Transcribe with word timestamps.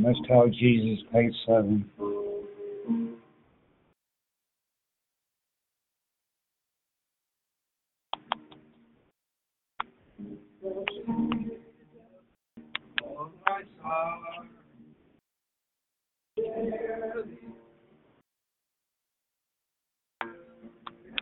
Must 0.00 0.18
tell 0.26 0.48
Jesus, 0.48 1.04
page 1.12 1.34
seven. 1.46 1.84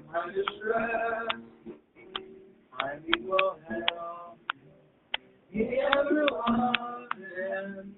My 0.07 0.27
distress, 0.29 1.27
I 2.79 2.95
need 3.05 3.25
your 3.27 3.57
help. 3.69 4.39
He 5.51 5.81
ever 5.97 6.27
loved 6.31 7.15
and 7.51 7.98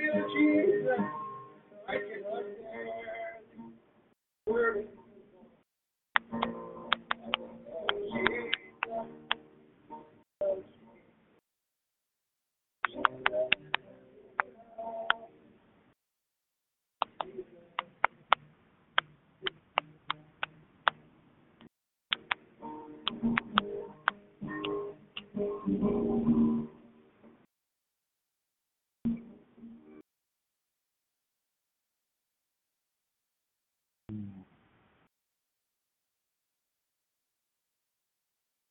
can 0.00 0.10
help 0.12 0.67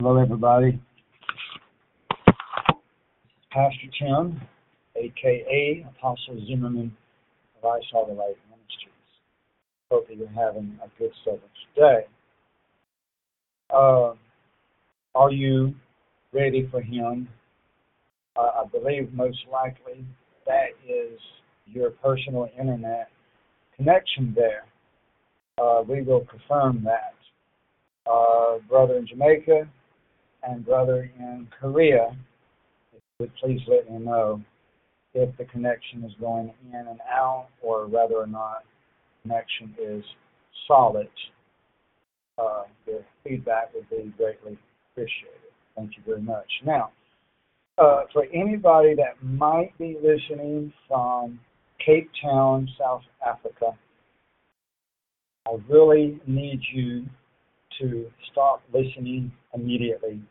Hello, 0.08 0.22
everybody. 0.22 0.80
Pastor 3.52 3.88
Tim, 4.00 4.40
aka 4.96 5.86
Apostle 5.98 6.42
Zimmerman 6.48 6.96
of 7.58 7.66
I 7.66 7.80
Saw 7.92 8.08
the 8.08 8.14
Light 8.14 8.38
Ministries. 8.50 9.12
Hope 9.92 10.08
that 10.08 10.16
you're 10.16 10.30
having 10.30 10.80
a 10.82 10.88
good 10.98 11.12
service 11.26 11.42
today. 11.76 12.06
Uh, 13.70 14.14
are 15.14 15.32
you 15.32 15.76
ready 16.32 16.70
for 16.72 16.82
Him? 16.82 17.28
Uh, 18.38 18.64
I 18.64 18.66
believe 18.72 19.12
most 19.12 19.40
likely 19.52 20.06
that 20.46 20.70
is 20.88 21.20
your 21.66 21.90
personal 21.90 22.48
internet 22.58 23.10
connection 23.76 24.34
there. 24.34 24.64
Uh, 25.62 25.84
we 25.86 26.02
will 26.02 26.26
confirm 26.32 26.82
that. 26.86 27.14
Uh, 28.10 28.60
brother 28.70 28.96
in 28.96 29.06
Jamaica, 29.06 29.68
and 30.44 30.66
brother 30.66 31.10
in 31.20 31.48
Korea, 31.60 32.16
if 32.94 33.02
you 33.20 33.26
would 33.26 33.36
please 33.36 33.62
let 33.68 33.90
me 33.92 34.00
know 34.00 34.42
if 35.14 35.36
the 35.38 35.46
connection 35.46 36.04
is 36.04 36.12
going 36.20 36.54
in 36.72 36.88
and 36.88 37.00
out 37.12 37.48
or 37.62 37.88
whether 37.88 38.16
or 38.16 38.28
not 38.28 38.64
connection 39.24 39.74
is 39.82 40.04
solid. 40.68 41.10
Uh, 42.38 42.64
your 42.86 43.02
feedback 43.24 43.74
would 43.74 43.90
be 43.90 44.14
greatly 44.18 44.58
appreciated. 44.92 45.52
Thank 45.76 45.92
you 45.98 46.04
very 46.06 46.22
much. 46.22 46.48
Now, 46.66 46.92
uh, 47.78 48.04
for 48.14 48.26
anybody 48.34 48.96
that 48.96 49.24
might 49.24 49.76
be 49.78 49.98
listening 50.02 50.72
from 50.88 51.40
Cape 51.84 52.10
Town, 52.24 52.68
South 52.78 53.04
Africa, 53.26 53.78
I 55.48 55.58
really 55.70 56.20
need 56.28 56.62
you 56.74 57.06
to 57.80 58.08
stop 58.32 58.62
listening 58.74 59.32
immediately 59.62 60.22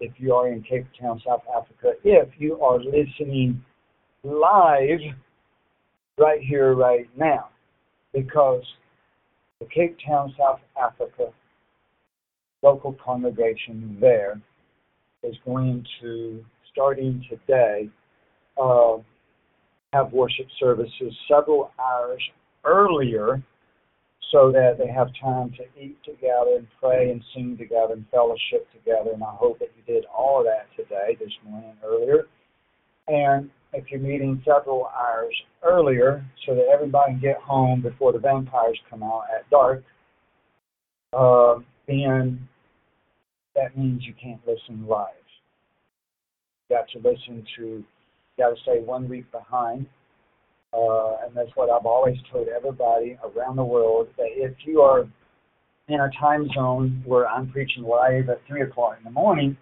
if 0.00 0.12
you 0.18 0.34
are 0.34 0.48
in 0.48 0.62
Cape 0.62 0.86
Town, 1.00 1.20
South 1.26 1.42
Africa. 1.56 1.92
If 2.04 2.28
you 2.38 2.60
are 2.60 2.78
listening 2.78 3.62
live 4.22 5.00
right 6.18 6.40
here, 6.40 6.74
right 6.74 7.08
now, 7.16 7.48
because 8.12 8.62
the 9.60 9.66
Cape 9.66 9.96
Town, 10.06 10.34
South 10.38 10.60
Africa 10.80 11.32
local 12.62 12.96
congregation 13.04 13.96
there 14.00 14.40
is 15.22 15.36
going 15.44 15.84
to, 16.00 16.44
starting 16.72 17.24
today, 17.28 17.88
uh, 18.60 18.96
have 19.92 20.12
worship 20.12 20.46
services 20.58 21.14
several 21.28 21.70
hours 21.78 22.22
earlier 22.64 23.42
so 24.32 24.50
that 24.50 24.76
they 24.78 24.88
have 24.88 25.08
time 25.22 25.52
to 25.52 25.64
eat 25.80 25.96
together 26.04 26.56
and 26.56 26.66
pray 26.80 27.10
and 27.10 27.22
sing 27.34 27.56
together 27.56 27.94
and 27.94 28.04
fellowship 28.10 28.66
together. 28.72 29.10
And 29.12 29.22
I 29.22 29.34
hope 29.34 29.58
that 29.60 29.70
you 29.76 29.94
did 29.94 30.04
all 30.06 30.40
of 30.40 30.46
that 30.46 30.66
today, 30.76 31.16
this 31.18 31.32
morning, 31.44 31.74
earlier. 31.84 32.26
And 33.08 33.50
if 33.72 33.84
you're 33.90 34.00
meeting 34.00 34.42
several 34.44 34.86
hours 34.86 35.34
earlier 35.62 36.24
so 36.46 36.54
that 36.54 36.66
everybody 36.72 37.12
can 37.12 37.20
get 37.20 37.36
home 37.36 37.82
before 37.82 38.12
the 38.12 38.18
vampires 38.18 38.78
come 38.90 39.02
out 39.02 39.24
at 39.34 39.48
dark, 39.50 39.84
uh, 41.12 41.60
then 41.86 42.48
that 43.54 43.76
means 43.76 44.02
you 44.04 44.14
can't 44.20 44.40
listen 44.46 44.86
live. 44.86 45.08
You 46.68 46.76
got 46.76 46.88
to 46.90 46.98
listen 46.98 47.46
to, 47.56 47.62
you 47.62 47.84
got 48.36 48.50
to 48.50 48.60
stay 48.62 48.80
one 48.80 49.08
week 49.08 49.30
behind 49.30 49.86
uh, 50.76 51.16
and 51.24 51.34
that's 51.34 51.50
what 51.54 51.70
I've 51.70 51.86
always 51.86 52.16
told 52.30 52.48
everybody 52.48 53.18
around 53.24 53.56
the 53.56 53.64
world 53.64 54.08
that 54.18 54.28
if 54.28 54.52
you 54.64 54.80
are 54.82 55.06
in 55.88 56.00
a 56.00 56.10
time 56.20 56.48
zone 56.54 57.02
where 57.06 57.26
I'm 57.26 57.50
preaching 57.50 57.84
live 57.84 58.28
at 58.28 58.40
three 58.46 58.62
o'clock 58.62 58.96
in 58.98 59.04
the 59.04 59.10
morning 59.10 59.56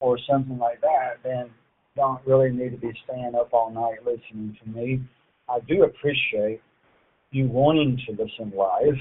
or 0.00 0.18
something 0.28 0.58
like 0.58 0.80
that, 0.80 1.18
then 1.22 1.50
don't 1.94 2.20
really 2.26 2.50
need 2.50 2.70
to 2.70 2.78
be 2.78 2.92
staying 3.04 3.34
up 3.38 3.52
all 3.52 3.70
night 3.70 4.04
listening 4.04 4.56
to 4.62 4.70
me. 4.70 5.02
I 5.48 5.60
do 5.68 5.84
appreciate 5.84 6.60
you 7.30 7.46
wanting 7.46 8.00
to 8.06 8.12
listen 8.12 8.52
live, 8.56 8.96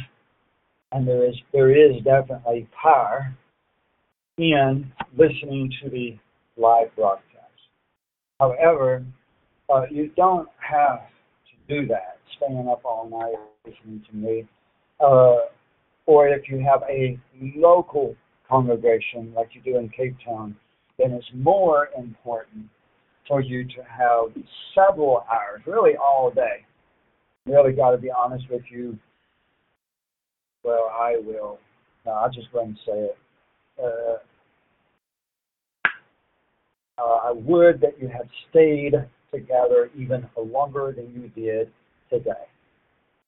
and 0.91 1.07
there 1.07 1.27
is 1.27 1.35
there 1.51 1.71
is 1.71 2.03
definitely 2.03 2.67
power 2.81 3.35
in 4.37 4.91
listening 5.17 5.71
to 5.81 5.89
the 5.89 6.17
live 6.57 6.93
broadcast. 6.95 7.25
However, 8.39 9.03
uh, 9.73 9.83
you 9.89 10.11
don't 10.15 10.49
have 10.57 10.99
to 10.99 11.81
do 11.81 11.87
that, 11.87 12.17
staying 12.37 12.67
up 12.69 12.81
all 12.83 13.09
night 13.09 13.35
listening 13.65 14.03
to 14.09 14.15
me. 14.15 14.47
Uh, 14.99 15.37
or 16.05 16.27
if 16.27 16.49
you 16.49 16.59
have 16.59 16.81
a 16.89 17.19
local 17.55 18.15
congregation 18.47 19.31
like 19.35 19.49
you 19.53 19.61
do 19.61 19.77
in 19.77 19.89
Cape 19.89 20.15
Town, 20.25 20.55
then 20.97 21.11
it's 21.11 21.27
more 21.33 21.89
important 21.97 22.65
for 23.27 23.41
you 23.41 23.63
to 23.63 23.83
have 23.87 24.33
several 24.73 25.23
hours, 25.31 25.61
really 25.65 25.93
all 25.95 26.31
day. 26.31 26.65
Really 27.45 27.73
got 27.73 27.91
to 27.91 27.97
be 27.97 28.09
honest 28.11 28.45
with 28.49 28.63
you. 28.69 28.97
Well, 30.63 30.91
I 30.91 31.17
will. 31.23 31.59
No, 32.05 32.11
I'll 32.11 32.31
just 32.31 32.47
and 32.53 32.77
say 32.85 32.93
it. 32.93 33.17
Uh, 33.81 34.17
uh, 36.99 37.29
I 37.29 37.31
would 37.31 37.79
that 37.81 37.99
you 38.01 38.07
had 38.07 38.27
stayed 38.49 38.93
together 39.31 39.89
even 39.95 40.27
longer 40.37 40.93
than 40.95 41.11
you 41.13 41.29
did 41.29 41.71
today. 42.09 42.45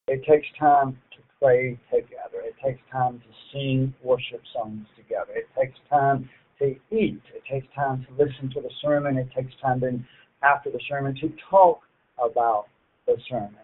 It 0.08 0.24
takes 0.30 0.48
time 0.60 0.98
to 1.16 1.20
pray 1.40 1.80
together. 1.92 2.42
It 2.44 2.56
takes 2.64 2.82
time 2.92 3.20
to 3.20 3.26
sing 3.52 3.94
worship 4.04 4.42
songs 4.54 4.86
together. 4.96 5.34
It 5.36 5.48
takes 5.58 5.78
time 5.90 6.30
to 6.60 6.76
eat. 6.92 7.22
It 7.34 7.44
takes 7.50 7.68
time 7.76 8.06
to 8.08 8.24
listen 8.24 8.50
to 8.54 8.62
the 8.62 8.70
sermon. 8.82 9.18
It 9.18 9.30
takes 9.36 9.54
time 9.62 9.80
then 9.80 10.06
after 10.44 10.70
the 10.72 10.80
sermon 10.90 11.16
to 11.22 11.32
talk 11.50 11.82
about 12.18 12.66
the 13.08 13.16
sermon. 13.30 13.56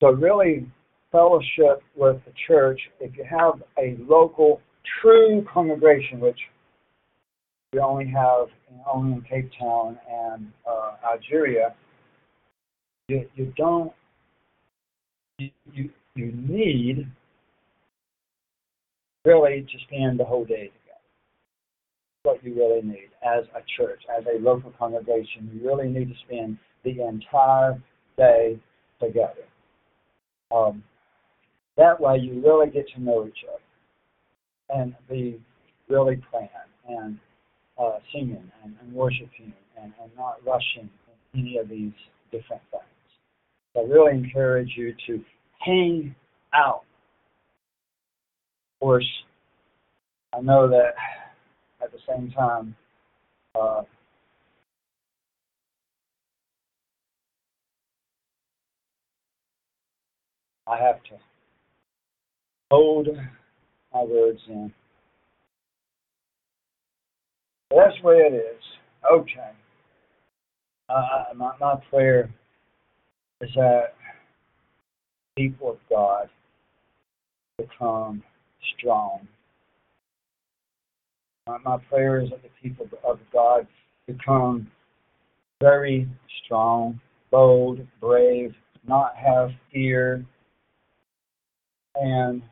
So 0.00 0.10
really 0.10 0.66
fellowship 1.12 1.82
with 1.96 2.16
the 2.26 2.32
church, 2.46 2.80
if 3.00 3.16
you 3.16 3.24
have 3.24 3.62
a 3.78 3.96
local 4.08 4.60
true 5.00 5.44
congregation, 5.52 6.20
which 6.20 6.38
we 7.74 7.80
only 7.80 8.06
have 8.06 8.46
only 8.92 9.14
in 9.14 9.22
Cape 9.22 9.50
Town 9.58 9.98
and 10.08 10.52
uh, 10.68 10.92
Algeria, 11.12 11.74
you, 13.08 13.28
you 13.34 13.52
don't 13.56 13.92
you, 15.38 15.50
you, 16.14 16.32
need 16.32 17.08
really 19.24 19.62
to 19.62 19.78
spend 19.86 20.20
the 20.20 20.24
whole 20.24 20.44
day 20.44 20.70
together. 20.70 21.00
What 22.22 22.44
you 22.44 22.54
really 22.54 22.82
need 22.82 23.10
as 23.26 23.44
a 23.56 23.60
church, 23.76 24.02
as 24.16 24.24
a 24.26 24.40
local 24.40 24.72
congregation, 24.78 25.50
you 25.52 25.66
really 25.66 25.88
need 25.88 26.08
to 26.08 26.14
spend 26.26 26.58
the 26.84 27.04
entire 27.04 27.82
day 28.16 28.60
together. 29.00 29.42
Um, 30.54 30.84
that 31.76 32.00
way, 32.00 32.18
you 32.18 32.40
really 32.40 32.70
get 32.70 32.86
to 32.94 33.02
know 33.02 33.26
each 33.26 33.44
other 33.48 34.80
and 34.80 34.94
be 35.10 35.40
really 35.88 36.22
praying 36.30 36.48
and 36.88 37.18
uh, 37.78 37.98
singing 38.12 38.50
and, 38.62 38.74
and 38.80 38.92
worshiping 38.92 39.52
and, 39.80 39.92
and 40.02 40.10
not 40.16 40.36
rushing 40.46 40.88
any 41.34 41.58
of 41.58 41.68
these 41.68 41.92
different 42.30 42.62
things. 42.70 42.82
So 43.74 43.80
I 43.80 43.84
really 43.84 44.16
encourage 44.16 44.70
you 44.76 44.94
to 45.06 45.24
hang 45.60 46.14
out. 46.54 46.82
Of 48.74 48.80
course, 48.80 49.08
I 50.32 50.40
know 50.40 50.68
that 50.68 50.94
at 51.82 51.90
the 51.92 51.98
same 52.08 52.30
time, 52.30 52.76
uh, 53.54 53.82
I 60.66 60.78
have 60.78 61.02
to 61.04 61.16
hold 62.70 63.08
my 63.92 64.02
words 64.02 64.40
in. 64.48 64.72
That's 67.74 67.96
the 68.00 68.06
way 68.06 68.16
it 68.18 68.34
is. 68.34 68.62
Okay. 69.12 69.50
Uh, 70.88 71.24
my, 71.34 71.52
my 71.60 71.74
prayer 71.90 72.30
is 73.40 73.50
that 73.56 73.94
people 75.36 75.70
of 75.70 75.78
God 75.90 76.28
become 77.58 78.22
strong. 78.76 79.26
My, 81.48 81.58
my 81.64 81.78
prayer 81.90 82.20
is 82.20 82.30
that 82.30 82.42
the 82.42 82.48
people 82.62 82.86
of 83.04 83.18
God 83.32 83.66
become 84.06 84.70
very 85.60 86.08
strong, 86.44 87.00
bold, 87.30 87.80
brave, 88.00 88.54
not 88.86 89.16
have 89.16 89.50
fear, 89.72 90.24
and 91.96 92.42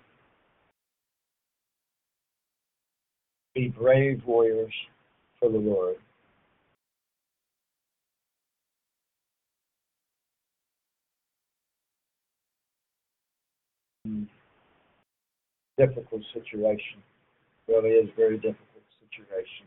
be 3.54 3.68
brave 3.68 4.22
warriors 4.26 4.72
for 5.42 5.50
the 5.50 5.58
Lord. 5.58 5.96
Difficult 15.76 16.22
situation. 16.32 17.02
Really 17.68 17.90
is 17.90 18.08
a 18.08 18.16
very 18.16 18.36
difficult 18.36 18.84
situation. 19.00 19.66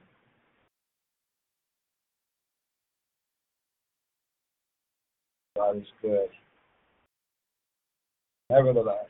God 5.58 5.78
is 5.78 5.88
good. 6.02 6.30
Nevertheless, 8.50 9.10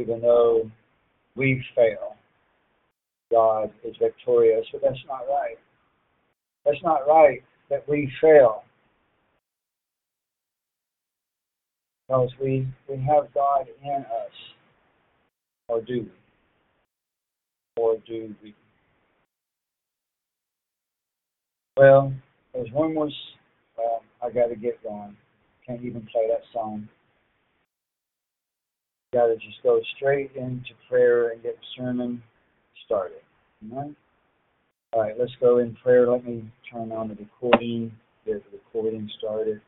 even 0.00 0.20
though 0.20 0.70
we 1.36 1.64
fail, 1.74 2.16
God 3.32 3.72
is 3.82 3.96
victorious. 3.98 4.66
But 4.70 4.82
that's 4.82 5.04
not 5.08 5.26
right. 5.28 5.58
That's 6.64 6.82
not 6.84 7.08
right 7.08 7.42
that 7.70 7.88
we 7.88 8.12
fail. 8.20 8.62
Because 12.06 12.30
we, 12.40 12.68
we 12.88 12.96
have 12.98 13.32
God 13.34 13.66
in 13.82 14.04
us. 14.04 14.36
Or 15.68 15.80
do 15.80 16.00
we? 17.76 17.82
Or 17.82 17.96
do 18.06 18.34
we? 18.42 18.54
Well, 21.76 22.12
there's 22.52 22.70
one 22.72 22.94
more. 22.94 23.08
Well, 23.78 24.02
I 24.22 24.30
got 24.30 24.48
to 24.48 24.56
get 24.56 24.82
going. 24.82 25.16
Can't 25.66 25.82
even 25.82 26.06
play 26.12 26.28
that 26.28 26.42
song. 26.52 26.86
Got 29.14 29.28
to 29.28 29.36
just 29.36 29.62
go 29.62 29.80
straight 29.96 30.32
into 30.36 30.70
prayer 30.88 31.30
and 31.30 31.42
get 31.42 31.56
sermon 31.76 32.22
started. 32.84 33.20
Amen? 33.64 33.96
All 34.92 35.02
right, 35.02 35.14
let's 35.18 35.32
go 35.40 35.58
in 35.58 35.74
prayer. 35.82 36.10
Let 36.10 36.24
me 36.24 36.44
turn 36.70 36.92
on 36.92 37.08
the 37.08 37.14
recording, 37.14 37.92
get 38.26 38.42
the 38.50 38.58
recording 38.58 39.10
started. 39.18 39.60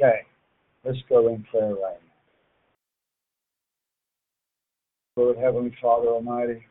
Okay, 0.00 0.20
let's 0.84 0.98
go 1.08 1.28
in 1.28 1.42
prayer 1.44 1.74
right 1.74 1.98
now. 2.00 2.00
Lord, 5.16 5.38
Heavenly 5.38 5.74
Father 5.80 6.08
Almighty, 6.08 6.62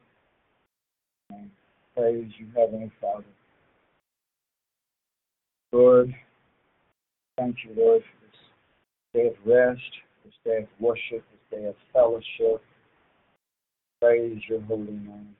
praise 1.95 2.31
you, 2.37 2.47
Heavenly 2.55 2.91
Father. 3.01 3.25
Lord, 5.71 6.13
thank 7.37 7.57
you, 7.65 7.71
Lord, 7.75 8.03
for 8.03 8.25
this 8.25 8.37
day 9.13 9.27
of 9.27 9.35
rest 9.45 9.81
this 10.25 10.33
day 10.43 10.63
of 10.63 10.67
worship, 10.79 11.23
this 11.31 11.59
day 11.59 11.65
of 11.67 11.75
fellowship. 11.93 12.61
Praise 14.01 14.41
your 14.49 14.61
holy 14.61 14.91
name. 14.91 15.35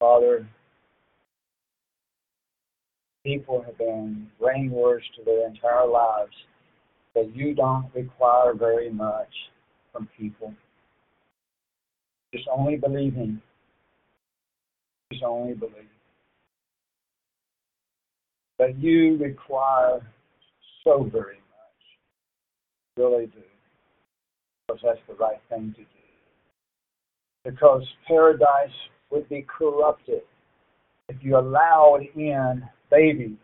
Father, 0.00 0.46
people 3.24 3.62
have 3.62 3.78
been 3.78 4.26
brainwashed 4.40 5.14
to 5.16 5.24
their 5.24 5.46
entire 5.46 5.86
lives 5.86 6.34
that 7.14 7.34
you 7.34 7.54
don't 7.54 7.86
require 7.94 8.52
very 8.54 8.90
much 8.90 9.30
from 9.92 10.08
people. 10.18 10.52
Just 12.34 12.48
only 12.52 12.76
believing. 12.76 13.40
Just 15.12 15.22
only 15.22 15.54
believing. 15.54 15.86
But 18.58 18.76
you 18.78 19.16
require 19.16 20.00
so 20.84 21.08
very 21.10 21.36
much. 21.36 21.84
Really 22.96 23.26
do. 23.26 23.40
Because 24.68 24.82
that's 24.84 25.00
the 25.08 25.14
right 25.14 25.40
thing 25.48 25.74
to 25.76 25.82
do. 25.82 25.86
Because 27.44 27.82
paradise 28.06 28.70
would 29.10 29.28
be 29.28 29.44
corrupted 29.58 30.22
if 31.08 31.16
you 31.20 31.36
allowed 31.36 32.00
in 32.14 32.62
babies, 32.90 33.36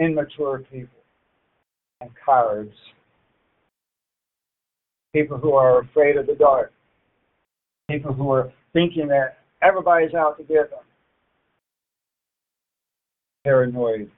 immature 0.00 0.60
people, 0.70 0.88
and 2.00 2.10
cowards, 2.24 2.74
people 5.12 5.38
who 5.38 5.52
are 5.52 5.80
afraid 5.80 6.16
of 6.16 6.26
the 6.26 6.34
dark, 6.34 6.72
people 7.88 8.12
who 8.12 8.30
are 8.30 8.52
thinking 8.72 9.06
that 9.08 9.38
everybody's 9.62 10.14
out 10.14 10.36
to 10.38 10.42
get 10.42 10.70
them, 10.70 10.80
paranoid, 13.44 14.10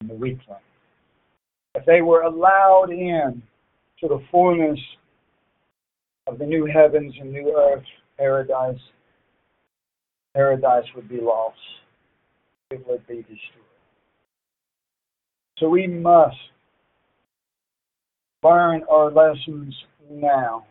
and 0.00 0.10
the 0.10 0.14
weakling. 0.14 0.58
If 1.74 1.84
they 1.86 2.02
were 2.02 2.22
allowed 2.22 2.90
in 2.90 3.42
to 4.00 4.08
the 4.08 4.22
fullness 4.30 4.78
of 6.26 6.38
the 6.38 6.46
new 6.46 6.66
heavens 6.66 7.14
and 7.20 7.32
new 7.32 7.54
earth, 7.56 7.84
paradise, 8.16 8.78
paradise 10.34 10.84
would 10.94 11.08
be 11.08 11.20
lost. 11.20 11.56
It 12.70 12.86
would 12.86 13.06
be 13.06 13.16
destroyed. 13.22 13.64
So 15.58 15.68
we 15.68 15.86
must 15.86 16.36
learn 18.42 18.82
our 18.90 19.10
lessons 19.10 19.74
now 20.10 20.66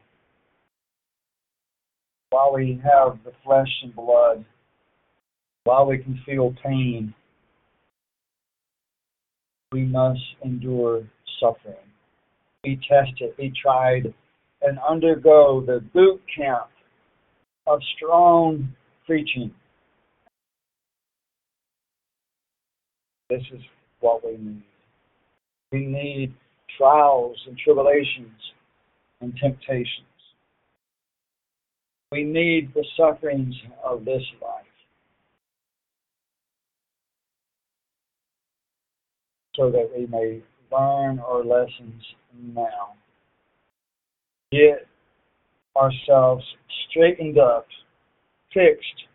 while 2.29 2.53
we 2.53 2.79
have 2.83 3.17
the 3.25 3.31
flesh 3.43 3.67
and 3.83 3.95
blood, 3.95 4.45
while 5.63 5.85
we 5.85 5.97
can 5.97 6.19
feel 6.25 6.53
pain 6.63 7.13
we 9.71 9.83
must 9.83 10.21
endure 10.43 11.03
suffering. 11.39 11.75
Be 12.63 12.79
tested, 12.89 13.35
be 13.37 13.53
tried, 13.61 14.13
and 14.61 14.79
undergo 14.87 15.63
the 15.65 15.81
boot 15.93 16.21
camp 16.35 16.69
of 17.65 17.79
strong 17.95 18.73
preaching. 19.05 19.51
This 23.29 23.43
is 23.53 23.61
what 23.99 24.25
we 24.25 24.37
need. 24.37 24.63
We 25.71 25.85
need 25.85 26.33
trials 26.77 27.37
and 27.47 27.57
tribulations 27.57 28.31
and 29.19 29.33
temptations. 29.41 30.05
We 32.11 32.23
need 32.23 32.73
the 32.73 32.85
sufferings 32.95 33.55
of 33.83 34.05
this 34.05 34.23
life. 34.41 34.66
So 39.57 39.71
that 39.71 39.89
we 39.95 40.05
may 40.05 40.41
learn 40.71 41.19
our 41.19 41.43
lessons 41.43 42.03
now. 42.53 42.93
Get 44.51 44.87
ourselves 45.75 46.43
straightened 46.89 47.37
up, 47.37 47.65
fixed 48.53 49.07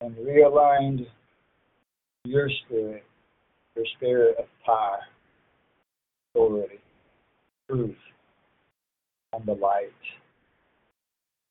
and 0.00 0.16
realigned 0.16 1.06
your 2.24 2.48
spirit, 2.66 3.04
your 3.76 3.84
spirit 3.96 4.36
of 4.38 4.46
power, 4.64 4.98
authority, 6.30 6.80
truth, 7.68 7.96
and 9.32 9.46
the 9.46 9.52
light. 9.52 9.92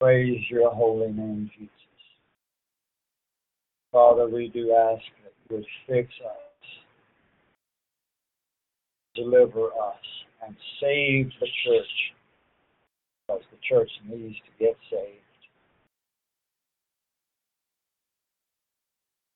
Praise 0.00 0.40
your 0.50 0.70
holy 0.70 1.12
name, 1.12 1.50
Jesus. 1.56 1.70
Father, 3.90 4.28
we 4.28 4.48
do 4.48 4.72
ask 4.72 5.02
that 5.22 5.32
you 5.48 5.56
would 5.56 5.66
fix 5.86 6.12
us, 6.24 6.43
deliver 9.14 9.66
us, 9.66 10.04
and 10.46 10.56
save 10.80 11.30
the 11.40 11.46
church, 11.64 12.14
because 13.26 13.42
the 13.50 13.58
church 13.68 13.90
needs 14.08 14.36
to 14.36 14.64
get 14.64 14.76
saved. 14.90 15.20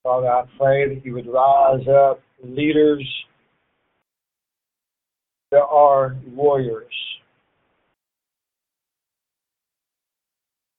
Father, 0.03 0.27
I 0.27 0.43
pray 0.57 0.93
that 0.93 1.05
you 1.05 1.13
would 1.13 1.27
rise 1.27 1.87
up 1.87 2.21
leaders 2.43 3.05
that 5.51 5.65
are 5.65 6.15
warriors. 6.33 6.93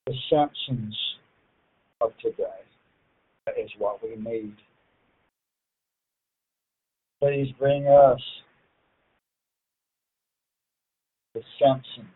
The 0.07 0.15
Samsons 0.33 0.95
of 2.01 2.13
today. 2.23 2.45
That 3.47 3.59
is 3.59 3.71
what 3.79 4.03
we 4.03 4.17
need. 4.17 4.57
Please 7.21 7.53
bring 7.59 7.87
us 7.87 8.21
the 11.35 11.41
Samsons 11.61 12.07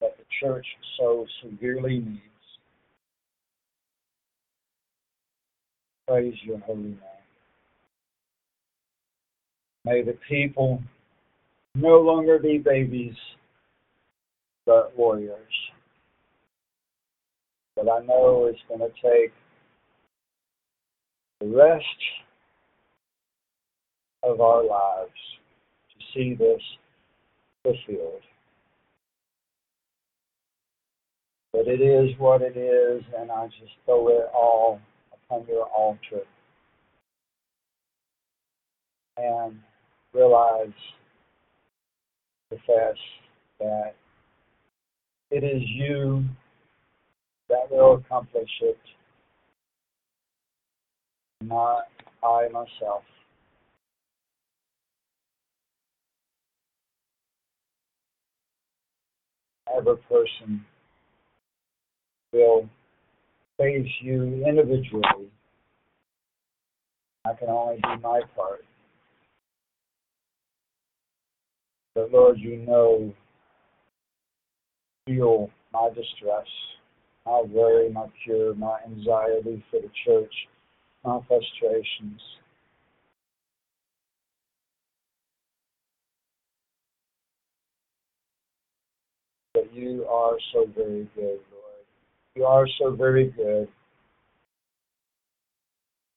that 0.00 0.16
the 0.16 0.24
church 0.40 0.66
so 0.98 1.26
severely 1.42 2.00
needs. 2.00 2.20
Praise 6.08 6.34
your 6.42 6.58
holy 6.60 6.82
name. 6.82 6.98
May 9.84 10.02
the 10.02 10.16
people 10.28 10.82
no 11.74 12.00
longer 12.00 12.38
be 12.38 12.58
babies, 12.58 13.14
but 14.66 14.96
warriors. 14.96 15.38
But 17.76 17.88
I 17.88 18.04
know 18.04 18.46
it's 18.46 18.60
going 18.68 18.80
to 18.80 18.88
take 19.00 19.32
the 21.40 21.48
rest 21.56 21.84
of 24.22 24.40
our 24.40 24.64
lives 24.64 25.10
to 25.90 26.04
see 26.14 26.34
this 26.34 26.60
fulfilled. 27.62 28.22
But 31.52 31.68
it 31.68 31.80
is 31.80 32.18
what 32.18 32.40
it 32.42 32.56
is, 32.56 33.02
and 33.18 33.30
I 33.30 33.46
just 33.46 33.72
throw 33.84 34.08
it 34.08 34.30
all 34.34 34.80
upon 35.12 35.46
your 35.46 35.66
altar 35.66 36.22
and 39.16 39.58
realize, 40.14 40.72
profess 42.48 42.96
that 43.60 43.94
it 45.30 45.44
is 45.44 45.62
you 45.66 46.24
that 47.48 47.70
will 47.70 47.94
accomplish 47.94 48.50
it, 48.62 48.78
not 51.42 51.84
I 52.22 52.48
myself. 52.48 53.02
Every 59.76 59.96
person 60.08 60.64
will 62.32 62.68
face 63.58 63.88
you 64.00 64.44
individually. 64.46 65.30
I 67.24 67.34
can 67.34 67.48
only 67.48 67.76
do 67.76 68.00
my 68.02 68.20
part. 68.36 68.64
But 71.94 72.10
Lord, 72.10 72.38
you 72.38 72.56
know, 72.58 73.12
feel 75.06 75.50
my 75.72 75.88
distress, 75.88 76.46
my 77.26 77.42
worry, 77.42 77.90
my 77.90 78.06
fear, 78.24 78.54
my 78.54 78.78
anxiety 78.86 79.62
for 79.70 79.80
the 79.80 79.90
church, 80.04 80.32
my 81.04 81.20
frustrations. 81.28 82.20
But 89.54 89.72
you 89.72 90.06
are 90.08 90.38
so 90.52 90.66
very 90.74 91.08
good, 91.14 91.40
Lord. 91.52 91.84
You 92.34 92.44
are 92.44 92.66
so 92.78 92.94
very 92.94 93.30
good. 93.30 93.68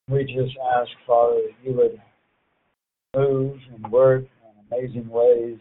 We 0.08 0.24
just 0.24 0.56
ask, 0.80 0.90
Father, 1.06 1.42
that 1.42 1.54
you 1.64 1.74
would 1.74 2.02
move 3.16 3.58
and 3.74 3.92
work 3.92 4.24
in 4.24 4.78
amazing 4.78 5.10
ways 5.10 5.58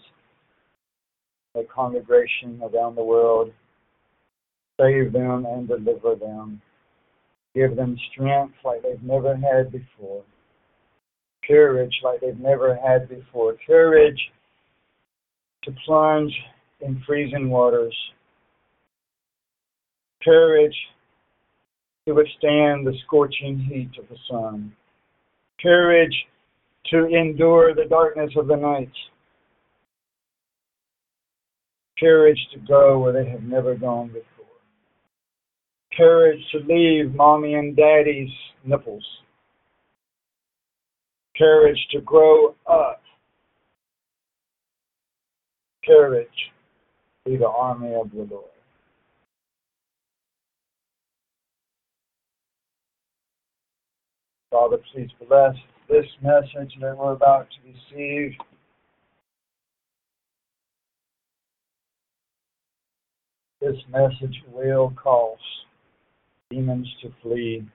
the 1.55 1.67
congregation 1.75 2.61
around 2.63 2.97
the 2.97 3.03
world. 3.03 3.53
Save 4.81 5.13
them 5.13 5.47
and 5.47 5.69
deliver 5.69 6.17
them. 6.17 6.61
Give 7.55 7.77
them 7.77 7.97
strength 8.13 8.55
like 8.65 8.83
they've 8.83 9.03
never 9.03 9.37
had 9.37 9.71
before. 9.71 10.25
Courage 11.47 11.95
like 12.03 12.21
they've 12.21 12.39
never 12.39 12.77
had 12.77 13.09
before. 13.09 13.55
Courage 13.67 14.21
to 15.63 15.73
plunge 15.87 16.33
in 16.85 17.03
freezing 17.07 17.49
waters. 17.51 17.97
Courage 20.23 20.77
to 22.07 22.15
withstand 22.15 22.87
the 22.87 22.95
scorching 23.07 23.59
heat 23.59 23.91
of 23.99 24.09
the 24.09 24.17
sun. 24.31 24.73
Courage 25.63 26.15
to 26.91 27.07
endure 27.07 27.75
the 27.75 27.87
darkness 27.89 28.31
of 28.37 28.47
the 28.47 28.57
night. 28.57 28.93
Courage 31.99 32.39
to 32.53 32.59
go 32.61 32.99
where 32.99 33.13
they 33.13 33.29
have 33.29 33.43
never 33.43 33.75
gone 33.75 34.09
before. 34.09 34.23
Courage 35.97 36.41
to 36.53 36.59
leave 36.59 37.15
mommy 37.15 37.55
and 37.55 37.77
daddy's 37.77 38.31
nipples. 38.65 39.05
Courage 41.39 41.79
to 41.93 42.01
grow 42.01 42.55
up. 42.67 43.01
Courage 45.87 46.29
be 47.25 47.37
the 47.37 47.49
army 47.49 47.95
of 47.95 48.11
the 48.11 48.27
Lord. 48.31 48.45
Father, 54.51 54.77
please 54.93 55.11
bless 55.27 55.55
this 55.89 56.05
message 56.23 56.75
that 56.81 56.97
we're 56.97 57.13
about 57.13 57.49
to 57.51 57.97
receive. 57.97 58.33
This 63.61 63.77
message 63.91 64.43
will 64.53 64.93
cause 65.03 65.39
demons 66.51 66.87
to 67.03 67.11
flee 67.23 67.67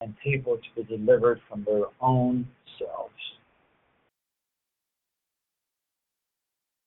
and 0.00 0.14
people 0.22 0.56
to 0.56 0.82
be 0.82 0.96
delivered 0.96 1.40
from 1.48 1.64
their 1.64 1.84
own 2.00 2.46
selves. 2.78 3.12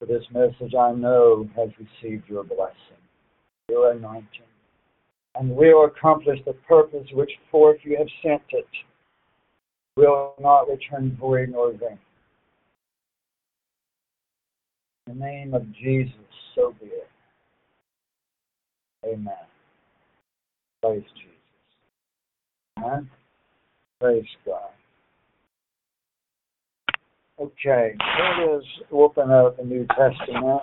For 0.00 0.06
this 0.06 0.24
message, 0.32 0.74
I 0.74 0.92
know 0.92 1.46
has 1.54 1.68
received 1.78 2.26
your 2.26 2.42
blessing, 2.42 2.96
your 3.68 3.92
anointing, 3.92 4.48
and 5.34 5.50
will 5.54 5.84
accomplish 5.84 6.38
the 6.46 6.54
purpose 6.54 7.06
which 7.12 7.30
forth 7.50 7.76
you 7.82 7.98
have 7.98 8.08
sent 8.22 8.42
it, 8.48 8.66
will 9.96 10.34
not 10.40 10.68
return 10.68 11.14
void 11.20 11.50
nor 11.50 11.72
vain. 11.72 11.98
In 15.06 15.18
the 15.18 15.24
name 15.24 15.52
of 15.52 15.70
Jesus, 15.74 16.14
so 16.54 16.74
be 16.80 16.86
it. 16.86 17.08
Amen. 19.04 19.34
Praise 20.82 21.02
Jesus. 21.14 21.36
Amen. 22.78 23.10
Praise 24.00 24.24
God. 24.46 24.70
Okay, 27.40 27.94
it 27.98 28.58
is. 28.58 28.64
Open 28.92 29.30
up 29.30 29.56
the 29.56 29.64
New 29.64 29.86
Testament. 29.96 30.60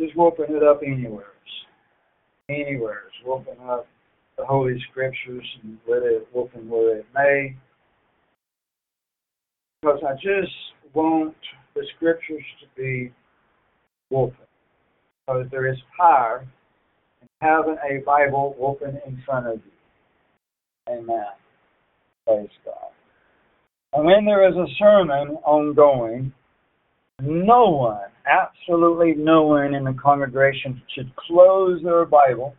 Just 0.00 0.16
open 0.18 0.46
it 0.48 0.64
up 0.64 0.80
anywhere. 0.84 1.26
Anywhere. 2.48 3.02
Open 3.24 3.54
up 3.68 3.86
the 4.36 4.44
Holy 4.44 4.82
Scriptures 4.90 5.46
and 5.62 5.78
let 5.88 6.02
it 6.02 6.26
open 6.34 6.68
where 6.68 6.98
it 6.98 7.06
may. 7.14 7.54
Because 9.80 10.00
I 10.04 10.14
just 10.14 10.52
want 10.92 11.36
the 11.76 11.86
Scriptures 11.94 12.42
to 12.62 12.82
be 12.82 13.12
open. 14.12 14.49
Because 15.30 15.46
there 15.52 15.70
is 15.70 15.78
power 15.96 16.44
in 17.22 17.28
having 17.40 17.76
a 17.88 18.02
Bible 18.04 18.56
open 18.60 19.00
in 19.06 19.22
front 19.24 19.46
of 19.46 19.60
you. 19.64 20.92
Amen. 20.92 21.24
Praise 22.26 22.48
God. 22.64 22.90
And 23.92 24.06
when 24.06 24.24
there 24.24 24.48
is 24.48 24.56
a 24.56 24.66
sermon 24.76 25.36
ongoing, 25.44 26.32
no 27.22 27.70
one, 27.70 28.10
absolutely 28.26 29.14
no 29.16 29.42
one 29.42 29.74
in 29.74 29.84
the 29.84 29.94
congregation 30.02 30.82
should 30.94 31.14
close 31.14 31.80
their 31.84 32.04
Bible 32.06 32.56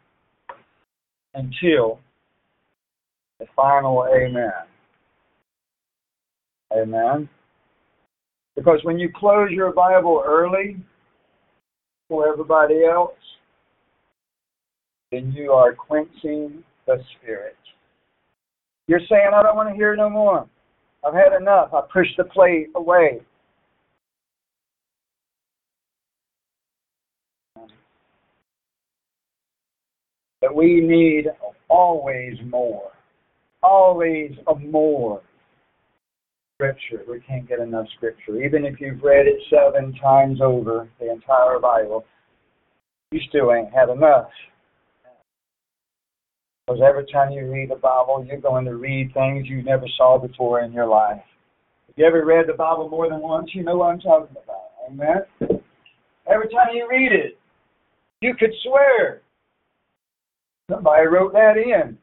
until 1.34 2.00
the 3.40 3.48
final 3.54 4.08
amen. 4.16 4.52
Amen. 6.74 7.28
Because 8.56 8.80
when 8.84 8.98
you 8.98 9.10
close 9.14 9.50
your 9.52 9.74
Bible 9.74 10.24
early 10.26 10.78
for 12.12 12.28
everybody 12.28 12.84
else, 12.84 13.14
then 15.14 15.32
you 15.32 15.54
are 15.54 15.74
quenching 15.74 16.62
the 16.86 16.98
Spirit. 17.16 17.56
You're 18.88 19.00
saying, 19.08 19.30
I 19.34 19.42
don't 19.42 19.56
want 19.56 19.70
to 19.70 19.76
hear 19.76 19.96
no 19.96 20.10
more. 20.10 20.46
I've 21.08 21.14
had 21.14 21.32
enough. 21.40 21.74
I 21.74 21.80
pushed 21.92 22.18
the 22.18 22.26
plate 22.26 22.68
away. 22.76 23.22
That 30.42 30.54
we 30.54 30.82
need 30.82 31.28
always 31.70 32.34
more. 32.46 32.92
Always 33.64 34.32
a 34.50 34.56
more 34.56 35.22
scripture. 36.62 37.04
We 37.10 37.20
can't 37.22 37.48
get 37.48 37.60
enough 37.60 37.88
scripture. 37.98 38.44
Even 38.44 38.66
if 38.66 38.80
you've 38.80 39.02
read 39.02 39.26
it 39.26 39.42
seven 39.50 39.94
times 39.94 40.42
over, 40.42 40.88
the 41.00 41.12
entire 41.12 41.60
Bible, 41.60 42.06
you 43.12 43.20
still 43.30 43.52
ain't 43.52 43.74
had 43.74 43.90
enough. 43.90 44.30
Because 46.68 46.82
every 46.88 47.06
time 47.12 47.32
you 47.32 47.52
read 47.52 47.72
the 47.72 47.76
Bible, 47.76 48.24
you're 48.28 48.40
going 48.40 48.66
to 48.66 48.76
read 48.76 49.12
things 49.14 49.48
you 49.48 49.64
never 49.64 49.86
saw 49.98 50.20
before 50.20 50.62
in 50.62 50.72
your 50.72 50.86
life. 50.86 51.22
If 51.90 51.98
you 51.98 52.06
ever 52.06 52.24
read 52.24 52.46
the 52.48 52.54
Bible 52.54 52.88
more 52.90 53.10
than 53.10 53.22
once, 53.22 53.50
you 53.54 53.64
know 53.64 53.78
what 53.78 53.88
I'm 53.88 54.00
talking 54.00 54.38
about. 54.44 54.70
Amen? 54.88 55.62
Every 56.32 56.48
time 56.50 56.76
you 56.76 56.88
read 56.90 57.12
it, 57.12 57.40
you 58.22 58.36
could 58.36 58.54
swear. 58.64 59.22
Somebody 60.70 61.08
wrote 61.08 61.34
that 61.34 61.58
in 61.58 61.98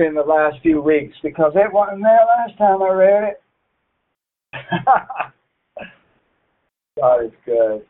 in 0.00 0.14
the 0.14 0.22
last 0.22 0.56
few 0.62 0.82
weeks 0.82 1.14
because 1.22 1.52
it 1.54 1.72
wasn't 1.72 2.02
there 2.02 2.18
last 2.36 2.58
time 2.58 2.82
I 2.82 2.88
read 2.88 3.24
it. 3.28 3.42
God 6.98 7.24
is 7.24 7.32
good. 7.44 7.86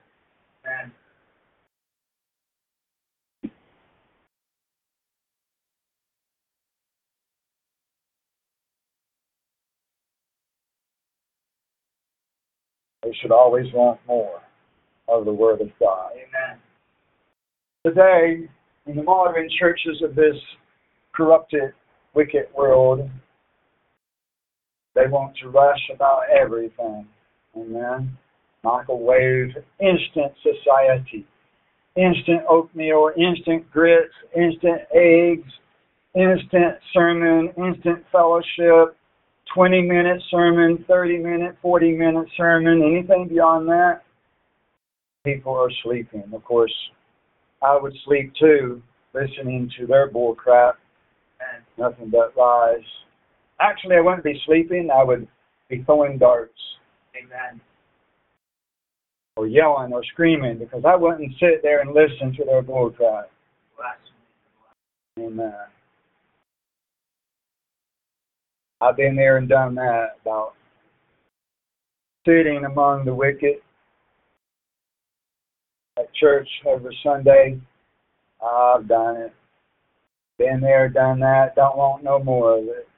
They 13.03 13.14
should 13.20 13.33
always 13.33 13.73
want 13.73 13.99
more 14.07 14.42
of 15.09 15.25
the 15.25 15.33
Word 15.33 15.62
of 15.62 15.70
God. 15.81 16.11
Amen. 16.12 16.59
Today, 17.85 18.49
in 18.87 18.96
the 18.96 19.03
modern 19.03 19.49
churches 19.59 20.03
of 20.03 20.14
this 20.14 20.37
corrupted, 21.14 21.73
wicked 22.14 22.46
world, 22.57 23.09
they 25.01 25.11
want 25.11 25.37
to 25.39 25.49
rush 25.49 25.91
about 25.95 26.23
everything. 26.31 27.07
Amen. 27.57 28.17
Microwave, 28.63 29.57
instant 29.81 30.33
society, 30.43 31.27
instant 31.97 32.43
oatmeal, 32.49 33.11
instant 33.17 33.71
grits, 33.71 34.13
instant 34.37 34.83
eggs, 34.95 35.51
instant 36.15 36.77
sermon, 36.93 37.53
instant 37.57 38.05
fellowship, 38.13 38.97
20 39.55 39.83
minute 39.83 40.23
sermon, 40.31 40.85
30 40.87 41.19
minute, 41.19 41.57
40 41.63 41.97
minute 41.97 42.29
sermon, 42.37 42.83
anything 42.83 43.27
beyond 43.29 43.69
that, 43.69 44.03
people 45.25 45.55
are 45.55 45.71
sleeping. 45.83 46.25
Of 46.33 46.45
course, 46.45 46.75
I 47.63 47.79
would 47.81 47.95
sleep 48.05 48.33
too, 48.39 48.83
listening 49.15 49.71
to 49.79 49.87
their 49.87 50.11
bull 50.11 50.35
crap 50.35 50.79
and 51.41 51.65
nothing 51.79 52.11
but 52.11 52.37
lies. 52.37 52.85
Actually, 53.61 53.96
I 53.96 54.01
wouldn't 54.01 54.25
be 54.25 54.40
sleeping, 54.46 54.88
I 54.90 55.05
would 55.05 55.29
be 55.68 55.83
throwing 55.85 56.18
darts. 56.18 56.53
Amen. 57.16 57.61
Or 59.37 59.46
yelling 59.46 59.92
or 59.92 60.03
screaming 60.05 60.59
because 60.59 60.83
I 60.87 60.96
wouldn't 60.96 61.33
sit 61.38 61.62
there 61.62 61.81
and 61.81 61.92
listen 61.92 62.35
to 62.37 62.44
their 62.44 62.62
bull 62.62 62.90
crap. 62.90 63.31
Amen. 65.18 65.53
I've 68.81 68.96
been 68.96 69.14
there 69.14 69.37
and 69.37 69.49
done 69.49 69.75
that 69.75 70.16
about 70.23 70.55
sitting 72.27 72.64
among 72.64 73.05
the 73.05 73.14
wicked 73.14 73.57
at 75.99 76.12
church 76.14 76.49
every 76.66 76.96
Sunday. 77.03 77.61
I've 78.42 78.88
done 78.88 79.16
it. 79.16 79.33
Been 80.38 80.61
there, 80.61 80.88
done 80.88 81.20
that. 81.20 81.55
Don't 81.57 81.77
want 81.77 82.03
no 82.03 82.18
more 82.23 82.57
of 82.57 82.64
it. 82.64 82.88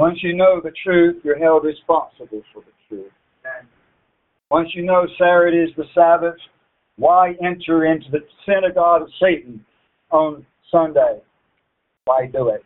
Once 0.00 0.18
you 0.22 0.34
know 0.34 0.62
the 0.64 0.72
truth, 0.82 1.20
you're 1.22 1.38
held 1.38 1.62
responsible 1.62 2.42
for 2.54 2.62
the 2.62 2.72
truth. 2.88 3.12
Once 4.50 4.70
you 4.72 4.82
know 4.82 5.06
Saturday 5.18 5.58
is 5.58 5.76
the 5.76 5.84
Sabbath, 5.94 6.36
why 6.96 7.34
enter 7.44 7.84
into 7.84 8.10
the 8.10 8.20
synagogue 8.46 9.02
of 9.02 9.08
Satan 9.20 9.62
on 10.10 10.46
Sunday? 10.70 11.20
Why 12.06 12.26
do 12.32 12.48
it? 12.48 12.64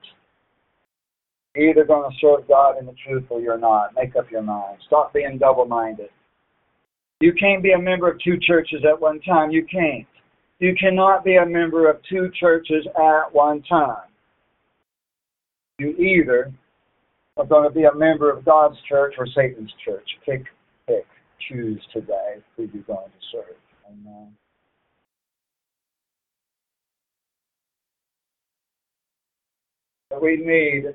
You're 1.57 1.71
either 1.71 1.85
going 1.85 2.09
to 2.09 2.17
serve 2.21 2.47
God 2.47 2.79
in 2.79 2.87
the 2.87 2.95
truth 3.05 3.25
or 3.31 3.41
you're 3.41 3.59
not. 3.59 3.97
Make 3.97 4.15
up 4.15 4.31
your 4.31 4.43
mind. 4.43 4.79
Stop 4.87 5.13
being 5.13 5.37
double 5.37 5.65
minded. 5.65 6.11
You 7.21 7.33
can't 7.33 7.65
be 7.65 7.73
a 7.73 7.79
member 7.79 8.09
of 8.09 8.21
two 8.21 8.39
churches 8.39 8.85
at 8.89 9.01
one 9.01 9.21
time. 9.21 9.51
You 9.51 9.67
can't. 9.67 10.07
You 10.61 10.73
cannot 10.79 11.25
be 11.25 11.35
a 11.35 11.47
member 11.47 11.91
of 11.91 11.97
two 12.09 12.31
churches 12.39 12.87
at 12.97 13.35
one 13.35 13.61
time. 13.63 14.07
You 15.81 15.91
either 15.97 16.53
are 17.37 17.47
going 17.47 17.69
to 17.69 17.75
be 17.75 17.85
a 17.85 17.95
member 17.95 18.31
of 18.31 18.45
God's 18.45 18.77
church 18.89 19.15
or 19.19 19.27
Satan's 19.27 19.73
church. 19.85 20.09
Pick, 20.25 20.45
pick, 20.87 21.07
choose 21.49 21.83
today 21.93 22.37
who 22.57 22.69
you're 22.73 22.83
going 22.85 23.09
to 23.09 23.27
serve. 23.33 23.57
Amen. 23.89 24.29
we 30.23 30.37
need 30.37 30.95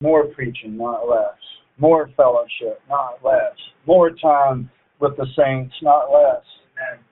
more 0.00 0.26
preaching, 0.26 0.76
not 0.76 1.08
less. 1.08 1.38
More 1.78 2.10
fellowship, 2.16 2.80
not 2.88 3.18
less. 3.24 3.54
More 3.86 4.10
time 4.10 4.70
with 5.00 5.16
the 5.16 5.26
saints, 5.36 5.74
not 5.82 6.12
less. 6.12 6.42
Amen. 6.76 7.04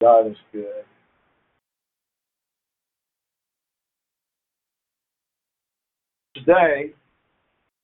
God 0.00 0.30
is 0.30 0.36
good. 0.52 0.84
Today, 6.40 6.90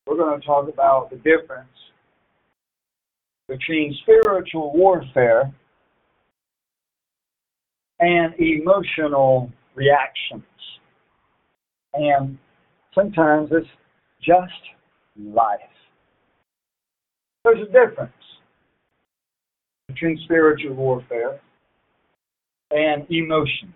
we're 0.07 0.17
going 0.17 0.41
to 0.41 0.47
talk 0.47 0.69
about 0.69 1.11
the 1.11 1.17
difference 1.17 1.69
between 3.49 3.97
spiritual 4.03 4.73
warfare 4.77 5.53
and 8.01 8.35
emotional 8.39 9.51
reactions. 9.75 10.45
And 11.95 12.39
Sometimes 12.97 13.51
it's 13.53 13.69
just 14.23 14.53
life. 15.23 15.61
There's 17.45 17.61
a 17.61 17.71
difference 17.71 18.13
between 19.87 20.19
spiritual 20.25 20.75
warfare 20.75 21.39
and 22.71 23.07
emotions, 23.11 23.75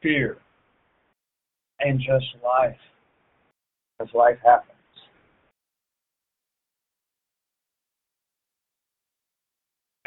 fear, 0.00 0.38
and 1.80 1.98
just 1.98 2.24
life, 2.42 2.76
as 4.00 4.08
life 4.14 4.38
happens. 4.44 4.72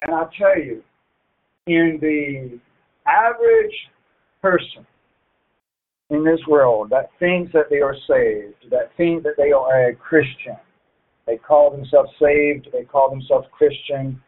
And 0.02 0.16
I 0.16 0.26
tell 0.38 0.58
you, 0.58 0.84
in 1.68 1.98
the 2.02 2.60
average 3.06 3.76
person, 4.42 4.86
in 6.10 6.24
this 6.24 6.40
world 6.48 6.90
that 6.90 7.10
thinks 7.20 7.52
that 7.54 7.70
they 7.70 7.82
are 7.82 7.96
saved, 8.08 8.72
that 8.72 8.92
think 8.98 9.24
that 9.24 9.36
they 9.38 9.52
are 9.52 9.90
a 9.90 9.96
Christian. 9.96 10.58
They 11.28 11.38
call 11.38 11.70
themselves 11.70 12.10
saved, 12.20 12.70
they 12.74 12.84
call 12.84 13.10
themselves 13.10 13.48
Christian, 13.52 14.20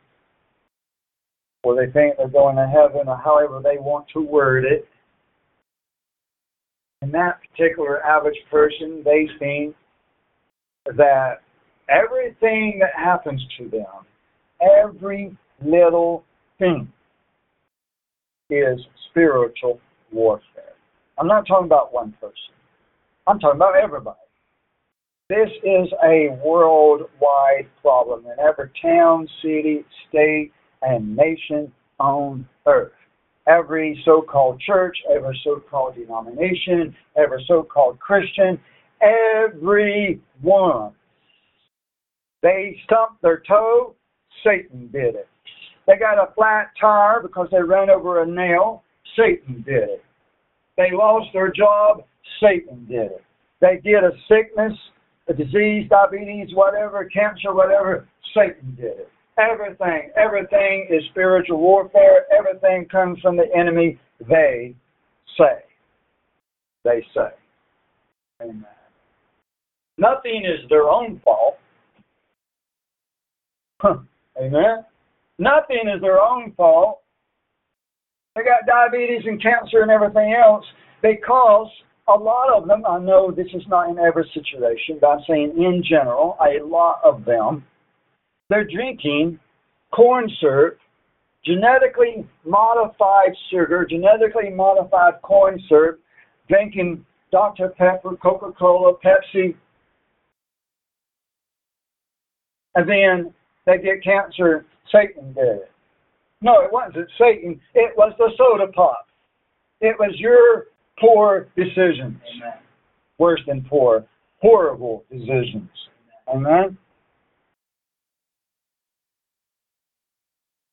or 1.64 1.76
they 1.76 1.92
think 1.92 2.18
they're 2.18 2.28
going 2.28 2.56
to 2.58 2.68
heaven, 2.68 3.08
or 3.08 3.18
however 3.18 3.62
they 3.64 3.78
want 3.78 4.06
to 4.14 4.22
word 4.22 4.66
it. 4.66 4.88
In 7.02 7.12
that 7.12 7.40
particular 7.50 8.04
average 8.06 8.38
person, 8.50 9.02
they 9.04 9.28
think 9.40 9.76
that 10.86 11.42
everything 11.90 12.80
that 12.80 12.94
happens 12.96 13.42
to 13.58 13.70
them, 13.70 14.06
every 14.62 15.36
little 15.64 16.24
thing, 16.60 16.92
is 18.50 18.80
spiritual 19.10 19.80
warfare. 20.12 20.74
I'm 21.18 21.28
not 21.28 21.48
talking 21.48 21.66
about 21.66 21.94
one 21.94 22.14
person. 22.20 22.36
I'm 23.28 23.40
talking 23.40 23.58
about 23.58 23.76
everybody. 23.76 24.18
This 25.30 25.50
is 25.64 25.88
a 26.04 26.38
worldwide 26.44 27.70
problem 27.82 28.26
in 28.26 28.38
every 28.40 28.70
town, 28.82 29.28
city, 29.42 29.86
state, 30.10 30.52
and 30.82 31.16
nation 31.16 31.72
on 32.00 32.48
earth. 32.66 32.92
Every 33.48 34.02
so 34.06 34.22
called 34.22 34.62
church, 34.62 34.98
every 35.14 35.40
so 35.44 35.62
called 35.70 35.96
denomination, 35.96 36.96
every 37.18 37.44
so 37.48 37.64
called 37.64 38.00
Christian, 38.00 38.60
everyone. 39.02 40.94
They 42.44 42.80
stumped 42.86 43.22
their 43.22 43.42
toe, 43.48 43.96
Satan 44.44 44.90
did 44.92 45.16
it. 45.16 45.28
They 45.88 45.98
got 45.98 46.18
a 46.18 46.34
flat 46.34 46.72
tire 46.80 47.22
because 47.22 47.48
they 47.52 47.62
ran 47.62 47.90
over 47.90 48.22
a 48.22 48.26
nail, 48.26 48.84
Satan 49.18 49.64
did 49.66 49.90
it. 49.90 50.04
They 50.78 50.92
lost 50.92 51.28
their 51.34 51.52
job, 51.52 52.04
Satan 52.42 52.86
did 52.88 53.12
it. 53.12 53.24
They 53.60 53.80
get 53.84 54.04
a 54.04 54.12
sickness, 54.28 54.74
a 55.28 55.34
disease, 55.34 55.90
diabetes, 55.90 56.50
whatever, 56.54 57.06
cancer, 57.06 57.54
whatever, 57.54 58.08
Satan 58.36 58.76
did 58.76 59.00
it. 59.00 59.10
Everything, 59.42 60.12
everything 60.16 60.88
is 60.90 61.04
spiritual 61.10 61.60
warfare. 61.60 62.26
Everything 62.38 62.88
comes 62.90 63.20
from 63.22 63.38
the 63.38 63.46
enemy. 63.56 63.98
They 64.30 64.76
say. 65.38 65.64
They 66.84 67.06
say. 67.14 67.30
Amen. 68.42 68.66
Nothing 69.98 70.44
is 70.46 70.68
their 70.70 70.90
own 70.90 71.22
fault. 71.24 71.58
Huh. 73.80 73.98
Amen. 74.40 74.86
Nothing 75.40 75.90
is 75.94 76.02
their 76.02 76.20
own 76.20 76.54
fault. 76.56 77.02
They 78.36 78.44
got 78.44 78.66
diabetes 78.68 79.24
and 79.26 79.42
cancer 79.42 79.82
and 79.82 79.92
everything 79.92 80.34
else 80.34 80.66
because 81.02 81.68
a 82.08 82.14
lot 82.14 82.56
of 82.56 82.68
them, 82.68 82.84
I 82.86 83.00
know 83.00 83.32
this 83.32 83.48
is 83.54 83.64
not 83.68 83.90
in 83.90 84.00
every 84.00 84.30
situation, 84.34 84.98
but 85.00 85.08
I'm 85.08 85.24
saying 85.28 85.54
in 85.58 85.84
general, 85.88 86.38
a 86.40 86.64
lot 86.64 87.02
of 87.04 87.26
them, 87.26 87.66
they're 88.52 88.68
drinking 88.68 89.40
corn 89.92 90.30
syrup, 90.40 90.78
genetically 91.46 92.28
modified 92.46 93.34
sugar, 93.50 93.86
genetically 93.90 94.50
modified 94.50 95.14
corn 95.22 95.60
syrup, 95.70 96.00
drinking 96.50 97.06
Dr. 97.32 97.70
Pepper, 97.70 98.18
Coca 98.22 98.52
Cola, 98.52 98.94
Pepsi, 98.98 99.56
and 102.76 102.90
then 102.90 103.34
they 103.66 103.78
get 103.78 104.04
cancer. 104.04 104.66
Satan 104.92 105.34
did 105.34 105.44
it. 105.44 105.72
No, 106.42 106.62
it 106.62 106.72
wasn't 106.72 107.08
Satan. 107.18 107.60
It 107.74 107.96
was 107.96 108.14
the 108.18 108.32
soda 108.38 108.70
pop. 108.74 109.08
It 109.80 109.96
was 109.98 110.14
your 110.18 110.66
poor 111.00 111.48
decisions. 111.56 112.20
Amen. 112.36 112.54
Worse 113.18 113.42
than 113.48 113.64
poor, 113.64 114.06
horrible 114.42 115.06
decisions. 115.10 115.70
Amen. 116.28 116.78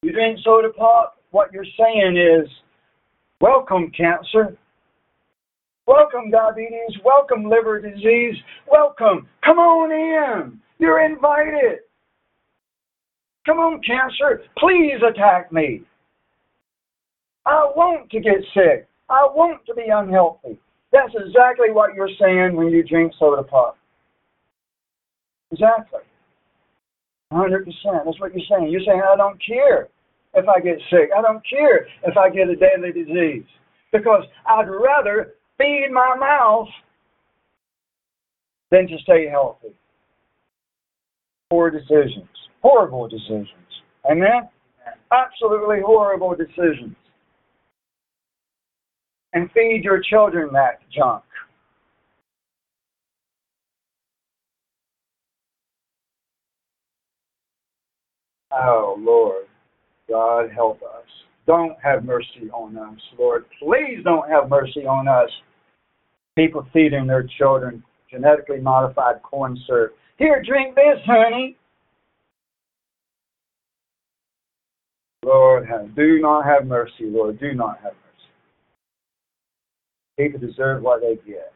You 0.09 0.15
drink 0.15 0.39
soda 0.43 0.71
pop, 0.71 1.19
what 1.33 1.53
you're 1.53 1.67
saying 1.79 2.17
is, 2.17 2.49
welcome 3.43 3.93
cancer. 3.95 4.57
Welcome 5.87 6.31
diabetes. 6.31 6.97
Welcome 7.05 7.45
liver 7.45 7.79
disease. 7.79 8.35
Welcome. 8.73 9.29
Come 9.45 9.59
on 9.59 9.93
in. 9.93 10.59
You're 10.79 11.05
invited. 11.05 11.81
Come 13.45 13.59
on, 13.59 13.83
cancer. 13.83 14.45
Please 14.57 14.97
attack 15.07 15.53
me. 15.53 15.83
I 17.45 17.71
want 17.77 18.09
to 18.11 18.21
get 18.21 18.41
sick. 18.55 18.89
I 19.11 19.29
want 19.35 19.61
to 19.67 19.75
be 19.75 19.89
unhealthy. 19.93 20.59
That's 20.91 21.13
exactly 21.13 21.71
what 21.71 21.95
you're 21.95 22.09
saying 22.19 22.57
when 22.57 22.69
you 22.69 22.83
drink 22.83 23.13
soda 23.19 23.43
pop. 23.43 23.77
Exactly. 25.53 26.01
100%. 27.31 27.67
That's 28.07 28.19
what 28.19 28.35
you're 28.35 28.47
saying. 28.49 28.73
You're 28.73 28.81
saying, 28.87 29.03
I 29.07 29.15
don't 29.15 29.39
care 29.47 29.89
if 30.39 30.49
I 30.49 30.61
get 30.61 30.79
sick. 30.91 31.11
I 31.17 31.23
don't 31.23 31.43
care 31.49 31.87
if 32.05 32.17
I 32.17 32.31
get 32.31 32.49
a 32.49 32.57
deadly 32.57 32.93
disease. 32.93 33.45
Because 33.93 34.25
I'd 34.47 34.69
rather 34.69 35.35
feed 35.57 35.89
my 35.93 36.15
mouth 36.19 36.69
than 38.71 38.87
to 38.89 38.99
stay 39.03 39.29
healthy. 39.29 39.75
Poor 41.51 41.71
decisions. 41.71 42.29
Horrible 42.63 43.09
decisions. 43.09 43.49
Amen? 44.11 44.49
Absolutely 45.11 45.81
horrible 45.85 46.35
decisions. 46.35 46.95
And 49.33 49.51
feed 49.53 49.83
your 49.85 50.03
children 50.03 50.51
that 50.53 50.81
junk. 50.95 51.23
Oh, 58.51 58.97
Lord. 58.99 59.48
God 60.09 60.51
help 60.55 60.83
us. 60.83 61.07
Don't 61.47 61.77
have 61.83 62.05
mercy 62.05 62.51
on 62.53 62.77
us, 62.77 63.01
Lord. 63.19 63.45
Please 63.59 63.99
don't 64.05 64.29
have 64.29 64.49
mercy 64.49 64.87
on 64.87 65.09
us. 65.09 65.31
People 66.37 66.67
feeding 66.73 67.07
their 67.07 67.29
children 67.39 67.83
genetically 68.11 68.61
modified 68.61 69.23
corn 69.23 69.59
syrup. 69.67 69.95
Here, 70.19 70.43
drink 70.47 70.75
this, 70.75 70.99
honey. 71.07 71.57
Lord, 75.25 75.67
have, 75.69 75.95
do 75.95 76.21
not 76.21 76.45
have 76.45 76.67
mercy, 76.67 77.05
Lord. 77.05 77.39
Do 77.41 77.53
not 77.53 77.77
have 77.83 77.93
mercy. 77.93 77.99
People 80.19 80.47
deserve 80.47 80.83
what 80.83 81.01
they 81.01 81.17
get. 81.31 81.53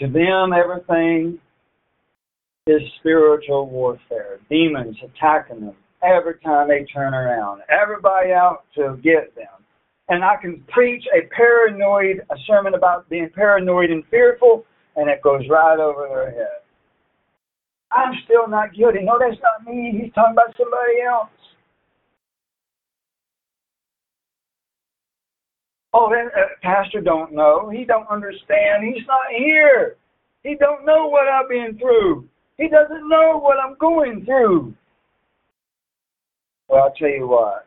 To 0.00 0.06
them, 0.06 0.52
everything 0.52 1.38
is 2.66 2.80
spiritual 3.00 3.68
warfare. 3.68 4.38
Demons 4.48 4.96
attacking 5.02 5.60
them 5.60 5.76
every 6.02 6.38
time 6.44 6.68
they 6.68 6.84
turn 6.84 7.14
around. 7.14 7.62
Everybody 7.68 8.32
out 8.32 8.64
to 8.76 8.98
get 9.02 9.34
them. 9.34 9.46
And 10.08 10.24
I 10.24 10.36
can 10.40 10.62
preach 10.68 11.04
a 11.14 11.26
paranoid, 11.34 12.22
a 12.30 12.36
sermon 12.46 12.74
about 12.74 13.08
being 13.08 13.28
paranoid 13.34 13.90
and 13.90 14.04
fearful, 14.10 14.64
and 14.96 15.10
it 15.10 15.22
goes 15.22 15.42
right 15.50 15.78
over 15.78 16.06
their 16.08 16.30
head. 16.30 16.62
I'm 17.90 18.12
still 18.24 18.48
not 18.48 18.74
guilty. 18.74 19.00
No, 19.02 19.18
that's 19.18 19.40
not 19.42 19.70
me. 19.70 19.98
He's 20.00 20.12
talking 20.14 20.34
about 20.34 20.54
somebody 20.56 21.02
else. 21.06 21.30
Oh, 25.94 26.10
that 26.10 26.26
uh, 26.38 26.46
pastor 26.62 27.00
don't 27.00 27.32
know. 27.32 27.70
He 27.70 27.84
don't 27.84 28.08
understand. 28.08 28.84
He's 28.84 29.06
not 29.06 29.20
here. 29.36 29.96
He 30.42 30.54
don't 30.54 30.84
know 30.84 31.08
what 31.08 31.28
I've 31.28 31.48
been 31.48 31.78
through. 31.78 32.28
He 32.58 32.68
doesn't 32.68 33.08
know 33.08 33.38
what 33.40 33.56
I'm 33.58 33.76
going 33.78 34.24
through. 34.24 34.74
Well, 36.68 36.82
I'll 36.84 36.92
tell 36.92 37.08
you 37.08 37.26
what. 37.26 37.66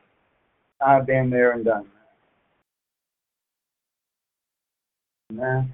I've 0.86 1.05
been 1.05 1.29
there 1.29 1.53
and 1.53 1.65
done 1.65 1.88
that. 5.31 5.31
Amen. 5.31 5.73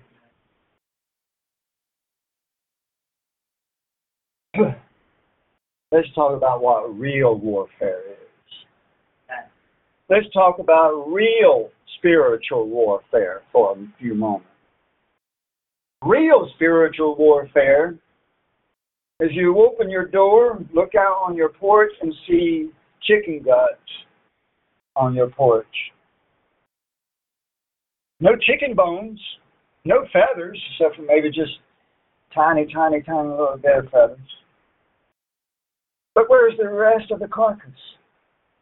Let's 5.92 6.08
talk 6.16 6.36
about 6.36 6.62
what 6.62 6.98
real 6.98 7.36
warfare 7.36 8.02
is. 8.12 8.18
Let's 10.10 10.26
talk 10.34 10.60
about 10.60 11.06
real 11.12 11.70
spiritual 11.98 12.68
warfare 12.68 13.42
for 13.52 13.74
a 13.74 13.76
few 14.00 14.14
moments. 14.14 14.48
Real 16.04 16.50
spiritual 16.56 17.16
warfare 17.18 17.96
is 19.20 19.32
you 19.32 19.58
open 19.60 19.90
your 19.90 20.06
door, 20.06 20.60
look 20.74 20.94
out 20.96 21.24
on 21.26 21.36
your 21.36 21.50
porch, 21.50 21.92
and 22.02 22.14
see 22.28 22.70
chicken 23.04 23.42
guts 23.44 23.80
on 24.96 25.16
your 25.16 25.30
porch. 25.30 25.66
No 28.20 28.32
chicken 28.36 28.76
bones, 28.76 29.20
no 29.86 30.06
feathers, 30.14 30.62
except 30.72 30.98
for 30.98 31.04
maybe 31.04 31.30
just 31.30 31.52
tiny, 32.34 32.68
tiny, 32.72 33.02
tiny 33.02 33.30
little 33.30 33.60
bit 33.62 33.78
of 33.78 33.90
feathers. 33.90 34.20
But 36.14 36.30
where's 36.30 36.58
the 36.58 36.70
rest 36.70 37.12
of 37.12 37.20
the 37.20 37.28
carcass? 37.28 37.72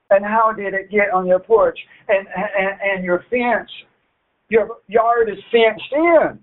And 0.09 0.23
how 0.23 0.51
did 0.51 0.73
it 0.73 0.91
get 0.91 1.11
on 1.13 1.25
your 1.25 1.39
porch? 1.39 1.77
And, 2.07 2.27
and, 2.27 2.79
and 2.81 3.03
your 3.03 3.25
fence, 3.29 3.69
your 4.49 4.77
yard 4.87 5.29
is 5.29 5.37
fenced 5.51 5.93
in. 5.93 6.39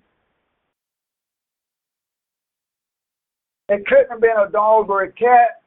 It 3.69 3.87
couldn't 3.87 4.11
have 4.11 4.21
been 4.21 4.37
a 4.37 4.51
dog 4.51 4.91
or 4.91 5.05
a 5.05 5.13
cat 5.13 5.63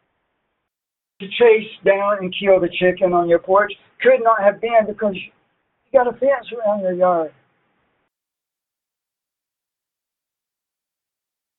to 1.20 1.28
chase 1.28 1.72
down 1.86 2.18
and 2.20 2.36
kill 2.38 2.60
the 2.60 2.70
chicken 2.80 3.14
on 3.14 3.30
your 3.30 3.40
porch. 3.40 3.72
Could 4.02 4.22
not 4.22 4.44
have 4.44 4.60
been 4.60 4.86
because 4.88 5.16
you 5.16 5.32
got 5.94 6.08
a 6.08 6.12
fence 6.12 6.52
around 6.56 6.82
your 6.82 6.94
yard. 6.94 7.34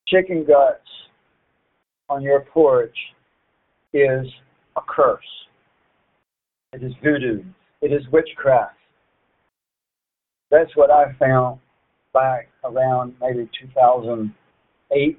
Chicken 0.07 0.44
guts 0.46 0.87
on 2.09 2.22
your 2.22 2.40
porch 2.40 2.96
is 3.92 4.27
a 4.77 4.81
curse. 4.87 5.25
It 6.76 6.84
is 6.84 6.92
voodoo. 7.02 7.42
It 7.80 7.90
is 7.90 8.02
witchcraft. 8.12 8.76
That's 10.50 10.76
what 10.76 10.90
I 10.90 11.06
found 11.18 11.58
back 12.12 12.48
around 12.64 13.14
maybe 13.18 13.48
2008, 13.58 15.18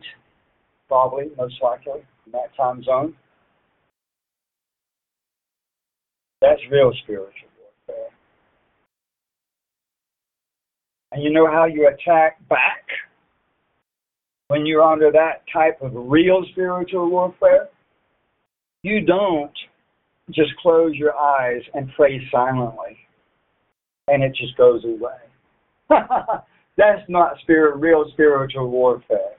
probably, 0.87 1.31
most 1.35 1.55
likely, 1.63 2.05
in 2.27 2.31
that 2.33 2.55
time 2.55 2.83
zone. 2.83 3.15
That's 6.41 6.61
real 6.69 6.93
spiritual 7.01 7.49
warfare. 7.87 8.11
And 11.11 11.23
you 11.23 11.31
know 11.31 11.47
how 11.47 11.65
you 11.65 11.87
attack 11.87 12.37
back 12.49 12.85
when 14.49 14.67
you're 14.67 14.83
under 14.83 15.11
that 15.11 15.41
type 15.51 15.81
of 15.81 15.91
real 15.95 16.45
spiritual 16.51 17.09
warfare? 17.09 17.69
You 18.83 19.01
don't 19.01 19.57
just 20.31 20.55
close 20.61 20.93
your 20.95 21.15
eyes 21.17 21.61
and 21.73 21.89
pray 21.95 22.21
silently 22.31 22.97
and 24.07 24.23
it 24.23 24.35
just 24.35 24.55
goes 24.57 24.83
away. 24.83 25.89
That's 26.77 27.01
not 27.09 27.37
spirit, 27.41 27.77
real 27.77 28.05
spiritual 28.13 28.69
warfare. 28.69 29.35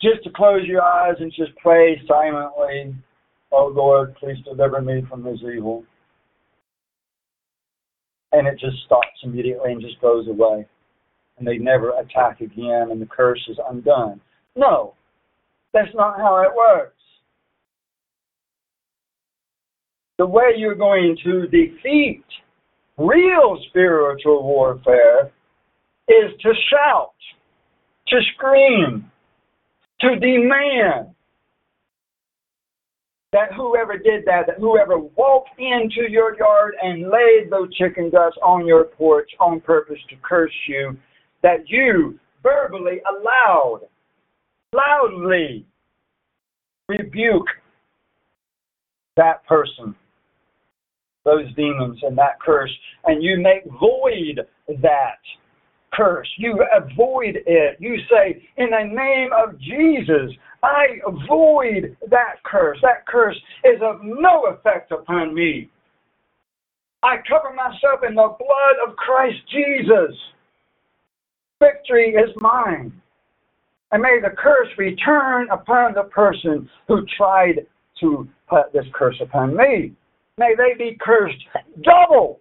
Just 0.00 0.22
to 0.24 0.30
close 0.30 0.66
your 0.66 0.82
eyes 0.82 1.16
and 1.20 1.32
just 1.32 1.54
pray 1.56 2.00
silently, 2.08 2.94
oh 3.52 3.72
Lord, 3.74 4.14
please 4.16 4.38
deliver 4.44 4.80
me 4.80 5.02
from 5.08 5.22
this 5.22 5.40
evil. 5.40 5.84
And 8.32 8.46
it 8.46 8.58
just 8.58 8.76
stops 8.86 9.08
immediately 9.24 9.72
and 9.72 9.80
just 9.80 10.00
goes 10.00 10.28
away. 10.28 10.66
And 11.38 11.46
they 11.46 11.58
never 11.58 11.98
attack 11.98 12.40
again 12.40 12.88
and 12.90 13.00
the 13.00 13.06
curse 13.06 13.44
is 13.48 13.58
undone. 13.68 14.20
No, 14.56 14.94
that's 15.72 15.94
not 15.94 16.18
how 16.18 16.42
it 16.42 16.54
works. 16.56 16.94
The 20.20 20.26
way 20.26 20.52
you're 20.54 20.74
going 20.74 21.16
to 21.24 21.46
defeat 21.46 22.22
real 22.98 23.58
spiritual 23.70 24.42
warfare 24.42 25.32
is 26.08 26.38
to 26.42 26.52
shout, 26.68 27.14
to 28.08 28.20
scream, 28.34 29.10
to 30.02 30.16
demand 30.16 31.14
that 33.32 33.54
whoever 33.56 33.96
did 33.96 34.26
that, 34.26 34.42
that 34.48 34.58
whoever 34.58 34.98
walked 34.98 35.58
into 35.58 36.10
your 36.10 36.36
yard 36.36 36.74
and 36.82 37.08
laid 37.08 37.50
those 37.50 37.74
chicken 37.76 38.10
guts 38.10 38.36
on 38.42 38.66
your 38.66 38.84
porch 38.84 39.30
on 39.40 39.58
purpose 39.58 40.00
to 40.10 40.16
curse 40.20 40.52
you, 40.68 40.98
that 41.42 41.66
you 41.66 42.20
verbally 42.42 43.00
aloud, 43.08 43.80
loudly 44.74 45.64
rebuke 46.90 47.46
that 49.16 49.46
person 49.46 49.96
those 51.24 51.52
demons 51.54 51.98
and 52.02 52.16
that 52.18 52.40
curse, 52.40 52.70
and 53.04 53.22
you 53.22 53.38
make 53.38 53.64
void 53.78 54.40
that 54.82 55.18
curse. 55.92 56.28
You 56.38 56.64
avoid 56.76 57.38
it. 57.46 57.76
You 57.80 57.96
say, 58.10 58.42
In 58.56 58.70
the 58.70 58.84
name 58.84 59.30
of 59.36 59.58
Jesus, 59.60 60.32
I 60.62 60.98
avoid 61.06 61.96
that 62.10 62.36
curse. 62.44 62.78
That 62.82 63.06
curse 63.06 63.36
is 63.64 63.80
of 63.82 64.00
no 64.02 64.46
effect 64.46 64.92
upon 64.92 65.34
me. 65.34 65.68
I 67.02 67.16
cover 67.28 67.54
myself 67.54 68.00
in 68.06 68.14
the 68.14 68.36
blood 68.38 68.88
of 68.88 68.96
Christ 68.96 69.38
Jesus. 69.50 70.14
Victory 71.62 72.10
is 72.10 72.30
mine. 72.36 72.92
And 73.92 74.02
may 74.02 74.18
the 74.22 74.30
curse 74.36 74.68
return 74.78 75.48
upon 75.50 75.94
the 75.94 76.04
person 76.04 76.68
who 76.88 77.04
tried 77.16 77.66
to 78.00 78.28
put 78.48 78.72
this 78.72 78.84
curse 78.94 79.16
upon 79.20 79.56
me 79.56 79.92
may 80.40 80.54
they 80.56 80.76
be 80.76 80.96
cursed 81.00 81.44
double. 81.82 82.40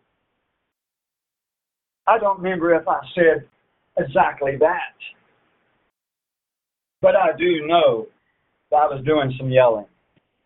I 2.08 2.18
don't 2.18 2.40
remember 2.40 2.74
if 2.74 2.88
I 2.88 3.00
said 3.14 3.46
exactly 3.98 4.54
that. 4.60 4.96
But 7.02 7.16
I 7.16 7.38
do 7.38 7.68
know 7.68 8.08
that 8.72 8.78
I 8.78 8.86
was 8.88 9.04
doing 9.06 9.34
some 9.38 9.52
yelling. 9.52 9.86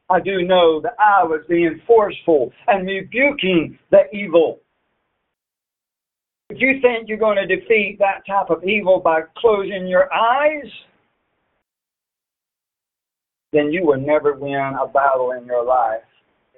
I 0.10 0.20
do 0.20 0.42
know 0.42 0.82
that 0.82 0.96
I 1.00 1.24
was 1.24 1.42
being 1.48 1.80
forceful 1.88 2.52
and 2.68 2.88
rebuking 2.88 3.78
the 3.92 4.04
evil. 4.14 4.60
If 6.50 6.60
you 6.60 6.82
think 6.82 7.08
you're 7.08 7.18
going 7.18 7.38
to 7.38 7.48
defeat 7.48 7.98
that 8.00 8.26
type 8.28 8.50
of 8.50 8.64
evil 8.64 9.00
by 9.00 9.22
closing 9.38 9.88
your 9.88 10.12
eyes, 10.14 10.70
then 13.54 13.72
you 13.72 13.86
will 13.86 14.00
never 14.00 14.34
win 14.34 14.76
a 14.80 14.88
battle 14.88 15.32
in 15.32 15.46
your 15.46 15.64
life 15.64 16.02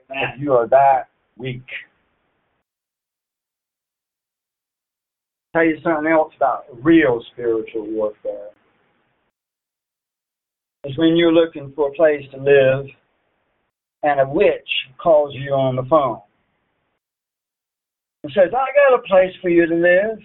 if 0.09 0.39
you 0.39 0.53
are 0.53 0.67
that 0.67 1.09
weak. 1.37 1.65
Tell 5.53 5.63
you 5.63 5.77
something 5.83 6.11
else 6.11 6.33
about 6.35 6.65
real 6.83 7.23
spiritual 7.31 7.87
warfare. 7.87 8.49
Is 10.83 10.97
when 10.97 11.15
you're 11.15 11.31
looking 11.33 11.71
for 11.75 11.89
a 11.89 11.93
place 11.93 12.23
to 12.31 12.37
live 12.37 12.85
and 14.03 14.19
a 14.19 14.27
witch 14.27 14.69
calls 15.01 15.33
you 15.33 15.51
on 15.51 15.75
the 15.75 15.83
phone 15.89 16.19
and 18.23 18.31
says, 18.33 18.51
I 18.53 18.65
got 18.89 18.99
a 18.99 19.01
place 19.07 19.33
for 19.41 19.49
you 19.49 19.65
to 19.65 19.75
live. 19.75 20.19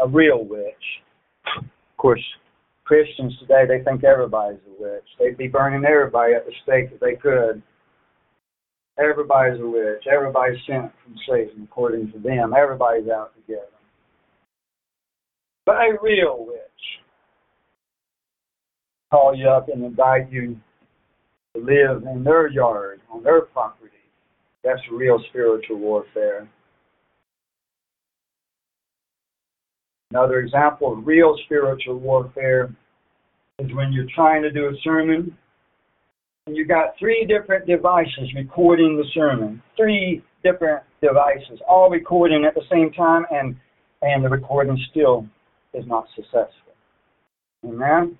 A 0.00 0.08
real 0.08 0.44
witch. 0.44 0.74
Of 1.56 1.64
course, 1.96 2.22
Christians 2.84 3.36
today, 3.38 3.64
they 3.66 3.82
think 3.84 4.04
everybody's 4.04 4.60
a 4.66 4.82
witch. 4.82 5.06
They'd 5.18 5.36
be 5.36 5.48
burning 5.48 5.84
everybody 5.84 6.34
at 6.34 6.44
the 6.44 6.52
stake 6.62 6.90
if 6.92 7.00
they 7.00 7.14
could. 7.14 7.62
Everybody's 8.98 9.60
a 9.60 9.66
witch. 9.66 10.04
Everybody's 10.10 10.58
sent 10.66 10.92
from 11.02 11.14
Satan, 11.28 11.62
according 11.70 12.12
to 12.12 12.18
them. 12.18 12.52
Everybody's 12.56 13.08
out 13.08 13.32
to 13.34 13.40
get 13.46 13.62
them. 13.62 13.80
But 15.64 15.76
a 15.76 15.96
real 16.02 16.44
witch 16.46 16.58
call 19.12 19.34
you 19.34 19.46
up 19.48 19.68
and 19.68 19.84
invite 19.84 20.30
you 20.30 20.56
to 21.54 21.60
live 21.62 22.02
in 22.10 22.24
their 22.24 22.48
yard, 22.48 23.00
on 23.12 23.22
their 23.22 23.42
property. 23.42 23.90
That's 24.64 24.80
real 24.90 25.18
spiritual 25.28 25.76
warfare. 25.76 26.48
Another 30.12 30.40
example 30.40 30.92
of 30.92 31.06
real 31.06 31.34
spiritual 31.46 31.98
warfare 31.98 32.70
is 33.58 33.72
when 33.72 33.94
you're 33.94 34.04
trying 34.14 34.42
to 34.42 34.50
do 34.50 34.66
a 34.66 34.72
sermon 34.84 35.34
and 36.46 36.54
you 36.54 36.66
got 36.66 36.98
three 36.98 37.24
different 37.24 37.66
devices 37.66 38.30
recording 38.36 38.98
the 38.98 39.06
sermon. 39.14 39.62
Three 39.74 40.22
different 40.44 40.82
devices, 41.00 41.60
all 41.66 41.88
recording 41.88 42.44
at 42.44 42.54
the 42.54 42.60
same 42.70 42.92
time, 42.92 43.24
and 43.30 43.56
and 44.02 44.22
the 44.22 44.28
recording 44.28 44.78
still 44.90 45.26
is 45.72 45.86
not 45.86 46.04
successful. 46.14 46.74
Amen. 47.64 48.18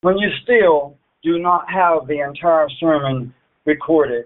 When 0.00 0.16
you 0.16 0.30
still 0.44 0.96
do 1.22 1.38
not 1.38 1.66
have 1.70 2.06
the 2.06 2.20
entire 2.20 2.70
sermon 2.78 3.34
recorded 3.66 4.24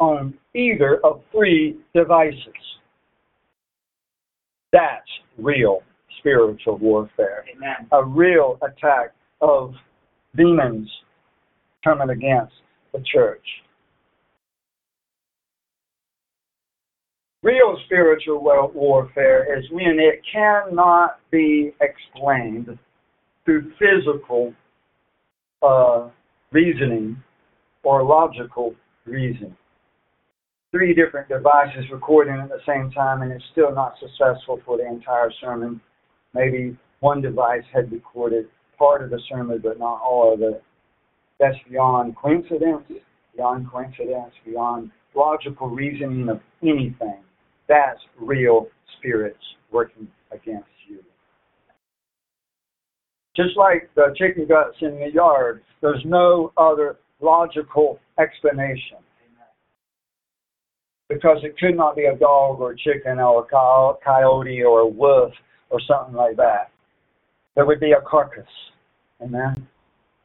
on 0.00 0.32
either 0.54 1.00
of 1.04 1.20
three 1.32 1.76
devices. 1.94 2.54
That's 4.72 5.08
real 5.38 5.82
spiritual 6.18 6.78
warfare. 6.78 7.44
Amen. 7.54 7.88
A 7.92 8.04
real 8.04 8.58
attack 8.62 9.12
of 9.40 9.74
demons 10.36 10.88
coming 11.84 12.10
against 12.10 12.54
the 12.92 13.02
church. 13.12 13.44
Real 17.42 17.76
spiritual 17.86 18.40
warfare 18.72 19.58
is 19.58 19.64
when 19.72 19.98
it 19.98 20.22
cannot 20.32 21.18
be 21.30 21.72
explained 21.80 22.78
through 23.44 23.72
physical 23.80 24.54
uh, 25.60 26.08
reasoning 26.52 27.20
or 27.82 28.04
logical 28.04 28.76
reasoning 29.06 29.56
three 30.72 30.94
different 30.94 31.28
devices 31.28 31.84
recording 31.92 32.34
at 32.34 32.48
the 32.48 32.58
same 32.66 32.90
time 32.90 33.20
and 33.20 33.30
it's 33.30 33.44
still 33.52 33.74
not 33.74 33.94
successful 34.00 34.58
for 34.64 34.78
the 34.78 34.86
entire 34.86 35.30
sermon. 35.40 35.80
Maybe 36.34 36.76
one 37.00 37.20
device 37.20 37.62
had 37.72 37.92
recorded 37.92 38.46
part 38.78 39.04
of 39.04 39.10
the 39.10 39.20
sermon 39.28 39.60
but 39.62 39.78
not 39.78 40.00
all 40.00 40.32
of 40.32 40.40
it. 40.40 40.64
That's 41.38 41.56
beyond 41.70 42.16
coincidence, 42.16 42.84
beyond 43.36 43.70
coincidence, 43.70 44.32
beyond 44.46 44.90
logical 45.14 45.68
reasoning 45.68 46.30
of 46.30 46.40
anything. 46.62 47.18
That's 47.68 48.00
real 48.18 48.68
spirits 48.96 49.42
working 49.70 50.08
against 50.30 50.68
you. 50.88 51.00
Just 53.36 53.58
like 53.58 53.90
the 53.94 54.14
chicken 54.16 54.46
guts 54.48 54.76
in 54.80 54.98
the 55.00 55.10
yard, 55.12 55.62
there's 55.82 56.02
no 56.06 56.52
other 56.56 56.96
logical 57.20 57.98
explanation 58.18 58.98
because 61.12 61.38
it 61.42 61.58
could 61.58 61.76
not 61.76 61.96
be 61.96 62.04
a 62.04 62.16
dog 62.16 62.60
or 62.60 62.72
a 62.72 62.76
chicken 62.76 63.18
or 63.18 63.42
a 63.42 64.04
coyote 64.04 64.62
or 64.62 64.80
a 64.80 64.86
wolf 64.86 65.32
or 65.70 65.80
something 65.88 66.14
like 66.14 66.36
that. 66.36 66.70
There 67.54 67.66
would 67.66 67.80
be 67.80 67.92
a 67.92 68.00
carcass. 68.08 68.44
Amen. 69.20 69.66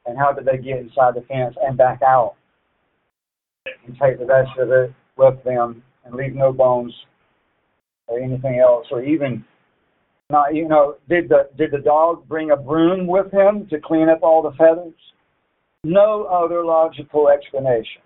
And 0.05 0.17
how 0.17 0.31
did 0.31 0.45
they 0.45 0.57
get 0.57 0.79
inside 0.79 1.15
the 1.15 1.25
fence 1.27 1.55
and 1.61 1.77
back 1.77 2.01
out? 2.01 2.35
And 3.85 3.97
take 4.01 4.19
the 4.19 4.25
rest 4.25 4.51
of 4.57 4.71
it 4.71 4.93
with 5.17 5.43
them 5.43 5.83
and 6.05 6.15
leave 6.15 6.33
no 6.33 6.53
bones 6.53 6.93
or 8.07 8.19
anything 8.19 8.59
else, 8.59 8.87
or 8.91 9.03
even 9.03 9.43
not. 10.29 10.55
You 10.55 10.67
know, 10.67 10.95
did 11.09 11.27
the 11.27 11.49
did 11.57 11.71
the 11.71 11.79
dog 11.79 12.27
bring 12.27 12.51
a 12.51 12.55
broom 12.55 13.07
with 13.07 13.31
him 13.33 13.67
to 13.69 13.79
clean 13.83 14.07
up 14.07 14.19
all 14.23 14.41
the 14.41 14.51
feathers? 14.51 14.93
No 15.83 16.23
other 16.23 16.63
logical 16.63 17.27
explanation. 17.27 18.01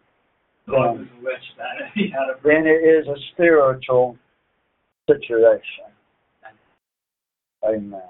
God 0.72 0.98
Then, 0.98 1.00
was 1.00 1.08
a 1.20 1.24
witch 1.24 1.48
that 1.58 1.92
he 1.94 2.10
had 2.10 2.30
a 2.30 2.40
then 2.44 2.66
it 2.66 2.84
is 2.84 3.08
a 3.08 3.16
spiritual 3.34 4.18
situation. 5.10 5.86
Amen. 7.64 8.02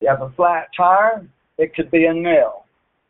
You 0.00 0.08
have 0.08 0.22
a 0.22 0.30
flat 0.30 0.68
tire, 0.76 1.26
it 1.58 1.74
could 1.74 1.90
be 1.90 2.06
a 2.06 2.14
nail. 2.14 2.64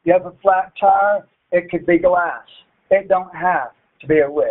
You 0.04 0.12
have 0.12 0.26
a 0.26 0.34
flat 0.42 0.72
tire, 0.78 1.26
it 1.52 1.70
could 1.70 1.86
be 1.86 1.98
glass. 1.98 2.44
It 2.90 3.08
don't 3.08 3.34
have 3.34 3.70
to 4.00 4.06
be 4.06 4.20
a 4.20 4.30
witch. 4.30 4.46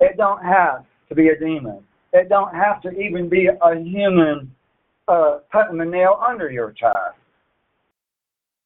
It 0.00 0.16
don't 0.16 0.42
have 0.44 0.84
to 1.08 1.14
be 1.14 1.28
a 1.28 1.38
demon. 1.38 1.82
It 2.12 2.28
don't 2.28 2.54
have 2.54 2.82
to 2.82 2.90
even 2.90 3.28
be 3.28 3.48
a 3.48 3.74
human 3.74 4.54
uh, 5.08 5.38
putting 5.50 5.80
a 5.80 5.84
nail 5.84 6.20
under 6.24 6.50
your 6.50 6.74
tire. 6.78 7.14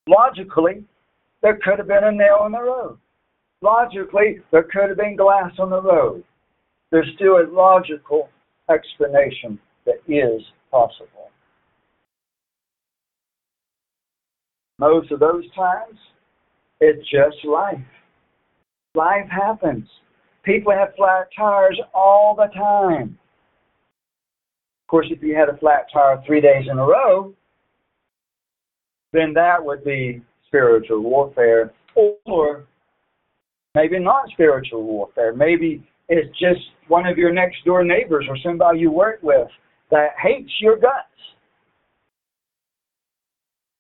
Logically, 0.09 0.85
there 1.43 1.59
could 1.63 1.79
have 1.79 1.89
been 1.89 2.05
a 2.05 2.13
nail 2.13 2.45
in 2.47 2.53
the 2.53 2.63
road. 2.63 2.99
Logically, 3.63 4.41
there 4.53 4.65
could 4.65 4.89
have 4.89 4.99
been 4.99 5.17
glass 5.17 5.53
on 5.59 5.71
the 5.71 5.83
road. 5.83 6.23
There's 6.91 7.11
still 7.17 7.39
a 7.39 7.47
logical 7.51 8.29
explanation 8.71 9.59
that 9.85 9.97
is 10.07 10.43
possible. 10.71 11.31
Most 14.79 15.11
of 15.11 15.21
those 15.21 15.45
times, 15.55 15.99
it's 16.81 17.09
just 17.09 17.45
life. 17.45 17.79
Life 18.95 19.29
happens. 19.31 19.89
People 20.43 20.73
have 20.73 20.95
flat 20.97 21.29
tires 21.37 21.81
all 21.95 22.37
the 22.37 22.49
time. 22.55 23.19
Of 24.85 24.89
course, 24.89 25.07
if 25.11 25.23
you 25.23 25.35
had 25.35 25.49
a 25.49 25.57
flat 25.57 25.87
tire 25.93 26.23
three 26.27 26.41
days 26.41 26.67
in 26.71 26.79
a 26.79 26.85
row, 26.85 27.35
then 29.13 29.33
that 29.35 29.65
would 29.65 29.85
be 29.85 30.23
spiritual 30.47 31.01
warfare. 31.01 31.73
Or 31.95 32.65
maybe 33.75 33.99
not 33.99 34.29
spiritual 34.31 34.83
warfare. 34.83 35.35
Maybe 35.35 35.87
it's 36.09 36.37
just 36.39 36.61
one 36.89 37.07
of 37.07 37.19
your 37.19 37.33
next 37.33 37.65
door 37.65 37.85
neighbors 37.85 38.27
or 38.29 38.37
somebody 38.43 38.81
you 38.81 38.91
work 38.91 39.21
with 39.23 39.49
that 39.91 40.11
hates 40.23 40.51
your 40.61 40.77
guts. 40.77 41.09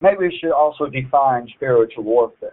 Maybe 0.00 0.16
we 0.18 0.38
should 0.40 0.52
also 0.52 0.86
define 0.86 1.48
spiritual 1.56 2.04
warfare. 2.04 2.52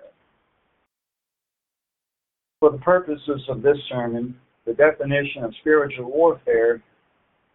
For 2.60 2.72
the 2.72 2.78
purposes 2.78 3.42
of 3.50 3.62
this 3.62 3.78
sermon, 3.90 4.36
the 4.66 4.74
definition 4.74 5.44
of 5.44 5.54
spiritual 5.60 6.10
warfare 6.10 6.82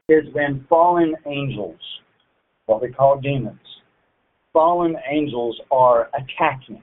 is 0.08 0.24
when 0.32 0.66
fallen 0.68 1.14
angels, 1.26 1.80
what 2.66 2.82
we 2.82 2.92
call 2.92 3.18
demons, 3.18 3.58
fallen 4.58 4.96
angels 5.08 5.56
are 5.70 6.10
attacking. 6.14 6.82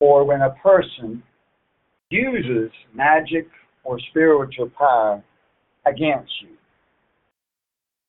Or 0.00 0.22
when 0.24 0.42
a 0.42 0.50
person 0.62 1.22
uses 2.10 2.70
magic 2.92 3.48
or 3.84 3.98
spiritual 4.10 4.70
power 4.78 5.24
against 5.86 6.30
you. 6.42 6.50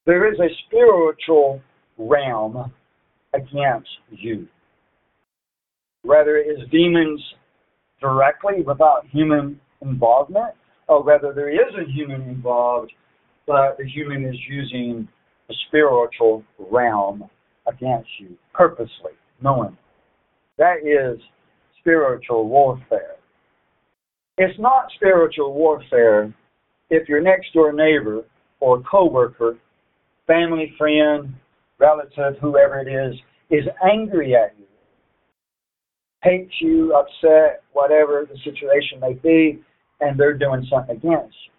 There 0.06 0.30
is 0.30 0.38
a 0.42 0.50
spiritual 0.68 1.62
realm 1.98 2.74
against 3.34 3.88
you. 4.10 4.46
Whether 6.02 6.36
it 6.36 6.48
is 6.48 6.70
demons 6.70 7.22
directly 8.02 8.62
without 8.62 9.08
human 9.10 9.58
involvement, 9.82 10.54
or 10.90 11.02
whether 11.02 11.32
there 11.32 11.50
is 11.50 11.74
a 11.80 11.90
human 11.90 12.24
involved, 12.24 12.92
but 13.48 13.78
the 13.78 13.88
human 13.88 14.26
is 14.26 14.36
using 14.50 15.08
a 15.50 15.54
spiritual 15.68 16.44
realm 16.58 17.30
against 17.68 18.10
you 18.20 18.38
purposely, 18.54 19.14
knowing. 19.42 19.78
That 20.58 20.78
is 20.86 21.22
spiritual 21.80 22.48
warfare. 22.48 23.16
It's 24.38 24.58
not 24.60 24.88
spiritual 24.96 25.54
warfare 25.54 26.34
if 26.90 27.08
your 27.08 27.22
next 27.22 27.54
door 27.54 27.74
neighbor 27.74 28.24
or 28.60 28.82
coworker, 28.84 29.58
family 30.28 30.74
friend, 30.78 31.34
relative, 31.80 32.40
whoever 32.40 32.80
it 32.80 32.88
is, 32.88 33.20
is 33.50 33.66
angry 33.84 34.36
at 34.36 34.56
you, 34.58 34.66
hates 36.24 36.54
you, 36.62 36.94
upset, 36.96 37.64
whatever 37.74 38.28
the 38.30 38.38
situation 38.44 39.00
may 39.00 39.14
be, 39.14 39.62
and 40.00 40.20
they're 40.20 40.38
doing 40.38 40.66
something 40.70 40.96
against 40.96 41.36
you. 41.46 41.53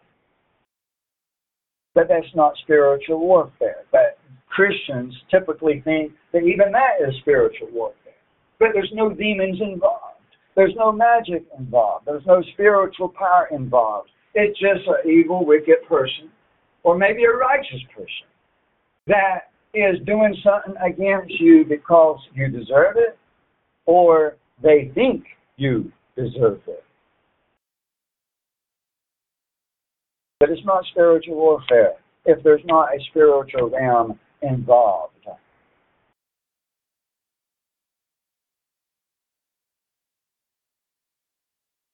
But 1.94 2.08
that's 2.08 2.34
not 2.34 2.54
spiritual 2.62 3.20
warfare. 3.20 3.84
But 3.92 4.18
Christians 4.48 5.14
typically 5.30 5.80
think 5.84 6.12
that 6.32 6.40
even 6.40 6.72
that 6.72 7.06
is 7.06 7.14
spiritual 7.20 7.68
warfare. 7.72 8.12
But 8.58 8.68
there's 8.72 8.92
no 8.94 9.10
demons 9.10 9.60
involved. 9.60 10.14
There's 10.56 10.74
no 10.76 10.92
magic 10.92 11.44
involved. 11.58 12.06
There's 12.06 12.26
no 12.26 12.42
spiritual 12.52 13.08
power 13.08 13.48
involved. 13.50 14.10
It's 14.34 14.58
just 14.58 14.86
an 14.86 15.10
evil, 15.10 15.44
wicked 15.44 15.86
person, 15.88 16.30
or 16.82 16.96
maybe 16.96 17.24
a 17.24 17.30
righteous 17.30 17.82
person, 17.94 18.26
that 19.06 19.50
is 19.74 19.98
doing 20.06 20.36
something 20.44 20.74
against 20.84 21.40
you 21.40 21.64
because 21.68 22.18
you 22.34 22.48
deserve 22.48 22.96
it, 22.96 23.18
or 23.86 24.36
they 24.62 24.90
think 24.94 25.24
you 25.56 25.90
deserve 26.16 26.60
it. 26.68 26.84
But 30.40 30.50
it's 30.50 30.64
not 30.64 30.84
spiritual 30.90 31.36
warfare 31.36 31.92
if 32.26 32.42
there's 32.42 32.64
not 32.64 32.94
a 32.94 32.98
spiritual 33.10 33.70
realm 33.70 34.18
involved. 34.42 35.14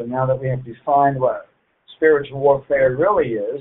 So 0.01 0.07
now 0.07 0.25
that 0.25 0.41
we 0.41 0.49
have 0.49 0.65
defined 0.65 1.21
what 1.21 1.49
spiritual 1.97 2.41
warfare 2.41 2.97
really 2.97 3.35
is, 3.35 3.61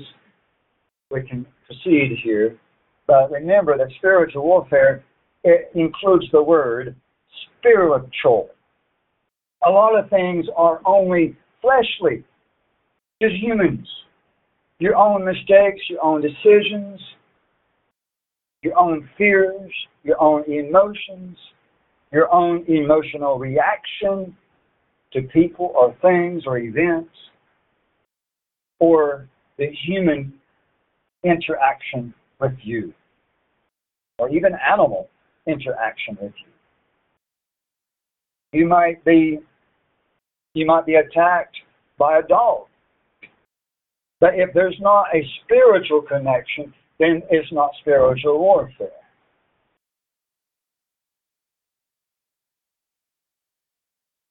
we 1.10 1.22
can 1.22 1.46
proceed 1.66 2.18
here. 2.22 2.58
But 3.06 3.30
remember 3.30 3.76
that 3.76 3.88
spiritual 3.98 4.44
warfare 4.44 5.04
it 5.44 5.70
includes 5.74 6.24
the 6.32 6.42
word 6.42 6.96
spiritual. 7.58 8.48
A 9.66 9.70
lot 9.70 9.98
of 9.98 10.08
things 10.08 10.46
are 10.56 10.80
only 10.86 11.36
fleshly, 11.60 12.24
just 13.20 13.34
humans. 13.34 13.86
Your 14.80 14.96
own 14.96 15.24
mistakes, 15.24 15.82
your 15.88 16.02
own 16.02 16.22
decisions, 16.22 16.98
your 18.62 18.78
own 18.78 19.08
fears, 19.16 19.70
your 20.02 20.20
own 20.20 20.42
emotions, 20.50 21.36
your 22.10 22.32
own 22.32 22.64
emotional 22.66 23.38
reaction 23.38 24.34
to 25.12 25.22
people 25.22 25.72
or 25.74 25.94
things 26.00 26.44
or 26.46 26.58
events, 26.58 27.12
or 28.78 29.28
the 29.58 29.66
human 29.86 30.32
interaction 31.24 32.14
with 32.40 32.56
you, 32.62 32.94
or 34.18 34.30
even 34.30 34.52
animal 34.66 35.10
interaction 35.46 36.16
with 36.22 36.32
you. 38.52 38.58
You 38.58 38.66
might 38.66 39.04
be 39.04 39.40
you 40.54 40.66
might 40.66 40.86
be 40.86 40.94
attacked 40.94 41.56
by 41.98 42.18
a 42.18 42.22
dog. 42.22 42.69
But 44.20 44.34
if 44.34 44.52
there's 44.52 44.76
not 44.80 45.06
a 45.14 45.26
spiritual 45.42 46.02
connection, 46.02 46.72
then 46.98 47.22
it's 47.30 47.50
not 47.52 47.70
spiritual 47.80 48.38
warfare. 48.38 48.88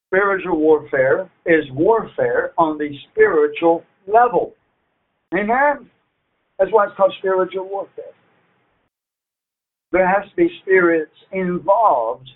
Spiritual 0.09 0.57
warfare 0.57 1.29
is 1.45 1.65
warfare 1.71 2.53
on 2.57 2.77
the 2.77 2.89
spiritual 3.11 3.83
level. 4.07 4.53
Amen? 5.33 5.89
That's 6.57 6.71
why 6.71 6.87
it's 6.87 6.95
called 6.95 7.13
spiritual 7.19 7.69
warfare. 7.69 8.05
There 9.91 10.07
has 10.07 10.29
to 10.29 10.35
be 10.35 10.49
spirits 10.61 11.13
involved 11.31 12.29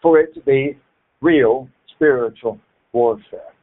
for 0.00 0.20
it 0.20 0.34
to 0.34 0.40
be 0.40 0.78
real 1.20 1.68
spiritual 1.94 2.60
warfare. 2.92 3.53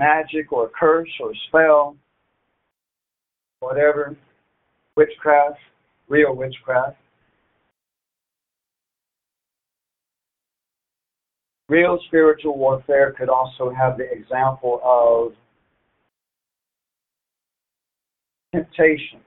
Magic 0.00 0.50
or 0.50 0.64
a 0.64 0.70
curse 0.70 1.10
or 1.20 1.30
a 1.30 1.34
spell, 1.48 1.94
whatever, 3.58 4.16
witchcraft, 4.96 5.58
real 6.08 6.34
witchcraft. 6.34 6.96
Real 11.68 11.98
spiritual 12.06 12.56
warfare 12.56 13.12
could 13.12 13.28
also 13.28 13.70
have 13.70 13.98
the 13.98 14.10
example 14.10 14.80
of 14.82 15.34
temptation, 18.54 19.20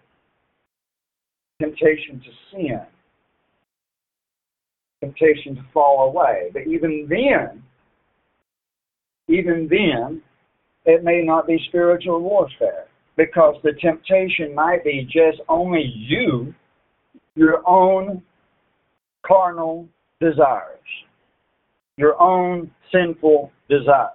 temptation 1.62 2.20
to 2.20 2.32
sin, 2.52 2.82
temptation 5.04 5.56
to 5.56 5.62
fall 5.72 6.10
away. 6.10 6.50
But 6.52 6.64
even 6.66 7.06
then, 7.08 7.62
even 9.28 9.70
then, 9.70 10.24
it 10.86 11.04
may 11.04 11.22
not 11.24 11.48
be 11.48 11.60
spiritual 11.68 12.22
warfare 12.22 12.86
because 13.16 13.56
the 13.64 13.74
temptation 13.80 14.54
might 14.54 14.84
be 14.84 15.04
just 15.06 15.42
only 15.48 15.84
you, 15.96 16.54
your 17.36 17.68
own 17.68 18.22
carnal 19.26 19.88
desires, 20.20 20.80
your 21.98 22.20
own 22.22 22.70
sinful 22.92 23.52
desires. 23.70 24.12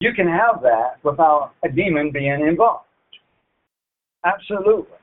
You 0.00 0.12
can 0.14 0.26
have 0.26 0.62
that 0.62 1.02
without 1.02 1.52
a 1.64 1.68
demon 1.68 2.10
being 2.10 2.46
involved. 2.48 2.86
Absolutely. 4.24 4.96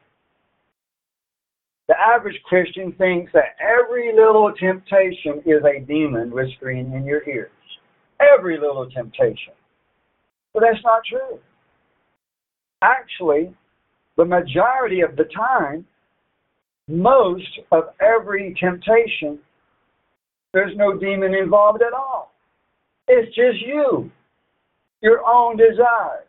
The 1.88 1.96
average 2.00 2.40
Christian 2.44 2.92
thinks 2.98 3.32
that 3.34 3.56
every 3.62 4.12
little 4.14 4.52
temptation 4.60 5.42
is 5.46 5.64
a 5.64 5.86
demon 5.86 6.32
whispering 6.32 6.92
in 6.94 7.06
your 7.06 7.28
ears. 7.30 7.52
Every 8.20 8.60
little 8.60 8.90
temptation. 8.90 9.54
But 10.58 10.64
that's 10.72 10.84
not 10.84 11.04
true. 11.08 11.38
Actually, 12.82 13.54
the 14.18 14.26
majority 14.26 15.02
of 15.02 15.16
the 15.16 15.26
time, 15.26 15.86
most 16.88 17.60
of 17.72 17.90
every 18.02 18.56
temptation, 18.60 19.38
there's 20.54 20.76
no 20.76 20.98
demon 20.98 21.36
involved 21.36 21.84
at 21.84 21.94
all. 21.94 22.32
It's 23.08 23.28
just 23.36 23.62
you, 23.64 24.10
your 25.02 25.24
own 25.28 25.58
desires, 25.58 26.26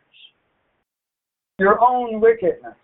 your 1.58 1.82
own 1.82 2.20
wickedness. 2.20 2.74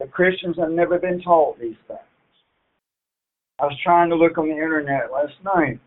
The 0.00 0.06
Christians 0.06 0.56
have 0.58 0.70
never 0.70 0.98
been 0.98 1.22
taught 1.22 1.58
these 1.58 1.76
things. 1.88 2.00
I 3.58 3.64
was 3.64 3.78
trying 3.82 4.10
to 4.10 4.16
look 4.16 4.36
on 4.36 4.48
the 4.48 4.52
internet 4.52 5.10
last 5.10 5.32
night 5.42 5.80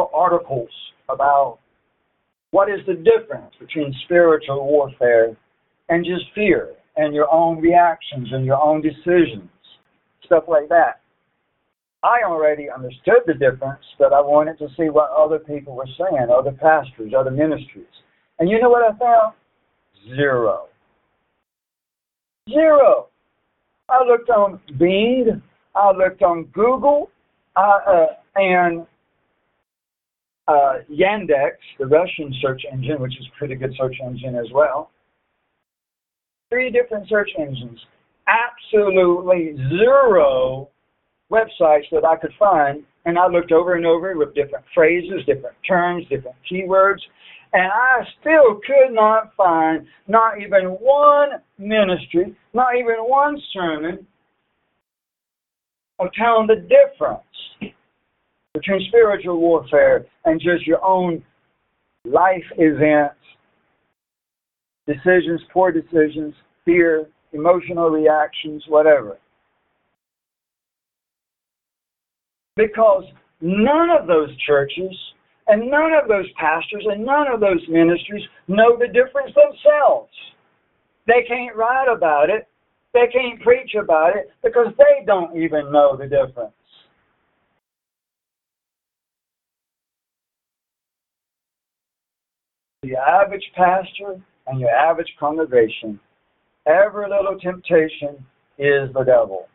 for 0.00 0.10
articles 0.14 0.70
about 1.10 1.58
what 2.52 2.70
is 2.70 2.80
the 2.86 2.94
difference 2.94 3.52
between 3.60 3.94
spiritual 4.04 4.64
warfare 4.64 5.36
and 5.90 6.04
just 6.04 6.24
fear 6.34 6.70
and 6.96 7.14
your 7.14 7.30
own 7.30 7.60
reactions 7.60 8.28
and 8.32 8.46
your 8.46 8.60
own 8.60 8.80
decisions, 8.80 9.50
stuff 10.24 10.44
like 10.48 10.68
that. 10.68 11.00
I 12.02 12.20
already 12.24 12.68
understood 12.70 13.22
the 13.26 13.34
difference, 13.34 13.84
but 13.98 14.14
I 14.14 14.20
wanted 14.20 14.58
to 14.58 14.68
see 14.76 14.88
what 14.88 15.10
other 15.10 15.38
people 15.38 15.76
were 15.76 15.88
saying, 15.98 16.28
other 16.32 16.52
pastors, 16.52 17.12
other 17.16 17.30
ministries. 17.30 17.84
And 18.38 18.48
you 18.48 18.58
know 18.58 18.70
what 18.70 18.82
I 18.82 18.96
found? 18.96 19.34
Zero. 20.16 20.68
Zero. 22.48 23.08
I 23.90 24.02
looked 24.04 24.30
on 24.30 24.60
Bing, 24.78 25.42
I 25.74 25.90
looked 25.92 26.22
on 26.22 26.44
Google, 26.54 27.10
uh, 27.54 27.78
uh, 27.86 28.06
and 28.36 28.86
uh, 30.50 30.78
Yandex, 30.90 31.52
the 31.78 31.86
Russian 31.86 32.34
search 32.42 32.62
engine, 32.72 33.00
which 33.00 33.16
is 33.18 33.26
a 33.32 33.38
pretty 33.38 33.54
good 33.54 33.72
search 33.78 33.96
engine 34.04 34.34
as 34.34 34.46
well. 34.52 34.90
Three 36.50 36.70
different 36.70 37.08
search 37.08 37.30
engines. 37.38 37.78
Absolutely 38.26 39.56
zero 39.68 40.68
websites 41.30 41.84
that 41.92 42.04
I 42.04 42.16
could 42.16 42.32
find. 42.38 42.82
And 43.04 43.16
I 43.16 43.28
looked 43.28 43.52
over 43.52 43.76
and 43.76 43.86
over 43.86 44.16
with 44.16 44.34
different 44.34 44.64
phrases, 44.74 45.20
different 45.24 45.56
terms, 45.66 46.04
different 46.10 46.36
keywords. 46.50 46.98
And 47.52 47.70
I 47.72 48.00
still 48.20 48.60
could 48.66 48.92
not 48.92 49.32
find 49.36 49.86
not 50.08 50.40
even 50.40 50.70
one 50.80 51.40
ministry, 51.58 52.36
not 52.54 52.74
even 52.76 52.96
one 52.98 53.40
sermon 53.52 54.06
of 56.00 56.08
telling 56.18 56.48
the 56.48 56.56
difference 56.56 57.22
between 58.54 58.84
spiritual 58.88 59.38
warfare 59.38 60.06
and 60.24 60.40
just 60.40 60.66
your 60.66 60.84
own 60.84 61.22
life 62.04 62.44
events, 62.58 63.14
decisions, 64.86 65.40
poor 65.52 65.70
decisions, 65.70 66.34
fear, 66.64 67.06
emotional 67.32 67.90
reactions, 67.90 68.64
whatever. 68.68 69.18
Because 72.56 73.04
none 73.40 73.88
of 73.90 74.06
those 74.06 74.30
churches 74.46 74.94
and 75.46 75.70
none 75.70 75.92
of 75.92 76.08
those 76.08 76.26
pastors 76.38 76.84
and 76.90 77.04
none 77.04 77.26
of 77.32 77.40
those 77.40 77.60
ministries 77.68 78.24
know 78.48 78.76
the 78.76 78.86
difference 78.86 79.34
themselves. 79.34 80.10
They 81.06 81.24
can't 81.26 81.56
write 81.56 81.88
about 81.88 82.30
it. 82.30 82.48
They 82.92 83.06
can't 83.12 83.40
preach 83.42 83.74
about 83.80 84.16
it 84.16 84.30
because 84.42 84.74
they 84.76 85.04
don't 85.06 85.36
even 85.36 85.70
know 85.70 85.96
the 85.96 86.04
difference. 86.04 86.52
The 92.82 92.96
average 92.96 93.44
pastor 93.54 94.20
and 94.46 94.58
your 94.58 94.70
average 94.70 95.14
congregation, 95.18 96.00
every 96.66 97.08
little 97.08 97.38
temptation 97.38 98.24
is 98.58 98.92
the 98.94 99.04
devil. 99.04 99.48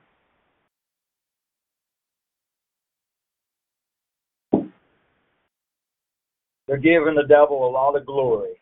They're 6.68 6.78
giving 6.78 7.16
the 7.16 7.28
devil 7.28 7.68
a 7.68 7.72
lot 7.72 7.96
of 7.96 8.06
glory. 8.06 8.54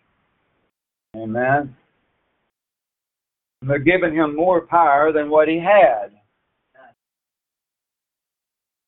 Amen. 1.15 1.75
And 3.61 3.69
they're 3.69 3.79
giving 3.79 4.13
him 4.13 4.35
more 4.35 4.61
power 4.61 5.11
than 5.13 5.29
what 5.29 5.47
he 5.47 5.57
had. 5.57 6.11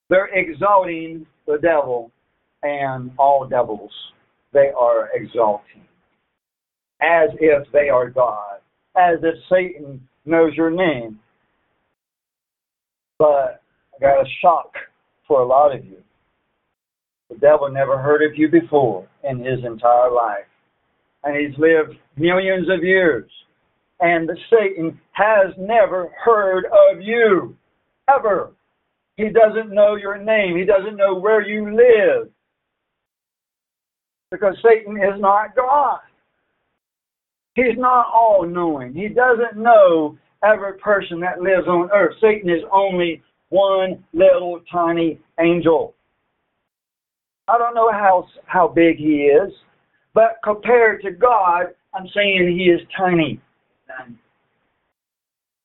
They're 0.09 0.29
exalting 0.33 1.25
the 1.47 1.57
devil 1.61 2.11
and 2.61 3.11
all 3.17 3.47
devils 3.47 3.91
they 4.55 4.71
are 4.79 5.09
exalting, 5.13 5.83
as 7.01 7.29
if 7.39 7.67
they 7.73 7.89
are 7.89 8.09
God, 8.09 8.59
as 8.95 9.19
if 9.21 9.35
Satan 9.51 10.01
knows 10.25 10.53
your 10.55 10.71
name. 10.71 11.19
But 13.19 13.61
I 13.95 13.99
got 13.99 14.21
a 14.21 14.29
shock 14.41 14.73
for 15.27 15.41
a 15.41 15.45
lot 15.45 15.75
of 15.75 15.85
you. 15.85 15.97
The 17.29 17.35
devil 17.35 17.69
never 17.69 17.97
heard 17.97 18.21
of 18.23 18.37
you 18.37 18.49
before 18.49 19.07
in 19.29 19.39
his 19.39 19.59
entire 19.65 20.11
life. 20.11 20.45
And 21.23 21.35
he's 21.35 21.57
lived 21.57 21.99
millions 22.15 22.69
of 22.69 22.83
years. 22.83 23.29
And 23.99 24.29
Satan 24.49 24.99
has 25.11 25.53
never 25.57 26.11
heard 26.23 26.65
of 26.65 27.01
you. 27.01 27.55
Ever. 28.07 28.51
He 29.17 29.29
doesn't 29.29 29.73
know 29.73 29.95
your 29.95 30.17
name. 30.17 30.55
He 30.55 30.65
doesn't 30.65 30.97
know 30.97 31.15
where 31.15 31.41
you 31.41 31.75
live 31.75 32.29
because 34.39 34.55
Satan 34.63 34.97
is 34.97 35.19
not 35.19 35.55
God. 35.55 35.99
He's 37.55 37.77
not 37.77 38.07
all 38.13 38.45
knowing. 38.45 38.93
He 38.93 39.07
doesn't 39.07 39.57
know 39.61 40.17
every 40.43 40.77
person 40.77 41.19
that 41.21 41.41
lives 41.41 41.67
on 41.67 41.89
earth. 41.93 42.15
Satan 42.21 42.49
is 42.49 42.63
only 42.71 43.23
one 43.49 44.03
little 44.13 44.61
tiny 44.71 45.19
angel. 45.39 45.95
I 47.47 47.57
don't 47.57 47.75
know 47.75 47.91
how 47.91 48.27
how 48.45 48.67
big 48.67 48.97
he 48.97 49.27
is, 49.27 49.51
but 50.13 50.39
compared 50.43 51.01
to 51.03 51.11
God, 51.11 51.67
I'm 51.93 52.07
saying 52.13 52.55
he 52.57 52.65
is 52.65 52.81
tiny. 52.97 53.39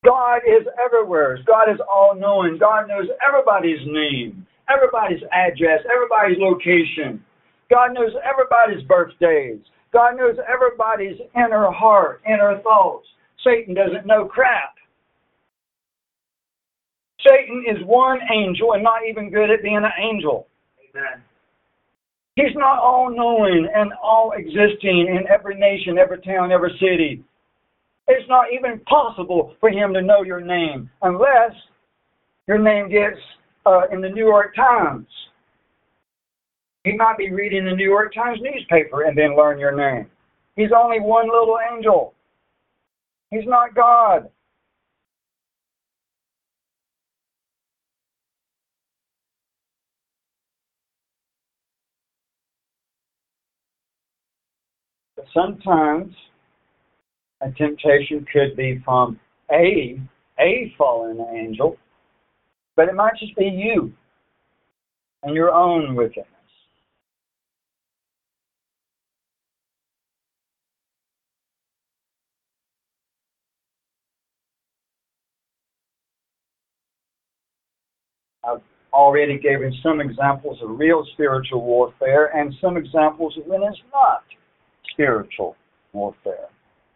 God 0.05 0.39
is 0.47 0.67
everywhere. 0.85 1.39
God 1.47 1.71
is 1.71 1.81
all 1.93 2.15
knowing. 2.15 2.59
God 2.59 2.89
knows 2.89 3.07
everybody's 3.27 3.81
name, 3.87 4.47
everybody's 4.69 5.23
address, 5.33 5.81
everybody's 5.93 6.39
location. 6.39 7.25
God 7.71 7.95
knows 7.95 8.11
everybody's 8.25 8.87
birthdays. 8.87 9.61
God 9.93 10.17
knows 10.17 10.37
everybody's 10.47 11.19
inner 11.37 11.71
heart, 11.71 12.21
inner 12.27 12.61
thoughts. 12.63 13.07
Satan 13.45 13.75
doesn't 13.75 14.07
know 14.07 14.27
crap. 14.27 14.75
Satan 17.27 17.65
is 17.69 17.85
one 17.87 18.19
angel 18.33 18.73
and 18.73 18.83
not 18.83 19.03
even 19.09 19.31
good 19.31 19.51
at 19.51 19.63
being 19.63 19.77
an 19.77 19.93
angel. 19.99 20.47
Amen. 20.95 21.23
He's 22.37 22.55
not 22.55 22.79
all 22.79 23.11
knowing 23.15 23.69
and 23.75 23.93
all 24.03 24.33
existing 24.37 25.09
in 25.09 25.29
every 25.29 25.57
nation, 25.57 25.99
every 25.99 26.21
town, 26.23 26.53
every 26.53 26.73
city. 26.81 27.23
It's 28.09 28.29
not 28.29 28.47
even 28.53 28.81
possible 28.81 29.55
for 29.61 29.71
him 29.71 29.93
to 29.93 30.03
know 30.03 30.23
your 30.23 30.41
name 30.41 30.91
unless 31.03 31.53
your 32.49 32.59
name 32.59 32.89
gets 32.89 33.19
uh, 33.67 33.83
in 33.93 34.01
the 34.01 34.09
New 34.09 34.25
York 34.27 34.55
Times 34.57 35.07
he 36.85 36.97
might 36.97 37.19
be 37.19 37.31
reading 37.31 37.65
the 37.65 37.73
New 37.73 37.89
York 37.89 38.15
Times 38.15 38.39
newspaper 38.41 39.03
and 39.03 39.17
then 39.17 39.37
learn 39.37 39.59
your 39.59 39.77
name. 39.77 40.07
He's 40.57 40.71
only 40.77 41.01
one 41.01 41.27
little 41.27 41.59
angel. 41.73 42.15
He's 43.31 43.47
not 43.47 43.75
God. 43.75 44.31
But 55.17 55.27
sometimes 55.35 56.15
a 57.43 57.51
temptation 57.53 58.27
could 58.33 58.57
be 58.57 58.81
from 58.85 59.21
a 59.51 60.01
a 60.39 60.73
fallen 60.79 61.21
angel, 61.35 61.77
but 62.75 62.89
it 62.89 62.95
might 62.95 63.13
just 63.19 63.37
be 63.37 63.45
you 63.45 63.93
and 65.23 65.35
your 65.35 65.53
own 65.53 65.95
wickedness. 65.95 66.27
I've 78.43 78.63
already 79.11 79.39
given 79.39 79.75
some 79.83 80.01
examples 80.01 80.59
of 80.63 80.79
real 80.79 81.05
spiritual 81.15 81.63
warfare 81.63 82.27
and 82.37 82.55
some 82.61 82.77
examples 82.77 83.37
of 83.37 83.45
when 83.47 83.61
it's 83.65 83.77
not 83.93 84.23
spiritual 84.93 85.57
warfare. 85.93 86.47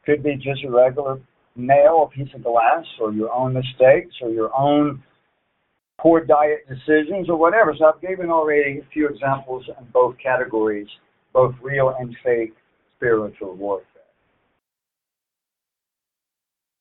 Could 0.06 0.22
be 0.22 0.36
just 0.36 0.62
a 0.64 0.70
regular 0.70 1.18
nail, 1.56 2.08
a 2.08 2.16
piece 2.16 2.32
of 2.32 2.44
glass, 2.44 2.84
or 3.00 3.12
your 3.12 3.32
own 3.32 3.52
mistakes, 3.52 4.14
or 4.22 4.30
your 4.30 4.56
own 4.56 5.02
poor 6.00 6.24
diet 6.24 6.60
decisions, 6.68 7.28
or 7.28 7.36
whatever. 7.36 7.74
So 7.76 7.86
I've 7.86 8.00
given 8.00 8.30
already 8.30 8.78
a 8.78 8.86
few 8.92 9.08
examples 9.08 9.64
in 9.68 9.84
both 9.92 10.14
categories, 10.22 10.88
both 11.32 11.54
real 11.60 11.96
and 11.98 12.16
fake 12.24 12.54
spiritual 12.96 13.56
warfare. 13.56 13.88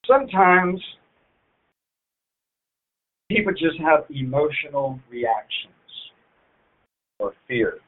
Sometimes 0.05 0.79
people 3.29 3.53
just 3.53 3.79
have 3.79 4.05
emotional 4.09 4.99
reactions 5.09 5.73
or 7.19 7.33
fear. 7.47 7.79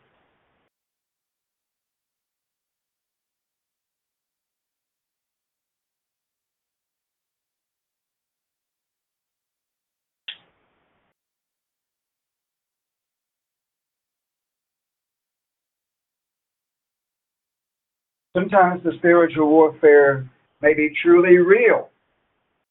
Sometimes 18.35 18.83
the 18.83 18.91
spiritual 18.97 19.47
warfare 19.47 20.29
may 20.61 20.73
be 20.73 20.93
truly 21.01 21.37
real. 21.37 21.89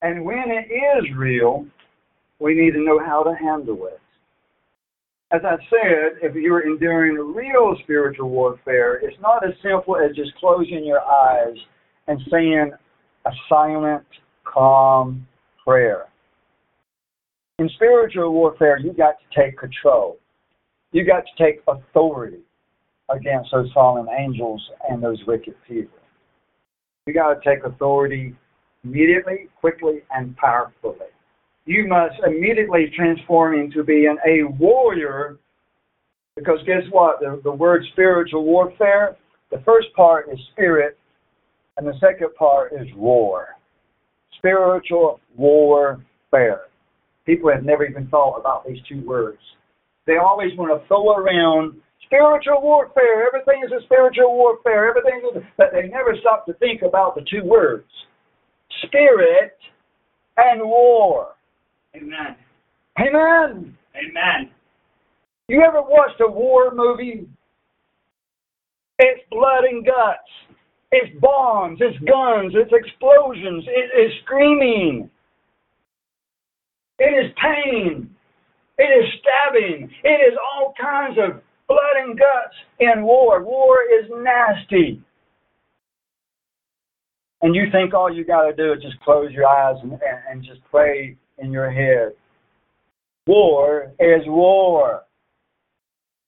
And 0.02 0.22
when 0.22 0.50
it 0.50 0.70
is 0.70 1.16
real, 1.16 1.66
we 2.40 2.54
need 2.54 2.72
to 2.72 2.84
know 2.84 2.98
how 2.98 3.22
to 3.22 3.34
handle 3.34 3.86
it. 3.86 4.00
As 5.32 5.40
I 5.44 5.56
said, 5.68 6.18
if 6.22 6.34
you're 6.34 6.66
enduring 6.66 7.16
real 7.34 7.76
spiritual 7.82 8.28
warfare, 8.28 8.96
it's 8.96 9.16
not 9.20 9.46
as 9.46 9.54
simple 9.62 9.96
as 9.96 10.14
just 10.14 10.34
closing 10.36 10.84
your 10.84 11.00
eyes 11.00 11.56
and 12.06 12.20
saying 12.30 12.72
a 13.26 13.30
silent, 13.48 14.04
calm 14.44 15.26
prayer. 15.64 16.04
In 17.58 17.68
spiritual 17.76 18.32
warfare, 18.32 18.78
you 18.78 18.92
got 18.92 19.14
to 19.18 19.42
take 19.42 19.58
control. 19.58 20.18
You 20.92 21.04
got 21.04 21.24
to 21.24 21.44
take 21.44 21.62
authority 21.66 22.42
against 23.10 23.50
those 23.52 23.70
fallen 23.72 24.06
angels 24.16 24.62
and 24.88 25.02
those 25.02 25.20
wicked 25.26 25.54
people. 25.66 25.98
You 27.06 27.14
got 27.14 27.34
to 27.34 27.40
take 27.48 27.64
authority 27.64 28.34
immediately, 28.84 29.48
quickly, 29.60 30.02
and 30.14 30.36
powerfully. 30.36 31.06
You 31.66 31.86
must 31.86 32.14
immediately 32.26 32.92
transform 32.94 33.58
into 33.58 33.82
being 33.82 34.16
a 34.26 34.44
warrior 34.44 35.38
because 36.36 36.58
guess 36.66 36.82
what? 36.90 37.20
The, 37.20 37.40
the 37.44 37.52
word 37.52 37.84
spiritual 37.92 38.44
warfare, 38.44 39.16
the 39.50 39.62
first 39.64 39.88
part 39.94 40.28
is 40.32 40.38
spirit, 40.52 40.98
and 41.76 41.86
the 41.86 41.94
second 42.00 42.34
part 42.36 42.72
is 42.72 42.86
war. 42.96 43.48
Spiritual 44.38 45.20
warfare. 45.36 46.62
People 47.24 47.50
have 47.52 47.64
never 47.64 47.86
even 47.86 48.08
thought 48.08 48.38
about 48.38 48.66
these 48.66 48.78
two 48.88 49.06
words. 49.06 49.38
They 50.06 50.16
always 50.16 50.50
want 50.58 50.78
to 50.78 50.86
throw 50.88 51.14
around 51.14 51.80
spiritual 52.04 52.60
warfare. 52.60 53.26
Everything 53.26 53.62
is 53.64 53.72
a 53.72 53.82
spiritual 53.84 54.34
warfare. 54.34 54.88
Everything 54.88 55.22
is, 55.30 55.42
a, 55.42 55.46
but 55.56 55.68
they 55.72 55.88
never 55.88 56.14
stop 56.20 56.44
to 56.46 56.52
think 56.54 56.82
about 56.82 57.14
the 57.14 57.24
two 57.30 57.44
words: 57.44 57.88
spirit 58.82 59.56
and 60.36 60.60
war. 60.62 61.33
Amen. 61.96 62.36
Amen. 62.98 63.76
Amen. 63.94 64.50
You 65.48 65.62
ever 65.62 65.82
watched 65.82 66.20
a 66.20 66.30
war 66.30 66.72
movie? 66.74 67.28
It's 68.98 69.20
blood 69.30 69.64
and 69.64 69.84
guts. 69.84 70.56
It's 70.90 71.18
bombs. 71.20 71.78
It's 71.80 71.98
guns. 72.04 72.52
It's 72.54 72.72
explosions. 72.72 73.64
It 73.66 74.00
is 74.00 74.12
screaming. 74.24 75.10
It 76.98 77.26
is 77.26 77.32
pain. 77.42 78.10
It 78.78 78.82
is 78.82 79.12
stabbing. 79.20 79.90
It 80.02 80.32
is 80.32 80.38
all 80.52 80.74
kinds 80.80 81.18
of 81.18 81.42
blood 81.68 81.96
and 82.02 82.18
guts 82.18 82.54
in 82.80 83.02
war. 83.02 83.42
War 83.42 83.78
is 83.82 84.10
nasty. 84.10 85.02
And 87.42 87.54
you 87.54 87.64
think 87.70 87.92
all 87.92 88.12
you 88.12 88.24
got 88.24 88.46
to 88.46 88.54
do 88.54 88.72
is 88.72 88.82
just 88.82 88.98
close 89.00 89.30
your 89.32 89.46
eyes 89.46 89.76
and, 89.82 89.92
and, 89.92 90.00
and 90.30 90.44
just 90.44 90.60
pray 90.70 91.16
in 91.38 91.52
your 91.52 91.70
head. 91.70 92.12
War 93.26 93.92
is 93.98 94.22
war. 94.26 95.02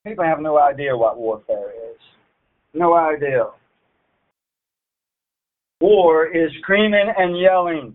People 0.06 0.24
have 0.24 0.40
no 0.40 0.58
idea 0.58 0.96
what 0.96 1.18
warfare 1.18 1.70
is. 1.70 1.98
No 2.74 2.94
idea. 2.94 3.46
War 5.80 6.26
is 6.26 6.50
screaming 6.62 7.12
and 7.16 7.38
yelling. 7.38 7.94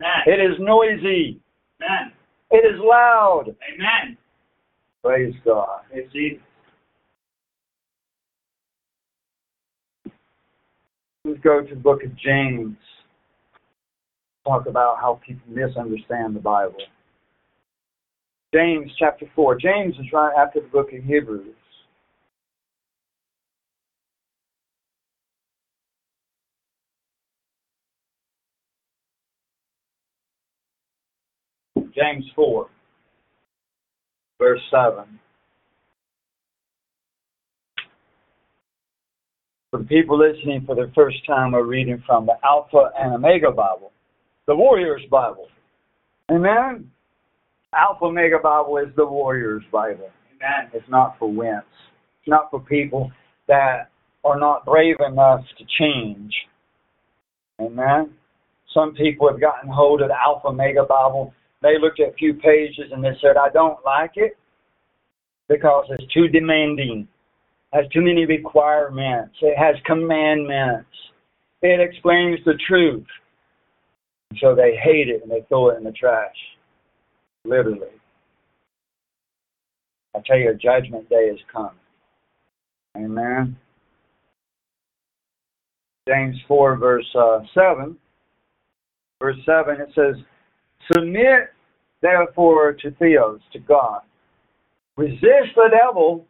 Amen. 0.00 0.22
It 0.26 0.40
is 0.40 0.56
noisy. 0.60 1.40
Amen. 1.80 2.12
It 2.50 2.64
is 2.64 2.78
loud. 2.78 3.46
Amen. 3.48 4.16
Praise 5.02 5.34
God. 5.44 5.80
Praise 5.90 6.08
Jesus. 6.12 6.42
Let's 11.24 11.40
go 11.40 11.62
to 11.62 11.74
the 11.74 11.80
book 11.80 12.04
of 12.04 12.16
James. 12.16 12.76
Talk 14.46 14.66
about 14.66 14.98
how 15.00 15.20
people 15.26 15.42
misunderstand 15.48 16.36
the 16.36 16.40
Bible. 16.40 16.76
James 18.54 18.92
chapter 18.96 19.26
4. 19.34 19.56
James 19.56 19.96
is 19.96 20.06
right 20.12 20.32
after 20.38 20.60
the 20.60 20.68
book 20.68 20.92
of 20.92 21.02
Hebrews. 21.02 21.52
James 31.92 32.24
4, 32.36 32.68
verse 34.38 34.60
7. 34.70 35.18
For 39.70 39.78
the 39.80 39.84
people 39.84 40.18
listening 40.18 40.62
for 40.64 40.76
the 40.76 40.92
first 40.94 41.16
time, 41.26 41.52
we're 41.52 41.64
reading 41.64 42.02
from 42.06 42.26
the 42.26 42.34
Alpha 42.44 42.90
and 42.98 43.14
Omega 43.14 43.50
Bible, 43.50 43.90
the 44.46 44.54
Warrior's 44.54 45.02
Bible. 45.10 45.48
Amen? 46.30 46.90
Alpha 47.74 48.04
Omega 48.04 48.38
Bible 48.42 48.78
is 48.78 48.94
the 48.96 49.04
Warrior's 49.04 49.64
Bible. 49.72 50.10
Amen. 50.36 50.70
It's 50.72 50.88
not 50.88 51.16
for 51.18 51.28
wimps. 51.28 51.62
It's 52.20 52.28
not 52.28 52.50
for 52.50 52.60
people 52.60 53.10
that 53.48 53.90
are 54.24 54.38
not 54.38 54.64
brave 54.64 54.96
enough 55.06 55.40
to 55.58 55.64
change. 55.78 56.32
Amen? 57.60 58.12
Some 58.72 58.94
people 58.94 59.28
have 59.30 59.40
gotten 59.40 59.70
hold 59.70 60.02
of 60.02 60.08
the 60.08 60.14
Alpha 60.14 60.48
Omega 60.48 60.84
Bible. 60.84 61.32
They 61.62 61.78
looked 61.80 62.00
at 62.00 62.10
a 62.10 62.12
few 62.12 62.34
pages 62.34 62.92
and 62.92 63.02
they 63.02 63.16
said, 63.20 63.36
I 63.36 63.48
don't 63.50 63.78
like 63.84 64.12
it 64.16 64.36
because 65.48 65.86
it's 65.90 66.12
too 66.12 66.28
demanding, 66.28 67.08
has 67.72 67.86
too 67.92 68.02
many 68.02 68.26
requirements, 68.26 69.36
it 69.40 69.56
has 69.56 69.76
commandments, 69.86 70.88
it 71.62 71.80
explains 71.80 72.40
the 72.44 72.54
truth. 72.68 73.06
So 74.40 74.54
they 74.54 74.76
hate 74.82 75.08
it 75.08 75.22
and 75.22 75.30
they 75.30 75.44
throw 75.48 75.70
it 75.70 75.78
in 75.78 75.84
the 75.84 75.92
trash. 75.92 76.34
Literally. 77.44 77.88
I 80.14 80.20
tell 80.26 80.38
you, 80.38 80.54
judgment 80.54 81.08
day 81.08 81.30
is 81.32 81.40
coming. 81.52 81.72
Amen. 82.96 83.56
James 86.08 86.36
4, 86.48 86.76
verse 86.76 87.16
uh, 87.18 87.40
7. 87.54 87.96
Verse 89.20 89.36
7, 89.44 89.80
it 89.80 89.88
says, 89.94 90.22
Submit 90.92 91.50
therefore 92.02 92.72
to 92.74 92.90
Theos, 92.92 93.40
to 93.52 93.58
God. 93.58 94.02
Resist 94.96 95.54
the 95.54 95.70
devil, 95.70 96.24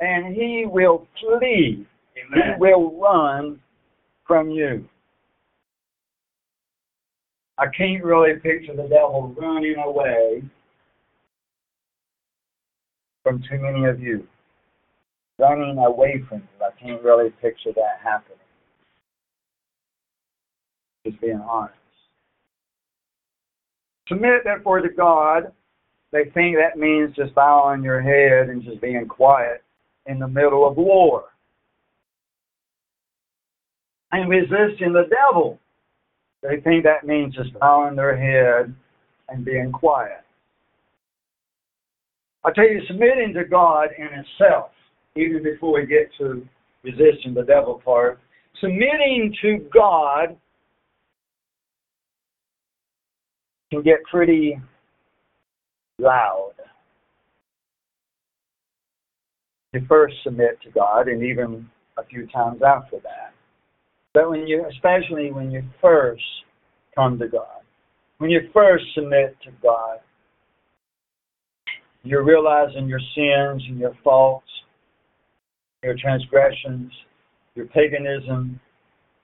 and 0.00 0.34
he 0.34 0.64
will 0.66 1.06
flee. 1.20 1.86
Amen. 2.16 2.54
He 2.54 2.60
will 2.60 3.00
run 3.00 3.60
from 4.26 4.50
you. 4.50 4.86
I 7.56 7.66
can't 7.76 8.02
really 8.02 8.34
picture 8.34 8.74
the 8.74 8.88
devil 8.88 9.34
running 9.38 9.76
away 9.76 10.42
from 13.22 13.42
too 13.48 13.58
many 13.58 13.84
of 13.84 14.00
you. 14.00 14.26
Running 15.38 15.78
away 15.78 16.22
from 16.28 16.38
you. 16.38 16.66
I 16.66 16.70
can't 16.80 17.02
really 17.02 17.30
picture 17.42 17.72
that 17.74 18.00
happening. 18.02 18.38
Just 21.06 21.20
being 21.20 21.40
honest. 21.40 21.74
Submit 24.08 24.42
therefore 24.44 24.80
to 24.80 24.88
God. 24.88 25.52
They 26.12 26.24
think 26.34 26.56
that 26.56 26.78
means 26.78 27.14
just 27.16 27.34
bowing 27.34 27.82
your 27.82 28.00
head 28.00 28.48
and 28.48 28.62
just 28.62 28.80
being 28.80 29.06
quiet 29.06 29.64
in 30.06 30.18
the 30.18 30.28
middle 30.28 30.68
of 30.68 30.76
war. 30.76 31.24
And 34.12 34.30
resisting 34.30 34.92
the 34.92 35.08
devil. 35.10 35.58
They 36.44 36.60
think 36.60 36.84
that 36.84 37.06
means 37.06 37.34
just 37.34 37.58
bowing 37.58 37.96
their 37.96 38.14
head 38.16 38.74
and 39.30 39.44
being 39.44 39.72
quiet. 39.72 40.20
I 42.44 42.52
tell 42.52 42.68
you, 42.68 42.82
submitting 42.86 43.32
to 43.34 43.44
God 43.44 43.88
in 43.96 44.04
itself, 44.04 44.70
even 45.16 45.42
before 45.42 45.80
we 45.80 45.86
get 45.86 46.10
to 46.18 46.46
resisting 46.82 47.32
the 47.32 47.44
devil 47.44 47.80
part, 47.82 48.20
submitting 48.60 49.34
to 49.40 49.66
God 49.72 50.36
can 53.70 53.82
get 53.82 54.04
pretty 54.10 54.60
loud. 55.98 56.52
You 59.72 59.80
first 59.88 60.14
submit 60.22 60.60
to 60.62 60.70
God, 60.70 61.08
and 61.08 61.22
even 61.22 61.68
a 61.96 62.04
few 62.04 62.26
times 62.26 62.60
after 62.62 62.98
that. 63.00 63.33
But 64.14 64.30
when 64.30 64.46
you, 64.46 64.64
especially 64.70 65.32
when 65.32 65.50
you 65.50 65.62
first 65.82 66.22
come 66.94 67.18
to 67.18 67.28
God, 67.28 67.62
when 68.18 68.30
you 68.30 68.48
first 68.54 68.84
submit 68.94 69.36
to 69.44 69.50
God, 69.60 69.98
you're 72.04 72.22
realizing 72.22 72.86
your 72.86 73.00
sins 73.00 73.62
and 73.68 73.78
your 73.78 73.96
faults, 74.04 74.46
your 75.82 75.96
transgressions, 76.00 76.92
your 77.56 77.66
paganism, 77.66 78.60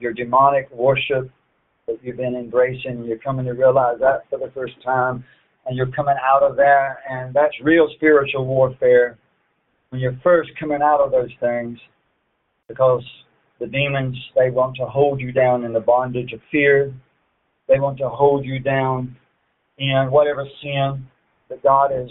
your 0.00 0.12
demonic 0.12 0.68
worship 0.72 1.30
that 1.86 1.98
you've 2.02 2.16
been 2.16 2.34
embracing. 2.34 3.04
You're 3.04 3.18
coming 3.18 3.44
to 3.46 3.52
realize 3.52 3.98
that 4.00 4.22
for 4.28 4.38
the 4.38 4.50
first 4.54 4.74
time, 4.84 5.24
and 5.66 5.76
you're 5.76 5.90
coming 5.92 6.16
out 6.22 6.42
of 6.42 6.56
that, 6.56 6.96
and 7.08 7.32
that's 7.32 7.54
real 7.62 7.88
spiritual 7.94 8.44
warfare. 8.44 9.18
When 9.90 10.00
you're 10.00 10.18
first 10.22 10.50
coming 10.58 10.82
out 10.82 11.00
of 11.00 11.12
those 11.12 11.30
things, 11.38 11.78
because 12.66 13.04
the 13.60 13.66
demons, 13.66 14.16
they 14.34 14.50
want 14.50 14.74
to 14.76 14.86
hold 14.86 15.20
you 15.20 15.32
down 15.32 15.64
in 15.64 15.72
the 15.72 15.80
bondage 15.80 16.32
of 16.32 16.40
fear. 16.50 16.92
They 17.68 17.78
want 17.78 17.98
to 17.98 18.08
hold 18.08 18.44
you 18.44 18.58
down 18.58 19.14
in 19.78 20.08
whatever 20.10 20.46
sin 20.62 21.06
that 21.50 21.62
God 21.62 21.90
is 21.92 22.10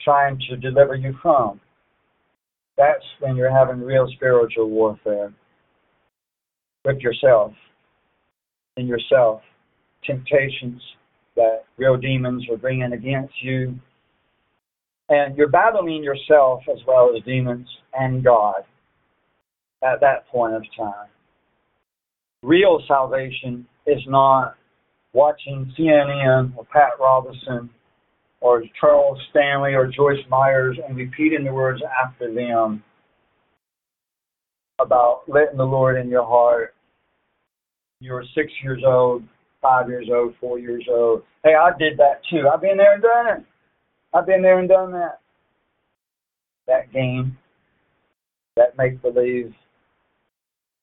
trying 0.00 0.40
to 0.48 0.56
deliver 0.56 0.94
you 0.94 1.14
from. 1.20 1.60
That's 2.76 3.04
when 3.18 3.36
you're 3.36 3.52
having 3.52 3.80
real 3.80 4.08
spiritual 4.14 4.70
warfare 4.70 5.32
with 6.84 6.98
yourself, 7.00 7.52
in 8.76 8.86
yourself. 8.86 9.42
Temptations 10.04 10.80
that 11.36 11.64
real 11.76 11.96
demons 11.96 12.46
are 12.50 12.56
bringing 12.56 12.92
against 12.92 13.34
you. 13.42 13.78
And 15.10 15.36
you're 15.36 15.48
battling 15.48 16.02
yourself 16.02 16.62
as 16.72 16.78
well 16.86 17.12
as 17.14 17.22
demons 17.24 17.68
and 17.92 18.24
God 18.24 18.62
at 19.82 20.00
that 20.00 20.26
point 20.28 20.54
of 20.54 20.62
time. 20.76 21.08
Real 22.42 22.82
salvation 22.86 23.66
is 23.86 24.02
not 24.06 24.56
watching 25.12 25.72
CNN 25.78 26.56
or 26.56 26.64
Pat 26.66 26.92
Robertson 26.98 27.70
or 28.40 28.62
Charles 28.80 29.18
Stanley 29.30 29.74
or 29.74 29.86
Joyce 29.86 30.24
Myers 30.28 30.78
and 30.86 30.96
repeating 30.96 31.44
the 31.44 31.52
words 31.52 31.82
after 32.04 32.32
them 32.32 32.82
about 34.80 35.22
letting 35.28 35.58
the 35.58 35.64
Lord 35.64 35.98
in 35.98 36.08
your 36.08 36.24
heart. 36.24 36.74
You're 38.00 38.24
six 38.34 38.50
years 38.62 38.82
old, 38.86 39.24
five 39.60 39.88
years 39.88 40.08
old, 40.10 40.34
four 40.40 40.58
years 40.58 40.86
old. 40.90 41.22
Hey, 41.44 41.54
I 41.54 41.70
did 41.78 41.98
that 41.98 42.22
too. 42.30 42.48
I've 42.52 42.62
been 42.62 42.78
there 42.78 42.94
and 42.94 43.02
done 43.02 43.26
it. 43.38 43.44
I've 44.14 44.26
been 44.26 44.42
there 44.42 44.58
and 44.58 44.68
done 44.68 44.92
that. 44.92 45.20
That 46.66 46.92
game, 46.92 47.36
that 48.56 48.76
make 48.78 49.02
believe, 49.02 49.52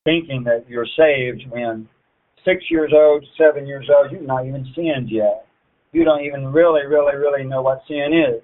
thinking 0.07 0.43
that 0.45 0.63
you're 0.69 0.87
saved 0.95 1.43
when 1.51 1.89
six 2.45 2.63
years 2.71 2.93
old, 2.95 3.25
seven 3.37 3.67
years 3.67 3.89
old, 3.91 4.11
you've 4.11 4.21
not 4.21 4.45
even 4.45 4.63
sinned 4.73 5.11
yet 5.11 5.47
you 5.91 6.03
don't 6.03 6.23
even 6.23 6.45
really, 6.53 6.85
really, 6.85 7.15
really 7.15 7.43
know 7.43 7.61
what 7.61 7.81
sin 7.87 8.13
is. 8.13 8.43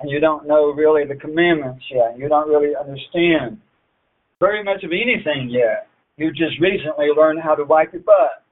And 0.00 0.10
you 0.10 0.20
don't 0.20 0.46
know 0.46 0.72
really 0.72 1.06
the 1.06 1.14
commandments 1.14 1.84
yet. 1.90 2.18
You 2.18 2.28
don't 2.28 2.48
really 2.48 2.74
understand 2.78 3.58
very 4.40 4.62
much 4.62 4.82
of 4.84 4.90
anything 4.90 5.48
yet. 5.50 5.88
You 6.16 6.30
just 6.30 6.60
recently 6.60 7.06
learned 7.16 7.40
how 7.42 7.54
to 7.54 7.64
wipe 7.64 7.92
your 7.92 8.02
butt. 8.02 8.44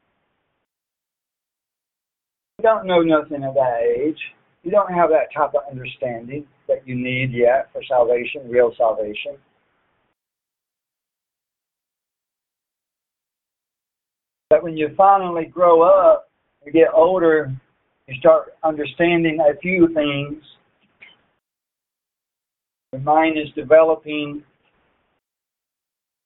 You 2.59 2.63
don't 2.63 2.87
know 2.87 3.03
nothing 3.03 3.45
at 3.45 3.55
that 3.55 3.81
age. 3.83 4.19
You 4.63 4.71
don't 4.71 4.93
have 4.93 5.11
that 5.11 5.35
type 5.37 5.55
of 5.55 5.63
understanding 5.71 6.47
that 6.69 6.87
you 6.87 6.95
need 6.95 7.33
yet 7.33 7.69
for 7.73 7.83
salvation, 7.89 8.49
real 8.49 8.73
salvation. 8.79 9.37
But 14.53 14.63
when 14.63 14.77
you 14.77 14.91
finally 14.99 15.47
grow 15.47 15.81
up, 15.81 16.29
you 16.63 16.73
get 16.73 16.89
older, 16.93 17.51
you 18.07 18.15
start 18.19 18.53
understanding 18.63 19.39
a 19.41 19.59
few 19.61 19.89
things. 19.95 20.45
Your 22.93 23.01
mind 23.01 23.39
is 23.39 23.49
developing, 23.55 24.43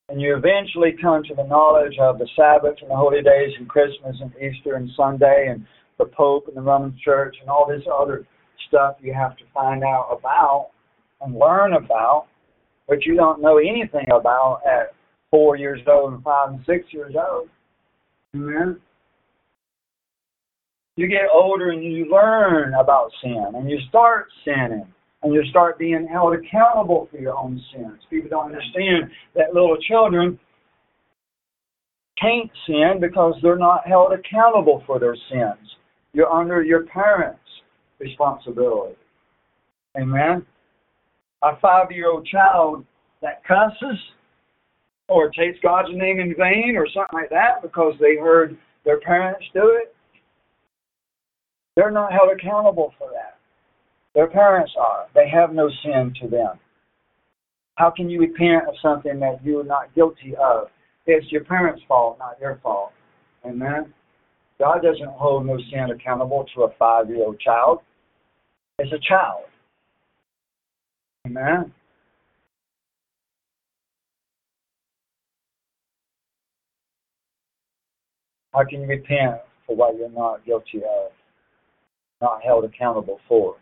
and 0.09 0.21
you 0.21 0.37
eventually 0.37 0.97
come 1.01 1.23
to 1.23 1.37
the 1.37 1.45
knowledge 1.45 1.99
of 2.01 2.19
the 2.19 2.27
Sabbath 2.35 2.75
and 2.83 2.91
the 2.91 2.97
holy 2.97 3.23
days 3.23 3.53
and 3.61 3.69
Christmas 3.69 4.17
and 4.21 4.33
Easter 4.43 4.75
and 4.75 4.91
Sunday 4.97 5.47
and 5.49 5.65
the 5.97 6.07
Pope 6.07 6.49
and 6.49 6.57
the 6.57 6.63
Roman 6.63 6.99
Church 7.05 7.37
and 7.41 7.49
all 7.49 7.65
this 7.69 7.87
other 7.87 8.27
stuff 8.67 8.97
you 9.01 9.15
have 9.15 9.37
to 9.37 9.45
find 9.55 9.85
out 9.85 10.09
about 10.11 10.71
and 11.21 11.39
learn 11.39 11.75
about, 11.75 12.27
but 12.89 13.05
you 13.05 13.15
don't 13.15 13.41
know 13.41 13.59
anything 13.59 14.07
about 14.11 14.63
at 14.67 14.97
four 15.31 15.55
years 15.55 15.79
old 15.87 16.15
and 16.15 16.25
five 16.25 16.49
and 16.49 16.65
six 16.67 16.93
years 16.93 17.15
old. 17.15 17.49
Amen 18.35 18.81
you 20.97 21.07
get 21.07 21.29
older 21.33 21.71
and 21.71 21.85
you 21.85 22.11
learn 22.11 22.75
about 22.75 23.11
sin 23.23 23.53
and 23.55 23.71
you 23.71 23.79
start 23.89 24.29
sinning 24.45 24.87
and 25.23 25.33
you 25.33 25.45
start 25.51 25.79
being 25.79 26.07
held 26.11 26.35
accountable 26.35 27.09
for 27.11 27.19
your 27.19 27.37
own 27.37 27.63
sins. 27.73 28.01
People 28.09 28.31
don't 28.31 28.47
understand 28.47 29.11
that 29.35 29.55
little 29.55 29.77
children 29.89 30.39
can't 32.21 32.51
sin 32.67 32.99
because 33.01 33.35
they're 33.43 33.59
not 33.59 33.87
held 33.87 34.13
accountable 34.13 34.83
for 34.87 34.99
their 34.99 35.17
sins. 35.31 35.69
You're 36.15 36.33
under 36.33 36.63
your 36.63 36.87
parents' 36.87 37.41
responsibility. 37.99 38.97
Amen. 39.99 40.47
A 41.43 41.59
five 41.61 41.91
year 41.91 42.11
old 42.11 42.27
child 42.27 42.87
that 43.21 43.43
cusses 43.45 43.99
or 45.09 45.31
takes 45.31 45.59
God's 45.63 45.91
name 45.93 46.21
in 46.21 46.35
vain 46.37 46.75
or 46.77 46.87
something 46.87 47.19
like 47.19 47.31
that 47.31 47.63
because 47.63 47.95
they 48.01 48.17
heard 48.17 48.57
their 48.85 49.01
parents 49.01 49.45
do 49.55 49.79
it, 49.81 49.95
they're 51.77 51.91
not 51.91 52.13
held 52.13 52.31
accountable 52.33 52.93
for 52.99 53.09
that. 53.13 53.39
Their 54.15 54.29
parents 54.29 54.73
are. 54.79 55.07
They 55.15 55.29
have 55.29 55.53
no 55.53 55.69
sin 55.85 56.15
to 56.23 56.29
them. 56.29 56.59
How 57.77 57.91
can 57.91 58.09
you 58.09 58.21
repent 58.21 58.67
of 58.67 58.75
something 58.81 59.21
that 59.21 59.45
you're 59.45 59.65
not 59.65 59.95
guilty 59.95 60.35
of? 60.41 60.69
It's 61.07 61.31
your 61.31 61.45
parents' 61.45 61.83
fault, 61.87 62.19
not 62.19 62.39
your 62.41 62.59
fault. 62.63 62.93
Amen. 63.45 63.93
God 64.59 64.81
doesn't 64.83 65.11
hold 65.11 65.47
no 65.47 65.59
sin 65.71 65.91
accountable 65.95 66.47
to 66.55 66.63
a 66.63 66.73
five 66.79 67.11
year 67.11 67.25
old 67.25 67.39
child. 67.39 67.81
It's 68.79 68.93
a 68.93 68.99
child. 69.07 69.45
Amen. 71.27 71.73
How 78.57 78.65
can 78.65 78.81
you 78.81 78.87
repent 78.87 79.43
for 79.67 79.77
what 79.77 79.99
you're 79.99 80.09
not 80.09 80.45
guilty 80.47 80.79
of? 80.79 81.13
not 82.23 82.43
held 82.43 82.65
accountable 82.65 83.21
for. 83.29 83.57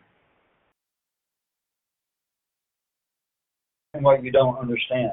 And 3.93 4.01
what 4.01 4.23
you 4.23 4.31
don't 4.31 4.57
understand. 4.57 5.11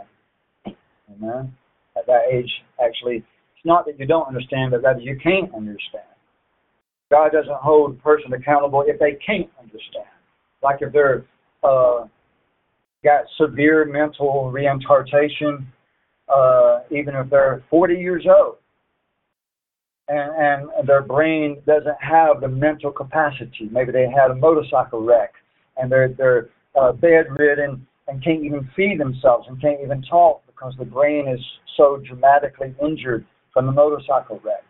Amen. 0.67 1.53
At 1.97 2.07
that 2.07 2.23
age, 2.33 2.51
actually, 2.81 3.17
it's 3.17 3.65
not 3.65 3.85
that 3.87 3.99
you 3.99 4.07
don't 4.07 4.29
understand, 4.29 4.71
but 4.71 4.83
rather 4.83 5.01
you 5.01 5.19
can't 5.21 5.53
understand. 5.55 6.05
God 7.11 7.33
doesn't 7.33 7.53
hold 7.53 7.93
a 7.93 8.03
person 8.03 8.33
accountable 8.33 8.85
if 8.87 8.99
they 9.01 9.19
can't 9.27 9.51
understand. 9.59 10.07
Like 10.63 10.79
if 10.83 10.93
they're 10.93 11.25
uh, 11.65 12.07
got 13.05 13.25
severe 13.37 13.85
mental 13.85 14.53
retardation, 14.55 15.67
uh, 16.33 16.81
even 16.91 17.17
if 17.17 17.29
they're 17.29 17.65
40 17.71 17.95
years 17.95 18.25
old 18.29 18.57
and, 20.09 20.71
and 20.79 20.89
their 20.89 21.03
brain 21.03 21.63
doesn't 21.67 21.97
have 22.01 22.41
the 22.41 22.49
mental 22.49 22.91
capacity. 22.91 23.69
Maybe 23.71 23.93
they 23.93 24.09
had 24.11 24.31
a 24.31 24.35
motorcycle 24.35 25.03
wreck 25.03 25.33
and 25.77 25.91
they're 25.91 26.09
they're 26.09 26.49
uh, 26.81 26.93
bedridden 26.93 27.87
and 28.09 28.23
can't 28.23 28.45
even 28.45 28.69
feed 28.75 28.99
themselves 28.99 29.47
and 29.49 29.61
can't 29.61 29.81
even 29.83 30.03
talk 30.03 30.43
because 30.47 30.75
the 30.79 30.85
brain 30.85 31.29
is 31.29 31.41
so 31.77 32.03
dramatically 32.07 32.75
injured 32.83 33.25
from 33.53 33.67
the 33.67 33.73
motorcycle 33.73 34.41
wreck. 34.45 34.65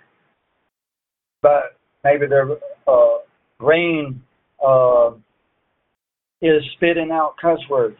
but 1.41 1.76
maybe 2.05 2.26
their 2.26 2.51
uh, 2.87 3.18
brain 3.59 4.22
uh, 4.64 5.11
is 6.41 6.62
spitting 6.76 7.11
out 7.12 7.35
cuss 7.41 7.59
words. 7.70 7.97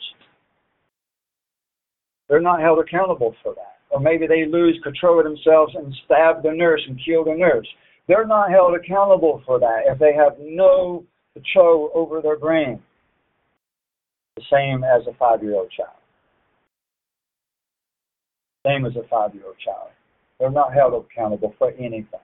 They're 2.28 2.41
not 2.41 2.61
held 2.61 2.78
accountable 2.78 3.35
for 3.43 3.55
that. 3.55 3.71
Or 3.93 4.01
maybe 4.01 4.26
they 4.26 4.47
lose 4.47 4.80
control 4.82 5.18
of 5.18 5.24
themselves 5.24 5.74
and 5.76 5.95
stab 6.05 6.43
the 6.43 6.51
nurse 6.51 6.82
and 6.88 6.99
kill 7.05 7.24
the 7.24 7.34
nurse. 7.34 7.66
They're 8.09 8.26
not 8.26 8.51
held 8.51 8.74
accountable 8.74 9.43
for 9.47 9.61
that 9.61 9.82
if 9.86 9.99
they 9.99 10.14
have 10.14 10.32
no 10.40 11.05
control 11.34 11.90
over 11.95 12.20
their 12.20 12.38
brain. 12.38 12.80
The 14.36 14.43
same 14.51 14.82
as 14.82 15.07
a 15.07 15.16
five 15.18 15.43
year 15.43 15.55
old 15.55 15.70
child. 15.70 15.97
Same 18.66 18.86
as 18.86 18.97
a 18.97 19.07
five 19.09 19.34
year 19.34 19.45
old 19.47 19.57
child. 19.62 19.90
They're 20.38 20.51
not 20.51 20.72
held 20.72 21.05
accountable 21.05 21.55
for 21.59 21.70
anything. 21.72 22.20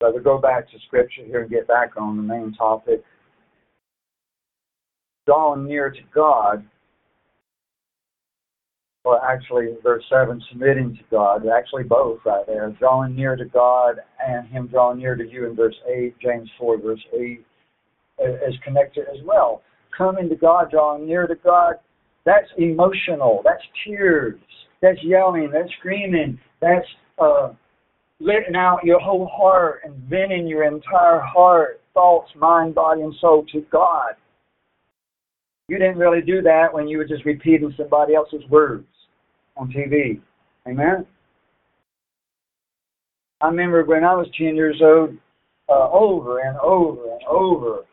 So 0.00 0.12
to 0.12 0.20
go 0.20 0.38
back 0.38 0.70
to 0.70 0.78
scripture 0.86 1.24
here 1.24 1.42
and 1.42 1.50
get 1.50 1.66
back 1.66 1.96
on 1.96 2.16
the 2.16 2.22
main 2.22 2.54
topic, 2.54 3.02
drawing 5.26 5.64
near 5.64 5.90
to 5.90 6.00
God, 6.14 6.64
or 9.04 9.24
actually 9.24 9.74
verse 9.82 10.04
7, 10.08 10.40
submitting 10.50 10.94
to 10.96 11.02
God, 11.10 11.42
actually 11.48 11.82
both 11.82 12.20
right 12.24 12.46
there, 12.46 12.70
drawing 12.78 13.16
near 13.16 13.34
to 13.34 13.44
God 13.44 13.96
and 14.24 14.46
Him 14.48 14.68
drawing 14.68 14.98
near 14.98 15.16
to 15.16 15.28
you 15.28 15.46
in 15.46 15.56
verse 15.56 15.74
8, 15.88 16.14
James 16.20 16.48
4, 16.58 16.78
verse 16.80 17.04
8, 17.12 17.44
is 18.20 18.54
connected 18.62 19.06
as 19.08 19.20
well. 19.24 19.62
Coming 19.96 20.28
to 20.28 20.36
God, 20.36 20.70
drawing 20.70 21.06
near 21.06 21.26
to 21.26 21.34
God, 21.34 21.74
that's 22.24 22.48
emotional, 22.56 23.42
that's 23.44 23.62
tears, 23.84 24.38
that's 24.80 25.02
yelling, 25.02 25.50
that's 25.52 25.72
screaming, 25.78 26.38
that's 26.60 26.86
uh, 27.18 27.52
letting 28.20 28.56
out 28.56 28.84
your 28.84 29.00
whole 29.00 29.26
heart 29.26 29.80
and 29.84 29.94
venting 30.08 30.46
your 30.46 30.64
entire 30.64 31.20
heart, 31.20 31.80
thoughts, 31.94 32.30
mind, 32.36 32.74
body, 32.74 33.02
and 33.02 33.14
soul 33.20 33.44
to 33.52 33.60
God. 33.70 34.12
You 35.68 35.78
didn't 35.78 35.98
really 35.98 36.22
do 36.22 36.42
that 36.42 36.72
when 36.72 36.88
you 36.88 36.98
were 36.98 37.04
just 37.04 37.24
repeating 37.24 37.74
somebody 37.76 38.14
else's 38.14 38.42
words 38.48 38.86
on 39.56 39.70
TV. 39.70 40.20
Amen? 40.66 41.06
I 43.40 43.46
remember 43.48 43.84
when 43.84 44.02
I 44.02 44.14
was 44.14 44.26
10 44.36 44.56
years 44.56 44.80
old, 44.82 45.16
uh, 45.68 45.90
over 45.90 46.40
and 46.40 46.58
over 46.58 47.12
and 47.12 47.22
over, 47.28 47.84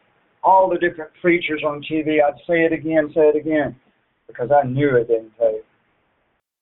all 0.43 0.69
the 0.69 0.77
different 0.77 1.11
preachers 1.21 1.61
on 1.65 1.83
TV, 1.83 2.17
I'd 2.23 2.39
say 2.47 2.63
it 2.63 2.71
again, 2.71 3.11
say 3.13 3.29
it 3.29 3.35
again, 3.35 3.75
because 4.27 4.49
I 4.51 4.65
knew 4.65 4.95
it 4.95 5.07
didn't 5.07 5.33
take. 5.39 5.65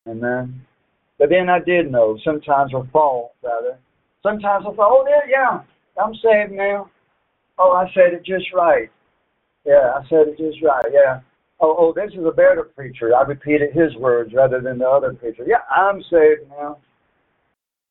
Amen? 0.07 0.65
But 1.19 1.29
then 1.29 1.49
I 1.49 1.59
did 1.59 1.91
know, 1.91 2.17
sometimes 2.23 2.73
with 2.73 2.91
fault, 2.91 3.33
rather. 3.43 3.77
Sometimes 4.23 4.65
I 4.67 4.73
thought, 4.73 4.91
oh, 4.91 5.05
yeah, 5.07 5.29
yeah, 5.29 6.03
I'm 6.03 6.13
saved 6.15 6.51
now. 6.51 6.89
Oh, 7.57 7.71
I 7.71 7.91
said 7.93 8.13
it 8.13 8.25
just 8.25 8.51
right. 8.53 8.89
Yeah, 9.65 9.93
I 9.95 10.01
said 10.09 10.27
it 10.27 10.37
just 10.37 10.61
right. 10.63 10.85
Yeah. 10.91 11.19
Oh, 11.59 11.75
oh, 11.77 11.93
this 11.95 12.11
is 12.13 12.25
a 12.25 12.31
better 12.31 12.63
preacher. 12.75 13.15
I 13.15 13.21
repeated 13.21 13.73
his 13.73 13.95
words 13.95 14.33
rather 14.33 14.59
than 14.59 14.79
the 14.79 14.87
other 14.87 15.13
preacher. 15.13 15.45
Yeah, 15.47 15.61
I'm 15.73 16.01
saved 16.03 16.49
now. 16.49 16.77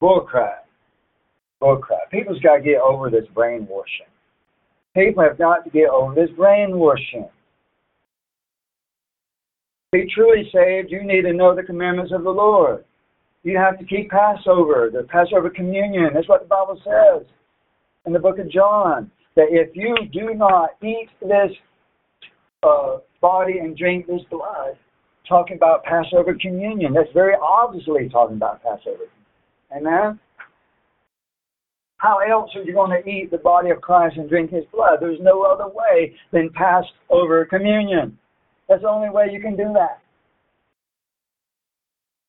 Bull 0.00 0.20
crap. 0.20 0.66
Bull 1.60 1.76
crap. 1.76 2.10
People's 2.10 2.40
got 2.40 2.56
to 2.56 2.62
get 2.62 2.80
over 2.80 3.08
this 3.08 3.24
brainwashing. 3.32 4.06
People 4.94 5.22
have 5.22 5.38
got 5.38 5.64
to 5.64 5.70
get 5.70 5.88
over 5.88 6.14
this 6.14 6.30
brainwashing. 6.36 7.28
Be 9.92 10.10
truly 10.12 10.50
saved, 10.52 10.90
you 10.90 11.04
need 11.04 11.22
to 11.22 11.32
know 11.32 11.54
the 11.54 11.62
commandments 11.62 12.12
of 12.12 12.24
the 12.24 12.30
Lord. 12.30 12.84
You 13.42 13.58
have 13.58 13.78
to 13.78 13.84
keep 13.84 14.10
Passover, 14.10 14.90
the 14.92 15.02
Passover 15.04 15.50
communion. 15.50 16.10
That's 16.14 16.28
what 16.28 16.42
the 16.42 16.48
Bible 16.48 16.80
says 16.84 17.26
in 18.06 18.12
the 18.12 18.18
book 18.18 18.38
of 18.38 18.50
John. 18.50 19.10
That 19.34 19.46
if 19.50 19.74
you 19.74 19.96
do 20.12 20.34
not 20.34 20.70
eat 20.82 21.08
this 21.20 21.50
uh, 22.62 22.98
body 23.20 23.58
and 23.58 23.76
drink 23.76 24.06
this 24.06 24.20
blood, 24.30 24.76
talking 25.28 25.56
about 25.56 25.84
Passover 25.84 26.36
communion, 26.40 26.92
that's 26.92 27.12
very 27.14 27.34
obviously 27.42 28.08
talking 28.08 28.36
about 28.36 28.62
Passover. 28.62 29.04
Amen? 29.74 30.20
How 31.96 32.18
else 32.18 32.50
are 32.56 32.62
you 32.62 32.74
going 32.74 32.90
to 32.90 33.08
eat 33.08 33.30
the 33.30 33.38
body 33.38 33.70
of 33.70 33.80
Christ 33.80 34.16
and 34.16 34.28
drink 34.28 34.50
his 34.50 34.64
blood? 34.72 34.98
There's 35.00 35.20
no 35.20 35.42
other 35.42 35.68
way 35.68 36.14
than 36.32 36.50
Passover 36.50 37.44
communion. 37.46 38.18
That's 38.68 38.82
the 38.82 38.88
only 38.88 39.08
way 39.08 39.30
you 39.32 39.40
can 39.40 39.56
do 39.56 39.72
that. 39.74 40.01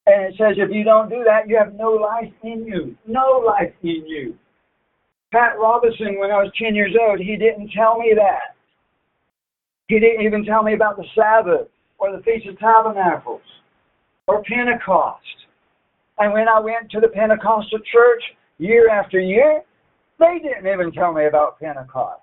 And 0.06 0.26
it 0.26 0.36
says 0.38 0.56
if 0.58 0.70
you 0.72 0.84
don't 0.84 1.10
do 1.10 1.24
that, 1.26 1.48
you 1.48 1.58
have 1.58 1.74
no 1.76 1.92
life 1.92 2.32
in 2.44 2.66
you. 2.66 2.96
No 3.08 3.44
life 3.46 3.74
in 3.84 4.06
you. 4.06 4.38
Pat 5.32 5.58
Robertson, 5.58 6.20
when 6.20 6.30
I 6.30 6.44
was 6.44 6.52
10 6.62 6.76
years 6.76 6.96
old, 7.00 7.20
he 7.20 7.36
didn't 7.38 7.72
tell 7.76 7.98
me 7.98 8.14
that. 8.16 8.56
He 9.88 10.00
didn't 10.00 10.26
even 10.26 10.46
tell 10.46 10.64
me 10.64 10.74
about 10.74 10.98
the 10.98 11.06
Sabbath 11.16 11.68
or 11.98 12.16
the 12.16 12.24
Feast 12.24 12.48
of 12.48 12.60
Tabernacles 12.60 13.42
or 14.28 14.44
Pentecost. 14.44 15.22
And 16.20 16.34
when 16.34 16.48
I 16.48 16.60
went 16.60 16.92
to 16.92 17.00
the 17.00 17.08
Pentecostal 17.08 17.80
church 17.92 18.24
year 18.60 18.90
after 18.90 19.20
year, 19.20 19.64
they 20.20 20.40
didn't 20.42 20.72
even 20.72 20.92
tell 20.92 21.14
me 21.14 21.26
about 21.26 21.60
Pentecost. 21.60 22.22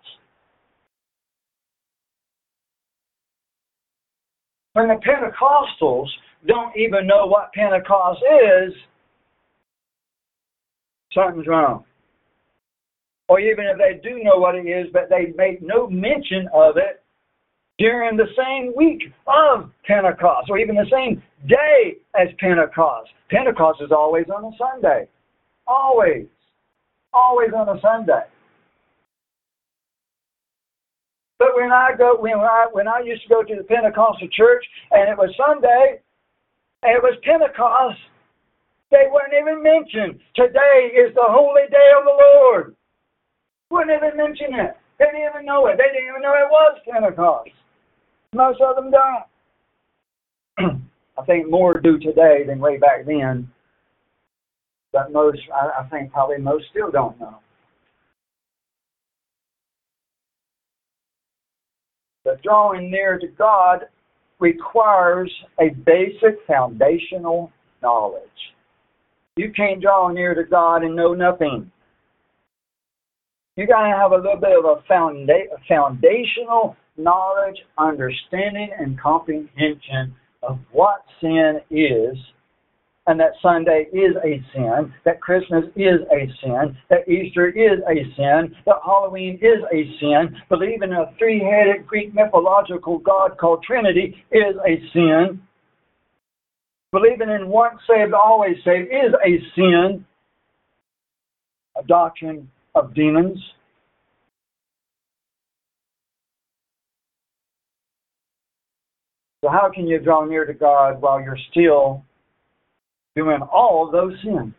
When 4.74 4.88
the 4.88 4.94
Pentecostals 4.94 6.08
don't 6.46 6.76
even 6.76 7.06
know 7.06 7.26
what 7.26 7.52
Pentecost 7.52 8.20
is, 8.22 8.72
something's 11.12 11.46
wrong. 11.46 11.84
Or 13.28 13.38
even 13.38 13.66
if 13.66 13.78
they 13.78 14.00
do 14.02 14.22
know 14.22 14.38
what 14.38 14.54
it 14.54 14.66
is, 14.66 14.88
but 14.92 15.08
they 15.08 15.32
make 15.36 15.62
no 15.62 15.88
mention 15.88 16.48
of 16.52 16.76
it 16.76 17.02
during 17.78 18.16
the 18.16 18.26
same 18.36 18.72
week 18.76 19.12
of 19.26 19.70
Pentecost, 19.86 20.50
or 20.50 20.58
even 20.58 20.74
the 20.74 20.90
same 20.90 21.22
day 21.48 21.96
as 22.14 22.28
Pentecost. 22.38 23.10
Pentecost 23.30 23.80
is 23.80 23.90
always 23.92 24.26
on 24.34 24.52
a 24.52 24.56
Sunday. 24.58 25.08
Always. 25.66 26.26
Always 27.12 27.50
on 27.56 27.68
a 27.68 27.80
Sunday. 27.80 28.22
But 31.38 31.56
when 31.56 31.72
I 31.72 31.92
go 31.96 32.16
when 32.20 32.34
I 32.34 32.66
when 32.70 32.86
I 32.86 33.00
used 33.00 33.22
to 33.22 33.28
go 33.28 33.42
to 33.42 33.56
the 33.56 33.64
Pentecostal 33.64 34.28
church 34.28 34.62
and 34.90 35.08
it 35.08 35.16
was 35.16 35.34
Sunday, 35.38 36.00
it 36.82 37.02
was 37.02 37.18
Pentecost. 37.24 37.98
They 38.90 39.06
weren't 39.12 39.34
even 39.34 39.62
mentioned. 39.62 40.20
Today 40.34 40.90
is 40.96 41.14
the 41.14 41.26
holy 41.26 41.68
day 41.70 41.90
of 41.98 42.04
the 42.04 42.16
Lord. 42.18 42.74
Wouldn't 43.70 43.96
even 43.96 44.16
mention 44.16 44.54
it. 44.58 44.76
They 44.98 45.04
didn't 45.06 45.28
even 45.30 45.46
know 45.46 45.66
it. 45.66 45.78
They 45.78 45.84
didn't 45.92 46.08
even 46.08 46.22
know 46.22 46.34
it 46.34 46.50
was 46.50 46.78
Pentecost. 46.90 47.50
Most 48.34 48.60
of 48.60 48.76
them 48.76 48.90
don't. 48.90 49.24
I 51.18 51.24
think 51.24 51.48
more 51.50 51.74
do 51.74 51.98
today 51.98 52.44
than 52.46 52.58
way 52.58 52.78
back 52.78 53.06
then. 53.06 53.50
But 54.92 55.12
most, 55.12 55.38
I, 55.54 55.82
I 55.82 55.88
think 55.88 56.12
probably 56.12 56.38
most 56.38 56.64
still 56.70 56.90
don't 56.90 57.18
know. 57.20 57.36
But 62.24 62.42
drawing 62.42 62.90
near 62.90 63.18
to 63.18 63.26
God 63.28 63.86
requires 64.40 65.32
a 65.60 65.70
basic 65.70 66.44
foundational 66.46 67.52
knowledge. 67.82 68.24
You 69.36 69.52
can't 69.52 69.80
draw 69.80 70.08
near 70.08 70.34
to 70.34 70.44
God 70.44 70.82
and 70.82 70.96
know 70.96 71.14
nothing. 71.14 71.70
You 73.56 73.66
got 73.66 73.86
to 73.86 73.96
have 73.96 74.12
a 74.12 74.16
little 74.16 74.36
bit 74.36 74.58
of 74.58 74.64
a 74.64 74.82
founda- 74.90 75.48
foundational 75.68 76.76
knowledge, 76.96 77.56
understanding, 77.78 78.70
and 78.78 78.98
comprehension 78.98 80.14
of 80.42 80.58
what 80.72 81.04
sin 81.20 81.60
is 81.70 82.16
and 83.10 83.18
that 83.18 83.32
Sunday 83.42 83.88
is 83.92 84.14
a 84.24 84.40
sin, 84.54 84.94
that 85.04 85.20
Christmas 85.20 85.64
is 85.74 85.98
a 86.12 86.30
sin, 86.40 86.78
that 86.90 87.08
Easter 87.08 87.48
is 87.48 87.80
a 87.88 88.04
sin, 88.14 88.54
that 88.66 88.76
Halloween 88.84 89.36
is 89.42 89.64
a 89.72 89.98
sin, 89.98 90.40
believing 90.48 90.90
in 90.90 90.92
a 90.92 91.12
three 91.18 91.40
headed 91.40 91.88
Greek 91.88 92.14
mythological 92.14 92.98
God 92.98 93.36
called 93.36 93.64
Trinity 93.64 94.14
is 94.30 94.54
a 94.64 94.80
sin, 94.92 95.42
believing 96.92 97.30
in 97.30 97.48
once 97.48 97.80
saved, 97.88 98.12
always 98.12 98.54
saved 98.64 98.86
is 98.92 99.12
a 99.26 99.42
sin, 99.56 100.06
a 101.76 101.82
doctrine 101.88 102.48
of 102.76 102.94
demons. 102.94 103.40
So, 109.42 109.50
how 109.50 109.68
can 109.74 109.88
you 109.88 109.98
draw 109.98 110.24
near 110.24 110.44
to 110.44 110.54
God 110.54 111.00
while 111.00 111.20
you're 111.20 111.36
still 111.50 112.04
doing 113.16 113.40
all 113.42 113.90
those 113.90 114.14
sins 114.24 114.54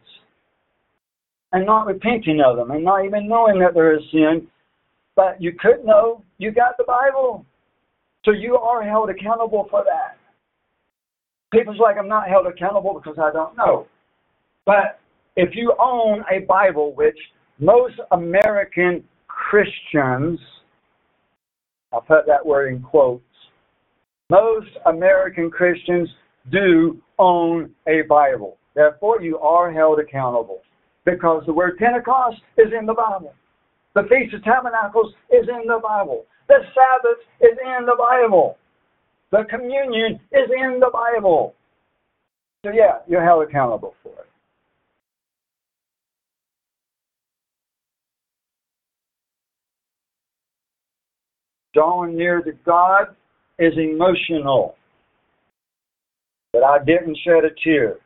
and 1.53 1.65
not 1.65 1.85
repenting 1.85 2.41
of 2.45 2.57
them 2.57 2.71
and 2.71 2.83
not 2.83 3.05
even 3.05 3.27
knowing 3.27 3.59
that 3.59 3.73
there 3.73 3.95
is 3.95 4.01
sin 4.11 4.47
but 5.15 5.41
you 5.41 5.53
could 5.53 5.83
know 5.85 6.23
you 6.37 6.51
got 6.51 6.77
the 6.77 6.83
Bible. 6.85 7.45
So 8.25 8.31
you 8.31 8.55
are 8.55 8.83
held 8.83 9.09
accountable 9.09 9.67
for 9.69 9.83
that. 9.83 10.17
People's 11.51 11.79
like, 11.79 11.97
I'm 11.97 12.07
not 12.07 12.27
held 12.27 12.47
accountable 12.47 12.93
because 12.93 13.17
I 13.21 13.31
don't 13.31 13.57
know. 13.57 13.87
But 14.65 14.99
if 15.35 15.55
you 15.55 15.73
own 15.79 16.23
a 16.31 16.39
Bible, 16.45 16.95
which 16.95 17.17
most 17.59 17.99
American 18.11 19.03
Christians, 19.27 20.39
I'll 21.91 22.01
put 22.01 22.25
that 22.27 22.45
word 22.45 22.73
in 22.73 22.81
quotes, 22.81 23.23
most 24.29 24.69
American 24.85 25.49
Christians 25.49 26.07
do 26.49 27.01
own 27.19 27.71
a 27.87 28.01
Bible. 28.09 28.57
Therefore, 28.73 29.21
you 29.21 29.37
are 29.39 29.71
held 29.71 29.99
accountable 29.99 30.61
because 31.05 31.43
the 31.45 31.53
word 31.53 31.77
Pentecost 31.77 32.37
is 32.57 32.71
in 32.77 32.85
the 32.85 32.93
Bible. 32.93 33.33
The 33.93 34.03
Feast 34.03 34.33
of 34.33 34.43
Tabernacles 34.43 35.13
is 35.31 35.47
in 35.49 35.67
the 35.67 35.79
Bible. 35.81 36.25
The 36.47 36.59
Sabbath 36.73 37.19
is 37.41 37.57
in 37.63 37.85
the 37.85 37.95
Bible. 37.97 38.57
The 39.31 39.43
communion 39.49 40.19
is 40.31 40.49
in 40.57 40.79
the 40.79 40.89
Bible. 40.91 41.55
So, 42.63 42.71
yeah, 42.71 42.99
you're 43.07 43.23
held 43.23 43.43
accountable 43.47 43.95
for 44.03 44.09
it. 44.09 44.27
Drawing 51.73 52.17
near 52.17 52.41
to 52.41 52.51
God 52.65 53.15
is 53.57 53.73
emotional. 53.77 54.75
But 56.53 56.63
I 56.63 56.83
didn't 56.83 57.17
shed 57.23 57.45
a 57.45 57.49
tear. 57.63 57.97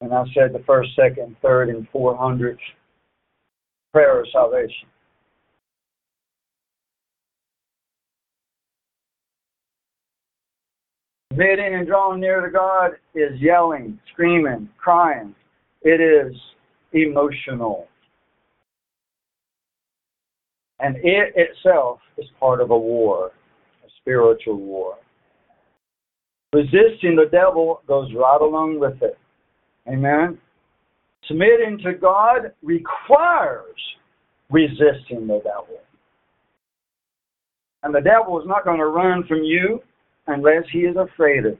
And 0.00 0.12
I 0.12 0.24
said 0.34 0.52
the 0.52 0.62
first, 0.66 0.90
second, 0.94 1.36
third, 1.42 1.68
and 1.68 1.88
four 1.90 2.16
hundredth 2.16 2.60
prayer 3.92 4.20
of 4.20 4.26
salvation. 4.30 4.88
Submitting 11.32 11.74
and 11.74 11.86
drawing 11.86 12.20
near 12.20 12.40
to 12.40 12.50
God 12.50 12.92
is 13.14 13.40
yelling, 13.40 13.98
screaming, 14.12 14.68
crying. 14.78 15.34
It 15.82 16.00
is 16.00 16.34
emotional. 16.92 17.88
And 20.78 20.96
it 20.96 21.32
itself 21.36 22.00
is 22.18 22.26
part 22.38 22.60
of 22.60 22.70
a 22.70 22.78
war, 22.78 23.32
a 23.84 23.88
spiritual 24.00 24.56
war. 24.56 24.98
Resisting 26.56 27.16
the 27.16 27.28
devil 27.30 27.82
goes 27.86 28.10
right 28.14 28.40
along 28.40 28.80
with 28.80 29.02
it. 29.02 29.18
Amen. 29.86 30.38
Submitting 31.28 31.78
to 31.84 31.92
God 31.92 32.50
requires 32.62 33.76
resisting 34.50 35.26
the 35.26 35.42
devil. 35.44 35.80
And 37.82 37.94
the 37.94 38.00
devil 38.00 38.40
is 38.40 38.46
not 38.48 38.64
going 38.64 38.78
to 38.78 38.86
run 38.86 39.24
from 39.28 39.42
you 39.42 39.80
unless 40.28 40.62
he 40.72 40.78
is 40.78 40.96
afraid 40.96 41.40
of 41.40 41.52
you. 41.52 41.58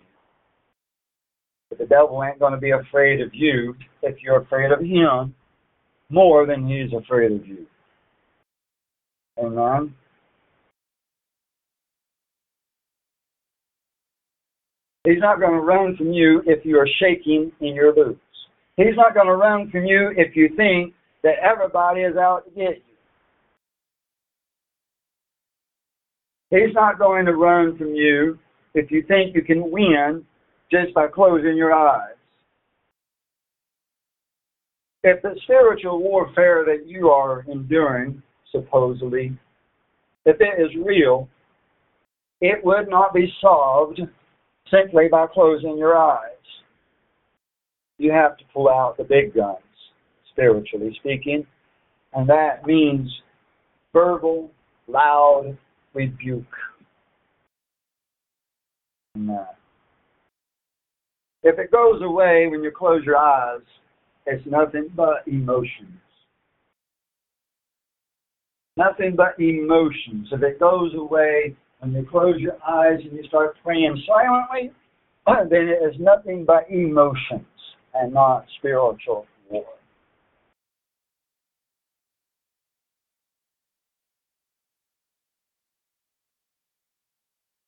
But 1.68 1.78
the 1.78 1.86
devil 1.86 2.24
ain't 2.24 2.38
going 2.38 2.55
to 2.55 2.59
be 2.59 2.70
afraid 2.70 3.20
of 3.20 3.34
you 3.34 3.76
if 4.03 4.16
you're 4.22 4.40
afraid 4.40 4.72
of 4.72 4.80
him 4.80 5.34
more 6.09 6.47
than 6.47 6.66
he's 6.66 6.92
afraid 6.94 7.32
of 7.32 7.47
you. 7.47 7.66
Amen. 9.38 9.94
He's 15.07 15.20
not 15.20 15.38
going 15.38 15.52
to 15.52 15.61
run 15.61 15.96
from 15.96 16.12
you 16.12 16.42
if 16.46 16.64
you 16.64 16.76
are 16.80 16.88
shaking 16.98 17.52
in 17.61 17.76
your 17.76 17.94
boots. 17.94 18.18
He's 18.76 18.96
not 18.96 19.14
going 19.14 19.28
to 19.28 19.36
run 19.36 19.70
from 19.70 19.84
you 19.84 20.12
if 20.16 20.34
you 20.34 20.50
think 20.57 20.94
that 21.22 21.34
everybody 21.40 22.00
is 22.00 22.16
out 22.16 22.44
to 22.44 22.50
get 22.50 22.82
you. 26.50 26.59
He's 26.59 26.74
not 26.74 26.98
going 26.98 27.24
to 27.26 27.36
run 27.36 27.78
from 27.78 27.94
you 27.94 28.36
if 28.74 28.90
you 28.90 29.04
think 29.07 29.36
you 29.36 29.42
can 29.42 29.70
win 29.70 30.24
just 30.72 30.92
by 30.92 31.07
closing 31.07 31.57
your 31.57 31.72
eyes. 31.72 32.16
If 35.04 35.22
the 35.22 35.36
spiritual 35.44 36.02
warfare 36.02 36.64
that 36.64 36.88
you 36.88 37.11
are 37.11 37.44
enduring, 37.48 38.20
supposedly, 38.50 39.38
if 40.24 40.36
it 40.40 40.61
is 40.61 40.84
real, 40.84 41.28
it 42.40 42.64
would 42.64 42.88
not 42.88 43.14
be 43.14 43.32
solved 43.40 44.00
simply 44.70 45.08
by 45.10 45.26
closing 45.26 45.76
your 45.78 45.96
eyes. 45.96 46.30
You 47.98 48.12
have 48.12 48.36
to 48.38 48.44
pull 48.52 48.68
out 48.68 48.96
the 48.96 49.04
big 49.04 49.34
guns, 49.34 49.58
spiritually 50.30 50.94
speaking, 51.00 51.46
and 52.12 52.28
that 52.28 52.66
means 52.66 53.10
verbal, 53.92 54.50
loud 54.86 55.56
rebuke. 55.94 56.44
If 61.42 61.58
it 61.58 61.70
goes 61.70 62.02
away 62.02 62.48
when 62.50 62.62
you 62.62 62.70
close 62.70 63.02
your 63.04 63.16
eyes, 63.16 63.60
it's 64.26 64.44
nothing 64.46 64.90
but 64.94 65.22
emotions. 65.26 66.00
Nothing 68.76 69.16
but 69.16 69.38
emotions. 69.40 70.28
If 70.32 70.42
it 70.42 70.60
goes 70.60 70.92
away 70.94 71.56
when 71.80 71.92
you 71.92 72.06
close 72.10 72.36
your 72.38 72.56
eyes 72.66 72.98
and 73.02 73.12
you 73.12 73.24
start 73.28 73.56
praying 73.62 74.02
silently, 74.06 74.72
then 75.50 75.68
it 75.68 75.82
is 75.82 75.94
nothing 75.98 76.44
but 76.44 76.68
emotions 76.70 77.46
and 77.94 78.12
not 78.12 78.44
spiritual 78.58 79.26
war. 79.50 79.64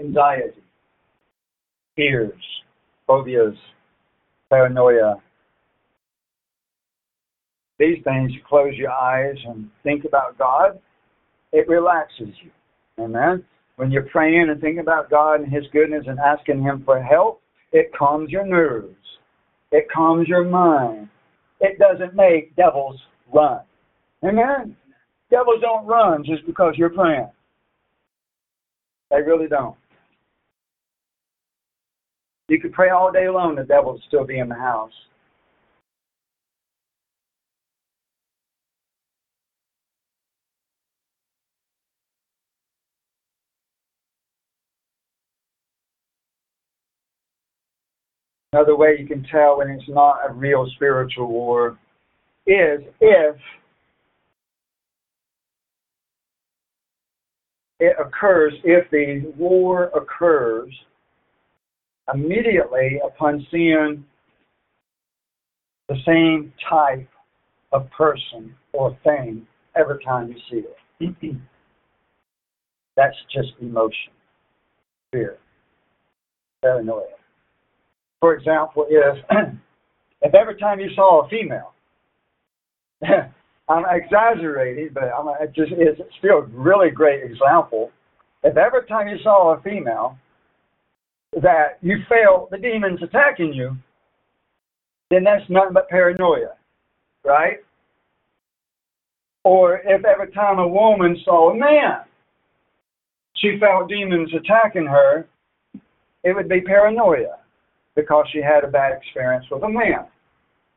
Anxiety, 0.00 0.62
fears, 1.96 2.32
phobias, 3.06 3.56
paranoia. 4.48 5.16
These 7.78 8.02
things, 8.04 8.32
you 8.32 8.40
close 8.48 8.74
your 8.74 8.90
eyes 8.90 9.36
and 9.46 9.68
think 9.82 10.04
about 10.04 10.38
God, 10.38 10.78
it 11.52 11.68
relaxes 11.68 12.28
you. 12.42 12.50
Amen. 13.02 13.44
When 13.79 13.93
you're 13.93 14.03
praying 14.03 14.49
and 14.51 14.61
thinking 14.61 14.81
about 14.81 15.09
God 15.09 15.41
and 15.41 15.53
His 15.53 15.62
goodness 15.72 16.03
and 16.09 16.18
asking 16.18 16.61
Him 16.61 16.83
for 16.85 17.01
help, 17.01 17.41
it 17.70 17.93
calms 17.97 18.29
your 18.29 18.45
nerves. 18.45 18.97
It 19.70 19.87
calms 19.95 20.26
your 20.26 20.45
mind. 20.45 21.09
It 21.61 21.79
doesn't 21.79 22.16
make 22.16 22.57
devils 22.57 23.01
run. 23.33 23.61
Amen? 24.24 24.76
Devils 25.31 25.61
don't 25.61 25.87
run 25.87 26.24
just 26.24 26.45
because 26.45 26.74
you're 26.76 26.91
praying. 26.91 27.31
They 29.12 29.22
really 29.22 29.47
don't. 29.47 29.76
You 32.49 32.61
could 32.61 32.72
pray 32.72 32.91
all 32.91 33.12
day 33.12 33.29
long, 33.29 33.55
the 33.55 33.62
devil 33.62 33.93
would 33.93 34.03
still 34.09 34.26
be 34.26 34.41
in 34.41 34.49
the 34.49 34.57
house. 34.57 34.91
Another 48.59 48.74
way 48.74 48.96
you 48.98 49.06
can 49.06 49.22
tell 49.30 49.59
when 49.59 49.70
it's 49.70 49.88
not 49.88 50.18
a 50.28 50.32
real 50.32 50.68
spiritual 50.74 51.28
war 51.28 51.78
is 52.44 52.80
if 53.00 53.36
it 57.78 57.96
occurs, 58.04 58.52
if 58.64 58.90
the 58.90 59.32
war 59.38 59.92
occurs 59.94 60.74
immediately 62.12 63.00
upon 63.06 63.46
seeing 63.48 64.04
the 65.88 65.96
same 66.04 66.52
type 66.68 67.09
of 67.70 67.88
person 67.96 68.52
or 68.72 68.98
thing 69.04 69.46
every 69.76 70.02
time 70.02 70.32
you 70.32 70.38
see 70.50 70.66
it. 71.00 71.16
That's 72.96 73.16
just 73.32 73.50
emotion, 73.61 74.11
fear, 75.12 75.38
paranoia 76.61 77.18
for 78.21 78.35
example, 78.35 78.87
if 78.89 79.25
if 80.23 80.35
every 80.35 80.57
time 80.57 80.81
you 80.81 80.91
saw 80.95 81.25
a 81.25 81.29
female, 81.29 81.73
I'm 83.69 83.85
exaggerating, 83.91 84.91
but 84.93 85.05
I'm, 85.05 85.29
it 85.41 85.55
just 85.55 85.73
is 85.73 86.01
still 86.19 86.39
a 86.39 86.47
really 86.47 86.91
great 86.91 87.23
example. 87.23 87.91
If 88.43 88.57
every 88.57 88.87
time 88.87 89.09
you 89.09 89.19
saw 89.23 89.55
a 89.55 89.62
female 89.62 90.16
that 91.43 91.79
you 91.83 91.99
felt 92.09 92.51
the 92.51 92.59
demons 92.59 93.01
attacking 93.03 93.53
you, 93.53 93.77
then 95.11 95.25
that's 95.25 95.49
nothing 95.49 95.75
but 95.75 95.89
paranoia, 95.89 96.55
right? 97.25 97.59
Or 99.45 99.81
if 99.85 100.05
every 100.05 100.33
time 100.33 100.59
a 100.59 100.69
woman 100.69 101.16
saw 101.25 101.51
a 101.51 101.57
man, 101.57 102.01
she 103.37 103.59
felt 103.61 103.89
demons 103.89 104.31
attacking 104.35 104.87
her, 104.87 105.27
it 106.25 106.35
would 106.35 106.49
be 106.49 106.61
paranoia 106.61 107.39
because 107.99 108.26
she 108.32 108.40
had 108.40 108.62
a 108.62 108.68
bad 108.68 108.92
experience 108.96 109.44
with 109.51 109.64
a 109.64 109.68
man, 109.68 110.07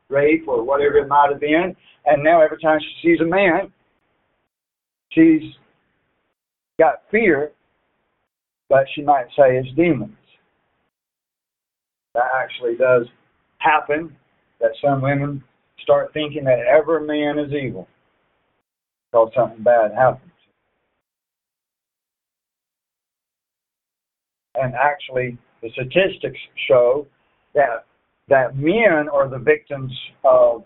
rape 0.08 0.42
or 0.48 0.64
whatever 0.64 0.98
it 0.98 1.06
might 1.06 1.28
have 1.30 1.38
been. 1.38 1.76
And 2.04 2.24
now 2.24 2.42
every 2.42 2.58
time 2.58 2.80
she 2.80 3.08
sees 3.08 3.20
a 3.20 3.24
man, 3.24 3.72
she's 5.10 5.52
got 6.80 7.02
fear, 7.12 7.52
but 8.68 8.86
she 8.92 9.02
might 9.02 9.26
say 9.36 9.56
it's 9.56 9.68
demons. 9.76 10.16
That 12.14 12.26
actually 12.34 12.74
does 12.74 13.06
happen, 13.58 14.16
that 14.60 14.72
some 14.84 15.00
women 15.00 15.44
start 15.80 16.12
thinking 16.12 16.42
that 16.42 16.58
every 16.58 17.06
man 17.06 17.38
is 17.38 17.52
evil 17.52 17.86
because 19.12 19.30
something 19.36 19.62
bad 19.62 19.92
happens. 19.96 20.28
And 24.56 24.74
actually, 24.74 25.38
the 25.62 25.70
statistics 25.70 26.38
show 26.68 27.06
that 27.54 27.84
that 28.28 28.56
men 28.56 29.08
are 29.12 29.28
the 29.28 29.38
victims 29.38 29.92
of 30.24 30.64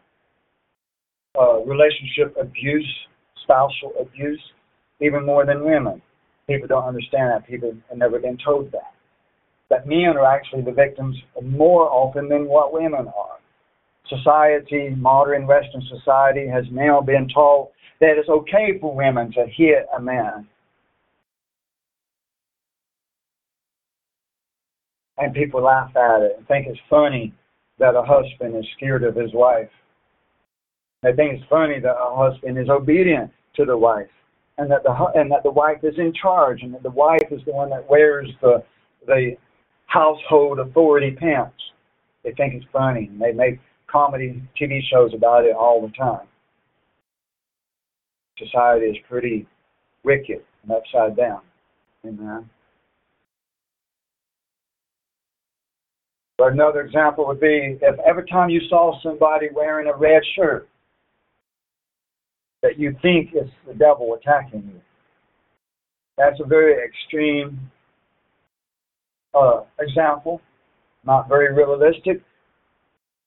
uh, 1.38 1.58
relationship 1.64 2.34
abuse, 2.40 2.86
spousal 3.42 3.92
abuse, 4.00 4.40
even 5.00 5.24
more 5.24 5.44
than 5.44 5.64
women. 5.64 6.00
People 6.46 6.68
don't 6.68 6.84
understand 6.84 7.30
that. 7.30 7.46
People 7.46 7.74
have 7.88 7.98
never 7.98 8.18
been 8.18 8.38
told 8.44 8.70
that. 8.72 8.92
That 9.68 9.86
men 9.86 10.14
are 10.16 10.24
actually 10.24 10.62
the 10.62 10.72
victims 10.72 11.16
more 11.42 11.90
often 11.90 12.28
than 12.28 12.46
what 12.46 12.72
women 12.72 13.08
are. 13.08 13.38
Society, 14.08 14.90
modern 14.96 15.46
Western 15.46 15.82
society, 15.88 16.46
has 16.46 16.64
now 16.70 17.00
been 17.00 17.28
told 17.34 17.70
that 18.00 18.16
it's 18.16 18.28
okay 18.28 18.78
for 18.80 18.94
women 18.94 19.32
to 19.32 19.46
hit 19.46 19.86
a 19.96 20.00
man. 20.00 20.46
And 25.18 25.34
people 25.34 25.62
laugh 25.62 25.96
at 25.96 26.22
it 26.22 26.32
and 26.36 26.46
think 26.46 26.66
it's 26.66 26.80
funny 26.90 27.32
that 27.78 27.94
a 27.94 28.02
husband 28.02 28.56
is 28.56 28.66
scared 28.76 29.04
of 29.04 29.14
his 29.14 29.32
wife. 29.32 29.70
They 31.02 31.12
think 31.12 31.34
it's 31.34 31.48
funny 31.48 31.80
that 31.80 31.96
a 31.96 32.16
husband 32.16 32.58
is 32.58 32.68
obedient 32.68 33.30
to 33.56 33.64
the 33.64 33.76
wife, 33.76 34.10
and 34.58 34.70
that 34.70 34.82
the 34.82 34.92
and 35.14 35.30
that 35.30 35.42
the 35.42 35.50
wife 35.50 35.78
is 35.82 35.94
in 35.98 36.12
charge, 36.12 36.62
and 36.62 36.74
that 36.74 36.82
the 36.82 36.90
wife 36.90 37.28
is 37.30 37.40
the 37.46 37.52
one 37.52 37.70
that 37.70 37.88
wears 37.88 38.28
the 38.40 38.62
the 39.06 39.36
household 39.86 40.58
authority 40.58 41.12
pants. 41.12 41.54
They 42.24 42.32
think 42.32 42.54
it's 42.54 42.66
funny, 42.72 43.06
and 43.06 43.20
they 43.20 43.32
make 43.32 43.60
comedy 43.86 44.42
TV 44.60 44.80
shows 44.90 45.12
about 45.14 45.44
it 45.44 45.54
all 45.54 45.80
the 45.80 45.92
time. 45.92 46.26
Society 48.38 48.86
is 48.86 48.96
pretty 49.08 49.46
wicked 50.02 50.42
and 50.62 50.72
upside 50.72 51.16
down. 51.16 51.40
Amen. 52.04 52.50
Another 56.38 56.82
example 56.82 57.26
would 57.26 57.40
be 57.40 57.78
if 57.80 57.98
every 58.06 58.26
time 58.26 58.50
you 58.50 58.60
saw 58.68 59.00
somebody 59.02 59.48
wearing 59.54 59.88
a 59.88 59.96
red 59.96 60.22
shirt, 60.34 60.68
that 62.62 62.78
you 62.78 62.94
think 63.00 63.30
it's 63.32 63.50
the 63.66 63.72
devil 63.72 64.14
attacking 64.14 64.70
you. 64.74 64.80
That's 66.18 66.38
a 66.40 66.44
very 66.44 66.74
extreme 66.84 67.58
uh, 69.32 69.62
example, 69.80 70.42
not 71.04 71.26
very 71.26 71.54
realistic, 71.54 72.22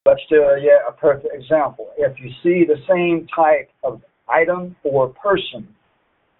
but 0.06 0.18
still 0.28 0.58
yet 0.60 0.82
a 0.88 0.92
perfect 0.92 1.34
example. 1.34 1.90
If 1.98 2.20
you 2.20 2.30
see 2.44 2.64
the 2.64 2.78
same 2.88 3.28
type 3.36 3.72
of 3.84 4.02
item 4.28 4.76
or 4.84 5.10
person 5.10 5.68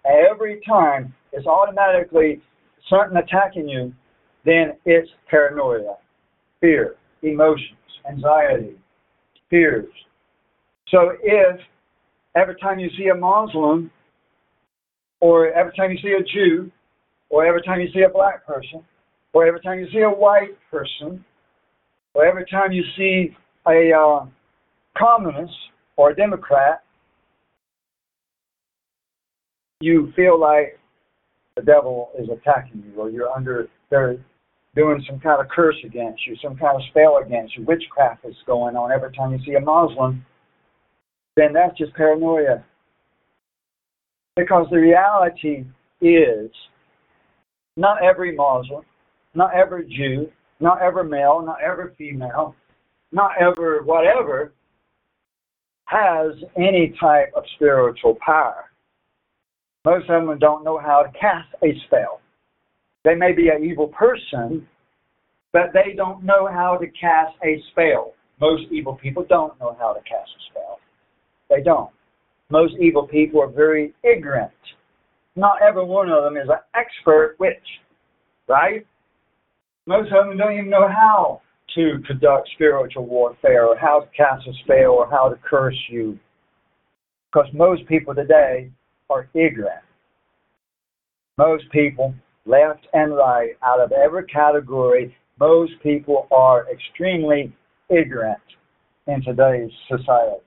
every 0.04 0.60
time, 0.68 1.14
it's 1.32 1.46
automatically 1.46 2.40
something 2.88 3.16
attacking 3.16 3.68
you, 3.68 3.92
then 4.44 4.76
it's 4.84 5.10
paranoia 5.28 5.96
fear, 6.60 6.96
emotions, 7.22 7.78
anxiety, 8.08 8.76
fears. 9.48 9.88
So 10.88 11.12
if 11.22 11.60
every 12.34 12.56
time 12.56 12.78
you 12.78 12.90
see 12.96 13.08
a 13.08 13.14
Muslim, 13.14 13.90
or 15.20 15.52
every 15.52 15.72
time 15.76 15.90
you 15.90 15.98
see 16.02 16.14
a 16.18 16.22
Jew, 16.22 16.70
or 17.28 17.44
every 17.44 17.62
time 17.62 17.80
you 17.80 17.88
see 17.92 18.02
a 18.02 18.08
black 18.08 18.46
person, 18.46 18.82
or 19.32 19.46
every 19.46 19.60
time 19.60 19.78
you 19.78 19.86
see 19.92 20.00
a 20.00 20.10
white 20.10 20.56
person, 20.70 21.24
or 22.14 22.24
every 22.24 22.44
time 22.46 22.72
you 22.72 22.82
see 22.96 23.36
a 23.68 23.92
uh, 23.92 24.26
communist 24.96 25.54
or 25.96 26.10
a 26.10 26.16
Democrat, 26.16 26.82
you 29.80 30.12
feel 30.16 30.38
like 30.38 30.78
the 31.56 31.62
devil 31.62 32.10
is 32.18 32.28
attacking 32.28 32.82
you, 32.86 33.00
or 33.00 33.10
you're 33.10 33.30
under 33.30 33.68
their 33.90 34.16
doing 34.74 35.04
some 35.08 35.18
kind 35.20 35.40
of 35.40 35.48
curse 35.48 35.76
against 35.84 36.26
you, 36.26 36.36
some 36.42 36.56
kind 36.56 36.76
of 36.76 36.82
spell 36.90 37.18
against 37.24 37.56
you, 37.56 37.64
witchcraft 37.64 38.24
is 38.24 38.36
going 38.46 38.76
on 38.76 38.92
every 38.92 39.12
time 39.12 39.32
you 39.32 39.38
see 39.44 39.54
a 39.54 39.60
Muslim, 39.60 40.24
then 41.36 41.52
that's 41.52 41.76
just 41.76 41.94
paranoia. 41.94 42.64
Because 44.36 44.66
the 44.70 44.76
reality 44.76 45.64
is, 46.00 46.50
not 47.76 48.02
every 48.02 48.34
Muslim, 48.34 48.84
not 49.34 49.54
every 49.54 49.88
Jew, 49.88 50.30
not 50.60 50.80
every 50.80 51.04
male, 51.04 51.42
not 51.44 51.60
every 51.62 51.94
female, 51.96 52.54
not 53.12 53.32
every 53.40 53.82
whatever 53.82 54.52
has 55.86 56.32
any 56.56 56.94
type 57.00 57.32
of 57.34 57.42
spiritual 57.56 58.16
power. 58.24 58.70
Most 59.84 60.08
of 60.08 60.26
them 60.26 60.38
don't 60.38 60.62
know 60.62 60.78
how 60.78 61.02
to 61.02 61.18
cast 61.18 61.48
a 61.64 61.74
spell. 61.86 62.19
They 63.04 63.14
may 63.14 63.32
be 63.32 63.48
an 63.48 63.64
evil 63.64 63.88
person, 63.88 64.66
but 65.52 65.72
they 65.72 65.94
don't 65.96 66.22
know 66.24 66.46
how 66.46 66.76
to 66.76 66.86
cast 66.88 67.34
a 67.44 67.62
spell. 67.70 68.14
Most 68.40 68.64
evil 68.70 68.94
people 68.94 69.24
don't 69.28 69.58
know 69.60 69.76
how 69.78 69.92
to 69.92 70.00
cast 70.00 70.30
a 70.30 70.40
spell. 70.50 70.78
They 71.48 71.62
don't. 71.62 71.90
Most 72.50 72.74
evil 72.80 73.06
people 73.06 73.40
are 73.42 73.50
very 73.50 73.94
ignorant. 74.02 74.52
Not 75.36 75.62
every 75.62 75.84
one 75.84 76.10
of 76.10 76.24
them 76.24 76.36
is 76.36 76.48
an 76.48 76.58
expert 76.74 77.36
witch, 77.38 77.56
right? 78.48 78.86
Most 79.86 80.12
of 80.12 80.26
them 80.26 80.36
don't 80.36 80.52
even 80.52 80.70
know 80.70 80.88
how 80.88 81.40
to 81.76 82.02
conduct 82.06 82.48
spiritual 82.54 83.06
warfare 83.06 83.66
or 83.66 83.76
how 83.76 84.00
to 84.00 84.06
cast 84.16 84.46
a 84.46 84.52
spell 84.64 84.90
or 84.90 85.08
how 85.08 85.28
to 85.28 85.36
curse 85.48 85.78
you. 85.88 86.18
Because 87.32 87.48
most 87.54 87.86
people 87.86 88.14
today 88.14 88.70
are 89.08 89.28
ignorant. 89.34 89.84
Most 91.38 91.64
people 91.70 92.14
left 92.46 92.86
and 92.92 93.14
right, 93.14 93.50
out 93.64 93.80
of 93.80 93.92
every 93.92 94.24
category, 94.24 95.14
most 95.38 95.72
people 95.82 96.26
are 96.30 96.66
extremely 96.70 97.52
ignorant 97.88 98.38
in 99.06 99.22
today's 99.22 99.70
society. 99.88 100.42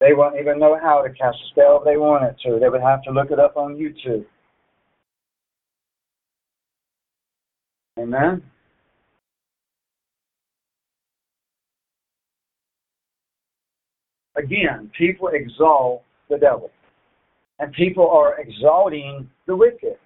They 0.00 0.12
won't 0.12 0.38
even 0.38 0.58
know 0.58 0.78
how 0.80 1.02
to 1.02 1.08
cast 1.10 1.36
a 1.36 1.48
spell 1.50 1.78
if 1.78 1.84
they 1.84 1.96
wanted 1.96 2.36
to. 2.44 2.58
They 2.60 2.68
would 2.68 2.82
have 2.82 3.02
to 3.04 3.10
look 3.10 3.30
it 3.30 3.38
up 3.38 3.56
on 3.56 3.76
YouTube. 3.76 4.24
Amen? 7.98 8.42
Again, 14.36 14.90
people 14.98 15.28
exalt 15.32 16.02
the 16.28 16.36
devil. 16.36 16.70
And 17.58 17.72
people 17.72 18.06
are 18.10 18.38
exalting 18.38 19.30
the 19.46 19.56
wicked 19.56 19.96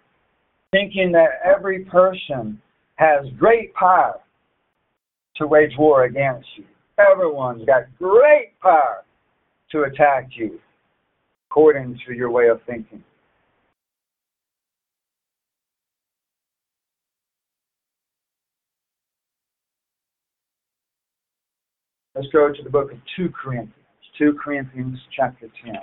thinking 0.73 1.13
that 1.13 1.41
every 1.45 1.85
person 1.85 2.61
has 2.97 3.27
great 3.39 3.75
power 3.75 4.21
to 5.37 5.47
wage 5.47 5.73
war 5.79 6.05
against 6.05 6.47
you. 6.57 6.65
Everyone's 6.99 7.65
got 7.65 7.85
great 7.99 8.59
power 8.61 9.05
to 9.73 9.83
attack 9.83 10.29
you 10.33 10.61
according 11.49 11.99
to 12.07 12.15
your 12.15 12.31
way 12.31 12.49
of 12.49 12.61
thinking. 12.67 13.03
Let's 22.15 22.29
go 22.33 22.53
to 22.53 22.63
the 22.63 22.71
book 22.71 22.93
of 22.93 22.99
2 23.17 23.31
Corinthians. 23.31 23.73
2 24.19 24.39
Corinthians 24.45 24.99
chapter 25.17 25.49
10. 25.65 25.75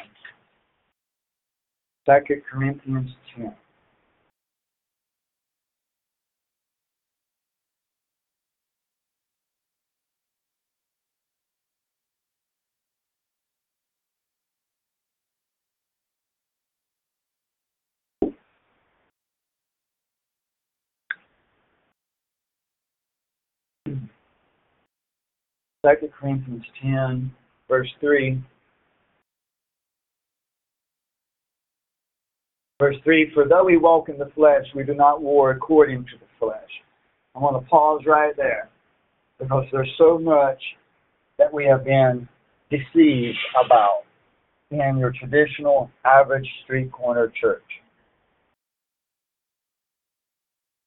2 2.05 2.41
Corinthians 2.49 3.09
10. 3.35 3.55
Second 25.87 26.11
Corinthians 26.11 26.63
10, 26.81 27.31
verse 27.69 27.87
3. 28.01 28.41
Verse 32.79 32.95
3 33.03 33.31
For 33.33 33.47
though 33.47 33.63
we 33.63 33.77
walk 33.77 34.09
in 34.09 34.17
the 34.17 34.29
flesh, 34.35 34.65
we 34.75 34.83
do 34.83 34.93
not 34.93 35.21
war 35.21 35.51
according 35.51 36.03
to 36.03 36.17
the 36.19 36.25
flesh. 36.39 36.69
I 37.35 37.39
want 37.39 37.63
to 37.63 37.69
pause 37.69 38.01
right 38.05 38.35
there 38.35 38.69
because 39.39 39.65
there's 39.71 39.91
so 39.97 40.17
much 40.17 40.61
that 41.37 41.53
we 41.53 41.65
have 41.65 41.85
been 41.85 42.27
deceived 42.69 43.37
about 43.65 44.01
in 44.71 44.97
your 44.97 45.13
traditional 45.17 45.89
average 46.03 46.47
street 46.63 46.91
corner 46.91 47.31
church. 47.39 47.63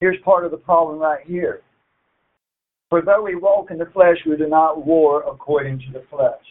Here's 0.01 0.21
part 0.25 0.45
of 0.45 0.51
the 0.51 0.59
problem 0.59 0.99
right 0.99 1.25
here. 1.27 1.63
For 2.91 3.01
though 3.03 3.23
we 3.23 3.37
walk 3.37 3.71
in 3.71 3.79
the 3.79 3.87
flesh, 3.87 4.17
we 4.27 4.37
do 4.37 4.49
not 4.49 4.85
war 4.85 5.23
according 5.23 5.79
to 5.79 5.93
the 5.93 6.05
flesh. 6.11 6.45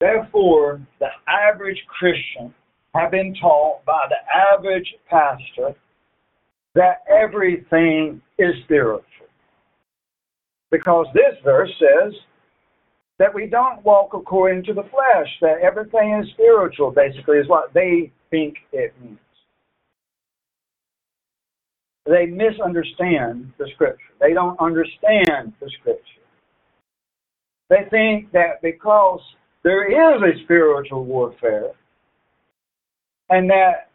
Therefore, 0.00 0.80
the 1.00 1.08
average 1.26 1.82
Christian 1.88 2.54
have 2.94 3.10
been 3.10 3.34
taught 3.40 3.84
by 3.84 4.06
the 4.08 4.56
average 4.56 4.94
pastor 5.10 5.74
that 6.74 7.02
everything 7.10 8.22
is 8.38 8.54
spiritual. 8.64 9.02
Because 10.70 11.06
this 11.12 11.34
verse 11.42 11.72
says 11.80 12.14
that 13.18 13.34
we 13.34 13.46
don't 13.46 13.84
walk 13.84 14.14
according 14.14 14.62
to 14.64 14.74
the 14.74 14.84
flesh, 14.84 15.28
that 15.40 15.58
everything 15.60 16.20
is 16.22 16.30
spiritual, 16.34 16.92
basically, 16.92 17.38
is 17.38 17.48
what 17.48 17.74
they 17.74 18.12
think 18.30 18.54
it 18.72 18.94
means. 19.02 19.18
They 22.08 22.24
misunderstand 22.24 23.52
the 23.58 23.68
Scripture. 23.74 24.14
They 24.18 24.32
don't 24.32 24.58
understand 24.60 25.52
the 25.60 25.70
Scripture. 25.78 26.02
They 27.68 27.84
think 27.90 28.32
that 28.32 28.62
because 28.62 29.20
there 29.62 29.90
is 29.90 30.22
a 30.22 30.42
spiritual 30.44 31.04
warfare, 31.04 31.72
and 33.28 33.50
that 33.50 33.90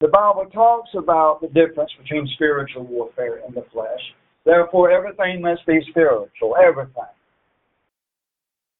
the 0.00 0.06
Bible 0.06 0.46
talks 0.52 0.90
about 0.96 1.40
the 1.40 1.48
difference 1.48 1.90
between 2.00 2.28
spiritual 2.34 2.84
warfare 2.84 3.40
and 3.44 3.56
the 3.56 3.64
flesh. 3.72 4.14
Therefore, 4.44 4.92
everything 4.92 5.40
must 5.40 5.66
be 5.66 5.80
spiritual. 5.90 6.54
Everything. 6.62 7.02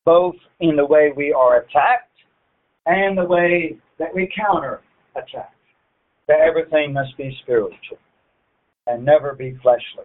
Both 0.04 0.36
in 0.60 0.76
the 0.76 0.86
way 0.86 1.12
we 1.16 1.32
are 1.32 1.56
attacked 1.56 2.12
and 2.86 3.18
the 3.18 3.24
way 3.24 3.76
that 3.98 4.14
we 4.14 4.30
counter 4.36 4.82
attack. 5.16 5.52
That 6.28 6.40
everything 6.40 6.92
must 6.92 7.16
be 7.16 7.36
spiritual 7.42 7.98
and 8.86 9.04
never 9.04 9.34
be 9.34 9.56
fleshly. 9.62 10.04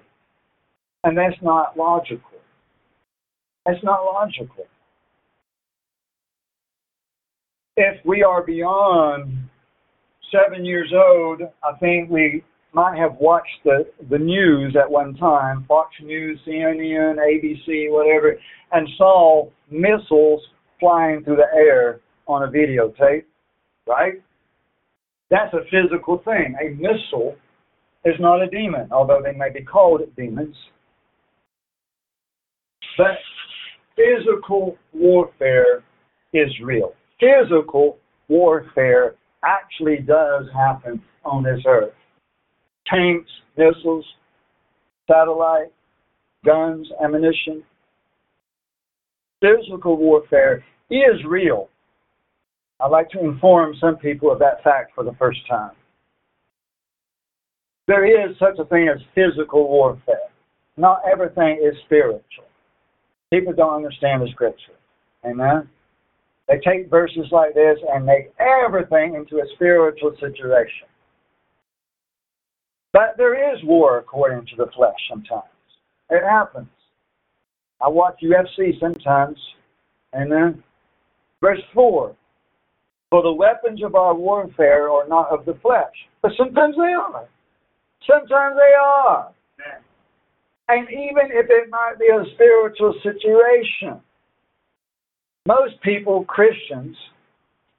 And 1.04 1.18
that's 1.18 1.42
not 1.42 1.78
logical. 1.78 2.40
That's 3.66 3.84
not 3.84 4.04
logical. 4.04 4.66
If 7.78 8.04
we 8.06 8.24
are 8.24 8.44
beyond 8.44 9.50
seven 10.32 10.66
years 10.66 10.92
old, 10.94 11.42
I 11.64 11.78
think 11.80 12.10
we 12.10 12.44
might 12.74 12.98
have 12.98 13.16
watched 13.20 13.64
the, 13.64 13.88
the 14.10 14.18
news 14.18 14.76
at 14.76 14.90
one 14.90 15.16
time, 15.16 15.66
Fox 15.68 15.90
News, 16.04 16.40
CNN, 16.48 17.16
ABC, 17.16 17.92
whatever, 17.92 18.36
and 18.72 18.88
saw 18.98 19.50
missiles 19.72 20.42
flying 20.80 21.24
through 21.24 21.38
the 21.38 21.48
air 21.56 22.02
on 22.28 22.44
a 22.44 22.48
videotape, 22.48 23.24
right? 23.88 24.22
That's 25.30 25.54
a 25.54 25.64
physical 25.72 26.22
thing. 26.24 26.56
A 26.62 26.70
missile 26.76 27.36
is 28.06 28.16
not 28.20 28.42
a 28.42 28.48
demon, 28.48 28.88
although 28.92 29.22
they 29.24 29.34
may 29.34 29.50
be 29.52 29.64
called 29.64 30.02
demons. 30.16 30.56
But 32.98 33.18
physical 33.96 34.78
warfare 34.94 35.84
is 36.34 36.50
real. 36.64 36.94
Physical 37.20 37.98
warfare 38.28 39.16
actually 39.44 39.98
does 39.98 40.46
happen 40.54 41.02
on 41.26 41.44
this 41.44 41.62
earth. 41.68 41.94
Tanks, 42.88 43.30
missiles, 43.58 44.06
satellite, 45.08 45.72
guns, 46.46 46.88
ammunition. 47.04 47.64
Physical 49.42 49.98
warfare 49.98 50.64
is 50.90 51.24
real. 51.28 51.70
I'd 52.80 52.88
like 52.88 53.10
to 53.12 53.20
inform 53.20 53.76
some 53.80 53.98
people 53.98 54.32
of 54.32 54.40
that 54.40 54.64
fact 54.64 54.94
for 54.96 55.04
the 55.04 55.14
first 55.20 55.40
time. 55.50 55.72
There 57.90 58.06
is 58.06 58.38
such 58.38 58.60
a 58.60 58.66
thing 58.66 58.88
as 58.88 59.02
physical 59.16 59.68
warfare. 59.68 60.30
Not 60.78 61.02
everything 61.12 61.60
is 61.60 61.74
spiritual. 61.86 62.46
People 63.34 63.52
don't 63.52 63.78
understand 63.78 64.22
the 64.22 64.28
scripture. 64.30 64.78
Amen? 65.26 65.68
They 66.48 66.60
take 66.60 66.92
verses 66.92 67.26
like 67.32 67.56
this 67.56 67.80
and 67.92 68.06
make 68.06 68.32
everything 68.40 69.16
into 69.16 69.38
a 69.38 69.48
spiritual 69.56 70.12
situation. 70.20 70.88
But 72.94 73.16
there 73.18 73.56
is 73.56 73.64
war 73.64 73.98
according 73.98 74.46
to 74.46 74.56
the 74.56 74.70
flesh 74.76 74.94
sometimes. 75.10 75.50
It 76.12 76.24
happens. 76.24 76.70
I 77.82 77.88
watch 77.88 78.20
UFC 78.22 78.80
sometimes. 78.80 79.40
Amen. 80.14 80.64
Verse 81.42 81.64
4 81.74 82.16
For 83.10 83.24
the 83.24 83.34
weapons 83.34 83.84
of 83.84 83.96
our 83.96 84.14
warfare 84.14 84.92
are 84.92 85.08
not 85.08 85.32
of 85.32 85.46
the 85.46 85.58
flesh, 85.64 85.96
but 86.22 86.34
sometimes 86.38 86.76
they 86.76 86.94
are. 86.94 87.28
Sometimes 88.08 88.56
they 88.56 88.74
are. 88.82 89.32
And 90.70 90.88
even 90.90 91.32
if 91.32 91.48
it 91.50 91.70
might 91.70 91.96
be 92.00 92.08
a 92.08 92.24
spiritual 92.36 92.94
situation, 93.02 94.00
most 95.48 95.82
people, 95.82 96.26
Christians, 96.26 96.96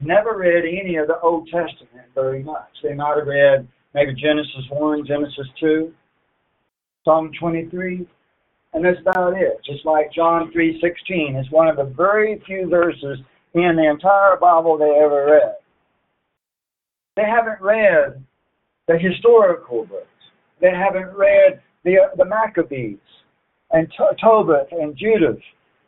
never 0.01 0.37
read 0.37 0.65
any 0.65 0.97
of 0.97 1.07
the 1.07 1.21
Old 1.21 1.47
Testament 1.47 2.09
very 2.15 2.43
much. 2.43 2.69
They 2.83 2.95
might 2.95 3.17
have 3.17 3.29
read 3.29 3.69
maybe 3.95 4.15
Genesis 4.15 4.65
1, 4.71 5.07
Genesis 5.07 5.47
2, 5.61 5.93
Psalm 7.05 7.31
23, 7.39 8.07
and 8.73 8.85
that's 8.85 9.01
about 9.01 9.35
it. 9.37 9.61
Just 9.65 9.85
like 9.85 10.13
John 10.13 10.53
3.16 10.53 11.41
is 11.41 11.51
one 11.51 11.69
of 11.69 11.77
the 11.77 11.93
very 11.97 12.43
few 12.45 12.69
verses 12.69 13.19
in 13.55 13.77
the 13.77 13.89
entire 13.89 14.37
Bible 14.37 14.77
they 14.77 14.99
ever 15.03 15.27
read. 15.27 15.55
They 17.17 17.25
haven't 17.25 17.61
read 17.61 18.25
the 18.89 18.99
historical 18.99 19.87
books. 19.87 20.07
They 20.61 20.70
haven't 20.70 21.16
read 21.16 21.61
the, 21.85 21.99
uh, 21.99 22.16
the 22.16 22.24
Maccabees 22.24 22.99
and 23.73 23.89
Tobit 24.20 24.69
and 24.73 24.97
Judith. 24.97 25.41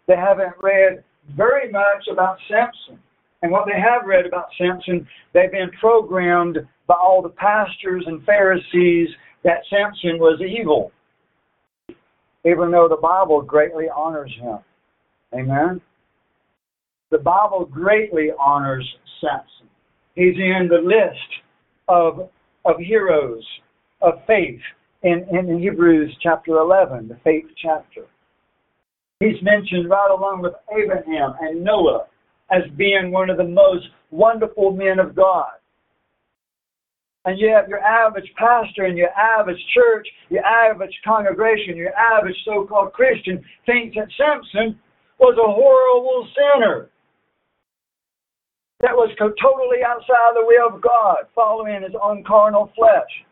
They 0.08 0.16
haven't 0.16 0.54
read 0.60 1.04
very 1.36 1.70
much 1.70 2.08
about 2.10 2.38
Samson. 2.48 2.98
And 3.42 3.50
what 3.50 3.66
they 3.66 3.78
have 3.78 4.06
read 4.06 4.24
about 4.24 4.46
Samson, 4.56 5.06
they've 5.32 5.50
been 5.50 5.70
programmed 5.80 6.58
by 6.86 6.94
all 6.94 7.22
the 7.22 7.28
pastors 7.30 8.04
and 8.06 8.24
Pharisees 8.24 9.08
that 9.44 9.62
Samson 9.68 10.18
was 10.18 10.40
evil, 10.40 10.92
even 12.44 12.70
though 12.70 12.88
the 12.88 13.00
Bible 13.00 13.42
greatly 13.42 13.86
honors 13.94 14.32
him. 14.40 14.58
Amen? 15.34 15.80
The 17.10 17.18
Bible 17.18 17.64
greatly 17.64 18.28
honors 18.38 18.88
Samson. 19.20 19.68
He's 20.14 20.36
in 20.36 20.68
the 20.68 20.78
list 20.78 21.18
of, 21.88 22.28
of 22.64 22.78
heroes 22.78 23.44
of 24.02 24.14
faith 24.26 24.60
in, 25.02 25.26
in 25.30 25.58
Hebrews 25.58 26.16
chapter 26.22 26.56
11, 26.56 27.08
the 27.08 27.18
faith 27.24 27.46
chapter. 27.56 28.06
He's 29.20 29.40
mentioned 29.42 29.88
right 29.88 30.10
along 30.10 30.42
with 30.42 30.54
Abraham 30.76 31.34
and 31.40 31.62
Noah 31.62 32.06
as 32.50 32.62
being 32.76 33.12
one 33.12 33.30
of 33.30 33.36
the 33.36 33.44
most 33.44 33.86
wonderful 34.10 34.72
men 34.72 34.98
of 34.98 35.14
God. 35.14 35.52
And 37.24 37.38
you 37.38 37.48
have 37.50 37.68
your 37.68 37.78
average 37.78 38.28
pastor 38.36 38.84
and 38.84 38.98
your 38.98 39.10
average 39.10 39.60
church, 39.72 40.08
your 40.28 40.44
average 40.44 40.94
congregation, 41.04 41.76
your 41.76 41.94
average 41.94 42.36
so 42.44 42.66
called 42.66 42.92
Christian 42.92 43.42
thinks 43.64 43.94
that 43.96 44.08
Samson 44.18 44.78
was 45.20 45.38
a 45.38 45.52
horrible 45.52 46.28
sinner 46.34 46.90
that 48.80 48.96
was 48.96 49.14
totally 49.18 49.84
outside 49.86 50.34
the 50.34 50.44
will 50.44 50.74
of 50.74 50.82
God, 50.82 51.18
following 51.32 51.82
his 51.82 51.94
own 52.02 52.24
carnal 52.24 52.72
flesh 52.76 53.24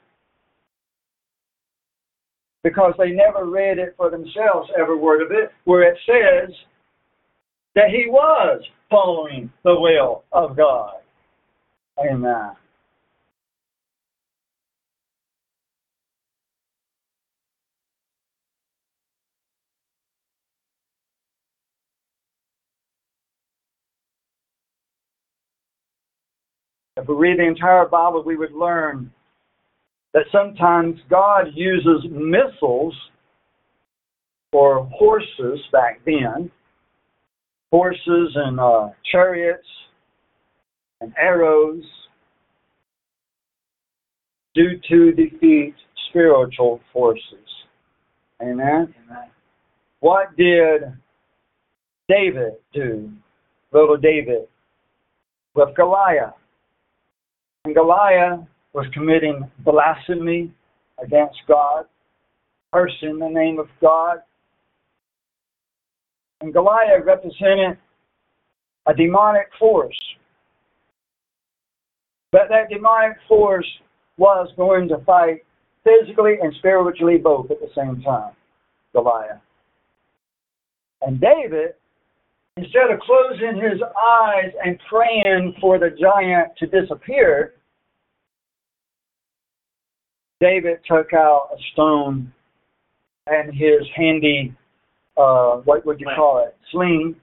because 2.62 2.94
they 2.98 3.10
never 3.10 3.46
read 3.46 3.78
it 3.78 3.94
for 3.96 4.10
themselves, 4.10 4.70
every 4.78 4.96
word 4.96 5.22
of 5.22 5.30
it, 5.32 5.50
where 5.64 5.82
it 5.82 5.96
says 6.06 6.54
that 7.74 7.90
he 7.90 8.06
was 8.08 8.62
following 8.90 9.50
the 9.64 9.74
will 9.78 10.24
of 10.32 10.56
God. 10.56 10.94
Amen. 11.98 12.52
If 26.96 27.08
we 27.08 27.14
read 27.14 27.38
the 27.38 27.46
entire 27.46 27.86
Bible, 27.86 28.22
we 28.24 28.36
would 28.36 28.52
learn 28.52 29.10
that 30.12 30.24
sometimes 30.32 30.98
God 31.08 31.46
uses 31.54 32.04
missiles 32.10 32.94
or 34.52 34.86
horses 34.86 35.60
back 35.72 36.00
then, 36.04 36.50
horses 37.70 38.32
and 38.34 38.58
uh, 38.58 38.88
chariots 39.10 39.66
and 41.00 41.12
arrows, 41.16 41.84
due 44.54 44.80
to 44.88 45.12
defeat 45.12 45.74
spiritual 46.08 46.80
forces. 46.92 47.24
Amen? 48.42 48.92
Amen. 49.06 49.30
What 50.00 50.36
did 50.36 50.82
David 52.08 52.54
do, 52.74 53.10
little 53.72 53.96
David, 53.96 54.48
with 55.54 55.68
Goliath? 55.76 56.34
And 57.64 57.74
Goliath 57.74 58.40
was 58.72 58.86
committing 58.92 59.50
blasphemy 59.60 60.52
against 61.02 61.38
God, 61.48 61.86
cursing 62.72 63.18
the 63.18 63.28
name 63.28 63.58
of 63.58 63.68
God. 63.80 64.18
And 66.40 66.52
Goliath 66.52 67.04
represented 67.04 67.76
a 68.86 68.94
demonic 68.94 69.48
force. 69.58 69.98
But 72.32 72.48
that 72.48 72.70
demonic 72.70 73.18
force 73.28 73.66
was 74.16 74.48
going 74.56 74.88
to 74.88 74.98
fight 75.04 75.44
physically 75.84 76.34
and 76.40 76.54
spiritually 76.58 77.18
both 77.18 77.50
at 77.50 77.60
the 77.60 77.70
same 77.74 78.00
time, 78.02 78.32
Goliath. 78.92 79.40
And 81.02 81.20
David, 81.20 81.74
instead 82.56 82.90
of 82.90 83.00
closing 83.00 83.60
his 83.60 83.80
eyes 83.82 84.52
and 84.64 84.78
praying 84.88 85.54
for 85.60 85.78
the 85.78 85.90
giant 85.90 86.52
to 86.58 86.66
disappear, 86.66 87.54
David 90.40 90.78
took 90.86 91.12
out 91.12 91.50
a 91.52 91.56
stone 91.72 92.32
and 93.26 93.52
his 93.52 93.86
handy, 93.94 94.54
uh, 95.16 95.56
what 95.58 95.84
would 95.84 96.00
you 96.00 96.08
call 96.16 96.44
it? 96.44 96.56
Sling, 96.72 97.14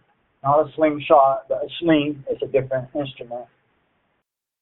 not 0.43 0.67
a 0.67 0.71
slingshot, 0.75 1.45
but 1.49 1.63
a 1.63 1.67
sling 1.79 2.23
is 2.31 2.37
a 2.43 2.47
different 2.47 2.87
instrument, 2.95 3.45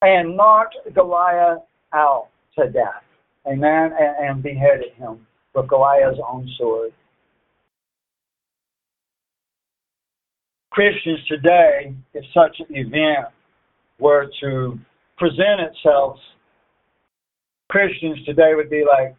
and 0.02 0.38
knocked 0.38 0.78
Goliath 0.94 1.60
out 1.94 2.30
to 2.58 2.70
death. 2.70 3.04
Amen. 3.46 3.92
And, 4.00 4.30
and 4.30 4.44
beheaded 4.44 4.94
him 4.98 5.28
with 5.54 5.68
Goliath's 5.68 6.20
own 6.26 6.50
sword. 6.58 6.92
Christians 10.72 11.20
today, 11.28 11.94
if 12.14 12.26
such 12.34 12.60
an 12.60 12.76
event 12.76 13.28
were 14.00 14.28
to 14.42 14.78
present 15.18 15.62
itself, 15.62 16.18
Christians 17.70 18.24
today 18.26 18.54
would 18.56 18.70
be 18.70 18.84
like, 18.88 19.16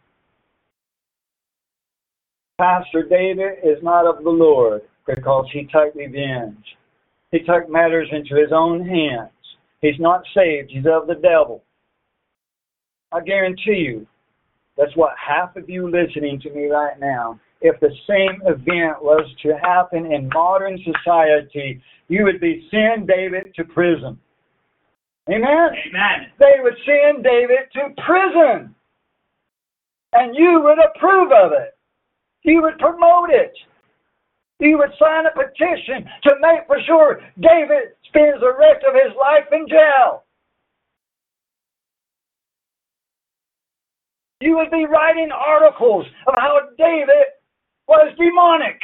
Pastor 2.59 3.03
David 3.03 3.59
is 3.63 3.83
not 3.83 4.07
of 4.07 4.25
the 4.25 4.31
Lord 4.31 4.83
because 5.07 5.47
he 5.53 5.65
took 5.65 5.95
revenge. 5.95 6.65
He 7.31 7.41
took 7.41 7.69
matters 7.69 8.09
into 8.13 8.35
his 8.35 8.53
own 8.53 8.87
hands. 8.87 9.31
He's 9.81 9.99
not 10.01 10.23
saved. 10.35 10.71
He's 10.71 10.87
of 10.87 11.07
the 11.07 11.17
devil. 11.17 11.63
I 13.13 13.21
guarantee 13.21 13.85
you, 13.87 14.07
that's 14.77 14.97
what 14.97 15.13
half 15.17 15.57
of 15.57 15.69
you 15.69 15.91
listening 15.91 16.41
to 16.41 16.51
me 16.51 16.67
right 16.67 16.99
now, 16.99 17.39
if 17.61 17.79
the 17.81 17.91
same 18.09 18.41
event 18.47 19.03
was 19.03 19.27
to 19.43 19.59
happen 19.63 20.13
in 20.13 20.29
modern 20.33 20.79
society, 20.79 21.83
you 22.09 22.25
would 22.25 22.41
be 22.41 22.69
send 22.71 23.09
David 23.09 23.53
to 23.57 23.65
prison. 23.65 24.19
Amen? 25.29 25.69
Amen. 25.89 26.33
They 26.39 26.55
would 26.63 26.77
send 26.87 27.25
David 27.25 27.71
to 27.75 28.03
prison. 28.03 28.75
And 30.13 30.35
you 30.37 30.61
would 30.63 30.79
approve 30.79 31.33
of 31.33 31.53
it. 31.53 31.77
You 32.45 32.63
would 32.63 32.79
promote 32.79 33.31
it. 33.31 33.53
You 34.61 34.79
would 34.79 34.93
sign 34.99 35.27
a 35.27 35.31
petition 35.33 36.09
to 36.25 36.35
make 36.41 36.67
for 36.67 36.79
sure 36.87 37.21
David 37.41 37.93
spends 38.09 38.41
the 38.41 38.55
rest 38.59 38.85
of 38.89 38.95
his 38.95 39.13
life 39.19 39.45
in 39.53 39.67
jail. 39.69 40.23
You 44.41 44.57
would 44.57 44.71
be 44.71 44.87
writing 44.87 45.31
articles 45.33 46.07
of 46.27 46.35
how 46.39 46.61
David 46.79 47.35
was 47.89 48.15
demonic. 48.19 48.81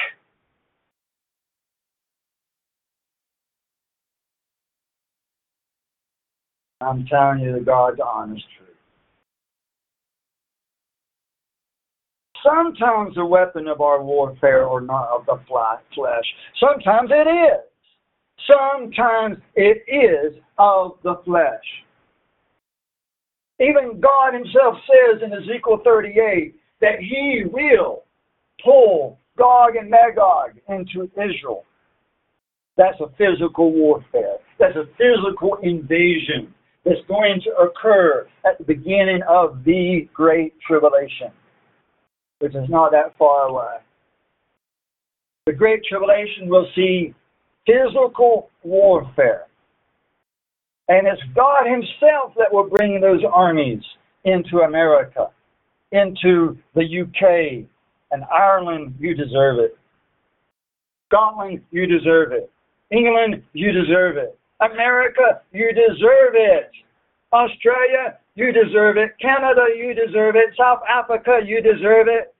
I'm 6.83 7.07
telling 7.07 7.41
you 7.41 7.53
the 7.53 7.61
God's 7.61 8.01
honest 8.01 8.45
truth. 8.57 8.69
Sometimes 12.45 13.15
the 13.15 13.25
weapon 13.25 13.69
of 13.69 13.81
our 13.81 14.03
warfare 14.03 14.69
are 14.69 14.81
not 14.81 15.09
of 15.09 15.27
the 15.27 15.41
flesh. 15.47 16.25
Sometimes 16.59 17.11
it 17.13 17.29
is. 17.29 17.61
Sometimes 18.51 19.37
it 19.55 19.85
is 19.87 20.41
of 20.59 20.99
the 21.05 21.21
flesh. 21.25 21.65
Even 23.61 24.01
God 24.01 24.35
Himself 24.35 24.77
says 24.87 25.23
in 25.23 25.33
Ezekiel 25.33 25.81
38 25.85 26.57
that 26.81 26.99
He 26.99 27.45
will 27.51 28.03
pull 28.65 29.21
Gog 29.39 29.77
and 29.77 29.89
Magog 29.89 30.59
into 30.69 31.09
Israel. 31.15 31.65
That's 32.77 32.99
a 33.01 33.09
physical 33.17 33.71
warfare. 33.73 34.39
That's 34.59 34.77
a 34.77 34.87
physical 34.99 35.59
invasion 35.63 36.53
that's 36.85 37.01
going 37.09 37.41
to 37.45 37.51
occur 37.57 38.27
at 38.45 38.59
the 38.59 38.65
beginning 38.65 39.21
of 39.29 39.63
the 39.65 40.09
Great 40.13 40.55
Tribulation, 40.67 41.31
which 42.41 42.55
is 42.55 42.69
not 42.69 42.91
that 42.93 43.17
far 43.19 43.49
away. 43.49 43.77
The 45.47 45.53
Great 45.53 45.83
Tribulation 45.89 46.49
will 46.49 46.67
see 46.75 47.15
physical 47.67 48.51
warfare. 48.63 49.47
And 50.89 51.07
it's 51.07 51.23
God 51.35 51.65
Himself 51.65 52.35
that 52.37 52.53
will 52.53 52.69
bring 52.69 53.01
those 53.01 53.23
armies 53.33 53.83
into 54.25 54.59
America, 54.59 55.29
into 55.93 56.59
the 56.75 56.83
UK, 56.83 57.67
and 58.11 58.25
Ireland, 58.25 58.95
you 58.99 59.15
deserve 59.15 59.59
it. 59.59 59.77
Scotland, 61.09 61.63
you 61.71 61.87
deserve 61.87 62.33
it. 62.33 62.51
England, 62.91 63.43
you 63.53 63.73
deserve 63.73 64.17
it. 64.17 64.39
America, 64.71 65.43
you 65.53 65.73
deserve 65.73 66.35
it. 66.35 66.71
Australia, 67.33 68.19
you 68.35 68.53
deserve 68.53 68.97
it. 68.97 69.13
Canada, 69.21 69.67
you 69.77 69.95
deserve 69.95 70.37
it. 70.37 70.55
South 70.59 70.81
Africa, 70.89 71.41
you 71.45 71.63
deserve 71.63 72.07
it. 72.09 72.35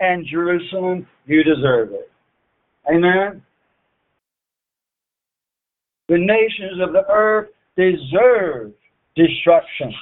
And 0.00 0.26
Jerusalem, 0.26 1.06
you 1.26 1.42
deserve 1.42 1.92
it. 1.92 2.10
Amen. 2.92 3.42
The 6.08 6.18
nations 6.18 6.80
of 6.80 6.92
the 6.92 7.04
earth 7.10 7.48
deserve 7.76 8.72
destruction. 9.14 9.92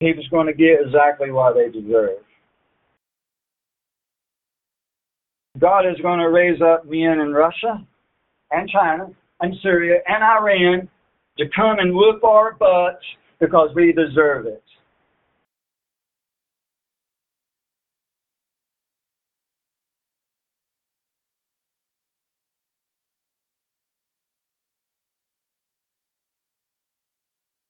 People's 0.00 0.28
going 0.28 0.46
to 0.46 0.52
get 0.52 0.80
exactly 0.86 1.32
what 1.32 1.54
they 1.56 1.70
deserve. 1.70 2.18
God 5.58 5.86
is 5.86 5.96
going 6.02 6.20
to 6.20 6.28
raise 6.28 6.60
up 6.60 6.84
men 6.86 7.20
in 7.20 7.32
Russia 7.32 7.84
and 8.50 8.68
China 8.68 9.08
and 9.40 9.54
Syria 9.62 10.00
and 10.06 10.22
Iran 10.22 10.88
to 11.38 11.44
come 11.54 11.78
and 11.78 11.94
whoop 11.94 12.22
our 12.22 12.54
butts 12.54 13.04
because 13.40 13.70
we 13.74 13.92
deserve 13.92 14.46
it. 14.46 14.62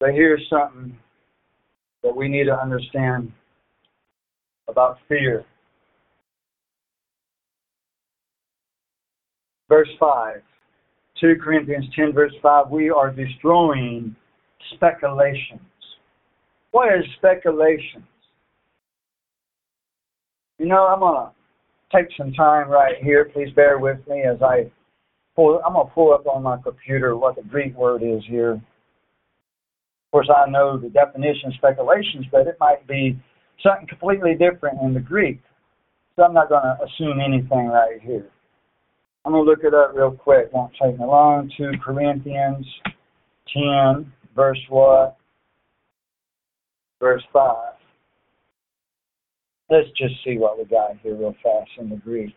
But 0.01 0.10
here's 0.10 0.47
something 0.48 0.97
that 2.02 2.15
we 2.15 2.28
need 2.28 2.44
to 2.44 2.56
understand 2.56 3.32
about 4.69 4.98
fear. 5.09 5.44
Verse 9.69 9.89
5, 10.01 10.36
2 11.20 11.36
Corinthians 11.43 11.85
10, 11.95 12.12
verse 12.12 12.32
5, 12.43 12.70
we 12.70 12.90
are 12.90 13.11
destroying 13.11 14.16
speculations. 14.74 15.61
What 16.70 16.93
is 16.95 17.05
speculations? 17.16 18.05
You 20.59 20.66
know, 20.66 20.86
I'm 20.86 21.01
going 21.01 21.15
to 21.15 21.97
take 21.97 22.09
some 22.16 22.32
time 22.32 22.69
right 22.69 22.97
here. 23.03 23.27
Please 23.27 23.51
bear 23.55 23.78
with 23.78 23.99
me 24.09 24.23
as 24.23 24.43
I 24.43 24.70
pull, 25.36 25.61
I'm 25.65 25.74
going 25.74 25.86
to 25.86 25.93
pull 25.93 26.12
up 26.12 26.27
on 26.27 26.43
my 26.43 26.57
computer 26.62 27.16
what 27.16 27.36
the 27.36 27.43
Greek 27.43 27.77
word 27.77 28.03
is 28.03 28.23
here. 28.27 28.53
Of 28.53 30.11
course, 30.12 30.28
I 30.35 30.49
know 30.49 30.78
the 30.78 30.89
definition 30.89 31.49
of 31.49 31.55
speculations, 31.55 32.24
but 32.32 32.47
it 32.47 32.57
might 32.59 32.86
be 32.86 33.20
something 33.62 33.86
completely 33.86 34.35
different 34.35 34.81
in 34.82 34.95
the 34.95 35.01
Greek. 35.01 35.40
So 36.16 36.24
I'm 36.24 36.32
not 36.35 36.49
going 36.49 36.62
to 36.62 36.78
assume 36.85 37.20
anything 37.20 37.66
right 37.69 38.01
here. 38.01 38.31
I'm 39.28 39.34
going 39.34 39.44
to 39.44 39.50
look 39.50 39.62
it 39.62 39.74
up 39.74 39.92
real 39.94 40.12
quick. 40.12 40.50
Won't 40.55 40.72
take 40.82 40.98
me 40.98 41.05
long. 41.05 41.52
2 41.59 41.72
Corinthians 41.84 42.66
10, 43.52 44.10
verse 44.34 44.59
what? 44.70 45.18
Verse 46.98 47.22
5. 47.30 47.74
Let's 49.68 49.88
just 49.98 50.14
see 50.24 50.38
what 50.38 50.56
we 50.56 50.64
got 50.64 50.96
here 51.02 51.14
real 51.14 51.34
fast 51.42 51.68
in 51.78 51.90
the 51.90 51.96
Greek. 51.96 52.34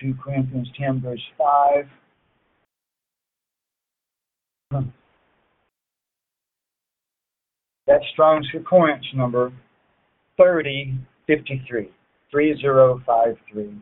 Two 0.00 0.16
Corinthians 0.20 0.68
ten 0.76 1.00
verse 1.00 1.22
five. 1.38 1.86
That's 7.86 8.04
Strong's 8.12 8.48
Concordance 8.50 9.06
number 9.14 9.52
3053. 11.28 11.90
3053. 12.30 13.76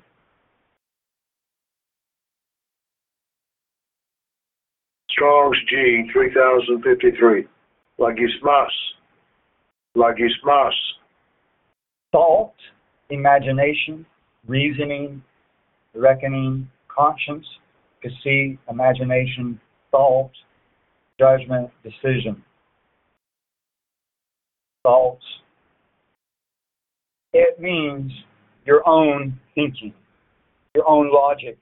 Strong's 5.11 5.57
G 5.71 6.11
3053. 6.13 7.45
Logismos. 8.01 8.67
Logismos. 9.97 10.73
Thought, 12.11 12.55
imagination, 13.11 14.05
reasoning, 14.47 15.23
reckoning, 15.95 16.69
conscience, 16.89 17.47
conceit, 18.03 18.59
imagination, 18.69 19.61
thought, 19.93 20.33
judgment, 21.19 21.71
decision. 21.85 22.43
Thoughts. 24.83 25.25
It 27.39 27.61
means 27.61 28.11
your 28.65 28.83
own 28.89 29.39
thinking, 29.55 29.93
your 30.75 30.89
own 30.89 31.13
logic, 31.13 31.59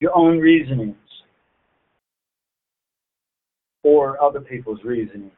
your 0.00 0.16
own 0.16 0.38
reasonings, 0.38 0.96
or 3.82 4.22
other 4.22 4.40
people's 4.40 4.82
reasonings. 4.84 5.32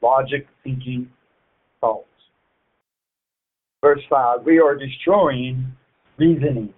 Logic, 0.00 0.46
thinking, 0.64 1.10
thoughts. 1.82 2.06
Verse 3.82 4.00
5 4.08 4.44
We 4.46 4.58
are 4.60 4.74
destroying 4.74 5.70
reasonings. 6.16 6.72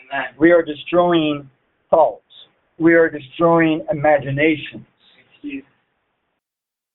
Amen. 0.00 0.28
We 0.38 0.50
are 0.50 0.62
destroying 0.62 1.50
thoughts. 1.90 2.22
We 2.78 2.94
are 2.94 3.10
destroying 3.10 3.84
imaginations. 3.90 4.86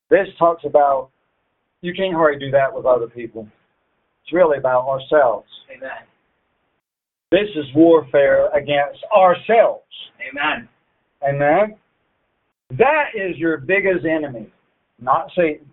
This 0.10 0.28
talks 0.40 0.64
about 0.66 1.12
you 1.82 1.94
can't 1.94 2.14
hardly 2.14 2.40
do 2.40 2.52
that 2.52 2.74
with 2.74 2.86
other 2.86 3.08
people. 3.08 3.48
It's 4.24 4.34
really 4.34 4.58
about 4.58 4.88
ourselves. 4.88 5.48
Amen. 5.76 6.06
This 7.32 7.50
is 7.56 7.66
warfare 7.76 8.50
against 8.56 9.00
ourselves. 9.16 9.84
Amen. 10.30 10.68
Amen. 11.28 11.76
That 12.78 13.12
is 13.16 13.38
your 13.38 13.58
biggest 13.58 14.06
enemy, 14.06 14.52
not 15.00 15.32
Satan, 15.36 15.72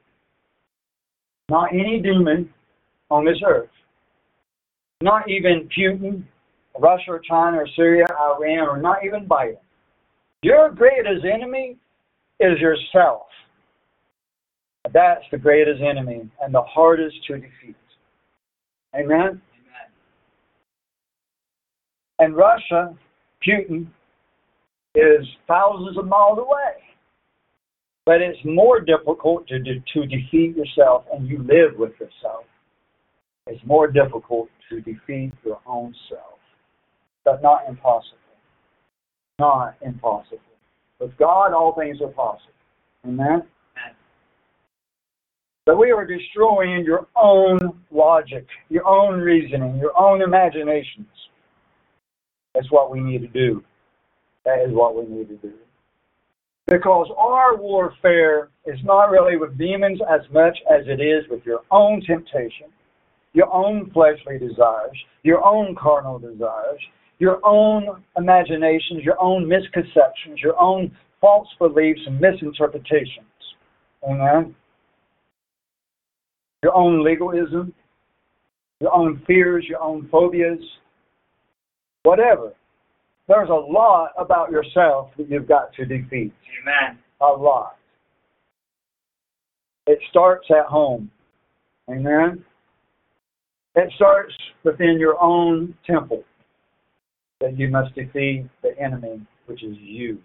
not 1.48 1.72
any 1.72 2.00
demon 2.00 2.52
on 3.10 3.24
this 3.24 3.38
earth, 3.46 3.70
not 5.00 5.28
even 5.28 5.68
Putin, 5.76 6.24
Russia, 6.78 7.12
or 7.12 7.20
China, 7.20 7.58
or 7.58 7.68
Syria, 7.76 8.06
Iran, 8.18 8.68
or 8.68 8.78
not 8.78 9.04
even 9.04 9.26
Biden. 9.26 9.58
Your 10.42 10.70
greatest 10.70 11.24
enemy 11.24 11.76
is 12.40 12.58
yourself. 12.58 13.26
That's 14.96 15.24
the 15.30 15.36
greatest 15.36 15.82
enemy 15.82 16.26
and 16.40 16.54
the 16.54 16.62
hardest 16.62 17.16
to 17.26 17.34
defeat. 17.34 17.76
Amen. 18.94 19.20
Amen. 19.20 19.42
And 22.18 22.34
Russia, 22.34 22.96
Putin, 23.46 23.88
is 24.94 25.26
thousands 25.46 25.98
of 25.98 26.06
miles 26.06 26.38
away. 26.38 26.82
But 28.06 28.22
it's 28.22 28.38
more 28.42 28.80
difficult 28.80 29.46
to, 29.48 29.58
de- 29.58 29.84
to 29.92 30.06
defeat 30.06 30.56
yourself, 30.56 31.04
and 31.12 31.28
you 31.28 31.40
live 31.40 31.78
with 31.78 31.92
yourself. 32.00 32.44
It's 33.48 33.62
more 33.66 33.88
difficult 33.88 34.48
to 34.70 34.80
defeat 34.80 35.32
your 35.44 35.60
own 35.66 35.94
self, 36.08 36.38
but 37.22 37.42
not 37.42 37.68
impossible. 37.68 38.16
Not 39.38 39.74
impossible. 39.82 40.40
With 41.00 41.14
God, 41.18 41.52
all 41.52 41.74
things 41.78 42.00
are 42.00 42.08
possible. 42.08 42.54
Amen? 43.06 43.42
But 45.66 45.78
we 45.78 45.90
are 45.90 46.06
destroying 46.06 46.84
your 46.84 47.08
own 47.20 47.58
logic, 47.90 48.46
your 48.68 48.86
own 48.86 49.18
reasoning, 49.18 49.78
your 49.78 49.98
own 49.98 50.22
imaginations. 50.22 51.08
That's 52.54 52.70
what 52.70 52.92
we 52.92 53.00
need 53.00 53.20
to 53.22 53.28
do. 53.28 53.62
That 54.44 54.64
is 54.64 54.72
what 54.72 54.94
we 54.94 55.12
need 55.12 55.28
to 55.28 55.36
do. 55.36 55.52
Because 56.68 57.08
our 57.18 57.56
warfare 57.56 58.50
is 58.64 58.78
not 58.84 59.10
really 59.10 59.36
with 59.36 59.58
demons 59.58 60.00
as 60.08 60.20
much 60.32 60.56
as 60.70 60.86
it 60.86 61.00
is 61.00 61.24
with 61.28 61.44
your 61.44 61.60
own 61.72 62.00
temptation, 62.06 62.68
your 63.32 63.52
own 63.52 63.90
fleshly 63.92 64.38
desires, 64.38 64.96
your 65.24 65.44
own 65.44 65.74
carnal 65.74 66.20
desires, 66.20 66.80
your 67.18 67.44
own 67.44 68.02
imaginations, 68.16 69.02
your 69.02 69.20
own 69.20 69.48
misconceptions, 69.48 70.40
your 70.42 70.60
own 70.60 70.96
false 71.20 71.48
beliefs 71.58 72.00
and 72.06 72.20
misinterpretations. 72.20 73.26
Amen. 74.08 74.54
Your 76.66 76.74
own 76.74 77.04
legalism, 77.04 77.72
your 78.80 78.92
own 78.92 79.22
fears, 79.24 79.64
your 79.68 79.80
own 79.80 80.08
phobias, 80.10 80.58
whatever. 82.02 82.54
There's 83.28 83.50
a 83.50 83.52
lot 83.52 84.10
about 84.18 84.50
yourself 84.50 85.10
that 85.16 85.30
you've 85.30 85.46
got 85.46 85.72
to 85.74 85.84
defeat. 85.84 86.32
Amen. 86.60 86.98
A 87.20 87.26
lot. 87.26 87.76
It 89.86 90.00
starts 90.10 90.48
at 90.50 90.66
home. 90.66 91.08
Amen. 91.88 92.44
It 93.76 93.92
starts 93.94 94.34
within 94.64 94.98
your 94.98 95.22
own 95.22 95.72
temple 95.86 96.24
that 97.40 97.56
you 97.56 97.68
must 97.68 97.94
defeat 97.94 98.48
the 98.64 98.76
enemy, 98.76 99.24
which 99.46 99.62
is 99.62 99.76
you. 99.78 100.18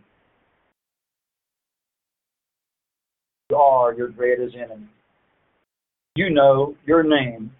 You 3.52 3.58
are 3.58 3.94
your 3.94 4.08
greatest 4.08 4.56
enemy. 4.56 4.88
You 6.16 6.30
know 6.30 6.76
your 6.86 7.04
name. 7.04 7.52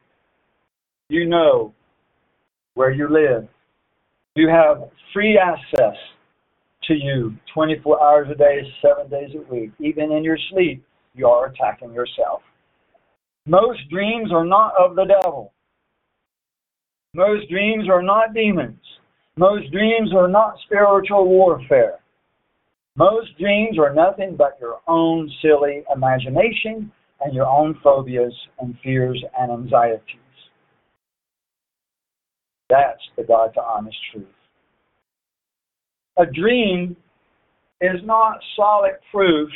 You 1.08 1.26
know 1.26 1.74
where 2.74 2.92
you 2.92 3.08
live. 3.10 3.48
You 4.36 4.50
have 4.50 4.90
free 5.14 5.38
access 5.38 5.96
to 6.84 6.94
you 6.94 7.36
24 7.54 8.04
hours 8.04 8.28
a 8.30 8.36
day, 8.36 8.62
seven 8.82 9.10
days 9.10 9.30
a 9.36 9.54
week. 9.54 9.72
Even 9.80 10.12
in 10.12 10.24
your 10.24 10.38
sleep, 10.52 10.84
you 11.14 11.28
are 11.28 11.48
attacking 11.48 11.94
yourself. 11.94 12.42
Most 13.46 13.80
dreams 13.90 14.32
are 14.34 14.46
not 14.46 14.74
of 14.78 14.96
the 14.96 15.06
devil. 15.06 15.54
Most 17.14 17.50
dreams 17.50 17.90
are 17.90 18.02
not 18.02 18.34
demons. 18.34 18.80
Most 19.38 19.72
dreams 19.72 20.14
are 20.14 20.28
not 20.28 20.56
spiritual 20.66 21.28
warfare. 21.28 22.00
Most 22.98 23.38
dreams 23.40 23.80
are 23.80 23.94
nothing 23.94 24.36
but 24.36 24.58
your 24.60 24.80
own 24.88 25.32
silly 25.42 25.84
imagination 25.94 26.92
and 27.22 27.34
your 27.34 27.48
own 27.48 27.78
phobias 27.84 28.34
and 28.60 28.76
fears 28.84 29.24
and 29.38 29.52
anxieties. 29.52 30.18
That's 32.70 33.02
the 33.18 33.24
God 33.24 33.54
to 33.56 33.62
honest 33.62 33.98
truth. 34.12 34.28
A 36.18 36.26
dream 36.26 36.96
is 37.82 38.00
not 38.04 38.40
solid 38.56 38.94
proof 39.12 39.50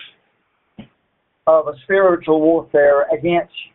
of 1.47 1.67
a 1.67 1.73
spiritual 1.83 2.41
warfare 2.41 3.05
against 3.13 3.53
you. 3.65 3.73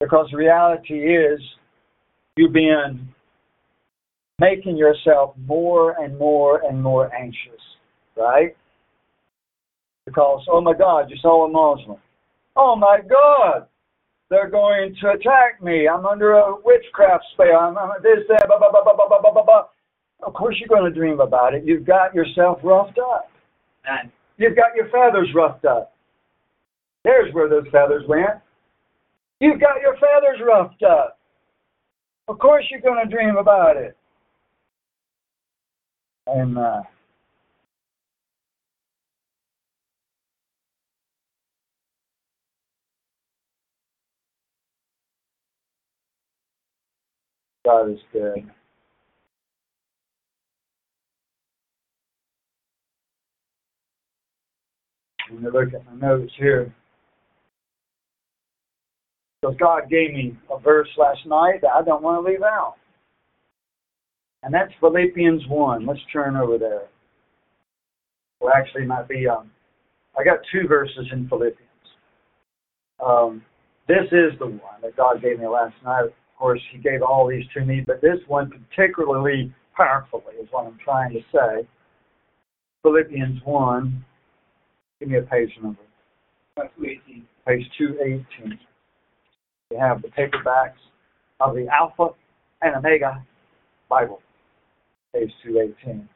Because 0.00 0.32
reality 0.32 0.94
is, 0.94 1.40
you've 2.36 2.52
been 2.52 3.08
making 4.38 4.76
yourself 4.76 5.34
more 5.46 5.92
and 6.02 6.18
more 6.18 6.62
and 6.68 6.82
more 6.82 7.14
anxious, 7.14 7.60
right? 8.16 8.56
Because, 10.04 10.44
oh 10.50 10.60
my 10.60 10.74
God, 10.74 11.08
you 11.08 11.16
saw 11.22 11.46
a 11.46 11.48
Muslim. 11.48 11.98
Oh 12.56 12.76
my 12.76 12.98
God, 13.08 13.66
they're 14.30 14.50
going 14.50 14.94
to 15.00 15.10
attack 15.10 15.62
me. 15.62 15.88
I'm 15.88 16.06
under 16.06 16.32
a 16.32 16.54
witchcraft 16.64 17.24
spell. 17.32 17.56
I'm, 17.60 17.78
I'm 17.78 17.90
this, 18.02 18.24
that, 18.28 18.46
blah, 18.46 18.58
blah, 18.58 18.70
blah, 18.70 18.82
blah, 18.82 19.08
blah, 19.08 19.20
blah, 19.20 19.32
blah, 19.32 19.44
blah. 19.44 19.62
Of 20.22 20.34
course, 20.34 20.56
you're 20.60 20.68
going 20.68 20.90
to 20.90 20.98
dream 20.98 21.20
about 21.20 21.54
it. 21.54 21.64
You've 21.64 21.84
got 21.84 22.14
yourself 22.14 22.58
roughed 22.62 22.98
up. 22.98 23.30
Amen. 23.86 24.12
You've 24.36 24.56
got 24.56 24.74
your 24.76 24.88
feathers 24.90 25.28
roughed 25.34 25.64
up. 25.64 25.94
There's 27.04 27.32
where 27.34 27.48
those 27.48 27.66
feathers 27.72 28.04
went. 28.08 28.40
You've 29.40 29.60
got 29.60 29.80
your 29.80 29.94
feathers 29.94 30.40
roughed 30.46 30.82
up. 30.84 31.18
Of 32.28 32.38
course, 32.38 32.64
you're 32.70 32.80
going 32.80 33.04
to 33.04 33.10
dream 33.10 33.36
about 33.36 33.76
it. 33.76 33.96
And 36.28 36.56
uh, 36.56 36.82
God 47.64 47.90
is 47.90 47.98
good. 48.12 48.50
When 55.30 55.46
I 55.46 55.48
look 55.48 55.72
at 55.72 55.86
my 55.86 56.08
notes 56.08 56.32
here, 56.36 56.74
because 59.40 59.56
God 59.58 59.88
gave 59.88 60.12
me 60.12 60.36
a 60.50 60.58
verse 60.58 60.88
last 60.96 61.24
night 61.26 61.60
that 61.62 61.70
I 61.74 61.82
don't 61.82 62.02
want 62.02 62.24
to 62.24 62.30
leave 62.30 62.42
out. 62.42 62.74
And 64.42 64.52
that's 64.52 64.72
Philippians 64.80 65.46
1. 65.48 65.86
Let's 65.86 66.00
turn 66.12 66.36
over 66.36 66.58
there. 66.58 66.82
Well, 68.40 68.52
actually, 68.54 68.82
it 68.82 68.88
might 68.88 69.08
be, 69.08 69.28
um, 69.28 69.50
I 70.18 70.24
got 70.24 70.38
two 70.52 70.66
verses 70.66 71.06
in 71.12 71.28
Philippians. 71.28 71.58
Um, 73.04 73.42
this 73.88 74.06
is 74.10 74.38
the 74.38 74.46
one 74.46 74.80
that 74.82 74.96
God 74.96 75.22
gave 75.22 75.38
me 75.38 75.46
last 75.46 75.74
night. 75.84 76.10
Of 76.42 76.46
course, 76.46 76.62
He 76.72 76.78
gave 76.78 77.02
all 77.02 77.28
these 77.28 77.44
to 77.54 77.64
me, 77.64 77.84
but 77.86 78.00
this 78.00 78.18
one 78.26 78.50
particularly 78.50 79.54
powerfully, 79.76 80.34
is 80.42 80.48
what 80.50 80.66
I'm 80.66 80.76
trying 80.84 81.12
to 81.12 81.20
say. 81.32 81.68
Philippians 82.82 83.38
1, 83.44 84.04
give 84.98 85.08
me 85.08 85.18
a 85.18 85.22
page 85.22 85.50
number. 85.62 85.78
Two 86.56 86.84
eighteen. 86.84 87.28
Page 87.46 87.64
218. 87.78 88.58
You 89.70 89.78
have 89.78 90.02
the 90.02 90.08
paperbacks 90.08 90.82
of 91.38 91.54
the 91.54 91.68
Alpha 91.68 92.08
and 92.60 92.74
Omega 92.74 93.24
Bible. 93.88 94.20
Page 95.14 95.30
218. 95.44 96.08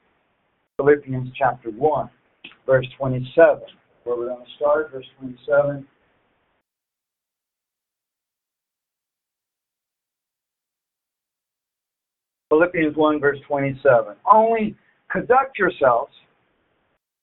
Philippians 0.76 1.28
chapter 1.38 1.70
1, 1.70 2.10
verse 2.66 2.86
27. 2.98 3.60
Where 4.02 4.16
we're 4.16 4.26
going 4.26 4.44
to 4.44 4.50
start, 4.56 4.90
verse 4.90 5.06
27. 5.20 5.86
Philippians 12.48 12.96
1, 12.96 13.20
verse 13.20 13.38
27. 13.46 14.14
Only 14.30 14.76
conduct 15.10 15.58
yourselves 15.58 16.12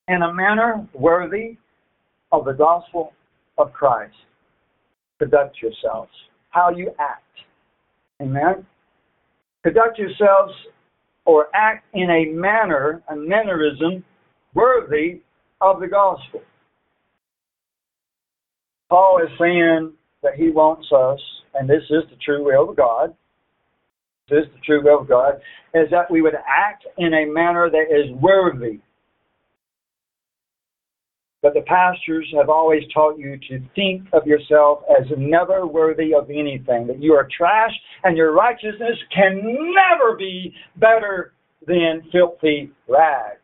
in 0.07 0.21
a 0.21 0.33
manner 0.33 0.87
worthy 0.93 1.57
of 2.31 2.45
the 2.45 2.53
gospel 2.53 3.13
of 3.57 3.71
Christ. 3.71 4.15
Conduct 5.19 5.57
yourselves. 5.61 6.11
How 6.49 6.69
you 6.69 6.91
act. 6.99 7.23
Amen. 8.21 8.65
Conduct 9.63 9.97
yourselves 9.97 10.53
or 11.25 11.47
act 11.53 11.85
in 11.93 12.09
a 12.09 12.25
manner, 12.33 13.01
a 13.09 13.15
mannerism, 13.15 14.03
worthy 14.53 15.21
of 15.61 15.79
the 15.79 15.87
gospel. 15.87 16.41
Paul 18.89 19.21
is 19.23 19.29
saying 19.39 19.93
that 20.21 20.35
he 20.35 20.49
wants 20.49 20.87
us, 20.91 21.19
and 21.55 21.69
this 21.69 21.83
is 21.89 22.03
the 22.09 22.17
true 22.23 22.43
will 22.43 22.69
of 22.69 22.75
God, 22.75 23.15
is 24.29 24.45
the 24.53 24.59
true 24.65 24.83
will 24.83 25.01
of 25.01 25.07
God, 25.07 25.35
is 25.73 25.89
that 25.91 26.09
we 26.09 26.21
would 26.21 26.35
act 26.35 26.85
in 26.97 27.13
a 27.13 27.25
manner 27.25 27.69
that 27.69 27.85
is 27.91 28.11
worthy. 28.21 28.79
But 31.41 31.53
the 31.53 31.61
pastors 31.61 32.31
have 32.37 32.49
always 32.49 32.83
taught 32.93 33.17
you 33.17 33.37
to 33.49 33.59
think 33.75 34.07
of 34.13 34.25
yourself 34.25 34.83
as 34.97 35.05
never 35.17 35.67
worthy 35.67 36.13
of 36.13 36.29
anything, 36.29 36.87
that 36.87 37.01
you 37.01 37.13
are 37.13 37.27
trash 37.37 37.71
and 38.05 38.15
your 38.15 38.33
righteousness 38.33 38.97
can 39.13 39.41
never 39.43 40.15
be 40.17 40.53
better 40.77 41.33
than 41.67 42.03
filthy 42.13 42.71
rags. 42.87 43.39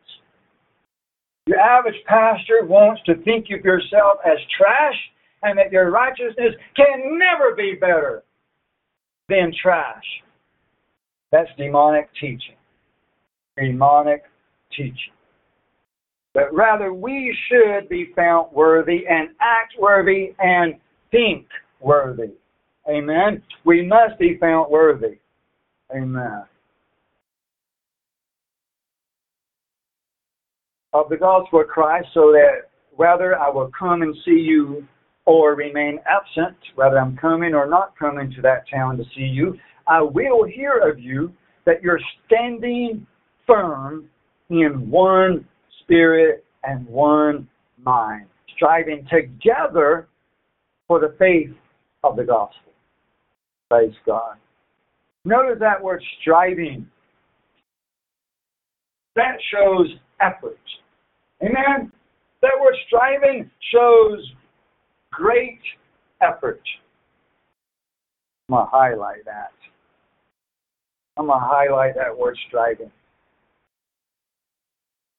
Your 1.46 1.58
average 1.58 2.02
pastor 2.06 2.60
wants 2.64 3.02
to 3.04 3.16
think 3.22 3.46
of 3.50 3.64
yourself 3.64 4.18
as 4.24 4.38
trash 4.56 4.96
and 5.42 5.58
that 5.58 5.72
your 5.72 5.90
righteousness 5.90 6.54
can 6.76 7.18
never 7.18 7.54
be 7.54 7.74
better 7.78 8.22
than 9.28 9.52
trash. 9.62 10.04
That's 11.32 11.48
demonic 11.56 12.08
teaching. 12.20 12.56
Demonic 13.56 14.22
teaching. 14.76 15.12
But 16.32 16.54
rather, 16.54 16.92
we 16.92 17.36
should 17.48 17.88
be 17.88 18.12
found 18.14 18.52
worthy 18.52 19.04
and 19.08 19.30
act 19.40 19.74
worthy 19.78 20.34
and 20.38 20.74
think 21.10 21.46
worthy. 21.80 22.30
Amen. 22.88 23.42
We 23.64 23.86
must 23.86 24.18
be 24.18 24.38
found 24.38 24.70
worthy. 24.70 25.18
Amen. 25.94 26.44
Of 30.92 31.08
the 31.08 31.16
gospel 31.16 31.60
of 31.60 31.68
Christ, 31.68 32.08
so 32.14 32.32
that 32.32 32.70
whether 32.96 33.38
I 33.38 33.48
will 33.48 33.70
come 33.76 34.02
and 34.02 34.14
see 34.24 34.32
you 34.32 34.86
or 35.24 35.54
remain 35.54 35.98
absent, 36.06 36.56
whether 36.74 36.98
I'm 36.98 37.16
coming 37.16 37.54
or 37.54 37.66
not 37.66 37.96
coming 37.96 38.32
to 38.34 38.42
that 38.42 38.64
town 38.72 38.96
to 38.96 39.04
see 39.14 39.22
you, 39.22 39.56
I 39.90 40.00
will 40.00 40.44
hear 40.44 40.78
of 40.78 41.00
you 41.00 41.32
that 41.66 41.82
you're 41.82 42.00
standing 42.26 43.04
firm 43.44 44.08
in 44.48 44.88
one 44.88 45.44
spirit 45.82 46.44
and 46.62 46.86
one 46.86 47.48
mind, 47.82 48.26
striving 48.54 49.04
together 49.10 50.06
for 50.86 51.00
the 51.00 51.16
faith 51.18 51.50
of 52.04 52.14
the 52.14 52.22
gospel. 52.22 52.72
Praise 53.68 53.94
God. 54.06 54.36
Notice 55.24 55.58
that 55.58 55.82
word 55.82 56.02
striving. 56.20 56.86
That 59.16 59.38
shows 59.52 59.88
effort. 60.20 60.60
Amen? 61.42 61.90
That 62.42 62.52
word 62.60 62.76
striving 62.86 63.50
shows 63.72 64.18
great 65.10 65.60
effort. 66.22 66.62
I'm 68.48 68.54
going 68.54 68.66
to 68.66 68.70
highlight 68.70 69.24
that. 69.24 69.50
I'm 71.20 71.26
going 71.26 71.38
to 71.38 71.46
highlight 71.46 71.96
that 71.96 72.16
word 72.16 72.38
striving. 72.48 72.90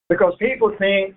Because 0.09 0.33
people 0.39 0.75
think 0.79 1.15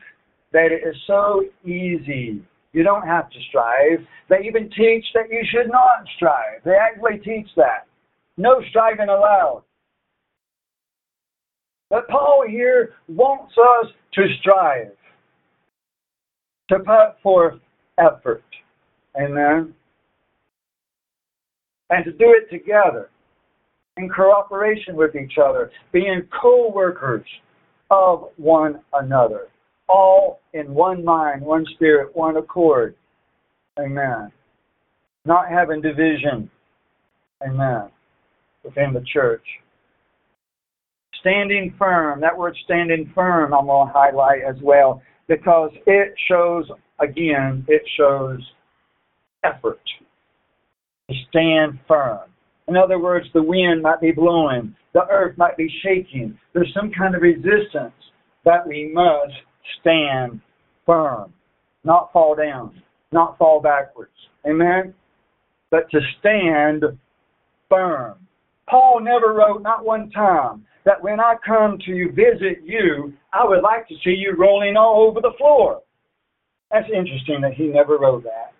that 0.52 0.66
it 0.72 0.86
is 0.86 0.94
so 1.06 1.42
easy. 1.64 2.44
You 2.74 2.82
don't 2.82 3.06
have 3.06 3.30
to 3.30 3.38
strive. 3.48 4.06
They 4.28 4.46
even 4.46 4.68
teach 4.76 5.06
that 5.14 5.30
you 5.30 5.40
should 5.50 5.70
not 5.72 6.04
strive. 6.16 6.62
They 6.66 6.74
actually 6.74 7.18
teach 7.24 7.48
that. 7.56 7.86
No 8.36 8.60
striving 8.68 9.08
allowed. 9.08 9.62
But 11.88 12.06
Paul 12.08 12.44
here 12.46 12.90
wants 13.08 13.54
us 13.56 13.90
to 14.14 14.22
strive, 14.40 14.90
to 16.68 16.78
put 16.80 17.22
forth 17.22 17.58
effort. 17.98 18.44
Amen. 19.18 19.72
And 21.88 22.04
to 22.04 22.12
do 22.12 22.36
it 22.36 22.50
together 22.50 23.08
in 23.96 24.08
cooperation 24.08 24.96
with 24.96 25.14
each 25.14 25.34
other, 25.42 25.70
being 25.92 26.22
co 26.40 26.70
workers 26.70 27.26
of 27.90 28.30
one 28.36 28.80
another, 28.92 29.48
all 29.88 30.40
in 30.52 30.74
one 30.74 31.04
mind, 31.04 31.42
one 31.42 31.64
spirit, 31.74 32.14
one 32.14 32.36
accord. 32.36 32.94
Amen. 33.78 34.32
Not 35.24 35.48
having 35.48 35.80
division. 35.80 36.50
Amen. 37.46 37.90
Within 38.64 38.92
the 38.92 39.04
church. 39.12 39.44
Standing 41.20 41.74
firm. 41.78 42.20
That 42.20 42.36
word 42.36 42.56
standing 42.64 43.10
firm 43.14 43.54
I'm 43.54 43.66
going 43.66 43.88
to 43.88 43.92
highlight 43.92 44.42
as 44.42 44.56
well 44.62 45.02
because 45.28 45.70
it 45.86 46.14
shows, 46.28 46.66
again, 47.00 47.64
it 47.68 47.82
shows 47.96 48.40
effort 49.44 49.80
to 51.08 51.16
stand 51.28 51.78
firm. 51.88 52.28
In 52.68 52.76
other 52.76 52.98
words, 52.98 53.26
the 53.34 53.42
wind 53.42 53.82
might 53.82 54.00
be 54.00 54.12
blowing, 54.12 54.74
the 54.94 55.06
earth 55.10 55.36
might 55.36 55.56
be 55.56 55.68
shaking. 55.82 56.38
There's 56.52 56.72
some 56.74 56.90
kind 56.96 57.14
of 57.14 57.22
resistance 57.22 57.94
that 58.44 58.66
we 58.66 58.90
must 58.92 59.34
stand 59.80 60.40
firm, 60.86 61.32
not 61.84 62.12
fall 62.12 62.34
down, 62.34 62.80
not 63.12 63.36
fall 63.38 63.60
backwards. 63.60 64.12
Amen? 64.46 64.94
But 65.70 65.90
to 65.90 66.00
stand 66.20 66.84
firm. 67.68 68.14
Paul 68.68 69.00
never 69.00 69.34
wrote, 69.34 69.62
not 69.62 69.84
one 69.84 70.10
time, 70.10 70.64
that 70.84 71.02
when 71.02 71.20
I 71.20 71.34
come 71.46 71.78
to 71.84 72.12
visit 72.12 72.62
you, 72.64 73.12
I 73.32 73.46
would 73.46 73.62
like 73.62 73.88
to 73.88 73.94
see 74.04 74.10
you 74.10 74.34
rolling 74.38 74.76
all 74.76 75.06
over 75.08 75.20
the 75.20 75.32
floor. 75.38 75.82
That's 76.70 76.88
interesting 76.88 77.40
that 77.42 77.54
he 77.54 77.68
never 77.68 77.98
wrote 77.98 78.24
that. 78.24 78.52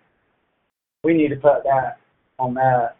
We 1.03 1.13
need 1.13 1.29
to 1.29 1.35
put 1.35 1.63
that 1.63 1.97
on 2.39 2.53
that 2.55 2.97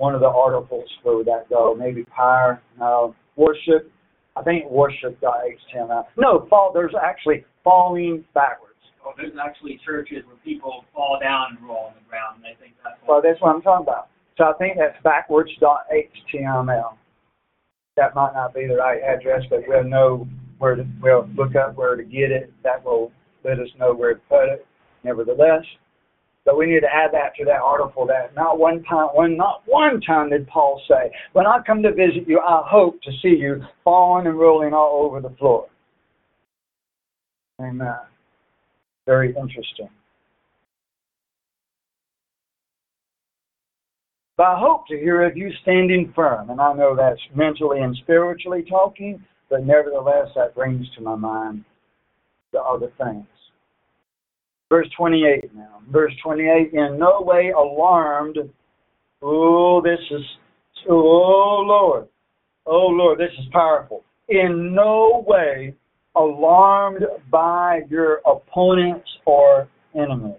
one 0.00 0.14
of 0.14 0.22
the 0.22 0.26
articles. 0.26 0.88
Would 1.04 1.26
that 1.26 1.50
go? 1.50 1.76
Maybe 1.78 2.04
power, 2.04 2.62
no 2.78 3.14
uh, 3.14 3.40
worship. 3.40 3.92
I 4.34 4.42
think 4.42 4.70
worship 4.70 5.20
got 5.20 5.36
HTML 5.44 5.90
out. 5.90 6.06
No, 6.16 6.46
fall. 6.48 6.72
There's 6.72 6.94
actually 7.00 7.44
falling 7.62 8.24
backwards. 8.32 8.70
Oh, 9.04 9.12
there's 9.16 9.34
actually 9.40 9.78
churches 9.84 10.24
where 10.26 10.36
people 10.42 10.86
fall 10.94 11.18
down 11.20 11.58
and 11.58 11.68
roll 11.68 11.88
on 11.88 11.92
the 11.94 12.08
ground, 12.08 12.38
and 12.38 12.46
I 12.46 12.58
think 12.58 12.74
that's 12.82 12.96
Well, 13.06 13.20
that's 13.22 13.40
what 13.42 13.54
I'm 13.54 13.60
talking 13.60 13.86
about. 13.86 14.08
So 14.38 14.44
I 14.44 14.54
think 14.54 14.78
that's 14.78 14.96
backwards 15.04 15.50
dot 15.60 15.80
HTML. 15.92 16.96
That 17.98 18.14
might 18.14 18.32
not 18.32 18.54
be 18.54 18.66
the 18.66 18.76
right 18.76 19.02
address, 19.02 19.42
but 19.50 19.60
we'll 19.66 19.84
know 19.84 20.26
where 20.56 20.76
to. 20.76 20.86
We'll 21.02 21.28
look 21.36 21.56
up 21.56 21.76
where 21.76 21.94
to 21.94 22.04
get 22.04 22.32
it. 22.32 22.50
That 22.64 22.82
will 22.82 23.12
let 23.44 23.58
us 23.58 23.68
know 23.78 23.92
where 23.92 24.14
to 24.14 24.20
put 24.30 24.48
it. 24.48 24.66
Nevertheless, 25.04 25.64
but 26.50 26.58
we 26.58 26.66
need 26.66 26.80
to 26.80 26.92
add 26.92 27.12
that 27.12 27.32
to 27.36 27.44
that 27.44 27.60
article 27.60 28.04
that 28.06 28.34
not 28.34 28.58
one 28.58 28.82
time, 28.82 29.06
one 29.12 29.36
not 29.36 29.62
one 29.66 30.00
time 30.00 30.30
did 30.30 30.48
Paul 30.48 30.82
say, 30.88 31.12
"When 31.32 31.46
I 31.46 31.62
come 31.62 31.80
to 31.84 31.92
visit 31.92 32.26
you, 32.26 32.40
I 32.40 32.66
hope 32.66 33.00
to 33.02 33.12
see 33.22 33.36
you 33.36 33.64
falling 33.84 34.26
and 34.26 34.36
rolling 34.36 34.74
all 34.74 35.04
over 35.04 35.20
the 35.20 35.30
floor." 35.30 35.68
Amen. 37.60 38.00
Very 39.06 39.32
interesting. 39.36 39.90
But 44.36 44.48
I 44.48 44.58
hope 44.58 44.88
to 44.88 44.98
hear 44.98 45.22
of 45.22 45.36
you 45.36 45.52
standing 45.62 46.12
firm, 46.14 46.50
and 46.50 46.60
I 46.60 46.72
know 46.72 46.96
that's 46.96 47.20
mentally 47.32 47.80
and 47.80 47.94
spiritually 47.94 48.64
talking, 48.64 49.24
but 49.48 49.64
nevertheless, 49.64 50.34
that 50.34 50.56
brings 50.56 50.90
to 50.96 51.00
my 51.00 51.14
mind 51.14 51.64
the 52.50 52.60
other 52.60 52.88
things. 52.98 53.39
Verse 54.70 54.88
28 54.96 55.54
now. 55.54 55.80
Verse 55.90 56.12
28 56.22 56.72
in 56.72 56.98
no 56.98 57.20
way 57.20 57.50
alarmed. 57.50 58.38
Oh, 59.20 59.82
this 59.82 59.98
is, 60.10 60.22
oh 60.88 61.64
Lord. 61.66 62.06
Oh 62.64 62.86
Lord, 62.86 63.18
this 63.18 63.32
is 63.38 63.46
powerful. 63.52 64.04
in 64.30 64.74
no 64.74 65.24
way 65.26 65.74
alarmed 66.16 67.04
by 67.30 67.80
your 67.90 68.20
opponents 68.26 69.08
or 69.26 69.68
enemies, 69.94 70.36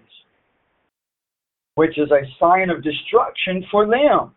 which 1.74 1.98
is 1.98 2.10
a 2.10 2.22
sign 2.40 2.70
of 2.70 2.82
destruction 2.82 3.64
for 3.70 3.86
them, 3.86 4.34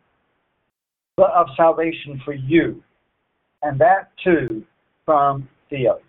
but 1.17 1.31
of 1.31 1.47
salvation 1.55 2.21
for 2.23 2.33
you. 2.33 2.83
And 3.63 3.79
that 3.79 4.11
too 4.23 4.63
from 5.05 5.47
Theos. 5.69 5.99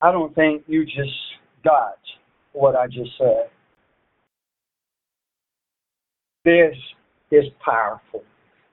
I 0.00 0.12
don't 0.12 0.34
think 0.34 0.62
you 0.66 0.84
just 0.84 1.10
got 1.64 1.98
what 2.52 2.76
I 2.76 2.86
just 2.86 3.10
said. 3.18 3.50
This 6.44 6.76
is 7.30 7.44
powerful. 7.64 8.22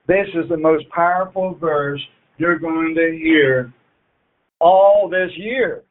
This 0.06 0.26
is 0.34 0.48
the 0.48 0.56
most 0.56 0.88
powerful 0.90 1.56
verse 1.60 2.00
you're 2.38 2.58
going 2.58 2.94
to 2.94 3.18
hear 3.20 3.72
all 4.60 5.08
this 5.10 5.30
year. 5.36 5.82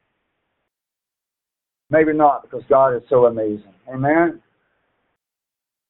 Maybe 1.90 2.14
not 2.14 2.44
because 2.44 2.64
God 2.70 2.96
is 2.96 3.04
so 3.10 3.26
amazing. 3.26 3.74
Amen? 3.88 4.42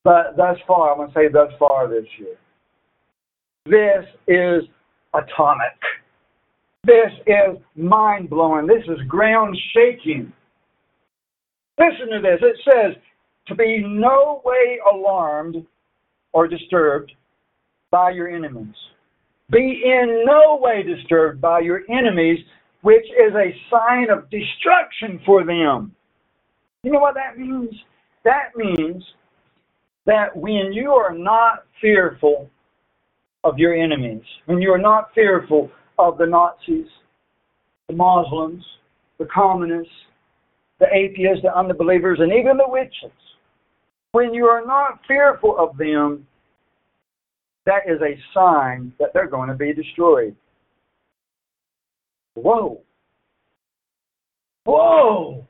But 0.03 0.35
thus 0.37 0.57
far, 0.67 0.91
I'm 0.91 0.97
going 0.97 1.09
to 1.09 1.13
say 1.13 1.27
thus 1.31 1.51
far 1.57 1.87
this 1.87 2.05
year. 2.19 2.35
This 3.65 4.05
is 4.27 4.69
atomic. 5.13 5.79
This 6.85 7.11
is 7.25 7.57
mind 7.75 8.29
blowing. 8.29 8.67
This 8.67 8.83
is 8.87 9.01
ground 9.07 9.57
shaking. 9.73 10.31
Listen 11.79 12.09
to 12.11 12.21
this. 12.21 12.39
It 12.41 12.57
says, 12.63 13.01
to 13.47 13.55
be 13.55 13.83
no 13.85 14.41
way 14.43 14.79
alarmed 14.91 15.65
or 16.33 16.47
disturbed 16.47 17.11
by 17.91 18.11
your 18.11 18.27
enemies. 18.27 18.75
Be 19.51 19.81
in 19.85 20.23
no 20.25 20.57
way 20.61 20.83
disturbed 20.83 21.39
by 21.39 21.59
your 21.59 21.81
enemies, 21.89 22.39
which 22.81 23.05
is 23.05 23.33
a 23.35 23.55
sign 23.69 24.09
of 24.09 24.29
destruction 24.29 25.19
for 25.25 25.43
them. 25.43 25.95
You 26.83 26.91
know 26.91 26.99
what 26.99 27.15
that 27.15 27.37
means? 27.37 27.73
That 28.23 28.55
means 28.55 29.03
that 30.05 30.35
when 30.35 30.71
you 30.73 30.91
are 30.91 31.13
not 31.13 31.65
fearful 31.81 32.49
of 33.43 33.57
your 33.57 33.75
enemies, 33.75 34.23
when 34.45 34.61
you 34.61 34.71
are 34.71 34.79
not 34.79 35.09
fearful 35.13 35.71
of 35.97 36.17
the 36.17 36.25
Nazis, 36.25 36.87
the 37.87 37.95
Muslims, 37.95 38.63
the 39.19 39.27
communists, 39.33 39.93
the 40.79 40.87
atheists, 40.93 41.43
the 41.43 41.55
unbelievers, 41.55 42.19
and 42.21 42.33
even 42.33 42.57
the 42.57 42.67
witches, 42.67 43.15
when 44.11 44.33
you 44.33 44.45
are 44.45 44.65
not 44.65 44.99
fearful 45.07 45.57
of 45.57 45.77
them, 45.77 46.25
that 47.65 47.81
is 47.87 47.99
a 48.01 48.17
sign 48.33 48.93
that 48.99 49.09
they're 49.13 49.27
going 49.27 49.49
to 49.49 49.55
be 49.55 49.73
destroyed. 49.73 50.35
Whoa. 52.35 52.81
Whoa. 54.65 55.45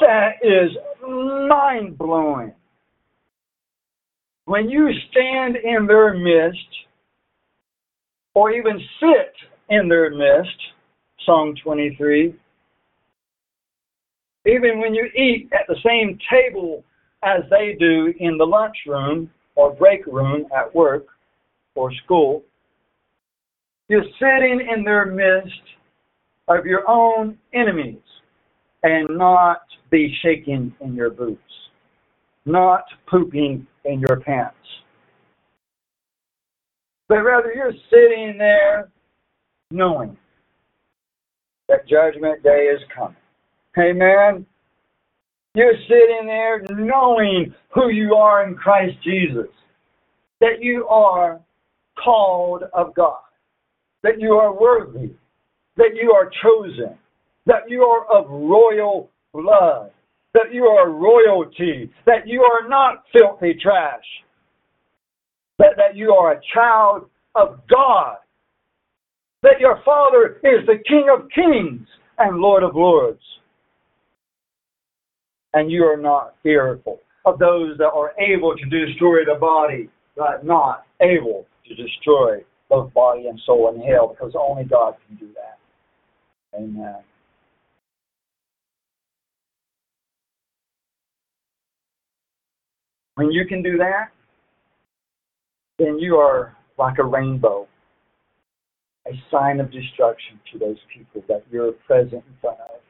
That 0.00 0.34
is 0.42 0.70
mind 1.06 1.98
blowing. 1.98 2.52
When 4.44 4.68
you 4.68 4.88
stand 5.10 5.56
in 5.56 5.86
their 5.86 6.14
midst, 6.14 6.66
or 8.38 8.52
even 8.52 8.78
sit 9.00 9.34
in 9.68 9.88
their 9.88 10.10
midst, 10.10 10.56
Psalm 11.26 11.56
23, 11.60 12.32
even 14.46 14.78
when 14.78 14.94
you 14.94 15.06
eat 15.16 15.50
at 15.52 15.66
the 15.66 15.74
same 15.84 16.16
table 16.30 16.84
as 17.24 17.40
they 17.50 17.76
do 17.80 18.14
in 18.20 18.38
the 18.38 18.44
lunchroom 18.44 19.28
or 19.56 19.74
break 19.74 20.06
room 20.06 20.46
at 20.56 20.72
work 20.72 21.06
or 21.74 21.92
school, 22.04 22.44
you're 23.88 24.04
sitting 24.20 24.68
in 24.72 24.84
their 24.84 25.06
midst 25.06 25.60
of 26.46 26.64
your 26.64 26.88
own 26.88 27.36
enemies 27.54 27.98
and 28.84 29.08
not 29.18 29.62
be 29.90 30.16
shaking 30.22 30.72
in 30.80 30.94
your 30.94 31.10
boots, 31.10 31.42
not 32.46 32.84
pooping 33.10 33.66
in 33.84 33.98
your 33.98 34.20
pants. 34.20 34.54
But 37.08 37.22
rather, 37.22 37.52
you're 37.54 37.72
sitting 37.90 38.36
there 38.38 38.90
knowing 39.70 40.16
that 41.68 41.86
Judgment 41.88 42.42
Day 42.42 42.70
is 42.74 42.80
coming. 42.94 43.16
Amen. 43.78 44.46
You're 45.54 45.74
sitting 45.88 46.26
there 46.26 46.62
knowing 46.70 47.54
who 47.74 47.88
you 47.90 48.14
are 48.14 48.46
in 48.46 48.54
Christ 48.54 48.96
Jesus, 49.02 49.48
that 50.40 50.60
you 50.60 50.86
are 50.88 51.40
called 52.02 52.64
of 52.74 52.94
God, 52.94 53.18
that 54.02 54.20
you 54.20 54.34
are 54.34 54.52
worthy, 54.52 55.10
that 55.76 55.90
you 55.94 56.12
are 56.12 56.30
chosen, 56.42 56.96
that 57.46 57.68
you 57.68 57.82
are 57.82 58.06
of 58.06 58.28
royal 58.30 59.10
blood, 59.32 59.90
that 60.34 60.52
you 60.52 60.64
are 60.64 60.90
royalty, 60.90 61.90
that 62.06 62.26
you 62.26 62.42
are 62.42 62.68
not 62.68 63.04
filthy 63.12 63.54
trash, 63.60 64.04
that, 65.58 65.76
that 65.76 65.96
you 65.96 66.12
are 66.12 66.32
a 66.32 66.40
child 66.54 67.08
of 67.34 67.60
God, 67.68 68.16
that 69.42 69.60
your 69.60 69.80
Father 69.84 70.38
is 70.42 70.66
the 70.66 70.82
King 70.86 71.06
of 71.12 71.28
kings 71.34 71.86
and 72.18 72.38
Lord 72.38 72.62
of 72.62 72.74
lords. 72.74 73.20
And 75.54 75.70
you 75.70 75.84
are 75.84 75.96
not 75.96 76.34
fearful 76.42 77.00
of 77.24 77.38
those 77.38 77.76
that 77.78 77.88
are 77.88 78.12
able 78.18 78.54
to 78.56 78.64
destroy 78.64 79.24
the 79.24 79.38
body, 79.38 79.88
but 80.16 80.44
not 80.44 80.84
able 81.00 81.46
to 81.66 81.74
destroy 81.74 82.44
both 82.68 82.92
body 82.92 83.26
and 83.28 83.40
soul 83.46 83.74
in 83.74 83.80
hell, 83.80 84.08
because 84.08 84.34
only 84.38 84.64
God 84.64 84.94
can 85.06 85.16
do 85.16 85.32
that. 85.34 85.58
Amen. 86.58 86.96
When 93.14 93.30
you 93.32 93.46
can 93.46 93.62
do 93.62 93.78
that, 93.78 94.10
then 95.78 95.98
you 95.98 96.16
are 96.16 96.56
like 96.78 96.98
a 96.98 97.04
rainbow, 97.04 97.66
a 99.06 99.12
sign 99.30 99.60
of 99.60 99.70
destruction 99.70 100.40
to 100.52 100.58
those 100.58 100.78
people 100.94 101.22
that 101.28 101.44
you're 101.50 101.72
present 101.72 102.24
in 102.26 102.36
front 102.40 102.58
of. 102.60 102.80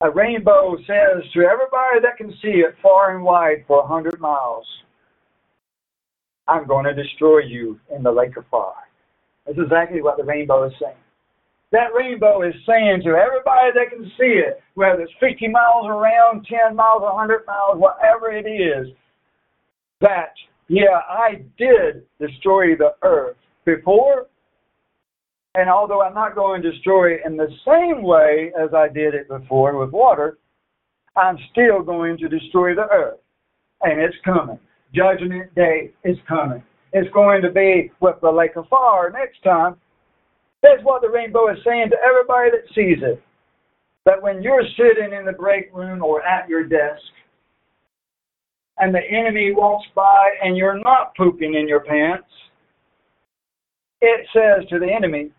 A 0.00 0.10
rainbow 0.10 0.76
says 0.86 1.24
to 1.34 1.40
everybody 1.40 2.00
that 2.02 2.16
can 2.16 2.30
see 2.40 2.60
it 2.60 2.74
far 2.80 3.16
and 3.16 3.24
wide 3.24 3.64
for 3.66 3.82
a 3.82 3.86
hundred 3.86 4.20
miles, 4.20 4.66
I'm 6.46 6.66
going 6.66 6.84
to 6.84 6.94
destroy 6.94 7.40
you 7.40 7.78
in 7.94 8.02
the 8.02 8.12
lake 8.12 8.36
of 8.36 8.46
fire. 8.50 8.72
That's 9.44 9.58
exactly 9.58 10.00
what 10.00 10.16
the 10.16 10.24
rainbow 10.24 10.66
is 10.66 10.72
saying. 10.80 10.94
That 11.72 11.92
rainbow 11.94 12.42
is 12.42 12.54
saying 12.66 13.02
to 13.04 13.10
everybody 13.10 13.72
that 13.74 13.90
can 13.90 14.10
see 14.18 14.40
it, 14.40 14.60
whether 14.74 15.02
it's 15.02 15.12
50 15.20 15.48
miles 15.48 15.86
around, 15.86 16.46
10 16.46 16.74
miles, 16.74 17.02
100 17.02 17.44
miles, 17.46 17.78
whatever 17.78 18.30
it 18.30 18.46
is, 18.48 18.88
that, 20.00 20.32
yeah, 20.68 21.00
I 21.08 21.42
did 21.56 22.04
destroy 22.20 22.76
the 22.76 22.94
earth 23.02 23.36
before, 23.64 24.26
and 25.54 25.68
although 25.68 26.02
I'm 26.02 26.14
not 26.14 26.34
going 26.34 26.62
to 26.62 26.70
destroy 26.70 27.14
it 27.14 27.22
in 27.24 27.36
the 27.36 27.48
same 27.66 28.02
way 28.02 28.52
as 28.58 28.74
I 28.74 28.88
did 28.88 29.14
it 29.14 29.28
before 29.28 29.76
with 29.78 29.90
water, 29.90 30.38
I'm 31.16 31.38
still 31.50 31.82
going 31.82 32.16
to 32.18 32.28
destroy 32.28 32.74
the 32.74 32.86
earth. 32.92 33.18
And 33.82 34.00
it's 34.00 34.16
coming. 34.24 34.58
Judgment 34.94 35.54
Day 35.54 35.90
is 36.04 36.16
coming. 36.28 36.62
It's 36.92 37.12
going 37.12 37.42
to 37.42 37.50
be 37.50 37.90
with 38.00 38.16
the 38.22 38.30
lake 38.30 38.56
of 38.56 38.68
fire 38.68 39.10
next 39.10 39.42
time. 39.42 39.76
That's 40.62 40.82
what 40.82 41.02
the 41.02 41.10
rainbow 41.10 41.50
is 41.50 41.58
saying 41.64 41.90
to 41.90 41.96
everybody 42.06 42.50
that 42.50 42.74
sees 42.74 43.02
it. 43.02 43.22
That 44.04 44.22
when 44.22 44.42
you're 44.42 44.64
sitting 44.76 45.12
in 45.12 45.24
the 45.24 45.32
break 45.32 45.74
room 45.74 46.02
or 46.02 46.22
at 46.22 46.48
your 46.48 46.64
desk, 46.64 47.02
and 48.78 48.94
the 48.94 49.00
enemy 49.10 49.52
walks 49.52 49.86
by 49.94 50.30
and 50.42 50.56
you're 50.56 50.78
not 50.78 51.14
pooping 51.16 51.54
in 51.54 51.68
your 51.68 51.80
pants, 51.80 52.28
it 54.00 54.26
says 54.32 54.68
to 54.70 54.78
the 54.78 54.90
enemy, 54.90 55.30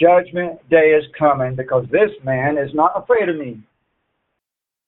Judgment 0.00 0.60
day 0.70 0.90
is 0.96 1.04
coming 1.18 1.56
because 1.56 1.84
this 1.90 2.10
man 2.24 2.56
is 2.56 2.70
not 2.72 2.92
afraid 2.94 3.28
of 3.28 3.36
me. 3.36 3.60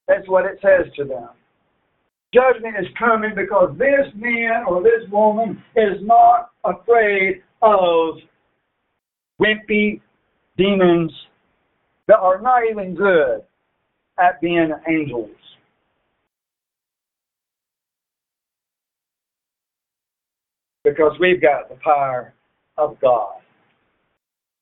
That's 0.06 0.28
what 0.28 0.44
it 0.44 0.58
says 0.62 0.92
to 0.96 1.04
them. 1.04 1.30
Judgment 2.32 2.76
is 2.78 2.86
coming 2.96 3.32
because 3.34 3.76
this 3.76 4.06
man 4.14 4.64
or 4.68 4.82
this 4.82 5.10
woman 5.10 5.62
is 5.74 5.98
not 6.02 6.50
afraid 6.64 7.42
of 7.60 8.14
wimpy 9.40 10.00
demons 10.56 11.12
that 12.06 12.18
are 12.18 12.40
not 12.40 12.62
even 12.70 12.94
good 12.94 13.42
at 14.18 14.40
being 14.40 14.72
angels. 14.88 15.30
Because 20.84 21.12
we've 21.20 21.42
got 21.42 21.68
the 21.68 21.76
power 21.76 22.32
of 22.78 22.98
God. 23.00 23.34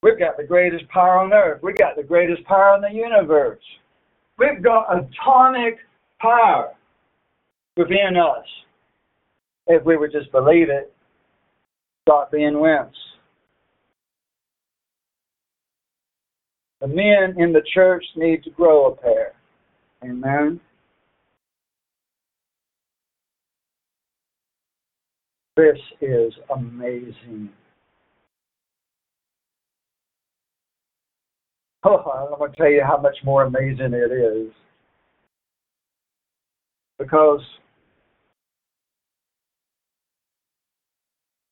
We've 0.03 0.19
got 0.19 0.37
the 0.37 0.45
greatest 0.45 0.89
power 0.89 1.19
on 1.19 1.33
earth. 1.33 1.63
We've 1.63 1.77
got 1.77 1.97
the 1.97 2.03
greatest 2.03 2.45
power 2.45 2.77
in 2.77 2.83
the 2.83 2.91
universe. 2.91 3.63
We've 4.39 4.63
got 4.63 4.87
atomic 4.93 5.79
power 6.21 6.75
within 7.77 8.17
us. 8.17 8.47
if 9.69 9.85
we 9.85 9.97
would 9.97 10.13
just 10.13 10.33
believe 10.33 10.71
it, 10.71 10.93
stop 12.03 12.33
being 12.33 12.55
wimps. 12.55 12.91
The 16.81 16.89
men 16.89 17.35
in 17.39 17.53
the 17.53 17.63
church 17.75 18.05
need 18.17 18.45
to 18.45 18.51
grow 18.51 18.87
a 18.87 18.97
pair. 18.97 19.33
Amen. 20.05 20.61
This 25.59 25.79
is 26.01 26.33
amazing. 26.55 27.51
Oh, 31.83 31.97
I'm 31.97 32.39
going 32.39 32.53
to 32.53 32.57
tell 32.57 32.71
you 32.71 32.85
how 32.87 32.99
much 32.99 33.17
more 33.25 33.43
amazing 33.43 33.93
it 33.93 34.13
is. 34.13 34.53
Because 36.97 37.41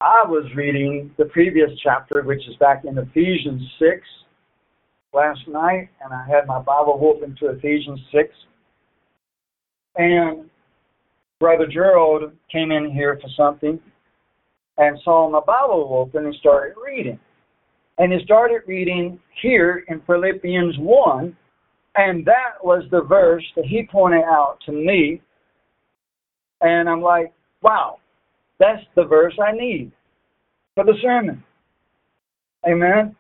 I 0.01 0.23
was 0.25 0.45
reading 0.55 1.11
the 1.19 1.25
previous 1.25 1.71
chapter, 1.83 2.23
which 2.23 2.47
is 2.47 2.55
back 2.61 2.85
in 2.85 2.97
Ephesians 2.99 3.63
6 3.81 4.01
last 5.13 5.49
night, 5.49 5.89
and 6.01 6.15
I 6.15 6.25
had 6.29 6.47
my 6.47 6.61
Bible 6.61 7.01
open 7.03 7.35
to 7.41 7.49
Ephesians 7.49 7.99
6. 8.13 8.29
And 9.97 10.49
Brother 11.41 11.67
Gerald 11.67 12.31
came 12.53 12.71
in 12.71 12.93
here 12.93 13.19
for 13.21 13.29
something 13.37 13.81
and 14.79 14.99
saw 15.05 15.29
my 15.31 15.41
Bible 15.41 15.89
open 15.93 16.27
and 16.27 16.35
started 16.37 16.75
reading. 16.83 17.19
And 17.99 18.13
he 18.13 18.19
started 18.25 18.63
reading 18.67 19.19
here 19.43 19.85
in 19.89 20.03
Philippians 20.07 20.77
1, 20.79 21.37
and 21.97 22.27
that 22.27 22.63
was 22.63 22.85
the 22.91 23.03
verse 23.03 23.45
that 23.57 23.65
he 23.65 23.89
pointed 23.91 24.25
out 24.25 24.59
to 24.67 24.73
me. 24.73 25.23
And 26.61 26.89
I'm 26.89 27.01
like, 27.01 27.33
wow, 27.63 27.99
that's 28.59 28.83
the 28.97 29.05
verse 29.05 29.35
I 29.43 29.53
need 29.53 29.93
for 30.75 30.85
the 30.85 30.95
sermon. 31.03 31.43
Amen. 32.69 33.17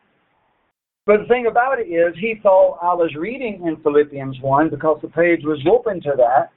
But 1.07 1.19
the 1.19 1.27
thing 1.27 1.47
about 1.47 1.79
it 1.79 1.85
is, 1.85 2.15
he 2.21 2.35
thought 2.43 2.79
I 2.83 2.93
was 2.93 3.15
reading 3.17 3.63
in 3.67 3.81
Philippians 3.83 4.39
1 4.41 4.71
because 4.71 4.99
the 5.01 5.09
page 5.09 5.41
was 5.45 5.65
open 5.71 6.03
to 6.03 6.13
that. 6.17 6.51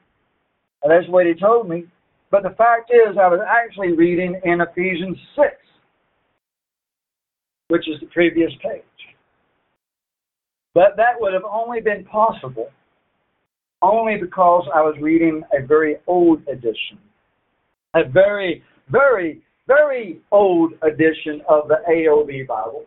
And 0.82 0.92
that's 0.92 1.08
what 1.10 1.26
he 1.26 1.34
told 1.36 1.70
me. 1.70 1.86
But 2.32 2.44
the 2.44 2.56
fact 2.58 2.92
is, 2.92 3.18
I 3.18 3.28
was 3.28 3.40
actually 3.48 3.94
reading 3.94 4.40
in 4.44 4.62
Ephesians 4.62 5.18
6, 5.36 5.48
which 7.70 7.88
is 7.88 8.00
the 8.00 8.08
previous 8.08 8.52
page. 8.62 8.84
But 10.76 10.96
that 10.98 11.20
would 11.20 11.34
have 11.34 11.44
only 11.44 11.82
been 11.82 12.06
possible 12.06 12.70
only 13.82 14.18
because 14.20 14.68
I 14.74 14.82
was 14.82 14.96
reading 15.02 15.42
a 15.58 15.66
very 15.66 15.98
old 16.06 16.42
edition. 16.48 17.00
A 17.96 18.04
very, 18.04 18.62
very, 18.92 19.42
very 19.68 20.20
old 20.32 20.74
edition 20.84 21.42
of 21.48 21.68
the 21.68 21.78
AOB 21.90 22.46
Bible, 22.48 22.86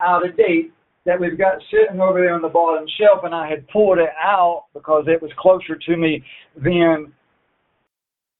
out 0.00 0.26
of 0.26 0.36
date, 0.36 0.72
that 1.04 1.18
we've 1.18 1.36
got 1.38 1.54
sitting 1.70 2.00
over 2.00 2.20
there 2.20 2.34
on 2.34 2.42
the 2.42 2.48
bottom 2.48 2.86
shelf, 2.98 3.24
and 3.24 3.34
I 3.34 3.48
had 3.48 3.66
pulled 3.68 3.98
it 3.98 4.10
out 4.22 4.66
because 4.72 5.04
it 5.08 5.20
was 5.20 5.30
closer 5.38 5.76
to 5.76 5.96
me 5.96 6.22
than 6.56 7.12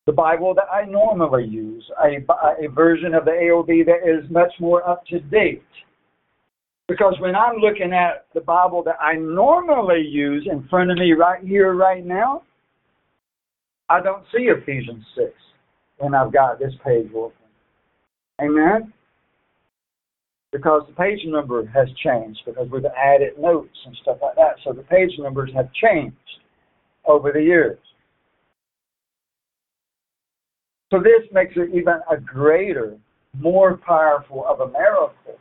the 0.06 0.12
Bible 0.12 0.54
that 0.54 0.66
I 0.72 0.84
normally 0.86 1.46
use, 1.46 1.84
a, 2.02 2.16
a 2.64 2.68
version 2.68 3.14
of 3.14 3.24
the 3.24 3.32
AOB 3.32 3.86
that 3.86 4.08
is 4.08 4.28
much 4.30 4.52
more 4.58 4.88
up 4.88 5.04
to 5.06 5.20
date. 5.20 5.62
Because 6.88 7.14
when 7.20 7.36
I'm 7.36 7.56
looking 7.56 7.92
at 7.92 8.26
the 8.34 8.40
Bible 8.40 8.82
that 8.84 8.96
I 9.00 9.14
normally 9.14 10.00
use 10.00 10.48
in 10.50 10.66
front 10.68 10.90
of 10.90 10.98
me 10.98 11.12
right 11.12 11.42
here, 11.44 11.74
right 11.74 12.04
now, 12.04 12.42
I 13.88 14.00
don't 14.00 14.24
see 14.32 14.44
Ephesians 14.44 15.04
6 15.16 15.30
when 15.98 16.14
I've 16.14 16.32
got 16.32 16.58
this 16.58 16.72
page 16.84 17.10
open. 17.14 17.36
Amen? 18.40 18.92
Because 20.52 20.82
the 20.88 20.94
page 20.94 21.20
number 21.26 21.64
has 21.66 21.88
changed, 22.02 22.40
because 22.44 22.68
we've 22.72 22.84
added 22.86 23.38
notes 23.38 23.76
and 23.86 23.96
stuff 24.02 24.18
like 24.22 24.34
that. 24.36 24.56
So 24.64 24.72
the 24.72 24.82
page 24.82 25.12
numbers 25.18 25.50
have 25.54 25.72
changed 25.72 26.16
over 27.04 27.30
the 27.32 27.42
years. 27.42 27.78
So 30.90 30.98
this 30.98 31.30
makes 31.32 31.52
it 31.56 31.70
even 31.72 32.00
a 32.10 32.16
greater, 32.16 32.96
more 33.38 33.76
powerful 33.76 34.44
of 34.46 34.60
a 34.60 34.70
miracle 34.72 35.38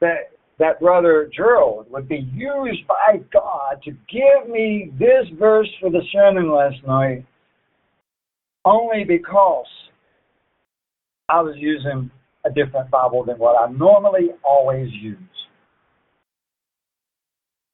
that 0.00 0.30
that 0.58 0.78
brother 0.78 1.30
Gerald 1.34 1.86
would 1.90 2.06
be 2.06 2.28
used 2.34 2.86
by 2.86 3.18
God 3.32 3.82
to 3.82 3.90
give 3.90 4.48
me 4.48 4.92
this 4.98 5.26
verse 5.38 5.68
for 5.80 5.90
the 5.90 6.02
sermon 6.12 6.50
last 6.52 6.76
night 6.86 7.24
only 8.66 9.04
because 9.04 9.66
I 11.30 11.40
was 11.40 11.54
using 11.56 12.10
a 12.44 12.50
different 12.50 12.90
Bible 12.90 13.24
than 13.24 13.38
what 13.38 13.56
I 13.56 13.72
normally 13.72 14.30
always 14.42 14.90
use. 14.92 15.18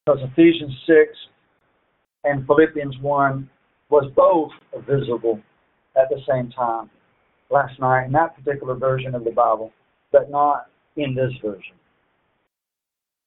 Because 0.04 0.20
Ephesians 0.32 0.74
6 0.86 0.96
and 2.22 2.46
Philippians 2.46 2.96
1 3.00 3.50
was 3.90 4.10
both 4.14 4.50
visible 4.86 5.40
at 5.96 6.08
the 6.08 6.20
same 6.28 6.50
time 6.50 6.88
last 7.50 7.78
night 7.80 8.06
in 8.06 8.12
that 8.12 8.36
particular 8.36 8.74
version 8.74 9.14
of 9.14 9.24
the 9.24 9.30
Bible, 9.30 9.72
but 10.12 10.30
not 10.30 10.66
in 10.96 11.14
this 11.14 11.32
version. 11.44 11.74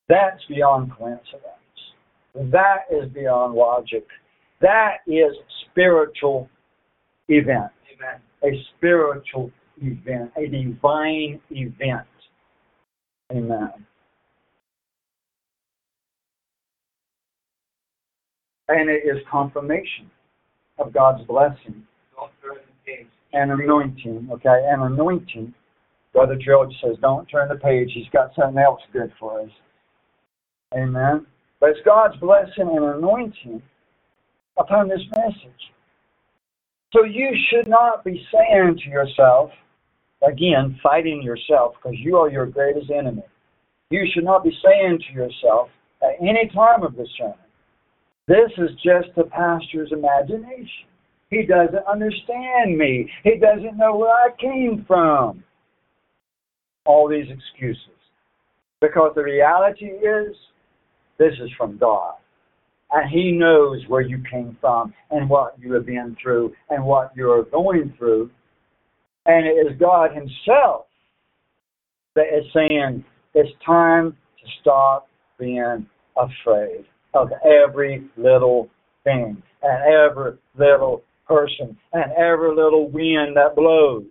That's 0.07 0.43
beyond 0.47 0.91
coincidence. 0.97 1.43
That 2.35 2.85
is 2.91 3.09
beyond 3.11 3.53
logic. 3.53 4.05
That 4.61 4.97
is 5.07 5.31
spiritual 5.69 6.49
event. 7.27 7.71
Amen. 7.93 8.19
A 8.43 8.65
spiritual 8.75 9.51
event, 9.81 10.31
a 10.37 10.47
divine 10.47 11.39
event. 11.51 12.07
Amen. 13.31 13.85
And 18.67 18.89
it 18.89 19.03
is 19.05 19.17
confirmation 19.31 20.09
of 20.77 20.93
God's 20.93 21.25
blessing 21.25 21.85
Don't 22.15 22.31
turn 22.41 22.57
the 22.57 22.91
page. 22.91 23.07
And 23.33 23.51
anointing. 23.51 24.29
Okay, 24.31 24.67
and 24.69 24.81
anointing. 24.81 25.53
Brother 26.13 26.35
George 26.35 26.73
says, 26.81 26.97
don't 27.01 27.27
turn 27.27 27.49
the 27.49 27.55
page. 27.55 27.91
He's 27.93 28.09
got 28.11 28.31
something 28.35 28.57
else 28.61 28.81
good 28.91 29.11
for 29.19 29.41
us. 29.41 29.49
Amen. 30.75 31.25
But 31.59 31.71
it's 31.71 31.79
God's 31.85 32.17
blessing 32.17 32.69
and 32.75 32.83
anointing 32.95 33.61
upon 34.57 34.87
this 34.87 35.01
message. 35.15 35.71
So 36.93 37.03
you 37.05 37.29
should 37.49 37.67
not 37.67 38.03
be 38.03 38.25
saying 38.33 38.79
to 38.83 38.89
yourself, 38.89 39.51
again, 40.27 40.79
fighting 40.81 41.21
yourself 41.21 41.75
because 41.75 41.97
you 41.99 42.17
are 42.17 42.29
your 42.29 42.47
greatest 42.47 42.89
enemy. 42.89 43.23
You 43.91 44.05
should 44.13 44.23
not 44.23 44.43
be 44.43 44.51
saying 44.63 44.99
to 45.07 45.13
yourself 45.13 45.69
at 46.01 46.15
any 46.21 46.49
time 46.53 46.83
of 46.83 46.95
the 46.95 47.07
sermon, 47.17 47.35
this 48.27 48.51
is 48.57 48.69
just 48.83 49.09
the 49.15 49.23
pastor's 49.25 49.91
imagination. 49.91 50.88
He 51.29 51.45
doesn't 51.45 51.85
understand 51.87 52.77
me. 52.77 53.09
He 53.23 53.37
doesn't 53.37 53.77
know 53.77 53.95
where 53.95 54.11
I 54.11 54.29
came 54.39 54.83
from. 54.87 55.43
All 56.85 57.07
these 57.07 57.27
excuses. 57.29 57.83
Because 58.81 59.11
the 59.15 59.23
reality 59.23 59.85
is, 59.85 60.35
this 61.17 61.33
is 61.41 61.49
from 61.57 61.77
God. 61.77 62.15
And 62.91 63.09
He 63.09 63.31
knows 63.31 63.83
where 63.87 64.01
you 64.01 64.23
came 64.31 64.57
from 64.59 64.93
and 65.11 65.29
what 65.29 65.55
you 65.59 65.73
have 65.73 65.85
been 65.85 66.17
through 66.21 66.53
and 66.69 66.83
what 66.83 67.11
you're 67.15 67.43
going 67.43 67.93
through. 67.97 68.31
And 69.25 69.45
it 69.45 69.51
is 69.51 69.79
God 69.79 70.11
Himself 70.15 70.85
that 72.15 72.25
is 72.35 72.45
saying, 72.53 73.05
it's 73.35 73.51
time 73.63 74.11
to 74.11 74.51
stop 74.61 75.07
being 75.37 75.85
afraid 76.17 76.85
of 77.13 77.29
every 77.45 78.05
little 78.17 78.69
thing 79.03 79.41
and 79.61 79.93
every 79.93 80.33
little 80.57 81.03
person 81.29 81.77
and 81.93 82.11
every 82.13 82.55
little 82.55 82.89
wind 82.89 83.37
that 83.37 83.55
blows. 83.55 84.03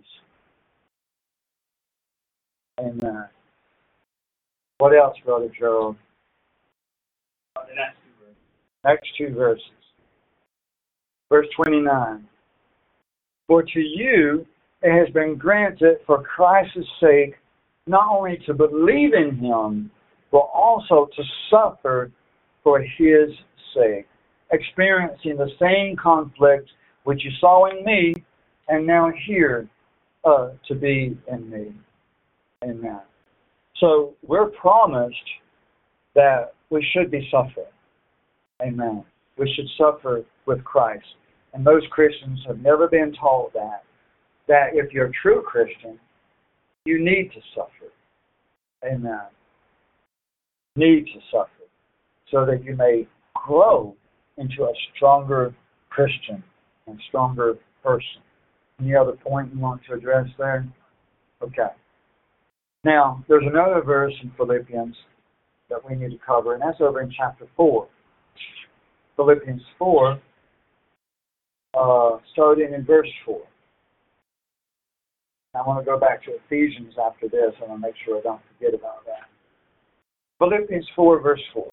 Amen. 2.79 3.25
What 4.77 4.95
else, 4.95 5.17
Brother 5.25 5.51
Gerald? 5.57 5.97
Uh, 7.57 7.63
the 7.67 7.75
next 7.75 7.97
two 8.01 8.13
verses. 8.23 8.37
Next 8.85 9.07
two 9.17 9.35
verses. 9.35 9.63
Verse 11.29 11.47
29. 11.57 12.25
For 13.47 13.63
to 13.63 13.79
you 13.79 14.45
it 14.81 14.97
has 14.97 15.13
been 15.13 15.35
granted 15.35 15.97
for 16.07 16.23
Christ's 16.23 16.87
sake 17.01 17.35
not 17.85 18.07
only 18.09 18.37
to 18.45 18.53
believe 18.53 19.13
in 19.13 19.35
him, 19.35 19.91
but 20.31 20.47
also 20.53 21.09
to 21.15 21.23
suffer 21.49 22.11
for 22.63 22.79
his 22.79 23.29
sake, 23.75 24.07
experiencing 24.51 25.37
the 25.37 25.49
same 25.59 25.97
conflict 25.97 26.69
which 27.03 27.23
you 27.23 27.31
saw 27.39 27.69
in 27.69 27.83
me 27.83 28.13
and 28.67 28.85
now 28.85 29.11
here 29.25 29.67
uh, 30.23 30.49
to 30.67 30.75
be 30.75 31.17
in 31.31 31.49
me. 31.49 31.73
Amen. 32.63 33.01
So 33.79 34.13
we're 34.27 34.49
promised 34.49 35.15
that 36.15 36.53
we 36.69 36.85
should 36.93 37.09
be 37.09 37.27
suffering. 37.31 37.65
Amen. 38.61 39.03
We 39.37 39.51
should 39.55 39.67
suffer 39.77 40.23
with 40.45 40.63
Christ. 40.63 41.05
And 41.53 41.63
most 41.63 41.89
Christians 41.89 42.39
have 42.47 42.59
never 42.59 42.87
been 42.87 43.13
taught 43.13 43.53
that. 43.53 43.83
that 44.47 44.71
if 44.73 44.91
you're 44.93 45.07
a 45.07 45.11
true 45.11 45.41
Christian, 45.41 45.97
you 46.85 47.03
need 47.03 47.31
to 47.33 47.39
suffer. 47.55 47.91
Amen. 48.85 49.27
Need 50.75 51.05
to 51.05 51.19
suffer 51.31 51.49
so 52.29 52.45
that 52.45 52.63
you 52.63 52.75
may 52.75 53.07
grow 53.33 53.95
into 54.37 54.63
a 54.63 54.73
stronger 54.95 55.53
Christian 55.89 56.43
and 56.89 56.99
stronger 57.07 57.55
person. 57.83 58.21
Any 58.79 58.95
other 58.95 59.13
point 59.13 59.53
you 59.53 59.59
want 59.59 59.81
to 59.87 59.93
address 59.95 60.27
there? 60.37 60.67
Okay. 61.41 61.67
Now, 62.83 63.23
there's 63.27 63.43
another 63.45 63.81
verse 63.81 64.13
in 64.23 64.31
Philippians 64.37 64.95
that 65.69 65.79
we 65.87 65.95
need 65.95 66.11
to 66.11 66.19
cover, 66.25 66.53
and 66.53 66.61
that's 66.61 66.79
over 66.79 67.01
in 67.01 67.11
chapter 67.15 67.45
4. 67.55 67.87
Philippians 69.15 69.61
4, 69.77 70.21
uh, 71.77 72.17
starting 72.31 72.73
in 72.73 72.85
verse 72.85 73.09
4. 73.25 73.41
I 75.55 75.67
want 75.67 75.83
to 75.83 75.85
go 75.85 75.99
back 75.99 76.23
to 76.25 76.31
Ephesians 76.45 76.93
after 77.03 77.27
this. 77.27 77.53
I 77.61 77.67
want 77.67 77.81
to 77.81 77.87
make 77.87 77.95
sure 78.05 78.19
I 78.19 78.21
don't 78.21 78.41
forget 78.57 78.73
about 78.73 79.05
that. 79.05 79.27
Philippians 80.37 80.87
4, 80.95 81.21
verse 81.21 81.41
4. 81.53 81.69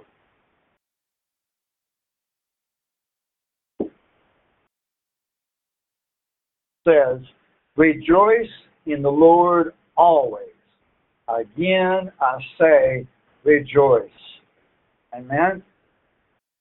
Says, 6.86 7.20
Rejoice 7.76 8.48
in 8.86 9.02
the 9.02 9.10
Lord 9.10 9.74
always. 9.96 10.46
Again, 11.28 12.12
I 12.20 12.38
say, 12.58 13.06
rejoice. 13.44 14.08
Amen. 15.14 15.62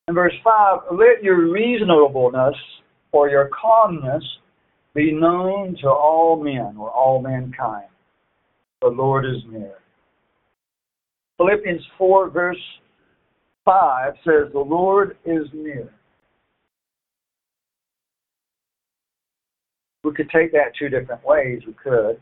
In 0.07 0.15
verse 0.15 0.33
5, 0.43 0.79
let 0.91 1.23
your 1.23 1.51
reasonableness 1.51 2.55
or 3.11 3.29
your 3.29 3.49
calmness 3.59 4.23
be 4.93 5.11
known 5.11 5.75
to 5.81 5.87
all 5.87 6.41
men 6.41 6.75
or 6.77 6.89
all 6.89 7.21
mankind. 7.21 7.87
The 8.81 8.87
Lord 8.87 9.25
is 9.25 9.41
near. 9.49 9.75
Philippians 11.37 11.81
4, 11.97 12.29
verse 12.29 12.57
5 13.65 14.13
says, 14.23 14.53
The 14.53 14.59
Lord 14.59 15.17
is 15.25 15.47
near. 15.53 15.91
We 20.05 20.13
could 20.13 20.29
take 20.29 20.51
that 20.51 20.73
two 20.77 20.87
different 20.87 21.25
ways. 21.25 21.61
We 21.65 21.73
could. 21.73 22.21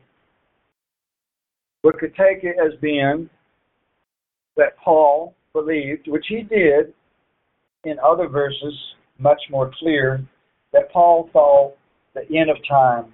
We 1.84 1.92
could 2.00 2.16
take 2.16 2.46
it 2.46 2.56
as 2.58 2.80
being 2.80 3.30
that 4.56 4.78
Paul 4.78 5.36
believed, 5.52 6.08
which 6.08 6.26
he 6.30 6.44
did 6.44 6.94
in 7.84 7.98
other 8.00 8.30
verses, 8.30 8.74
much 9.20 9.42
more 9.50 9.70
clear, 9.80 10.26
that 10.72 10.94
Paul 10.94 11.30
thought 11.34 11.76
the 12.14 12.22
end 12.38 12.50
of 12.50 12.56
time 12.70 13.14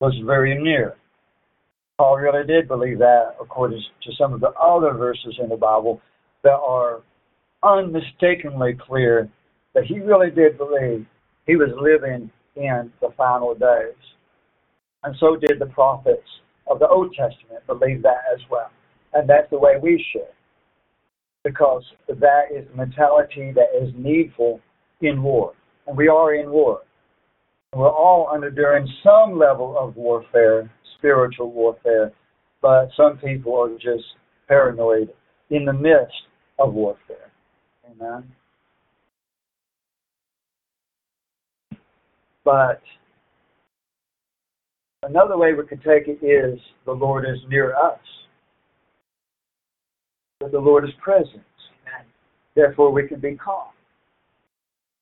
was 0.00 0.12
very 0.26 0.60
near. 0.60 0.96
Paul 1.96 2.16
really 2.16 2.44
did 2.44 2.66
believe 2.66 2.98
that, 2.98 3.36
according 3.40 3.80
to 4.02 4.10
some 4.18 4.32
of 4.32 4.40
the 4.40 4.50
other 4.60 4.92
verses 4.94 5.38
in 5.40 5.48
the 5.48 5.56
Bible 5.56 6.00
that 6.42 6.58
are 6.58 7.02
unmistakably 7.62 8.76
clear 8.88 9.30
that 9.72 9.84
he 9.84 10.00
really 10.00 10.32
did 10.32 10.58
believe 10.58 11.06
he 11.46 11.54
was 11.54 11.70
living 11.80 12.28
in 12.56 12.92
the 13.00 13.08
final 13.16 13.54
days. 13.54 13.94
And 15.02 15.14
so 15.18 15.36
did 15.36 15.58
the 15.58 15.66
prophets 15.66 16.28
of 16.66 16.78
the 16.78 16.88
Old 16.88 17.14
Testament 17.14 17.66
believe 17.66 18.02
that 18.02 18.22
as 18.32 18.40
well. 18.50 18.70
And 19.12 19.28
that's 19.28 19.50
the 19.50 19.58
way 19.58 19.74
we 19.80 20.04
should. 20.12 20.22
Because 21.44 21.82
that 22.08 22.44
is 22.54 22.66
the 22.70 22.76
mentality 22.76 23.52
that 23.54 23.68
is 23.80 23.92
needful 23.96 24.60
in 25.02 25.22
war. 25.22 25.52
And 25.86 25.96
we 25.96 26.08
are 26.08 26.34
in 26.34 26.50
war. 26.50 26.80
We're 27.74 27.90
all 27.90 28.30
undergoing 28.32 28.88
some 29.02 29.38
level 29.38 29.76
of 29.78 29.96
warfare, 29.96 30.70
spiritual 30.96 31.50
warfare, 31.50 32.12
but 32.62 32.88
some 32.96 33.18
people 33.18 33.60
are 33.60 33.74
just 33.74 34.04
paranoid 34.48 35.10
in 35.50 35.64
the 35.64 35.72
midst 35.72 36.14
of 36.58 36.72
warfare. 36.72 37.30
Amen. 37.90 38.24
But 42.44 42.82
another 45.02 45.36
way 45.38 45.54
we 45.54 45.66
could 45.66 45.82
take 45.82 46.08
it 46.08 46.24
is 46.24 46.60
the 46.84 46.92
Lord 46.92 47.24
is 47.24 47.38
near 47.48 47.74
us. 47.74 47.98
That 50.40 50.52
the 50.52 50.58
Lord 50.58 50.84
is 50.84 50.94
present. 51.02 51.42
and 51.86 52.06
Therefore, 52.54 52.92
we 52.92 53.08
can 53.08 53.20
be 53.20 53.34
calm. 53.36 53.68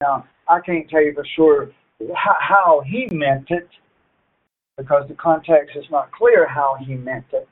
Now, 0.01 0.27
I 0.48 0.60
can't 0.60 0.89
tell 0.89 1.02
you 1.02 1.14
for 1.14 1.27
sure 1.36 1.70
how 2.14 2.82
he 2.86 3.09
meant 3.12 3.47
it 3.51 3.69
because 4.77 5.06
the 5.09 5.14
context 5.14 5.77
is 5.77 5.85
not 5.90 6.10
clear 6.12 6.47
how 6.47 6.77
he 6.81 6.94
meant 6.94 7.27
it. 7.32 7.48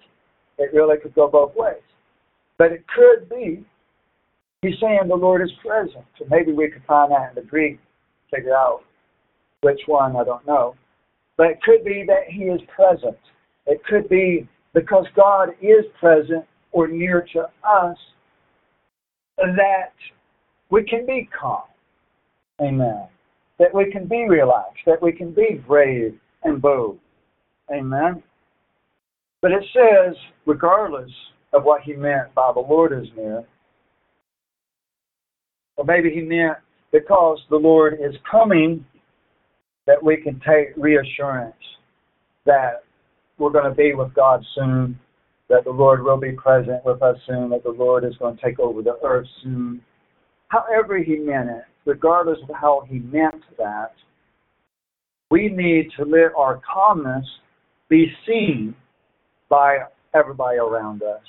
It 0.59 0.73
really 0.73 0.97
could 0.99 1.15
go 1.15 1.29
both 1.29 1.55
ways. 1.55 1.83
But 2.59 2.73
it 2.73 2.85
could 2.95 3.29
be 3.29 3.65
he's 4.62 4.75
saying 4.81 5.09
the 5.09 5.15
Lord 5.15 5.43
is 5.43 5.51
present. 5.65 6.05
So 6.19 6.27
maybe 6.29 6.53
we 6.53 6.71
could 6.71 6.83
find 6.87 7.12
that 7.12 7.31
in 7.31 7.35
the 7.37 7.49
Greek, 7.49 7.79
figure 8.31 8.51
it 8.51 8.55
out 8.55 8.83
which 9.62 9.81
one, 9.87 10.16
I 10.16 10.24
don't 10.24 10.47
know. 10.47 10.74
But 11.37 11.49
it 11.49 11.62
could 11.62 11.85
be 11.85 12.05
that 12.07 12.28
he 12.28 12.45
is 12.45 12.61
present. 12.74 13.19
It 13.66 13.82
could 13.85 14.09
be 14.09 14.49
because 14.74 15.07
God 15.15 15.51
is 15.61 15.85
present 15.99 16.45
or 16.73 16.89
near 16.89 17.27
to 17.32 17.41
us 17.66 17.97
that 19.39 19.93
we 20.70 20.85
can 20.85 21.07
be 21.07 21.28
calm. 21.39 21.62
Amen. 22.61 23.07
That 23.59 23.74
we 23.74 23.91
can 23.91 24.07
be 24.07 24.27
relaxed, 24.28 24.82
that 24.87 25.03
we 25.03 25.12
can 25.12 25.32
be 25.32 25.61
brave 25.66 26.19
and 26.45 26.61
bold. 26.61 26.99
Amen. 27.73 28.23
But 29.43 29.53
it 29.53 29.65
says, 29.73 30.15
regardless 30.47 31.11
of 31.53 31.65
what 31.65 31.82
he 31.82 31.95
meant 31.95 32.35
by 32.35 32.53
the 32.55 32.61
Lord 32.61 32.93
is 32.93 33.09
near, 33.16 33.45
or 35.77 35.85
maybe 35.85 36.11
he 36.11 36.20
meant 36.20 36.59
because 36.93 37.39
the 37.49 37.57
Lord 37.57 37.95
is 37.95 38.15
coming, 38.31 38.85
that 39.91 40.01
we 40.01 40.17
can 40.17 40.41
take 40.47 40.69
reassurance 40.77 41.57
that 42.47 42.85
we're 43.39 43.51
going 43.51 43.69
to 43.69 43.75
be 43.75 43.93
with 43.93 44.15
God 44.15 44.41
soon, 44.55 44.97
that 45.49 45.65
the 45.65 45.71
Lord 45.73 46.05
will 46.05 46.17
be 46.17 46.31
present 46.31 46.85
with 46.85 47.03
us 47.03 47.17
soon, 47.27 47.51
that 47.51 47.65
the 47.65 47.71
Lord 47.71 48.05
is 48.05 48.17
going 48.21 48.37
to 48.37 48.43
take 48.43 48.61
over 48.61 48.83
the 48.83 49.01
earth 49.03 49.27
soon. 49.43 49.83
However, 50.47 50.99
he 50.99 51.17
meant 51.17 51.51
it, 51.51 51.65
regardless 51.87 52.39
of 52.49 52.55
how 52.55 52.85
he 52.89 53.01
meant 53.01 53.43
that, 53.59 53.95
we 55.29 55.49
need 55.49 55.89
to 55.99 56.05
let 56.05 56.37
our 56.37 56.61
calmness 56.73 57.27
be 57.89 58.07
seen 58.29 58.77
by 59.49 59.79
everybody 60.15 60.59
around 60.59 61.03
us. 61.03 61.25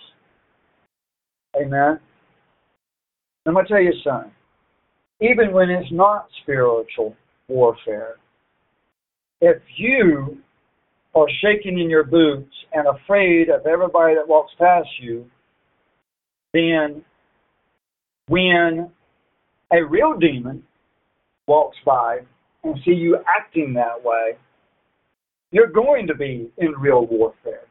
Amen. 1.60 2.00
I'm 3.48 3.54
going 3.54 3.66
to 3.66 3.74
tell 3.74 3.82
you 3.82 3.94
something. 4.04 4.32
Even 5.20 5.52
when 5.52 5.72
it's 5.72 5.92
not 5.92 6.28
spiritual 6.44 7.16
warfare, 7.48 8.18
if 9.42 9.58
you 9.76 10.38
are 11.16 11.28
shaking 11.42 11.80
in 11.80 11.90
your 11.90 12.04
boots 12.04 12.54
and 12.74 12.88
afraid 12.88 13.50
of 13.50 13.66
everybody 13.66 14.16
that 14.16 14.28
walks 14.28 14.54
past 14.58 14.88
you, 15.00 15.26
then 16.54 17.04
when 18.28 18.90
a 19.74 19.84
real 19.84 20.18
demon 20.18 20.64
walks 21.48 21.78
by 21.86 22.20
and 22.64 22.76
see 22.86 22.92
you 22.92 23.18
acting 23.38 23.74
that 23.74 24.04
way, 24.04 24.38
you're 25.52 25.72
going 25.72 26.08
to 26.08 26.16
be 26.16 26.50
in 26.60 26.72
real 26.80 27.06
warfare. 27.06 27.66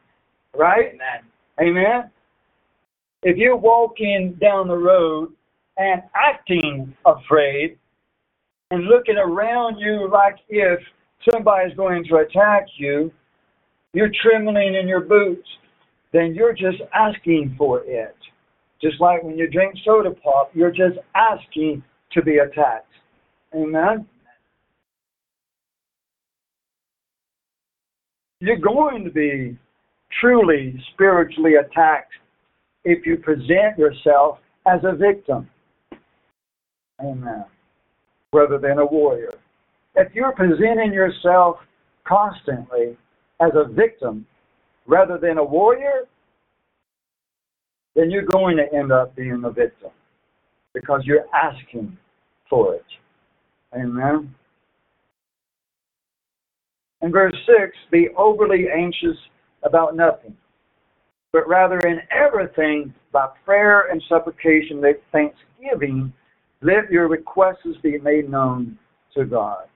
Right? 0.54 0.92
Amen. 0.94 1.24
Amen. 1.60 2.10
If 3.22 3.36
you're 3.36 3.56
walking 3.56 4.36
down 4.40 4.68
the 4.68 4.76
road 4.76 5.32
and 5.76 6.02
acting 6.14 6.94
afraid 7.06 7.78
and 8.70 8.84
looking 8.84 9.16
around 9.16 9.78
you 9.78 10.10
like 10.10 10.36
if 10.48 10.80
somebody's 11.28 11.76
going 11.76 12.04
to 12.04 12.16
attack 12.16 12.66
you, 12.76 13.12
you're 13.92 14.10
trembling 14.22 14.74
in 14.74 14.86
your 14.86 15.00
boots, 15.00 15.48
then 16.12 16.34
you're 16.34 16.52
just 16.52 16.78
asking 16.94 17.54
for 17.58 17.82
it. 17.84 18.16
Just 18.80 19.00
like 19.00 19.22
when 19.22 19.36
you 19.36 19.48
drink 19.48 19.74
soda 19.84 20.10
pop, 20.10 20.50
you're 20.54 20.70
just 20.70 20.98
asking 21.14 21.82
to 22.12 22.22
be 22.22 22.38
attacked. 22.38 22.86
Amen? 23.54 24.06
You're 28.40 28.58
going 28.58 29.04
to 29.04 29.10
be 29.10 29.58
truly 30.20 30.82
spiritually 30.94 31.54
attacked 31.54 32.12
if 32.84 33.04
you 33.04 33.18
present 33.18 33.76
yourself 33.76 34.38
as 34.66 34.80
a 34.84 34.96
victim. 34.96 35.48
Amen. 37.02 37.44
Rather 38.32 38.58
than 38.58 38.78
a 38.78 38.86
warrior. 38.86 39.34
If 39.96 40.14
you're 40.14 40.32
presenting 40.32 40.92
yourself 40.92 41.58
constantly 42.06 42.96
as 43.40 43.50
a 43.54 43.64
victim 43.64 44.26
rather 44.86 45.18
than 45.18 45.38
a 45.38 45.44
warrior, 45.44 46.06
then 47.94 48.10
you're 48.10 48.22
going 48.22 48.56
to 48.56 48.72
end 48.72 48.92
up 48.92 49.14
being 49.16 49.42
a 49.44 49.50
victim 49.50 49.90
because 50.74 51.02
you're 51.04 51.26
asking 51.34 51.96
for 52.48 52.74
it. 52.74 52.84
Amen. 53.74 54.34
In 57.02 57.12
verse 57.12 57.34
6, 57.46 57.76
be 57.90 58.08
overly 58.16 58.66
anxious 58.68 59.16
about 59.62 59.96
nothing, 59.96 60.36
but 61.32 61.48
rather 61.48 61.78
in 61.78 62.00
everything 62.10 62.92
by 63.12 63.28
prayer 63.44 63.90
and 63.90 64.02
supplication 64.08 64.80
with 64.80 64.96
thanksgiving, 65.10 66.12
let 66.60 66.90
your 66.90 67.08
requests 67.08 67.76
be 67.82 67.98
made 67.98 68.30
known 68.30 68.78
to 69.14 69.24
God. 69.24 69.69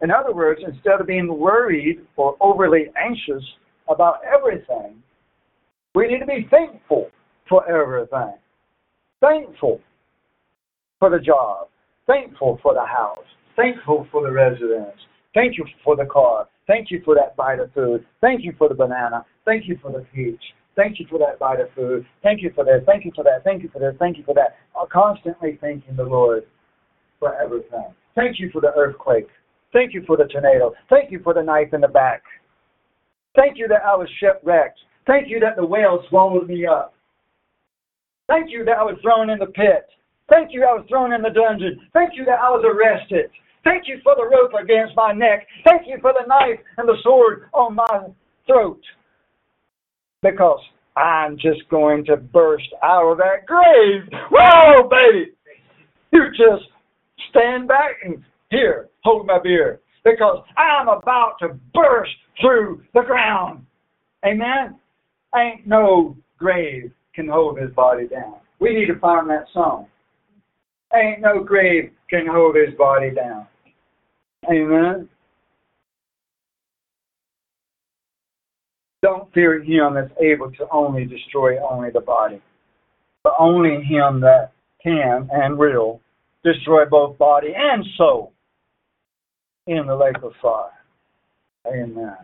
In 0.00 0.10
other 0.10 0.32
words, 0.32 0.60
instead 0.66 1.00
of 1.00 1.06
being 1.06 1.38
worried 1.38 2.06
or 2.16 2.36
overly 2.40 2.86
anxious 2.96 3.42
about 3.88 4.20
everything, 4.24 5.02
we 5.94 6.06
need 6.06 6.20
to 6.20 6.26
be 6.26 6.46
thankful 6.50 7.10
for 7.48 7.68
everything. 7.68 8.34
Thankful 9.20 9.80
for 10.98 11.10
the 11.10 11.18
job. 11.18 11.68
Thankful 12.06 12.58
for 12.62 12.74
the 12.74 12.84
house. 12.84 13.24
Thankful 13.56 14.06
for 14.12 14.22
the 14.22 14.32
residence. 14.32 14.96
Thank 15.34 15.58
you 15.58 15.64
for 15.84 15.96
the 15.96 16.06
car. 16.06 16.48
Thank 16.66 16.90
you 16.90 17.02
for 17.04 17.14
that 17.14 17.34
bite 17.36 17.58
of 17.58 17.72
food. 17.72 18.06
Thank 18.20 18.44
you 18.44 18.52
for 18.56 18.68
the 18.68 18.74
banana. 18.74 19.24
Thank 19.44 19.66
you 19.66 19.78
for 19.82 19.90
the 19.90 20.06
peach. 20.14 20.42
Thank 20.76 21.00
you 21.00 21.06
for 21.10 21.18
that 21.18 21.40
bite 21.40 21.60
of 21.60 21.68
food. 21.74 22.06
Thank 22.22 22.42
you 22.42 22.52
for 22.54 22.64
this. 22.64 22.82
Thank 22.86 23.04
you 23.04 23.10
for 23.14 23.24
that. 23.24 23.42
Thank 23.42 23.62
you 23.64 23.68
for 23.72 23.80
this. 23.80 23.94
Thank 23.98 24.16
you 24.16 24.24
for 24.24 24.34
that. 24.34 24.56
Constantly 24.92 25.58
thanking 25.60 25.96
the 25.96 26.04
Lord 26.04 26.44
for 27.18 27.34
everything. 27.34 27.92
Thank 28.14 28.38
you 28.38 28.50
for 28.52 28.60
the 28.60 28.72
earthquake. 28.76 29.26
Thank 29.72 29.94
you 29.94 30.02
for 30.06 30.16
the 30.16 30.24
tornado. 30.24 30.74
Thank 30.88 31.10
you 31.10 31.20
for 31.22 31.34
the 31.34 31.42
knife 31.42 31.72
in 31.72 31.80
the 31.80 31.88
back. 31.88 32.22
Thank 33.36 33.58
you 33.58 33.68
that 33.68 33.84
I 33.84 33.94
was 33.94 34.08
shipwrecked. 34.18 34.78
Thank 35.06 35.28
you 35.28 35.40
that 35.40 35.56
the 35.56 35.64
whale 35.64 36.02
swallowed 36.08 36.48
me 36.48 36.66
up. 36.66 36.94
Thank 38.28 38.50
you 38.50 38.64
that 38.64 38.78
I 38.78 38.82
was 38.82 38.98
thrown 39.02 39.30
in 39.30 39.38
the 39.38 39.46
pit. 39.46 39.88
Thank 40.28 40.52
you 40.52 40.64
I 40.64 40.74
was 40.74 40.84
thrown 40.88 41.12
in 41.12 41.22
the 41.22 41.30
dungeon. 41.30 41.80
Thank 41.92 42.12
you 42.14 42.24
that 42.26 42.40
I 42.40 42.50
was 42.50 42.64
arrested. 42.64 43.30
Thank 43.64 43.88
you 43.88 43.98
for 44.02 44.14
the 44.16 44.24
rope 44.24 44.52
against 44.60 44.94
my 44.96 45.12
neck. 45.12 45.46
Thank 45.64 45.86
you 45.86 45.98
for 46.00 46.12
the 46.12 46.26
knife 46.26 46.60
and 46.76 46.88
the 46.88 46.96
sword 47.02 47.48
on 47.52 47.74
my 47.74 48.08
throat. 48.46 48.80
Because 50.22 50.60
I'm 50.96 51.36
just 51.36 51.68
going 51.70 52.04
to 52.06 52.16
burst 52.16 52.68
out 52.82 53.12
of 53.12 53.18
that 53.18 53.46
grave. 53.46 54.02
Whoa, 54.30 54.88
baby! 54.88 55.32
You 56.12 56.24
just 56.30 56.68
stand 57.30 57.68
back 57.68 57.96
and 58.04 58.22
here, 58.50 58.88
hold 59.04 59.26
my 59.26 59.38
beer. 59.38 59.80
Because 60.04 60.42
I'm 60.56 60.88
about 60.88 61.34
to 61.40 61.48
burst 61.74 62.12
through 62.40 62.82
the 62.94 63.02
ground. 63.02 63.64
Amen? 64.24 64.78
Ain't 65.36 65.66
no 65.66 66.16
grave 66.38 66.92
can 67.14 67.28
hold 67.28 67.58
his 67.58 67.70
body 67.72 68.08
down. 68.08 68.36
We 68.60 68.74
need 68.74 68.86
to 68.86 68.98
find 68.98 69.28
that 69.28 69.46
song. 69.52 69.86
Ain't 70.94 71.20
no 71.20 71.42
grave 71.44 71.92
can 72.08 72.26
hold 72.26 72.56
his 72.56 72.74
body 72.76 73.10
down. 73.10 73.46
Amen. 74.50 75.08
Don't 79.02 79.32
fear 79.32 79.62
him 79.62 79.94
that's 79.94 80.12
able 80.20 80.50
to 80.52 80.66
only 80.72 81.04
destroy 81.04 81.58
only 81.62 81.90
the 81.90 82.00
body, 82.00 82.40
but 83.22 83.34
only 83.38 83.82
him 83.84 84.20
that 84.20 84.52
can 84.82 85.28
and 85.30 85.56
will 85.56 86.00
destroy 86.42 86.84
both 86.86 87.18
body 87.18 87.52
and 87.54 87.84
soul 87.96 88.32
in 89.76 89.86
the 89.86 89.96
lake 89.96 90.16
of 90.22 90.32
fire. 90.40 90.70
Amen. 91.66 92.16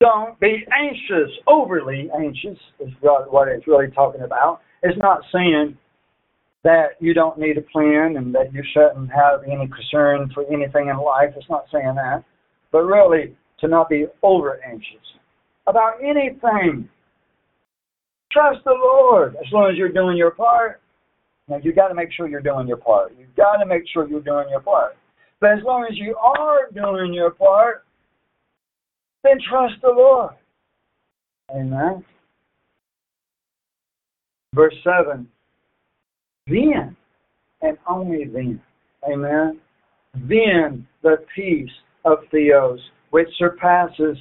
Don't 0.00 0.40
be 0.40 0.64
anxious, 0.72 1.30
overly 1.46 2.10
anxious 2.18 2.58
is 2.80 2.88
what 3.00 3.48
it's 3.48 3.66
really 3.66 3.90
talking 3.90 4.22
about. 4.22 4.60
It's 4.82 4.98
not 4.98 5.20
saying 5.32 5.76
that 6.64 6.96
you 7.00 7.14
don't 7.14 7.38
need 7.38 7.58
a 7.58 7.62
plan 7.62 8.16
and 8.16 8.34
that 8.34 8.52
you 8.52 8.62
shouldn't 8.72 9.10
have 9.10 9.44
any 9.44 9.68
concern 9.68 10.30
for 10.34 10.44
anything 10.50 10.88
in 10.88 10.96
life. 10.96 11.34
It's 11.36 11.48
not 11.50 11.66
saying 11.72 11.94
that. 11.96 12.24
But 12.72 12.80
really, 12.80 13.36
to 13.60 13.68
not 13.68 13.88
be 13.88 14.06
over 14.22 14.60
anxious 14.64 14.96
about 15.66 16.02
anything. 16.02 16.88
Trust 18.32 18.60
the 18.64 18.72
Lord 18.72 19.36
as 19.36 19.52
long 19.52 19.70
as 19.70 19.76
you're 19.76 19.92
doing 19.92 20.16
your 20.16 20.30
part. 20.30 20.80
Now, 21.50 21.58
you've 21.62 21.76
got 21.76 21.88
to 21.88 21.94
make 21.94 22.12
sure 22.12 22.28
you're 22.28 22.40
doing 22.40 22.68
your 22.68 22.76
part. 22.76 23.12
You've 23.18 23.34
got 23.36 23.56
to 23.56 23.66
make 23.66 23.82
sure 23.92 24.08
you're 24.08 24.20
doing 24.20 24.48
your 24.48 24.60
part. 24.60 24.96
But 25.40 25.50
as 25.52 25.58
long 25.64 25.86
as 25.90 25.98
you 25.98 26.16
are 26.16 26.70
doing 26.72 27.12
your 27.12 27.32
part, 27.32 27.84
then 29.24 29.38
trust 29.48 29.74
the 29.82 29.88
Lord. 29.88 30.34
Amen. 31.50 32.04
Verse 34.54 34.74
7 34.84 35.28
then 36.46 36.96
and 37.62 37.78
only 37.86 38.24
then, 38.24 38.60
amen, 39.10 39.60
then 40.14 40.86
the 41.02 41.24
peace 41.34 41.70
of 42.04 42.18
Theos, 42.30 42.80
which 43.10 43.28
surpasses 43.38 44.16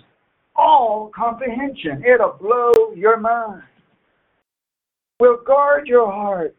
all 0.55 1.09
comprehension, 1.15 2.03
it'll 2.03 2.37
blow 2.39 2.93
your 2.95 3.17
mind, 3.17 3.63
will 5.19 5.37
guard 5.47 5.87
your 5.87 6.11
heart, 6.11 6.55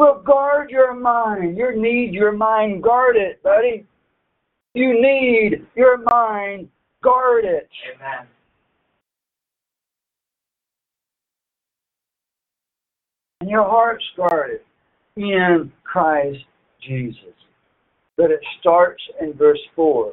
will 0.00 0.22
guard 0.22 0.70
your 0.70 0.94
mind. 0.94 1.56
You 1.58 1.80
need 1.80 2.12
your 2.14 2.32
mind 2.32 2.82
Guard 2.82 3.16
it, 3.16 3.42
buddy. 3.42 3.86
You 4.74 5.00
need 5.00 5.66
your 5.76 5.98
mind 5.98 6.68
guarded. 7.02 7.68
Amen. 7.94 8.26
and 13.40 13.50
your 13.50 13.64
heart's 13.64 14.04
guarded 14.16 14.60
in 15.16 15.72
Christ 15.84 16.44
Jesus. 16.82 17.34
But 18.16 18.30
it 18.30 18.40
starts 18.60 19.02
in 19.20 19.32
verse 19.34 19.60
4. 19.74 20.12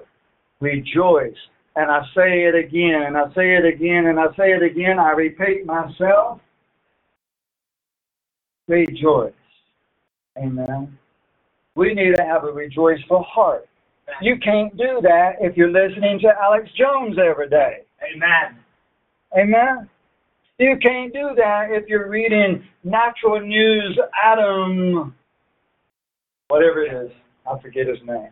Rejoice. 0.61 1.35
And 1.75 1.91
I 1.91 2.01
say 2.15 2.45
it 2.45 2.55
again, 2.55 3.03
and 3.05 3.17
I 3.17 3.27
say 3.35 3.55
it 3.55 3.65
again, 3.65 4.07
and 4.07 4.19
I 4.19 4.27
say 4.37 4.51
it 4.53 4.63
again. 4.63 4.97
I 4.99 5.11
repeat 5.11 5.65
myself. 5.65 6.39
Rejoice. 8.67 9.33
Amen. 10.37 10.97
We 11.75 11.93
need 11.93 12.15
to 12.15 12.23
have 12.23 12.43
a 12.43 12.51
rejoiceful 12.51 13.23
heart. 13.23 13.67
You 14.21 14.37
can't 14.43 14.75
do 14.77 14.99
that 15.01 15.33
if 15.41 15.57
you're 15.57 15.71
listening 15.71 16.19
to 16.21 16.29
Alex 16.41 16.69
Jones 16.77 17.17
every 17.19 17.49
day. 17.49 17.83
Amen. 18.15 18.57
Amen. 19.37 19.89
You 20.59 20.77
can't 20.81 21.13
do 21.13 21.31
that 21.35 21.67
if 21.69 21.87
you're 21.87 22.09
reading 22.09 22.63
Natural 22.83 23.39
News 23.41 23.99
Adam, 24.23 25.13
whatever 26.47 26.83
it 26.83 27.05
is. 27.05 27.11
I 27.45 27.59
forget 27.61 27.87
his 27.87 27.99
name. 28.05 28.29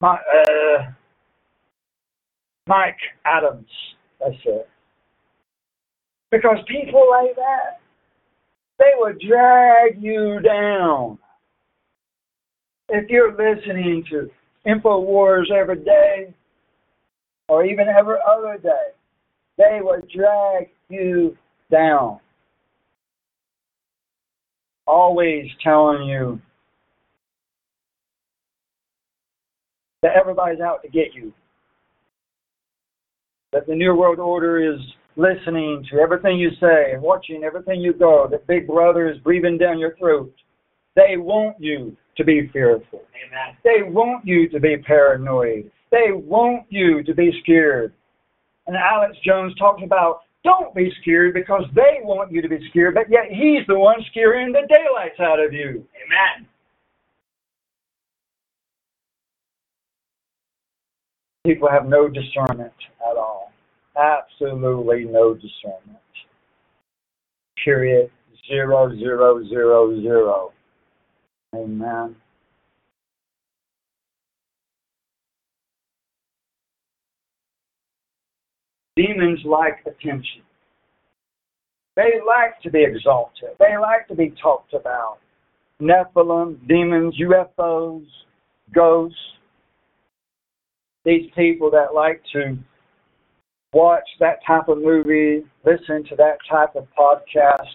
My, 0.00 0.14
uh, 0.14 0.92
Mike 2.66 2.98
Adams. 3.24 3.68
That's 4.20 4.36
it. 4.44 4.68
Because 6.30 6.58
people 6.68 7.06
like 7.10 7.34
that, 7.36 7.80
they 8.84 8.92
will 8.98 9.14
drag 9.26 10.02
you 10.02 10.40
down. 10.40 11.18
If 12.88 13.08
you're 13.08 13.32
listening 13.32 14.04
to 14.10 14.30
InfoWars 14.66 15.50
every 15.50 15.82
day, 15.82 16.34
or 17.48 17.64
even 17.64 17.86
every 17.88 18.16
other 18.28 18.58
day, 18.62 18.92
they 19.56 19.80
will 19.80 20.02
drag 20.14 20.68
you 20.88 21.36
down. 21.70 22.18
Always 24.86 25.46
telling 25.62 26.06
you 26.06 26.40
that 30.02 30.12
everybody's 30.14 30.60
out 30.60 30.82
to 30.82 30.88
get 30.88 31.14
you. 31.14 31.32
That 33.52 33.66
the 33.66 33.74
New 33.74 33.94
World 33.94 34.18
Order 34.18 34.74
is 34.74 34.80
listening 35.16 35.84
to 35.90 35.98
everything 35.98 36.38
you 36.38 36.50
say 36.60 36.92
and 36.92 37.02
watching 37.02 37.44
everything 37.44 37.80
you 37.80 37.92
go. 37.92 38.26
That 38.30 38.46
Big 38.46 38.66
Brother 38.66 39.10
is 39.10 39.18
breathing 39.18 39.58
down 39.58 39.78
your 39.78 39.96
throat. 39.96 40.34
They 40.96 41.16
want 41.16 41.56
you 41.58 41.96
to 42.16 42.24
be 42.24 42.48
fearful. 42.52 43.02
Amen. 43.26 43.56
They 43.64 43.82
want 43.82 44.26
you 44.26 44.48
to 44.48 44.60
be 44.60 44.76
paranoid. 44.76 45.70
They 45.90 46.12
want 46.12 46.66
you 46.68 47.02
to 47.02 47.14
be 47.14 47.32
scared. 47.42 47.92
And 48.66 48.76
Alex 48.76 49.16
Jones 49.24 49.54
talks 49.58 49.82
about 49.84 50.22
don't 50.44 50.74
be 50.74 50.92
scared 51.00 51.34
because 51.34 51.64
they 51.74 52.00
want 52.02 52.30
you 52.30 52.42
to 52.42 52.48
be 52.48 52.58
scared, 52.70 52.94
but 52.94 53.10
yet 53.10 53.24
he's 53.30 53.66
the 53.66 53.78
one 53.78 53.96
scaring 54.10 54.52
the 54.52 54.62
daylights 54.68 55.18
out 55.20 55.42
of 55.42 55.52
you. 55.52 55.68
Amen. 56.04 56.46
People 61.46 61.68
have 61.68 61.86
no 61.86 62.08
discernment 62.08 62.72
at 63.10 63.16
all. 63.16 63.43
Absolutely 63.96 65.04
no 65.04 65.34
discernment. 65.34 65.98
Period. 67.64 68.10
Zero, 68.48 68.94
zero, 68.96 69.42
zero, 69.48 70.00
zero. 70.02 70.52
Amen. 71.54 72.16
Demons 78.96 79.40
like 79.44 79.80
attention. 79.86 80.42
They 81.96 82.12
like 82.26 82.60
to 82.62 82.70
be 82.70 82.84
exalted. 82.84 83.50
They 83.58 83.76
like 83.80 84.08
to 84.08 84.14
be 84.14 84.34
talked 84.42 84.74
about. 84.74 85.18
Nephilim, 85.80 86.66
demons, 86.68 87.16
UFOs, 87.20 88.06
ghosts, 88.72 89.18
these 91.04 91.30
people 91.36 91.70
that 91.70 91.94
like 91.94 92.22
to 92.32 92.56
watch 93.74 94.08
that 94.20 94.38
type 94.46 94.68
of 94.68 94.78
movie, 94.78 95.44
listen 95.64 96.04
to 96.04 96.16
that 96.16 96.38
type 96.48 96.76
of 96.76 96.86
podcast, 96.98 97.66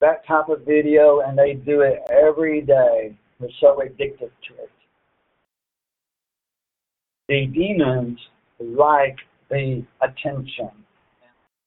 that 0.00 0.26
type 0.26 0.48
of 0.48 0.64
video, 0.64 1.20
and 1.20 1.36
they 1.36 1.54
do 1.54 1.80
it 1.80 1.98
every 2.10 2.60
day. 2.60 3.16
They're 3.40 3.48
so 3.60 3.80
addicted 3.82 4.30
to 4.48 4.54
it. 4.62 4.70
The 7.28 7.46
demons 7.46 8.18
like 8.60 9.16
the 9.50 9.84
attention. 10.00 10.70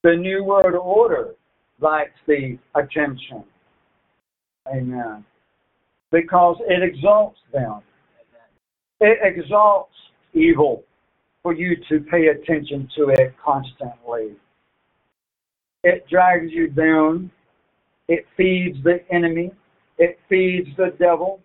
The 0.04 0.16
New 0.16 0.44
World 0.46 0.76
Order 0.76 1.36
likes 1.82 2.18
the 2.26 2.58
attention. 2.76 3.44
Amen. 4.74 5.26
Because 6.12 6.56
it 6.68 6.82
exalts 6.82 7.40
them. 7.52 7.82
It 9.02 9.20
exalts 9.22 9.94
evil 10.34 10.84
for 11.44 11.54
you 11.54 11.76
to 11.90 12.00
pay 12.02 12.28
attention 12.28 12.90
to 12.96 13.10
it 13.10 13.36
constantly. 13.44 14.32
It 15.84 16.06
drags 16.10 16.52
you 16.52 16.68
down. 16.68 17.32
It 18.08 18.26
feeds 18.36 18.78
the 18.84 19.00
enemy. 19.12 19.52
It 19.98 20.20
feeds 20.28 20.68
the 20.78 20.94
devil. 21.00 21.42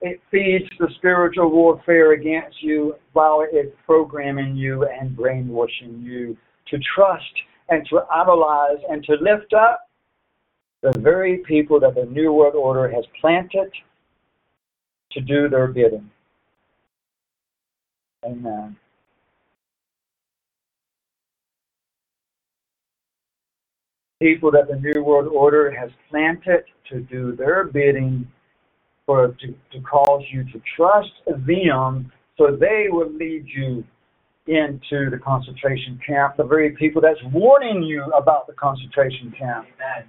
It 0.00 0.20
feeds 0.30 0.66
the 0.78 0.88
spiritual 0.96 1.50
warfare 1.50 2.12
against 2.12 2.62
you 2.62 2.94
while 3.12 3.44
it's 3.50 3.74
programming 3.84 4.54
you 4.56 4.84
and 4.84 5.16
brainwashing 5.16 6.00
you 6.00 6.36
to 6.68 6.78
trust 6.94 7.24
and 7.68 7.86
to 7.90 8.04
idolize 8.10 8.78
and 8.88 9.02
to 9.04 9.16
lift 9.20 9.52
up 9.52 9.80
the 10.82 10.96
very 11.00 11.38
people 11.38 11.80
that 11.80 11.96
the 11.96 12.04
New 12.04 12.32
World 12.32 12.54
Order 12.54 12.88
has 12.88 13.04
planted 13.20 13.72
to 15.12 15.20
do 15.20 15.48
their 15.48 15.66
bidding. 15.66 16.08
Amen. 18.24 18.76
People 24.20 24.50
that 24.50 24.68
the 24.68 24.76
New 24.76 25.02
World 25.04 25.28
Order 25.28 25.70
has 25.70 25.90
planted 26.10 26.64
to 26.90 27.00
do 27.00 27.36
their 27.36 27.64
bidding 27.64 28.26
for 29.06 29.28
to, 29.28 29.46
to 29.72 29.80
cause 29.88 30.22
you 30.32 30.44
to 30.44 30.60
trust 30.76 31.12
them 31.26 32.12
so 32.36 32.56
they 32.58 32.86
will 32.88 33.10
lead 33.12 33.46
you 33.46 33.84
into 34.48 35.10
the 35.10 35.18
concentration 35.22 36.00
camp, 36.06 36.36
the 36.36 36.44
very 36.44 36.70
people 36.70 37.02
that's 37.02 37.20
warning 37.32 37.82
you 37.82 38.02
about 38.14 38.46
the 38.46 38.54
concentration 38.54 39.32
camp. 39.38 39.66
Amen. 39.76 40.08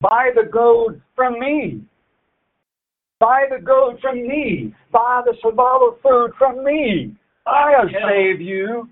Buy 0.00 0.30
the 0.34 0.50
gold 0.50 1.00
from 1.14 1.38
me. 1.38 1.82
Buy 3.20 3.44
the 3.48 3.64
gold 3.64 4.00
from 4.00 4.26
me. 4.26 4.74
Buy 4.90 5.22
the 5.24 5.34
survival 5.40 5.96
food 6.02 6.32
from 6.36 6.64
me. 6.64 7.14
I'll 7.46 7.88
save 7.88 8.40
you. 8.40 8.88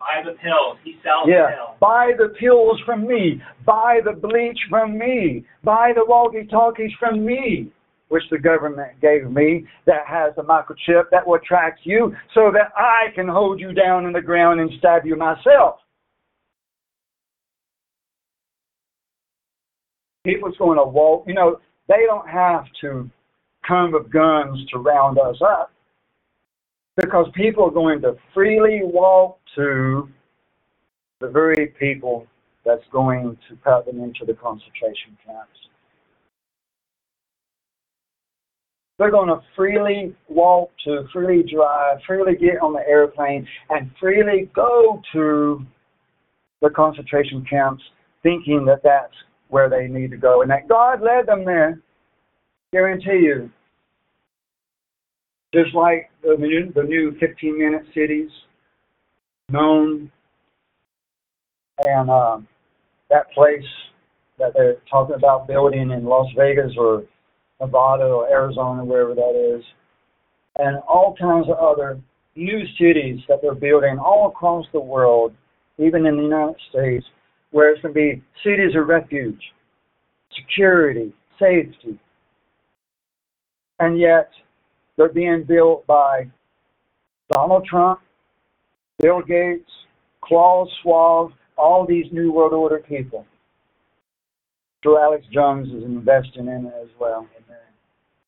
Buy 0.00 0.22
the 0.24 0.32
pills. 0.32 0.78
He 0.82 0.98
sells 1.02 1.28
Yeah. 1.28 1.50
pills. 1.54 1.76
Buy 1.78 2.12
the 2.12 2.30
pills 2.30 2.80
from 2.80 3.06
me. 3.06 3.42
Buy 3.66 4.00
the 4.00 4.12
bleach 4.12 4.58
from 4.70 4.96
me. 4.96 5.44
Buy 5.62 5.92
the 5.92 6.04
walkie 6.06 6.46
talkies 6.46 6.92
from 6.94 7.24
me, 7.24 7.70
which 8.08 8.26
the 8.30 8.38
government 8.38 8.98
gave 9.00 9.30
me 9.30 9.66
that 9.84 10.06
has 10.06 10.36
a 10.38 10.42
microchip 10.42 11.10
that 11.10 11.26
will 11.26 11.38
track 11.40 11.84
you 11.84 12.16
so 12.32 12.50
that 12.50 12.72
I 12.76 13.08
can 13.14 13.28
hold 13.28 13.60
you 13.60 13.72
down 13.74 14.06
in 14.06 14.12
the 14.12 14.22
ground 14.22 14.58
and 14.58 14.72
stab 14.78 15.04
you 15.04 15.16
myself. 15.16 15.80
People's 20.24 20.56
going 20.56 20.78
to 20.78 20.84
walk, 20.84 21.26
you 21.26 21.34
know, 21.34 21.60
they 21.88 22.04
don't 22.06 22.28
have 22.28 22.64
to 22.80 23.10
come 23.66 23.92
with 23.92 24.10
guns 24.10 24.64
to 24.70 24.78
round 24.78 25.18
us 25.18 25.40
up 25.42 25.72
because 26.96 27.26
people 27.34 27.64
are 27.64 27.70
going 27.70 28.00
to 28.02 28.16
freely 28.34 28.80
walk 28.82 29.38
to 29.56 30.08
the 31.20 31.28
very 31.28 31.68
people 31.78 32.26
that's 32.64 32.84
going 32.92 33.36
to 33.48 33.56
put 33.56 33.86
them 33.86 34.00
into 34.02 34.24
the 34.26 34.34
concentration 34.34 35.16
camps. 35.24 35.50
They're 38.98 39.10
going 39.10 39.28
to 39.28 39.40
freely 39.56 40.14
walk 40.28 40.70
to, 40.84 41.04
freely 41.10 41.42
drive, 41.50 41.98
freely 42.06 42.36
get 42.36 42.60
on 42.60 42.74
the 42.74 42.86
airplane, 42.86 43.48
and 43.70 43.90
freely 43.98 44.50
go 44.54 45.00
to 45.14 45.64
the 46.60 46.68
concentration 46.68 47.44
camps 47.48 47.82
thinking 48.22 48.66
that 48.66 48.82
that's 48.82 49.14
where 49.48 49.70
they 49.70 49.88
need 49.88 50.10
to 50.10 50.18
go 50.18 50.42
and 50.42 50.50
that 50.50 50.68
God 50.68 51.00
led 51.00 51.26
them 51.26 51.44
there. 51.46 51.80
Guarantee 52.72 53.24
you. 53.24 53.50
Just 55.52 55.74
like 55.74 56.10
the 56.22 56.36
new, 56.38 56.72
the 56.72 56.82
new 56.82 57.16
15 57.18 57.58
minute 57.58 57.82
cities 57.94 58.30
known 59.48 60.10
and 61.86 62.10
um, 62.10 62.46
that 63.08 63.30
place 63.32 63.64
that 64.38 64.52
they're 64.54 64.76
talking 64.90 65.14
about 65.14 65.48
building 65.48 65.90
in 65.90 66.04
Las 66.04 66.26
Vegas 66.36 66.72
or 66.76 67.04
Nevada 67.60 68.04
or 68.04 68.30
Arizona, 68.30 68.84
wherever 68.84 69.14
that 69.14 69.56
is, 69.56 69.64
and 70.56 70.78
all 70.88 71.14
kinds 71.18 71.46
of 71.48 71.58
other 71.58 72.00
new 72.36 72.60
cities 72.78 73.20
that 73.28 73.40
they're 73.42 73.54
building 73.54 73.98
all 73.98 74.28
across 74.28 74.64
the 74.72 74.80
world, 74.80 75.34
even 75.78 76.06
in 76.06 76.16
the 76.16 76.22
United 76.22 76.56
States, 76.70 77.04
where 77.50 77.72
it's 77.72 77.82
going 77.82 77.94
to 77.94 78.00
be 78.00 78.22
cities 78.44 78.74
of 78.76 78.86
refuge, 78.86 79.40
security, 80.36 81.12
safety. 81.38 81.98
And 83.78 83.98
yet, 83.98 84.30
they're 85.00 85.08
being 85.08 85.44
built 85.44 85.86
by 85.86 86.26
Donald 87.32 87.64
Trump, 87.64 88.00
Bill 88.98 89.22
Gates, 89.22 89.70
Klaus 90.22 90.68
Schwab, 90.82 91.30
all 91.56 91.86
these 91.86 92.04
New 92.12 92.30
World 92.30 92.52
Order 92.52 92.80
people. 92.86 93.24
Sir 94.84 95.00
Alex 95.00 95.24
Jones 95.32 95.68
is 95.68 95.84
investing 95.84 96.48
in 96.48 96.66
it 96.66 96.74
as 96.82 96.90
well. 97.00 97.26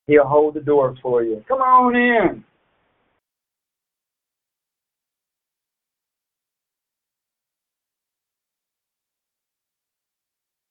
He'll 0.07 0.25
hold 0.25 0.55
the 0.55 0.61
door 0.61 0.97
for 1.03 1.23
you. 1.23 1.45
Come 1.47 1.61
on 1.61 1.95
in. 1.95 2.43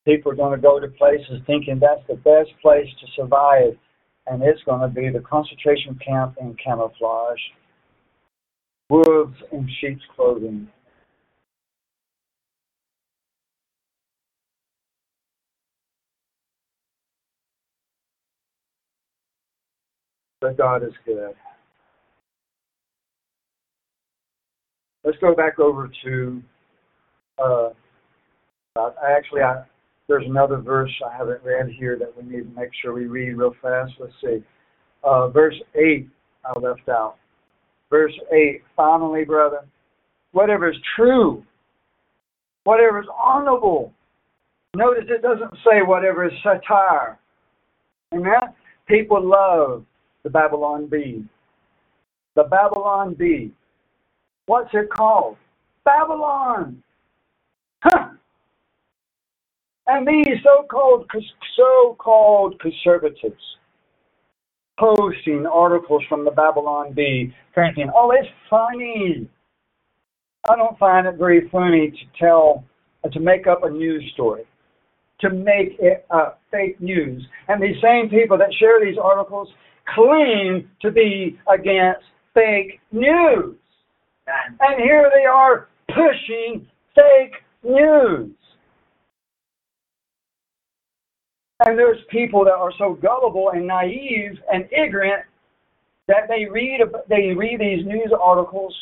People 0.05 0.31
are 0.31 0.35
going 0.35 0.59
to 0.59 0.61
go 0.61 0.79
to 0.79 0.87
places 0.87 1.41
thinking 1.45 1.77
that's 1.79 2.01
the 2.07 2.15
best 2.15 2.49
place 2.59 2.87
to 3.01 3.07
survive, 3.15 3.77
and 4.27 4.41
it's 4.43 4.61
going 4.63 4.81
to 4.81 4.87
be 4.87 5.09
the 5.09 5.19
concentration 5.19 5.99
camp 6.05 6.35
in 6.39 6.55
camouflage, 6.63 7.39
wolves 8.89 9.37
in 9.51 9.69
sheep's 9.79 10.03
clothing. 10.15 10.67
But 20.39 20.57
God 20.57 20.83
is 20.83 20.93
good. 21.05 21.35
Let's 25.03 25.17
go 25.19 25.35
back 25.35 25.59
over 25.59 25.91
to. 26.03 26.43
Uh, 27.43 27.69
actually, 29.07 29.41
I, 29.41 29.63
there's 30.11 30.27
another 30.27 30.57
verse 30.57 30.91
I 31.09 31.15
haven't 31.15 31.41
read 31.41 31.69
here 31.69 31.97
that 31.97 32.13
we 32.17 32.29
need 32.29 32.43
to 32.43 32.59
make 32.59 32.71
sure 32.81 32.91
we 32.91 33.05
read 33.05 33.37
real 33.37 33.55
fast. 33.61 33.93
Let's 33.97 34.11
see. 34.21 34.43
Uh, 35.05 35.29
verse 35.29 35.55
8, 35.73 36.05
I 36.43 36.59
left 36.59 36.89
out. 36.89 37.15
Verse 37.89 38.11
8, 38.29 38.61
finally, 38.75 39.23
brother, 39.23 39.59
whatever 40.33 40.69
is 40.69 40.75
true, 40.97 41.45
whatever 42.65 42.99
is 42.99 43.07
honorable. 43.23 43.93
Notice 44.75 45.05
it 45.07 45.21
doesn't 45.21 45.53
say 45.63 45.81
whatever 45.81 46.25
is 46.25 46.33
satire. 46.43 47.17
Amen? 48.13 48.53
People 48.87 49.25
love 49.25 49.85
the 50.23 50.29
Babylon 50.29 50.87
Bee. 50.87 51.23
The 52.35 52.43
Babylon 52.43 53.13
Bee. 53.13 53.53
What's 54.47 54.71
it 54.73 54.89
called? 54.89 55.37
Babylon. 55.85 56.83
Huh. 57.81 58.09
And 59.91 60.07
these 60.07 60.37
so-called 60.41 61.11
so-called 61.57 62.57
conservatives 62.61 63.43
posting 64.79 65.45
articles 65.45 66.01
from 66.07 66.23
the 66.23 66.31
Babylon 66.31 66.93
Bee, 66.93 67.35
thinking, 67.53 67.91
"Oh, 67.93 68.11
it's 68.11 68.29
funny." 68.49 69.27
I 70.49 70.55
don't 70.55 70.79
find 70.79 71.07
it 71.07 71.15
very 71.15 71.49
funny 71.49 71.91
to 71.91 72.05
tell 72.17 72.63
uh, 73.03 73.09
to 73.09 73.19
make 73.19 73.47
up 73.47 73.65
a 73.65 73.69
news 73.69 74.09
story, 74.13 74.45
to 75.19 75.29
make 75.29 75.75
it 75.79 76.05
uh, 76.09 76.35
fake 76.51 76.79
news. 76.79 77.27
And 77.49 77.61
these 77.61 77.75
same 77.81 78.09
people 78.09 78.37
that 78.37 78.53
share 78.53 78.79
these 78.79 78.97
articles 78.97 79.49
claim 79.93 80.69
to 80.83 80.91
be 80.91 81.37
against 81.53 82.05
fake 82.33 82.79
news. 82.93 83.57
And 84.61 84.81
here 84.81 85.11
they 85.13 85.25
are 85.25 85.67
pushing 85.89 86.65
fake 86.95 87.43
news. 87.61 88.31
And 91.63 91.77
there's 91.77 91.99
people 92.09 92.43
that 92.45 92.53
are 92.53 92.71
so 92.77 92.97
gullible 93.01 93.51
and 93.53 93.67
naive 93.67 94.37
and 94.51 94.67
ignorant 94.71 95.23
that 96.07 96.27
they 96.27 96.45
read 96.49 96.81
they 97.07 97.33
read 97.35 97.59
these 97.59 97.85
news 97.85 98.11
articles, 98.19 98.75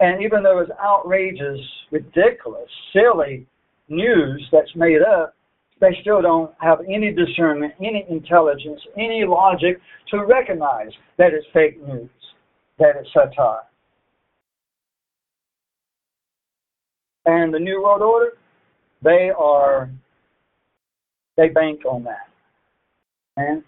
and 0.00 0.22
even 0.22 0.42
though 0.42 0.60
it's 0.60 0.70
outrageous, 0.82 1.60
ridiculous, 1.90 2.68
silly 2.92 3.46
news 3.88 4.48
that's 4.50 4.74
made 4.74 5.02
up, 5.02 5.34
they 5.80 5.96
still 6.00 6.22
don't 6.22 6.52
have 6.58 6.78
any 6.88 7.12
discernment, 7.12 7.74
any 7.80 8.06
intelligence, 8.08 8.80
any 8.96 9.24
logic 9.26 9.80
to 10.10 10.24
recognize 10.24 10.90
that 11.18 11.32
it's 11.32 11.46
fake 11.52 11.80
news, 11.86 12.10
that 12.78 12.96
it's 12.96 13.08
satire. 13.12 13.60
And 17.26 17.52
the 17.52 17.58
New 17.58 17.82
World 17.82 18.02
Order, 18.02 18.32
they 19.02 19.30
are, 19.38 19.90
they 21.40 21.48
bank 21.48 21.80
on 21.86 22.04
that. 22.04 22.28
And 23.38 23.62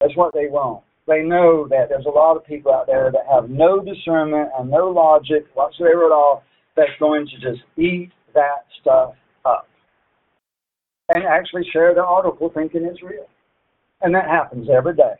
that's 0.00 0.16
what 0.16 0.32
they 0.32 0.46
want. 0.46 0.82
They 1.06 1.22
know 1.22 1.68
that 1.68 1.90
there's 1.90 2.06
a 2.06 2.10
lot 2.10 2.36
of 2.36 2.46
people 2.46 2.72
out 2.72 2.86
there 2.86 3.12
that 3.12 3.26
have 3.30 3.50
no 3.50 3.80
discernment 3.80 4.48
and 4.58 4.70
no 4.70 4.88
logic 4.88 5.44
whatsoever 5.52 6.06
at 6.06 6.12
all 6.12 6.42
that's 6.76 6.90
going 6.98 7.26
to 7.26 7.34
just 7.34 7.62
eat 7.76 8.10
that 8.32 8.64
stuff 8.80 9.14
up 9.44 9.68
and 11.14 11.24
actually 11.24 11.68
share 11.70 11.94
the 11.94 12.02
article 12.02 12.50
thinking 12.54 12.84
it's 12.84 13.02
real. 13.02 13.26
And 14.00 14.14
that 14.14 14.26
happens 14.26 14.68
every 14.70 14.94
day. 14.94 15.16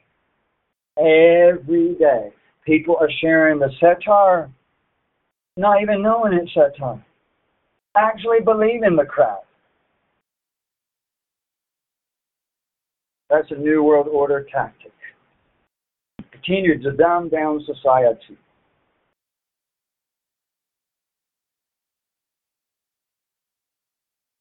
Every 0.96 1.94
day. 1.96 2.32
People 2.64 2.96
are 3.00 3.10
sharing 3.20 3.58
the 3.58 3.70
satire, 3.80 4.50
not 5.56 5.82
even 5.82 6.02
knowing 6.02 6.32
it's 6.32 6.54
satire 6.54 7.04
actually 7.96 8.40
believe 8.44 8.82
in 8.82 8.96
the 8.96 9.04
crowd. 9.04 9.42
That's 13.30 13.50
a 13.52 13.54
New 13.54 13.84
World 13.84 14.08
Order 14.08 14.46
tactic. 14.52 14.92
Continue 16.32 16.82
to 16.82 16.92
dumb 16.92 17.28
down 17.28 17.64
society. 17.64 18.36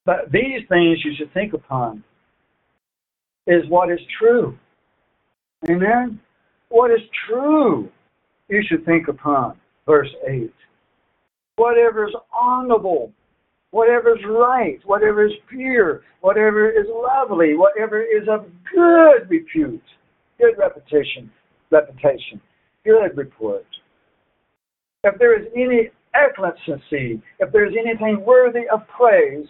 But 0.05 0.31
these 0.31 0.67
things 0.69 0.97
you 1.05 1.13
should 1.15 1.31
think 1.35 1.53
upon 1.53 2.03
is 3.45 3.63
what 3.69 3.91
is 3.91 3.99
true. 4.17 4.57
Amen? 5.69 6.19
What 6.69 6.89
is 6.89 7.01
true 7.27 7.89
you 8.47 8.63
should 8.67 8.85
think 8.85 9.07
upon. 9.07 9.59
Verse 9.85 10.09
8. 10.27 10.51
Whatever 11.57 12.07
is 12.07 12.15
honorable, 12.33 13.11
whatever 13.71 14.15
is 14.15 14.23
right, 14.27 14.79
whatever 14.85 15.25
is 15.25 15.33
pure, 15.49 16.01
whatever 16.21 16.69
is 16.69 16.87
lovely, 16.89 17.55
whatever 17.55 18.01
is 18.01 18.27
of 18.29 18.45
good 18.73 19.29
repute, 19.29 19.83
good 20.39 20.55
reputation, 20.57 21.31
reputation, 21.71 22.41
good 22.83 23.15
report. 23.15 23.65
If 25.03 25.17
there 25.19 25.39
is 25.39 25.47
any 25.55 25.89
excellency, 26.13 27.21
if 27.39 27.51
there 27.51 27.65
is 27.65 27.75
anything 27.79 28.23
worthy 28.25 28.67
of 28.71 28.81
praise, 28.87 29.47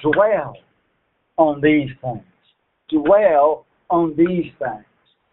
dwell 0.00 0.56
on 1.36 1.60
these 1.60 1.90
things. 2.02 2.22
Dwell 2.88 3.66
on 3.90 4.14
these 4.16 4.52
things. 4.58 4.84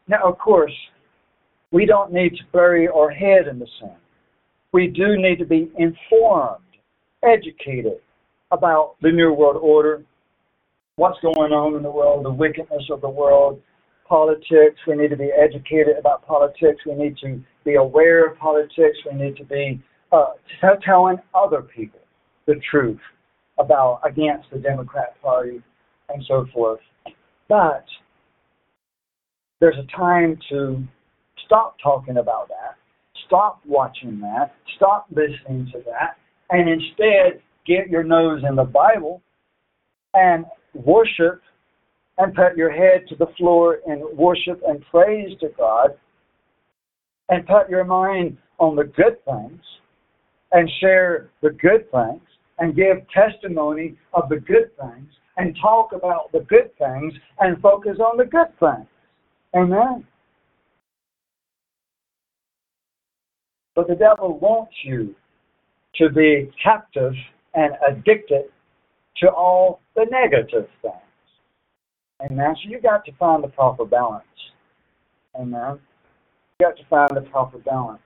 Now, 0.07 0.23
of 0.25 0.37
course, 0.37 0.73
we 1.71 1.85
don't 1.85 2.11
need 2.11 2.31
to 2.31 2.43
bury 2.51 2.87
our 2.87 3.09
head 3.09 3.47
in 3.47 3.59
the 3.59 3.67
sand. 3.79 3.97
We 4.73 4.87
do 4.87 5.17
need 5.17 5.37
to 5.37 5.45
be 5.45 5.71
informed, 5.77 6.63
educated, 7.23 7.99
about 8.53 8.95
the 9.01 9.11
New 9.11 9.33
World 9.33 9.57
Order, 9.61 10.03
what's 10.95 11.19
going 11.21 11.51
on 11.51 11.75
in 11.75 11.83
the 11.83 11.91
world, 11.91 12.23
the 12.23 12.31
wickedness 12.31 12.83
of 12.91 13.01
the 13.01 13.09
world, 13.09 13.59
politics. 14.07 14.79
We 14.87 14.95
need 14.95 15.09
to 15.09 15.17
be 15.17 15.31
educated 15.31 15.97
about 15.99 16.25
politics. 16.25 16.81
We 16.85 16.93
need 16.93 17.17
to 17.17 17.41
be 17.65 17.75
aware 17.75 18.27
of 18.27 18.37
politics. 18.37 18.97
We 19.11 19.17
need 19.17 19.35
to 19.37 19.43
be 19.43 19.81
uh, 20.11 20.33
telling 20.85 21.17
other 21.33 21.63
people 21.63 21.99
the 22.45 22.55
truth 22.69 22.99
about 23.57 24.01
against 24.05 24.49
the 24.51 24.59
Democrat 24.59 25.19
Party 25.21 25.61
and 26.09 26.23
so 26.27 26.45
forth. 26.53 26.79
But 27.49 27.85
there's 29.59 29.77
a 29.77 29.97
time 29.97 30.37
to 30.49 30.83
stop 31.45 31.77
talking 31.81 32.17
about 32.17 32.49
that, 32.49 32.75
stop 33.25 33.61
watching 33.65 34.19
that, 34.19 34.53
stop 34.75 35.07
listening 35.09 35.69
to 35.73 35.79
that, 35.85 36.17
and 36.51 36.69
instead 36.69 37.41
get 37.65 37.89
your 37.89 38.03
nose 38.03 38.43
in 38.47 38.55
the 38.55 38.63
Bible 38.63 39.21
and 40.13 40.45
worship 40.73 41.41
and 42.17 42.33
put 42.33 42.55
your 42.55 42.71
head 42.71 43.05
to 43.09 43.15
the 43.15 43.27
floor 43.37 43.79
in 43.87 44.05
worship 44.15 44.61
and 44.67 44.83
praise 44.91 45.37
to 45.39 45.49
God 45.57 45.91
and 47.29 47.45
put 47.47 47.69
your 47.69 47.83
mind 47.83 48.37
on 48.59 48.75
the 48.75 48.83
good 48.83 49.23
things 49.25 49.61
and 50.51 50.69
share 50.79 51.29
the 51.41 51.49
good 51.49 51.89
things 51.91 52.21
and 52.59 52.75
give 52.75 52.97
testimony 53.13 53.95
of 54.13 54.29
the 54.29 54.39
good 54.39 54.75
things 54.79 55.09
and 55.37 55.57
talk 55.59 55.91
about 55.93 56.31
the 56.31 56.41
good 56.41 56.69
things 56.77 57.13
and 57.39 57.59
focus 57.61 57.97
on 57.99 58.17
the 58.17 58.25
good 58.25 58.57
things. 58.59 58.87
Amen. 59.55 60.05
But 63.75 63.87
the 63.87 63.95
devil 63.95 64.37
wants 64.37 64.73
you 64.83 65.15
to 65.95 66.09
be 66.09 66.51
captive 66.63 67.13
and 67.53 67.73
addicted 67.87 68.45
to 69.17 69.29
all 69.29 69.81
the 69.95 70.05
negative 70.09 70.67
things. 70.81 70.95
Amen. 72.23 72.55
So 72.63 72.69
you 72.69 72.81
got 72.81 73.05
to 73.05 73.11
find 73.13 73.43
the 73.43 73.49
proper 73.49 73.85
balance. 73.85 74.25
Amen. 75.35 75.79
You 76.59 76.67
got 76.67 76.77
to 76.77 76.83
find 76.89 77.11
the 77.15 77.29
proper 77.29 77.57
balance. 77.59 78.01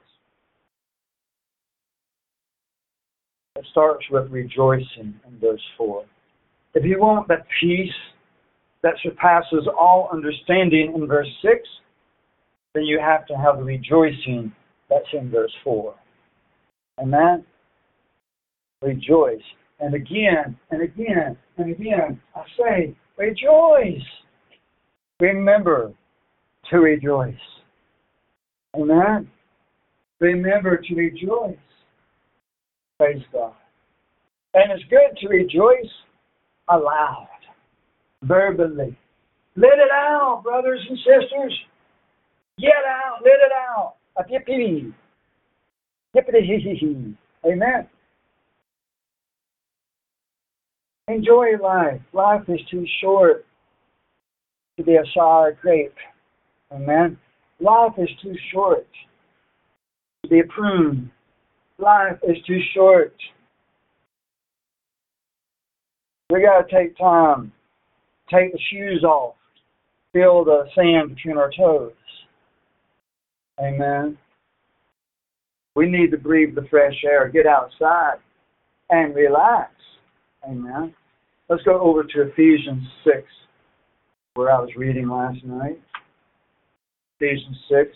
It 3.55 3.65
starts 3.71 4.05
with 4.11 4.29
rejoicing 4.29 5.19
in 5.27 5.39
verse 5.41 5.61
4. 5.77 6.05
If 6.75 6.85
you 6.85 6.99
want 6.99 7.27
that 7.27 7.45
peace 7.59 7.89
that 8.83 8.93
surpasses 9.01 9.67
all 9.67 10.09
understanding 10.11 10.93
in 10.95 11.07
verse 11.07 11.29
6, 11.41 11.57
then 12.73 12.83
you 12.83 12.99
have 12.99 13.25
to 13.27 13.33
have 13.33 13.57
the 13.57 13.63
rejoicing 13.63 14.51
that's 14.89 15.07
in 15.13 15.31
verse 15.31 15.53
4. 15.63 15.95
Amen 17.01 17.43
rejoice. 18.81 19.41
And 19.79 19.93
again 19.93 20.57
and 20.71 20.81
again 20.81 21.37
and 21.57 21.71
again, 21.71 22.19
I 22.35 22.41
say, 22.57 22.95
rejoice. 23.17 24.01
Remember 25.19 25.93
to 26.69 26.77
rejoice. 26.77 27.33
Amen. 28.75 29.29
Remember 30.19 30.77
to 30.77 30.95
rejoice. 30.95 31.57
Praise 32.97 33.23
God. 33.31 33.53
And 34.53 34.71
it's 34.71 34.83
good 34.89 35.17
to 35.21 35.27
rejoice 35.27 35.91
aloud, 36.69 37.27
verbally. 38.23 38.97
Let 39.55 39.73
it 39.73 39.91
out, 39.93 40.41
brothers 40.43 40.83
and 40.89 40.97
sisters. 40.97 41.53
Get 42.59 42.69
out, 42.87 43.19
let 43.23 43.33
it 43.33 43.51
out. 43.55 43.95
Amen. 47.45 47.87
Enjoy 51.07 51.57
life. 51.61 52.01
Life 52.11 52.43
is 52.49 52.59
too 52.69 52.85
short 53.01 53.45
to 54.77 54.83
be 54.83 54.95
a 54.95 55.03
sour 55.13 55.57
grape. 55.61 55.95
Amen. 56.71 57.17
Life 57.61 57.93
is 57.97 58.09
too 58.21 58.35
short 58.51 58.87
to 60.23 60.29
be 60.29 60.39
a 60.39 60.43
prune. 60.43 61.09
Life 61.77 62.17
is 62.27 62.37
too 62.45 62.59
short. 62.73 63.15
We 66.29 66.41
got 66.41 66.67
to 66.67 66.75
take 66.75 66.97
time, 66.97 67.53
take 68.29 68.51
the 68.51 68.59
shoes 68.69 69.03
off, 69.05 69.35
feel 70.11 70.43
the 70.43 70.65
sand 70.75 71.15
between 71.15 71.37
our 71.37 71.51
toes. 71.57 71.93
Amen. 73.61 74.17
We 75.75 75.89
need 75.89 76.11
to 76.11 76.17
breathe 76.17 76.53
the 76.53 76.67
fresh 76.69 77.01
air, 77.05 77.29
get 77.29 77.45
outside, 77.45 78.17
and 78.89 79.15
relax. 79.15 79.71
Amen. 80.47 80.93
Let's 81.49 81.63
go 81.63 81.79
over 81.79 82.03
to 82.03 82.21
Ephesians 82.21 82.83
6, 83.03 83.23
where 84.35 84.51
I 84.51 84.59
was 84.59 84.69
reading 84.77 85.09
last 85.09 85.43
night. 85.43 85.79
Ephesians 87.19 87.57
6. 87.69 87.89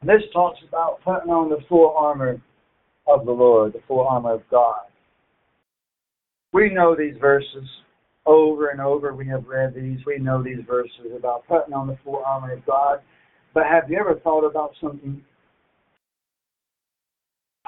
And 0.00 0.08
this 0.08 0.22
talks 0.32 0.58
about 0.66 1.00
putting 1.04 1.30
on 1.30 1.48
the 1.48 1.58
full 1.68 1.94
armor 1.96 2.40
of 3.06 3.24
the 3.24 3.32
Lord, 3.32 3.72
the 3.72 3.82
full 3.86 4.06
armor 4.06 4.34
of 4.34 4.42
God. 4.50 4.82
We 6.52 6.70
know 6.70 6.96
these 6.96 7.14
verses 7.20 7.68
over 8.26 8.68
and 8.68 8.80
over. 8.80 9.14
We 9.14 9.28
have 9.28 9.46
read 9.46 9.74
these. 9.74 9.98
We 10.06 10.18
know 10.18 10.42
these 10.42 10.64
verses 10.66 11.12
about 11.16 11.46
putting 11.46 11.74
on 11.74 11.86
the 11.86 11.98
full 12.04 12.22
armor 12.26 12.52
of 12.52 12.66
God. 12.66 13.00
But 13.54 13.66
have 13.66 13.90
you 13.90 13.98
ever 13.98 14.18
thought 14.20 14.44
about 14.44 14.72
something? 14.80 15.22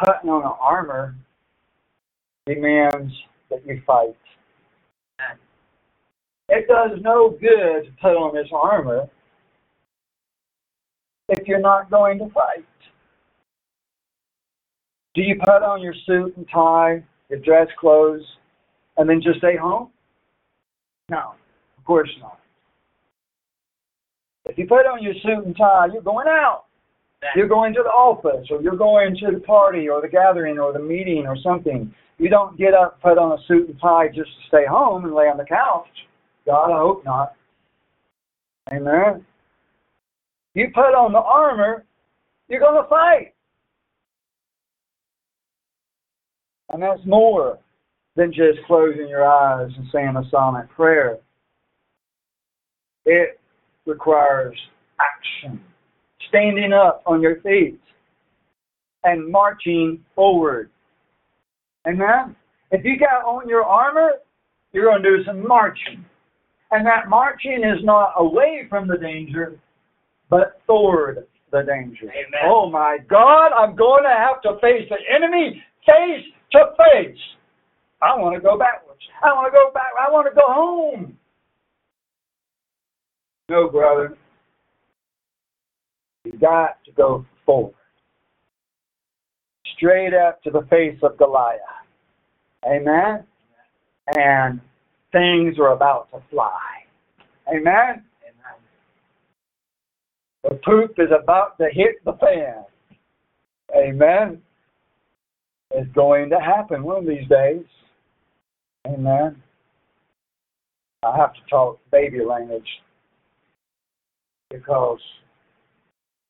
Putting 0.02 0.30
on 0.30 0.42
an 0.42 0.52
armor 0.60 1.14
demands 2.46 3.12
that 3.52 3.66
you 3.66 3.82
fight. 3.86 4.16
It 6.48 6.66
does 6.68 6.98
no 7.00 7.30
good 7.30 7.84
to 7.84 7.92
put 8.00 8.16
on 8.16 8.34
this 8.34 8.48
armor 8.52 9.08
if 11.28 11.48
you're 11.48 11.60
not 11.60 11.90
going 11.90 12.18
to 12.18 12.28
fight? 12.30 12.66
Do 15.14 15.22
you 15.22 15.36
put 15.38 15.62
on 15.62 15.82
your 15.82 15.94
suit 16.06 16.36
and 16.36 16.46
tie, 16.52 17.02
your 17.28 17.38
dress 17.40 17.68
clothes, 17.78 18.22
and 18.96 19.08
then 19.08 19.20
just 19.22 19.38
stay 19.38 19.56
home? 19.56 19.90
No, 21.10 21.34
of 21.78 21.84
course 21.84 22.10
not. 22.20 22.38
If 24.44 24.58
you 24.58 24.66
put 24.66 24.86
on 24.86 25.02
your 25.02 25.14
suit 25.22 25.44
and 25.44 25.56
tie, 25.56 25.86
you're 25.92 26.02
going 26.02 26.26
out. 26.28 26.64
You're 27.36 27.48
going 27.48 27.72
to 27.74 27.82
the 27.84 27.90
office, 27.90 28.48
or 28.50 28.60
you're 28.62 28.76
going 28.76 29.16
to 29.18 29.30
the 29.30 29.40
party, 29.40 29.88
or 29.88 30.02
the 30.02 30.08
gathering, 30.08 30.58
or 30.58 30.72
the 30.72 30.80
meeting, 30.80 31.24
or 31.26 31.36
something. 31.36 31.94
You 32.22 32.28
don't 32.28 32.56
get 32.56 32.72
up, 32.72 33.02
put 33.02 33.18
on 33.18 33.36
a 33.36 33.42
suit 33.48 33.68
and 33.68 33.80
tie 33.80 34.06
just 34.06 34.30
to 34.30 34.46
stay 34.46 34.64
home 34.64 35.04
and 35.04 35.12
lay 35.12 35.24
on 35.24 35.38
the 35.38 35.44
couch. 35.44 35.88
God, 36.46 36.70
I 36.70 36.78
hope 36.78 37.04
not. 37.04 37.34
Amen. 38.72 39.26
You 40.54 40.68
put 40.72 40.94
on 40.94 41.10
the 41.10 41.18
armor, 41.18 41.84
you're 42.48 42.60
going 42.60 42.80
to 42.80 42.88
fight. 42.88 43.34
And 46.68 46.80
that's 46.80 47.04
more 47.04 47.58
than 48.14 48.32
just 48.32 48.60
closing 48.68 49.08
your 49.08 49.26
eyes 49.26 49.72
and 49.76 49.88
saying 49.92 50.14
a 50.14 50.22
silent 50.30 50.70
prayer. 50.70 51.18
It 53.04 53.40
requires 53.84 54.56
action, 55.00 55.60
standing 56.28 56.72
up 56.72 57.02
on 57.04 57.20
your 57.20 57.40
feet 57.40 57.80
and 59.02 59.28
marching 59.28 60.04
forward. 60.14 60.70
Amen? 61.86 62.36
If 62.70 62.84
you 62.84 62.98
got 62.98 63.24
on 63.24 63.48
your 63.48 63.64
armor, 63.64 64.12
you're 64.72 64.84
going 64.84 65.02
to 65.02 65.16
do 65.16 65.24
some 65.24 65.46
marching. 65.46 66.04
And 66.70 66.86
that 66.86 67.08
marching 67.08 67.62
is 67.64 67.84
not 67.84 68.14
away 68.16 68.66
from 68.70 68.88
the 68.88 68.96
danger, 68.96 69.58
but 70.30 70.60
toward 70.66 71.26
the 71.50 71.62
danger. 71.62 72.06
Amen. 72.06 72.40
Oh 72.46 72.70
my 72.70 72.98
God, 73.08 73.48
I'm 73.52 73.76
going 73.76 74.04
to 74.04 74.16
have 74.16 74.40
to 74.42 74.58
face 74.60 74.88
the 74.88 74.96
enemy 75.14 75.62
face 75.86 76.24
to 76.52 76.58
face. 76.78 77.18
I 78.00 78.16
want 78.18 78.34
to 78.34 78.40
go 78.40 78.58
backwards. 78.58 79.00
I 79.22 79.32
want 79.32 79.52
to 79.52 79.56
go 79.56 79.70
back. 79.72 79.92
I 79.98 80.10
want 80.10 80.26
to 80.28 80.34
go 80.34 80.46
home. 80.46 81.18
No, 83.48 83.68
brother. 83.68 84.16
You 86.24 86.32
got 86.38 86.78
to 86.86 86.92
go 86.92 87.26
forward. 87.44 87.74
Straight 89.82 90.14
up 90.14 90.40
to 90.44 90.50
the 90.50 90.62
face 90.70 90.96
of 91.02 91.18
Goliath. 91.18 91.58
Amen? 92.64 93.24
And 94.16 94.60
things 95.10 95.58
are 95.58 95.72
about 95.72 96.08
to 96.12 96.22
fly. 96.30 96.60
Amen? 97.48 98.04
Amen. 98.22 98.60
The 100.44 100.60
poop 100.64 100.92
is 100.98 101.08
about 101.10 101.58
to 101.58 101.66
hit 101.72 101.96
the 102.04 102.12
fan. 102.12 102.64
Amen? 103.76 104.40
It's 105.72 105.90
going 105.94 106.30
to 106.30 106.38
happen 106.38 106.84
one 106.84 106.98
of 106.98 107.06
these 107.06 107.28
days. 107.28 107.64
Amen? 108.86 109.42
I 111.02 111.16
have 111.16 111.34
to 111.34 111.40
talk 111.50 111.80
baby 111.90 112.20
language 112.24 112.68
because 114.48 115.00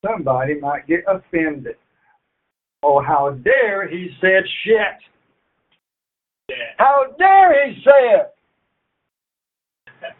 somebody 0.02 0.58
might 0.58 0.86
get 0.86 1.04
offended. 1.06 1.76
Oh, 2.82 3.00
how 3.00 3.30
dare 3.30 3.88
he 3.88 4.10
said 4.20 4.42
shit! 4.64 4.98
Yeah. 6.48 6.56
How 6.78 7.06
dare 7.18 7.68
he 7.68 7.74
say 7.84 8.16
it! 8.16 8.34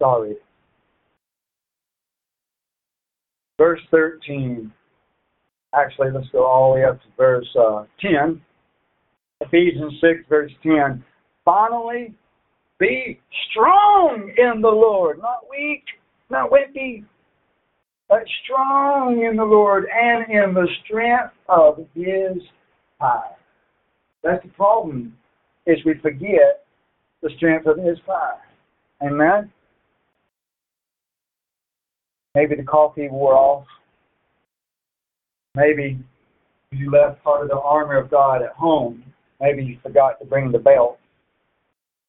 Sorry. 0.00 0.36
Verse 3.58 3.80
13. 3.90 4.72
Actually, 5.74 6.10
let's 6.12 6.28
go 6.30 6.44
all 6.44 6.72
the 6.72 6.76
way 6.80 6.84
up 6.84 7.00
to 7.00 7.08
verse 7.16 7.48
uh, 7.58 7.84
10. 8.00 8.40
Ephesians 9.40 9.94
6, 10.00 10.20
verse 10.28 10.52
10. 10.62 11.04
Finally, 11.44 12.14
be 12.78 13.20
strong 13.50 14.32
in 14.36 14.60
the 14.60 14.68
Lord, 14.68 15.18
not 15.18 15.48
weak, 15.50 15.84
not 16.30 16.50
wimpy, 16.50 17.04
but 18.08 18.22
strong 18.44 19.24
in 19.28 19.36
the 19.36 19.44
Lord 19.44 19.86
and 19.92 20.30
in 20.30 20.54
the 20.54 20.68
strength 20.84 21.34
of 21.48 21.78
His 21.94 22.42
power. 23.00 23.36
That's 24.22 24.42
the 24.42 24.50
problem, 24.50 25.16
is 25.66 25.78
we 25.84 25.94
forget 26.02 26.64
the 27.22 27.30
strength 27.36 27.66
of 27.66 27.78
His 27.78 27.98
power. 28.06 28.40
Amen? 29.02 29.50
Maybe 32.34 32.54
the 32.54 32.62
coffee 32.62 33.08
wore 33.08 33.34
off. 33.34 33.66
Maybe 35.54 35.98
you 36.70 36.90
left 36.90 37.22
part 37.24 37.42
of 37.42 37.48
the 37.48 37.58
armor 37.58 37.96
of 37.96 38.10
God 38.10 38.42
at 38.42 38.52
home. 38.52 39.02
Maybe 39.40 39.64
you 39.64 39.78
forgot 39.82 40.18
to 40.20 40.26
bring 40.26 40.52
the 40.52 40.58
belt. 40.58 40.98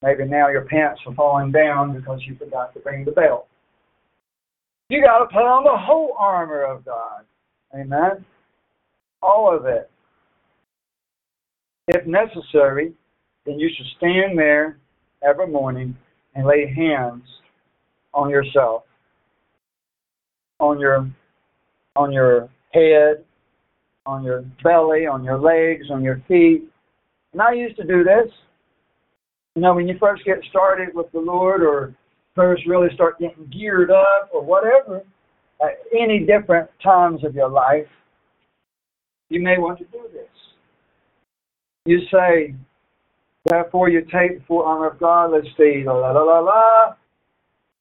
Maybe 0.03 0.25
now 0.25 0.49
your 0.49 0.65
pants 0.65 1.01
are 1.07 1.15
falling 1.15 1.51
down 1.51 1.97
because 1.97 2.21
you 2.25 2.35
forgot 2.35 2.73
to 2.73 2.79
bring 2.79 3.03
the 3.03 3.11
belt. 3.11 3.47
You 4.89 5.01
got 5.01 5.19
to 5.19 5.25
put 5.25 5.43
on 5.43 5.63
the 5.63 5.77
whole 5.77 6.15
armor 6.17 6.63
of 6.63 6.85
God. 6.85 7.25
Amen. 7.75 8.25
All 9.21 9.53
of 9.53 9.65
it. 9.65 9.89
If 11.87 12.05
necessary, 12.05 12.93
then 13.45 13.59
you 13.59 13.69
should 13.75 13.85
stand 13.97 14.37
there 14.37 14.77
every 15.27 15.47
morning 15.47 15.97
and 16.35 16.45
lay 16.45 16.71
hands 16.73 17.23
on 18.13 18.29
yourself, 18.29 18.83
on 20.59 20.79
your 20.79 21.09
on 21.95 22.11
your 22.11 22.49
head, 22.73 23.23
on 24.05 24.23
your 24.23 24.41
belly, 24.63 25.07
on 25.07 25.23
your 25.23 25.39
legs, 25.39 25.87
on 25.89 26.03
your 26.03 26.21
feet. 26.27 26.63
And 27.33 27.41
I 27.41 27.53
used 27.53 27.75
to 27.77 27.83
do 27.83 28.03
this. 28.03 28.31
You 29.57 29.63
know, 29.63 29.73
when 29.73 29.87
you 29.87 29.97
first 29.99 30.23
get 30.23 30.37
started 30.51 30.89
with 30.93 31.11
the 31.13 31.19
Lord 31.19 31.63
or 31.63 31.95
first 32.35 32.67
really 32.67 32.93
start 32.93 33.17
getting 33.17 33.47
geared 33.51 33.89
up 33.89 34.29
or 34.31 34.43
whatever, 34.43 35.01
at 35.59 35.79
any 35.99 36.19
different 36.19 36.69
times 36.83 37.23
of 37.23 37.33
your 37.33 37.49
life, 37.49 37.87
you 39.29 39.41
may 39.41 39.57
want 39.57 39.79
to 39.79 39.85
do 39.85 40.03
this. 40.13 40.29
You 41.87 42.01
say, 42.11 42.53
therefore 43.45 43.89
you 43.89 44.01
take 44.01 44.45
full 44.47 44.61
armor 44.61 44.91
of 44.91 44.99
God, 44.99 45.31
let's 45.31 45.47
see, 45.57 45.81
la 45.83 45.93
la 45.93 46.11
la 46.11 46.21
la 46.21 46.39
la. 46.39 46.95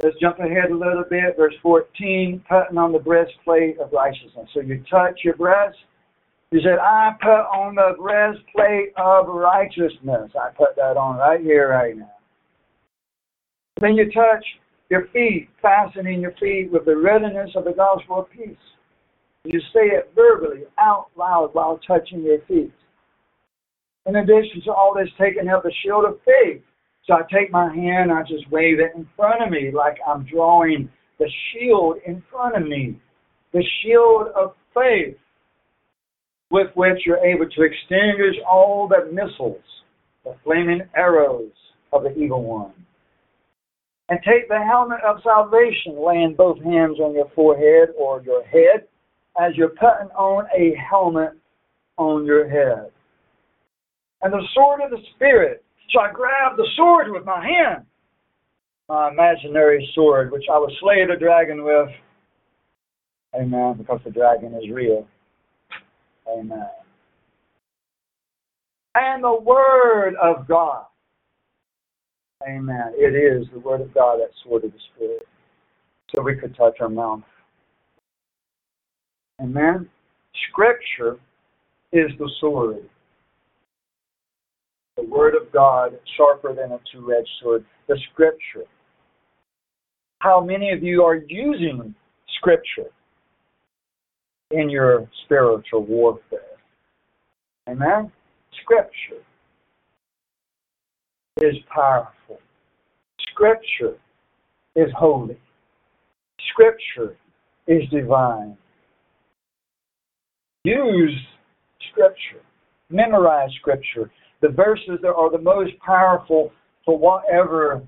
Let's 0.02 0.16
jump 0.18 0.38
ahead 0.38 0.70
a 0.70 0.74
little 0.74 1.04
bit, 1.10 1.36
verse 1.36 1.56
14, 1.62 2.42
putting 2.48 2.78
on 2.78 2.92
the 2.92 3.00
breastplate 3.00 3.78
of 3.80 3.92
righteousness. 3.92 4.48
So 4.54 4.60
you 4.60 4.82
touch 4.90 5.20
your 5.22 5.36
breast, 5.36 5.76
he 6.50 6.60
said, 6.62 6.78
I 6.78 7.12
put 7.20 7.28
on 7.28 7.74
the 7.74 7.96
breastplate 8.00 8.92
of 8.96 9.26
righteousness. 9.26 10.30
I 10.40 10.50
put 10.56 10.76
that 10.76 10.96
on 10.96 11.16
right 11.16 11.40
here, 11.40 11.70
right 11.70 11.96
now. 11.96 12.12
Then 13.80 13.96
you 13.96 14.10
touch 14.12 14.44
your 14.88 15.08
feet, 15.08 15.48
fastening 15.60 16.20
your 16.20 16.32
feet 16.40 16.70
with 16.70 16.84
the 16.84 16.96
readiness 16.96 17.50
of 17.56 17.64
the 17.64 17.72
gospel 17.72 18.20
of 18.20 18.30
peace. 18.30 18.56
You 19.44 19.60
say 19.72 19.86
it 19.86 20.12
verbally, 20.14 20.62
out 20.78 21.08
loud, 21.16 21.50
while 21.52 21.80
touching 21.86 22.22
your 22.22 22.38
feet. 22.46 22.72
In 24.06 24.16
addition 24.16 24.62
to 24.64 24.72
all 24.72 24.94
this, 24.96 25.08
taking 25.18 25.48
up 25.48 25.64
the 25.64 25.72
shield 25.82 26.04
of 26.04 26.18
faith. 26.24 26.62
So 27.06 27.14
I 27.14 27.22
take 27.32 27.50
my 27.50 27.72
hand, 27.74 28.12
I 28.12 28.22
just 28.22 28.50
wave 28.50 28.78
it 28.80 28.92
in 28.96 29.06
front 29.16 29.42
of 29.42 29.50
me 29.50 29.70
like 29.72 29.96
I'm 30.06 30.24
drawing 30.24 30.88
the 31.18 31.30
shield 31.52 31.98
in 32.06 32.22
front 32.30 32.56
of 32.56 32.66
me. 32.66 33.00
The 33.52 33.64
shield 33.82 34.28
of 34.36 34.54
faith 34.74 35.16
with 36.50 36.68
which 36.74 36.98
you're 37.04 37.24
able 37.24 37.48
to 37.48 37.62
extinguish 37.62 38.36
all 38.48 38.88
the 38.88 39.10
missiles, 39.12 39.62
the 40.24 40.34
flaming 40.44 40.82
arrows 40.94 41.52
of 41.92 42.02
the 42.02 42.14
evil 42.16 42.42
one. 42.42 42.72
And 44.08 44.20
take 44.24 44.48
the 44.48 44.58
helmet 44.58 45.00
of 45.04 45.16
salvation, 45.24 45.96
laying 45.98 46.34
both 46.36 46.62
hands 46.62 47.00
on 47.00 47.14
your 47.14 47.30
forehead 47.34 47.88
or 47.98 48.22
your 48.22 48.44
head, 48.44 48.86
as 49.40 49.56
you're 49.56 49.70
putting 49.70 50.10
on 50.14 50.46
a 50.56 50.74
helmet 50.76 51.32
on 51.96 52.24
your 52.24 52.48
head. 52.48 52.90
And 54.22 54.32
the 54.32 54.46
sword 54.54 54.80
of 54.82 54.90
the 54.90 55.04
Spirit. 55.14 55.62
So 55.90 56.00
I 56.00 56.12
grab 56.12 56.56
the 56.56 56.66
sword 56.76 57.06
with 57.10 57.24
my 57.24 57.44
hand, 57.44 57.84
my 58.88 59.10
imaginary 59.10 59.88
sword, 59.94 60.30
which 60.30 60.44
I 60.52 60.58
will 60.58 60.72
slay 60.80 61.04
the 61.06 61.18
dragon 61.18 61.64
with. 61.64 61.88
Amen, 63.34 63.74
because 63.78 64.00
the 64.04 64.10
dragon 64.10 64.54
is 64.54 64.70
real. 64.70 65.06
Amen. 66.36 66.68
And 68.94 69.24
the 69.24 69.40
Word 69.42 70.14
of 70.22 70.48
God. 70.48 70.86
Amen. 72.48 72.92
It 72.96 73.14
is 73.14 73.46
the 73.52 73.60
Word 73.60 73.80
of 73.80 73.94
God, 73.94 74.18
that 74.18 74.30
sword 74.44 74.64
of 74.64 74.72
the 74.72 74.78
Spirit. 74.94 75.26
So 76.14 76.22
we 76.22 76.36
could 76.36 76.56
touch 76.56 76.76
our 76.80 76.88
mouth. 76.88 77.22
Amen. 79.40 79.88
Scripture 80.50 81.18
is 81.92 82.10
the 82.18 82.30
sword. 82.40 82.88
The 84.96 85.04
Word 85.04 85.34
of 85.34 85.52
God, 85.52 85.98
sharper 86.16 86.54
than 86.54 86.72
a 86.72 86.80
two 86.92 87.12
edged 87.12 87.28
sword, 87.42 87.64
the 87.88 87.98
Scripture. 88.12 88.64
How 90.20 90.40
many 90.42 90.70
of 90.72 90.82
you 90.82 91.02
are 91.02 91.16
using 91.16 91.94
Scripture 92.38 92.90
in 94.50 94.70
your 94.70 95.08
spiritual 95.24 95.84
warfare? 95.84 96.40
Amen? 97.68 98.12
Scripture 98.62 99.22
is 101.42 101.56
powerful. 101.72 102.38
Scripture 103.32 103.98
is 104.74 104.88
holy. 104.96 105.38
Scripture 106.52 107.16
is 107.66 107.82
divine. 107.90 108.56
Use 110.64 111.18
Scripture. 111.90 112.42
Memorize 112.90 113.50
Scripture. 113.60 114.10
The 114.42 114.48
verses 114.48 114.98
that 115.02 115.12
are 115.12 115.30
the 115.30 115.38
most 115.38 115.72
powerful 115.84 116.52
for 116.84 116.98
whatever 116.98 117.82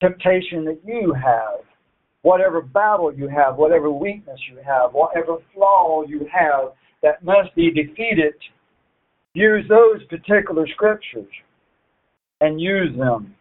temptation 0.00 0.64
that 0.64 0.80
you 0.84 1.12
have, 1.14 1.60
whatever 2.28 2.60
battle 2.60 3.10
you 3.14 3.26
have, 3.26 3.56
whatever 3.56 3.90
weakness 3.90 4.38
you 4.50 4.58
have, 4.58 4.92
whatever 4.92 5.38
flaw 5.54 6.02
you 6.06 6.28
have 6.30 6.72
that 7.02 7.24
must 7.24 7.54
be 7.56 7.70
defeated. 7.70 8.34
Use 9.32 9.64
those 9.66 10.04
particular 10.10 10.66
scriptures 10.74 11.32
and 12.42 12.60
use 12.60 12.94
them 12.98 13.34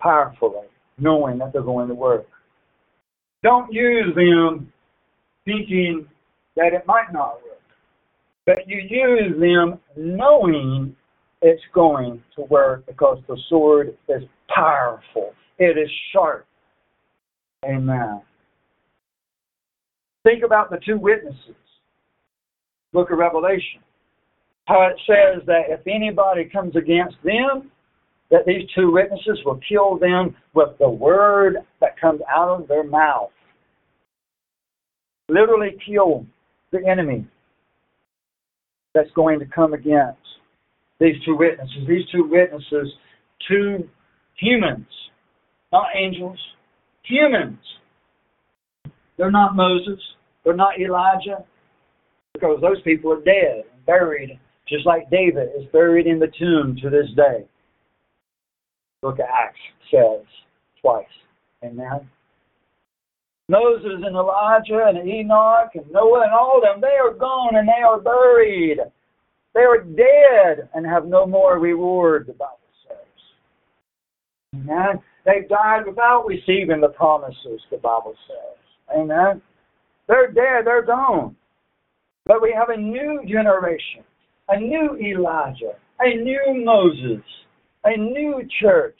powerfully, 0.00 0.66
knowing 0.98 1.38
that 1.38 1.52
they're 1.52 1.62
going 1.62 1.86
to 1.86 1.94
work. 1.94 2.26
Don't 3.44 3.72
use 3.72 4.12
them 4.16 4.72
thinking 5.44 6.04
that 6.56 6.72
it 6.72 6.84
might 6.88 7.12
not 7.12 7.34
work, 7.34 7.62
but 8.46 8.66
you 8.66 8.82
use 8.88 9.38
them 9.38 9.78
knowing 9.96 10.96
it's 11.40 11.62
going 11.72 12.20
to 12.34 12.42
work 12.50 12.84
because 12.86 13.18
the 13.28 13.38
sword 13.48 13.96
is 14.08 14.22
powerful, 14.52 15.34
it 15.58 15.78
is 15.78 15.90
sharp. 16.12 16.48
Amen. 17.68 18.20
Think 20.22 20.42
about 20.44 20.70
the 20.70 20.78
two 20.84 20.98
witnesses. 20.98 21.54
Book 22.92 23.10
of 23.10 23.18
Revelation. 23.18 23.80
How 24.66 24.86
it 24.86 24.98
says 25.06 25.42
that 25.46 25.64
if 25.68 25.80
anybody 25.86 26.44
comes 26.44 26.74
against 26.76 27.16
them, 27.22 27.70
that 28.30 28.46
these 28.46 28.68
two 28.74 28.90
witnesses 28.90 29.38
will 29.44 29.60
kill 29.68 29.98
them 29.98 30.34
with 30.54 30.70
the 30.78 30.88
word 30.88 31.56
that 31.80 32.00
comes 32.00 32.20
out 32.34 32.48
of 32.48 32.66
their 32.68 32.84
mouth. 32.84 33.30
Literally 35.28 35.76
kill 35.86 36.24
the 36.72 36.86
enemy 36.86 37.26
that's 38.94 39.10
going 39.14 39.38
to 39.40 39.46
come 39.46 39.74
against 39.74 40.18
these 41.00 41.16
two 41.24 41.36
witnesses. 41.36 41.86
These 41.86 42.06
two 42.10 42.28
witnesses, 42.28 42.92
two 43.48 43.88
humans, 44.36 44.86
not 45.72 45.86
angels, 45.94 46.38
humans. 47.04 47.58
They're 49.16 49.30
not 49.30 49.54
Moses, 49.54 50.00
they're 50.44 50.54
not 50.56 50.80
Elijah, 50.80 51.44
because 52.32 52.60
those 52.60 52.82
people 52.82 53.12
are 53.12 53.22
dead 53.22 53.64
and 53.72 53.86
buried, 53.86 54.38
just 54.68 54.86
like 54.86 55.10
David 55.10 55.50
is 55.56 55.66
buried 55.72 56.06
in 56.06 56.18
the 56.18 56.32
tomb 56.38 56.76
to 56.82 56.90
this 56.90 57.06
day. 57.16 57.46
Book 59.02 59.18
of 59.18 59.26
Acts 59.32 59.60
says 59.90 60.26
twice. 60.80 61.06
Amen. 61.62 62.08
Moses 63.48 64.02
and 64.04 64.16
Elijah 64.16 64.86
and 64.88 65.06
Enoch 65.06 65.70
and 65.74 65.90
Noah 65.92 66.22
and 66.22 66.32
all 66.32 66.58
of 66.58 66.62
them, 66.62 66.80
they 66.80 66.96
are 66.96 67.12
gone 67.12 67.56
and 67.56 67.68
they 67.68 67.82
are 67.86 68.00
buried. 68.00 68.78
They 69.54 69.60
are 69.60 69.82
dead 69.82 70.68
and 70.74 70.86
have 70.86 71.06
no 71.06 71.26
more 71.26 71.58
reward, 71.58 72.26
the 72.26 72.32
Bible 72.32 72.58
says. 72.88 72.96
Amen. 74.54 75.02
They've 75.24 75.48
died 75.48 75.86
without 75.86 76.26
receiving 76.26 76.80
the 76.80 76.88
promises, 76.88 77.60
the 77.70 77.78
Bible 77.78 78.14
says. 78.28 78.96
Amen. 78.96 79.40
They're 80.06 80.30
dead, 80.30 80.66
they're 80.66 80.84
gone. 80.84 81.36
But 82.26 82.42
we 82.42 82.54
have 82.56 82.68
a 82.68 82.80
new 82.80 83.22
generation, 83.26 84.04
a 84.48 84.58
new 84.58 84.96
Elijah, 84.96 85.74
a 86.00 86.14
new 86.14 86.64
Moses, 86.64 87.24
a 87.84 87.96
new 87.96 88.46
church, 88.60 88.98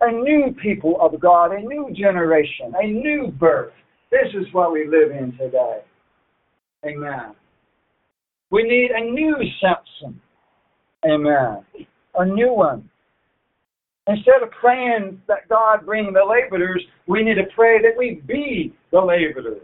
a 0.00 0.10
new 0.10 0.54
people 0.62 0.96
of 1.00 1.20
God, 1.20 1.52
a 1.52 1.60
new 1.60 1.90
generation, 1.96 2.72
a 2.80 2.86
new 2.86 3.32
birth. 3.38 3.72
This 4.10 4.28
is 4.34 4.52
what 4.52 4.72
we 4.72 4.86
live 4.86 5.10
in 5.10 5.36
today. 5.38 5.80
Amen. 6.84 7.34
We 8.50 8.62
need 8.62 8.90
a 8.92 9.10
new 9.10 9.36
Samson. 9.60 10.20
Amen. 11.04 11.64
A 12.16 12.24
new 12.24 12.52
one. 12.52 12.88
Instead 14.08 14.42
of 14.42 14.50
praying 14.52 15.20
that 15.26 15.48
God 15.48 15.84
bring 15.84 16.12
the 16.12 16.24
laborers, 16.24 16.82
we 17.06 17.22
need 17.22 17.34
to 17.34 17.46
pray 17.54 17.82
that 17.82 17.96
we 17.98 18.22
be 18.26 18.74
the 18.92 19.00
laborers. 19.00 19.60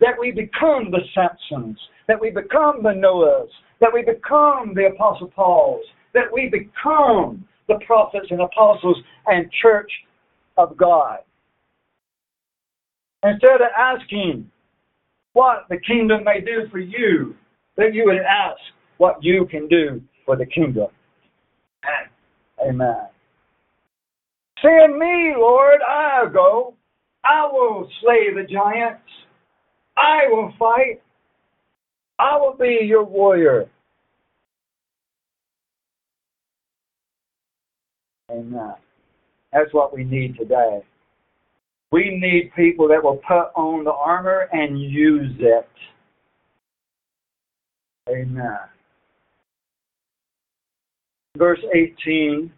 That 0.00 0.14
we 0.18 0.30
become 0.32 0.90
the 0.90 1.00
Samsons. 1.16 1.76
That 2.08 2.20
we 2.20 2.30
become 2.30 2.82
the 2.82 2.90
Noahs. 2.90 3.48
That 3.80 3.90
we 3.92 4.02
become 4.02 4.74
the 4.74 4.86
Apostle 4.86 5.28
Pauls. 5.28 5.84
That 6.12 6.32
we 6.32 6.48
become 6.48 7.46
the 7.68 7.78
prophets 7.86 8.26
and 8.30 8.40
apostles 8.40 8.96
and 9.26 9.50
church 9.62 9.90
of 10.56 10.76
God. 10.76 11.18
Instead 13.22 13.60
of 13.60 13.68
asking 13.76 14.50
what 15.32 15.66
the 15.68 15.78
kingdom 15.86 16.24
may 16.24 16.40
do 16.40 16.68
for 16.70 16.78
you, 16.78 17.34
that 17.76 17.94
you 17.94 18.04
would 18.06 18.18
ask 18.18 18.58
what 18.98 19.22
you 19.22 19.46
can 19.46 19.68
do 19.68 20.00
for 20.24 20.36
the 20.36 20.46
kingdom. 20.46 20.88
Amen. 22.66 23.08
Send 24.62 24.98
me, 24.98 25.34
Lord, 25.36 25.80
I'll 25.86 26.30
go. 26.30 26.74
I 27.24 27.48
will 27.50 27.88
slay 28.00 28.32
the 28.34 28.46
giants. 28.50 29.02
I 29.96 30.28
will 30.28 30.52
fight. 30.58 31.02
I 32.18 32.36
will 32.36 32.56
be 32.58 32.78
your 32.82 33.04
warrior. 33.04 33.68
Amen. 38.30 38.74
That's 39.52 39.72
what 39.72 39.94
we 39.94 40.04
need 40.04 40.36
today. 40.36 40.82
We 41.92 42.18
need 42.20 42.52
people 42.56 42.88
that 42.88 43.02
will 43.02 43.20
put 43.28 43.50
on 43.54 43.84
the 43.84 43.92
armor 43.92 44.48
and 44.52 44.80
use 44.80 45.36
it. 45.38 45.68
Amen. 48.08 48.58
Verse 51.36 51.60
18 51.74 52.52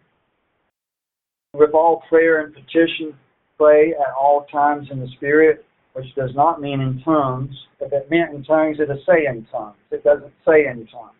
With 1.53 1.71
all 1.73 2.03
prayer 2.09 2.43
and 2.43 2.53
petition, 2.53 3.17
pray 3.57 3.91
at 3.91 4.13
all 4.19 4.45
times 4.51 4.87
in 4.91 4.99
the 4.99 5.07
Spirit, 5.15 5.65
which 5.93 6.05
does 6.15 6.29
not 6.35 6.61
mean 6.61 6.79
in 6.79 7.01
tongues. 7.03 7.55
If 7.79 7.91
it 7.91 8.09
meant 8.09 8.35
in 8.35 8.43
tongues, 8.43 8.77
it'd 8.79 8.97
say 9.05 9.25
in 9.27 9.47
tongues. 9.51 9.75
It 9.91 10.03
doesn't 10.03 10.33
say 10.47 10.67
in 10.67 10.87
tongues. 10.87 11.15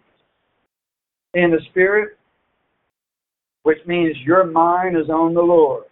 In 1.33 1.51
the 1.51 1.59
Spirit, 1.71 2.17
which 3.63 3.79
means 3.85 4.15
your 4.23 4.45
mind 4.45 4.97
is 4.97 5.09
on 5.09 5.33
the 5.33 5.41
Lord. 5.41 5.85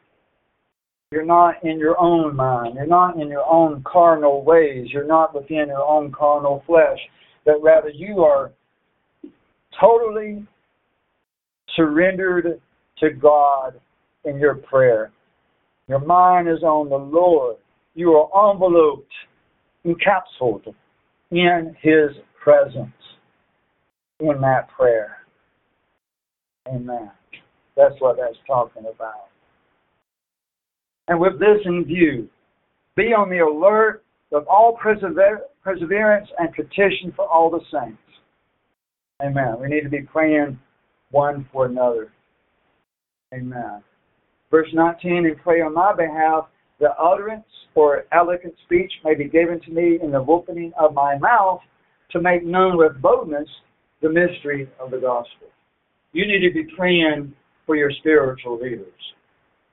You're 1.11 1.25
not 1.25 1.63
in 1.63 1.79
your 1.79 1.99
own 1.99 2.35
mind. 2.35 2.75
You're 2.75 2.85
not 2.85 3.15
in 3.19 3.29
your 3.29 3.45
own 3.45 3.83
carnal 3.85 4.43
ways. 4.43 4.87
You're 4.91 5.07
not 5.07 5.33
within 5.33 5.67
your 5.67 5.85
own 5.87 6.11
carnal 6.11 6.63
flesh. 6.67 6.99
But 7.45 7.61
rather, 7.61 7.89
you 7.89 8.23
are 8.23 8.51
totally 9.79 10.45
surrendered 11.75 12.61
to 12.99 13.09
God 13.11 13.79
in 14.27 14.37
your 14.37 14.55
prayer. 14.55 15.11
Your 15.87 15.99
mind 15.99 16.49
is 16.49 16.63
on 16.63 16.89
the 16.89 16.97
Lord. 16.97 17.57
You 17.95 18.11
are 18.13 18.51
enveloped, 18.51 19.11
encapsulated 19.85 20.75
in 21.31 21.75
His 21.81 22.11
presence 22.43 22.91
in 24.19 24.41
that 24.41 24.67
prayer. 24.69 25.17
Amen. 26.67 27.11
That's 27.75 27.95
what 27.99 28.17
that's 28.17 28.37
talking 28.45 28.83
about. 28.93 29.29
And 31.07 31.19
with 31.19 31.39
this 31.39 31.59
in 31.65 31.85
view, 31.85 32.27
be 32.95 33.13
on 33.13 33.29
the 33.29 33.39
alert 33.39 34.03
of 34.33 34.45
all 34.47 34.77
persever- 34.77 35.45
perseverance 35.63 36.27
and 36.39 36.53
petition 36.53 37.13
for 37.15 37.25
all 37.27 37.49
the 37.49 37.61
saints. 37.71 38.01
Amen. 39.21 39.59
We 39.59 39.67
need 39.67 39.81
to 39.81 39.89
be 39.89 40.01
praying 40.01 40.59
one 41.11 41.47
for 41.51 41.65
another. 41.65 42.11
Amen. 43.33 43.83
Verse 44.51 44.69
19, 44.73 45.25
and 45.25 45.37
pray 45.43 45.61
on 45.61 45.73
my 45.73 45.93
behalf 45.95 46.47
the 46.79 46.89
utterance 46.99 47.45
or 47.75 48.05
eloquent 48.11 48.53
speech 48.65 48.91
may 49.03 49.15
be 49.15 49.25
given 49.25 49.59
to 49.61 49.71
me 49.71 49.99
in 50.01 50.11
the 50.11 50.25
opening 50.27 50.71
of 50.79 50.93
my 50.93 51.17
mouth 51.17 51.61
to 52.11 52.21
make 52.21 52.43
known 52.43 52.77
with 52.77 53.01
boldness 53.01 53.49
the 54.01 54.09
mystery 54.09 54.69
of 54.79 54.91
the 54.91 54.97
gospel. 54.97 55.47
You 56.13 56.25
need 56.27 56.47
to 56.47 56.53
be 56.53 56.69
praying 56.75 57.33
for 57.65 57.75
your 57.75 57.91
spiritual 57.99 58.59
leaders 58.59 58.93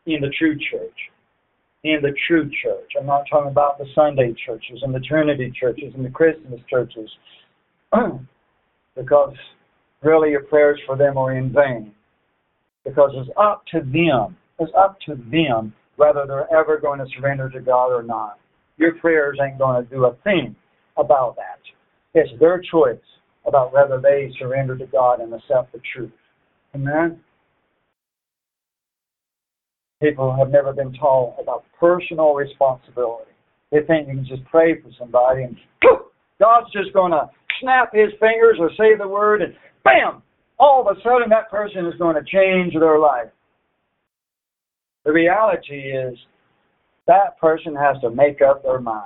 in 0.07 0.21
the 0.21 0.31
true 0.39 0.57
church. 0.71 0.97
In 1.85 1.99
the 2.03 2.15
true 2.27 2.51
church. 2.63 2.91
I'm 2.99 3.07
not 3.07 3.25
talking 3.31 3.51
about 3.51 3.79
the 3.79 3.87
Sunday 3.95 4.35
churches 4.47 4.81
and 4.83 4.95
the 4.95 5.01
Trinity 5.01 5.53
churches 5.59 5.93
and 5.95 6.05
the 6.05 6.11
Christmas 6.11 6.61
churches. 6.69 7.11
because 8.97 9.35
really 10.03 10.31
your 10.31 10.45
prayers 10.45 10.81
for 10.87 10.97
them 10.97 11.17
are 11.19 11.37
in 11.37 11.53
vain. 11.53 11.93
because 12.85 13.11
it's 13.15 13.31
up 13.37 13.65
to 13.73 13.81
them. 13.81 14.37
It's 14.59 14.73
up 14.77 14.99
to 15.07 15.17
them 15.31 15.75
whether 15.97 16.25
they're 16.27 16.53
ever 16.53 16.79
going 16.79 16.99
to 16.99 17.07
surrender 17.17 17.49
to 17.51 17.61
God 17.61 17.89
or 17.89 18.03
not. 18.03 18.39
Your 18.77 18.95
prayers 18.97 19.39
ain't 19.43 19.59
going 19.59 19.83
to 19.83 19.89
do 19.89 20.05
a 20.05 20.15
thing 20.25 20.55
about 20.97 21.37
that. 21.37 21.59
It's 22.15 22.31
their 22.41 22.61
choice 22.61 22.99
about 23.47 23.73
whether 23.73 24.01
they 24.01 24.33
surrender 24.39 24.77
to 24.77 24.87
God 24.87 25.21
and 25.21 25.33
accept 25.33 25.73
the 25.73 25.81
truth. 25.93 26.13
Amen? 26.75 27.21
People 30.03 30.35
have 30.37 30.51
never 30.51 30.73
been 30.73 30.93
taught 30.93 31.37
about 31.41 31.65
personal 31.79 32.35
responsibility. 32.35 33.31
They 33.71 33.81
think 33.87 34.09
you 34.09 34.15
can 34.15 34.27
just 34.27 34.45
pray 34.45 34.81
for 34.81 34.91
somebody 34.99 35.45
and 35.45 35.57
God's 36.41 36.71
just 36.73 36.93
going 36.93 37.13
to 37.13 37.31
snap 37.61 37.91
his 37.93 38.11
fingers 38.21 38.57
or 38.59 38.71
say 38.77 38.97
the 38.99 39.07
word 39.07 39.43
and 39.43 39.55
bam, 39.85 40.23
all 40.59 40.81
of 40.81 40.97
a 40.97 41.01
sudden 41.01 41.29
that 41.31 41.51
person 41.51 41.87
is 41.87 41.95
going 41.99 42.17
to 42.17 42.23
change 42.23 42.75
their 42.75 42.99
life. 42.99 43.29
The 45.05 45.13
reality 45.13 45.93
is 45.93 46.19
that 47.07 47.39
person 47.39 47.75
has 47.75 48.01
to 48.01 48.11
make 48.11 48.41
up 48.41 48.63
their 48.63 48.81
mind. 48.81 49.05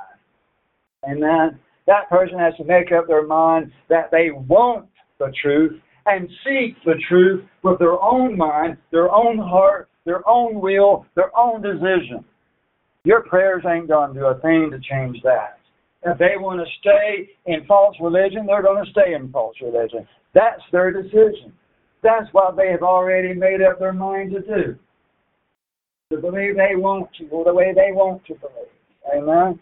and 1.03 1.19
Amen. 1.19 1.59
That 1.87 2.09
person 2.11 2.39
has 2.39 2.55
to 2.57 2.65
make 2.65 2.93
up 2.93 3.07
their 3.07 3.27
mind 3.27 3.73
that 3.89 4.11
they 4.11 4.31
want 4.31 4.87
the 5.19 5.33
truth 5.43 5.81
and 6.07 6.29
seek 6.45 6.77
the 6.85 6.95
truth 7.09 7.45
with 7.63 7.79
their 7.79 8.01
own 8.01 8.37
mind, 8.37 8.77
their 8.93 9.11
own 9.11 9.39
heart, 9.39 9.89
their 10.05 10.27
own 10.29 10.61
will, 10.61 11.07
their 11.17 11.37
own 11.37 11.63
decision. 11.63 12.25
Your 13.05 13.23
prayers 13.23 13.65
ain't 13.67 13.89
going 13.89 14.15
to 14.15 14.21
do 14.21 14.27
a 14.27 14.39
thing 14.41 14.71
to 14.71 14.79
change 14.81 15.21
that. 15.23 15.59
If 16.05 16.19
they 16.19 16.37
want 16.37 16.61
to 16.61 16.67
stay 16.81 17.31
in 17.47 17.67
false 17.67 17.97
religion, 18.01 18.47
they're 18.47 18.63
going 18.63 18.85
to 18.85 18.91
stay 18.91 19.15
in 19.15 19.31
false 19.33 19.57
religion. 19.61 20.07
That's 20.35 20.63
their 20.71 20.93
decision. 20.93 21.53
That's 22.03 22.27
what 22.33 22.57
they 22.57 22.71
have 22.71 22.83
already 22.83 23.35
made 23.35 23.61
up 23.61 23.79
their 23.81 23.93
mind 23.93 24.33
to 24.33 24.41
do. 24.41 24.79
To 26.11 26.17
believe 26.17 26.57
they 26.57 26.75
want 26.75 27.11
to, 27.19 27.29
the 27.45 27.53
way 27.53 27.75
they 27.75 27.93
want 27.93 28.25
to 28.27 28.35
believe. 28.35 28.69
Amen. 29.15 29.61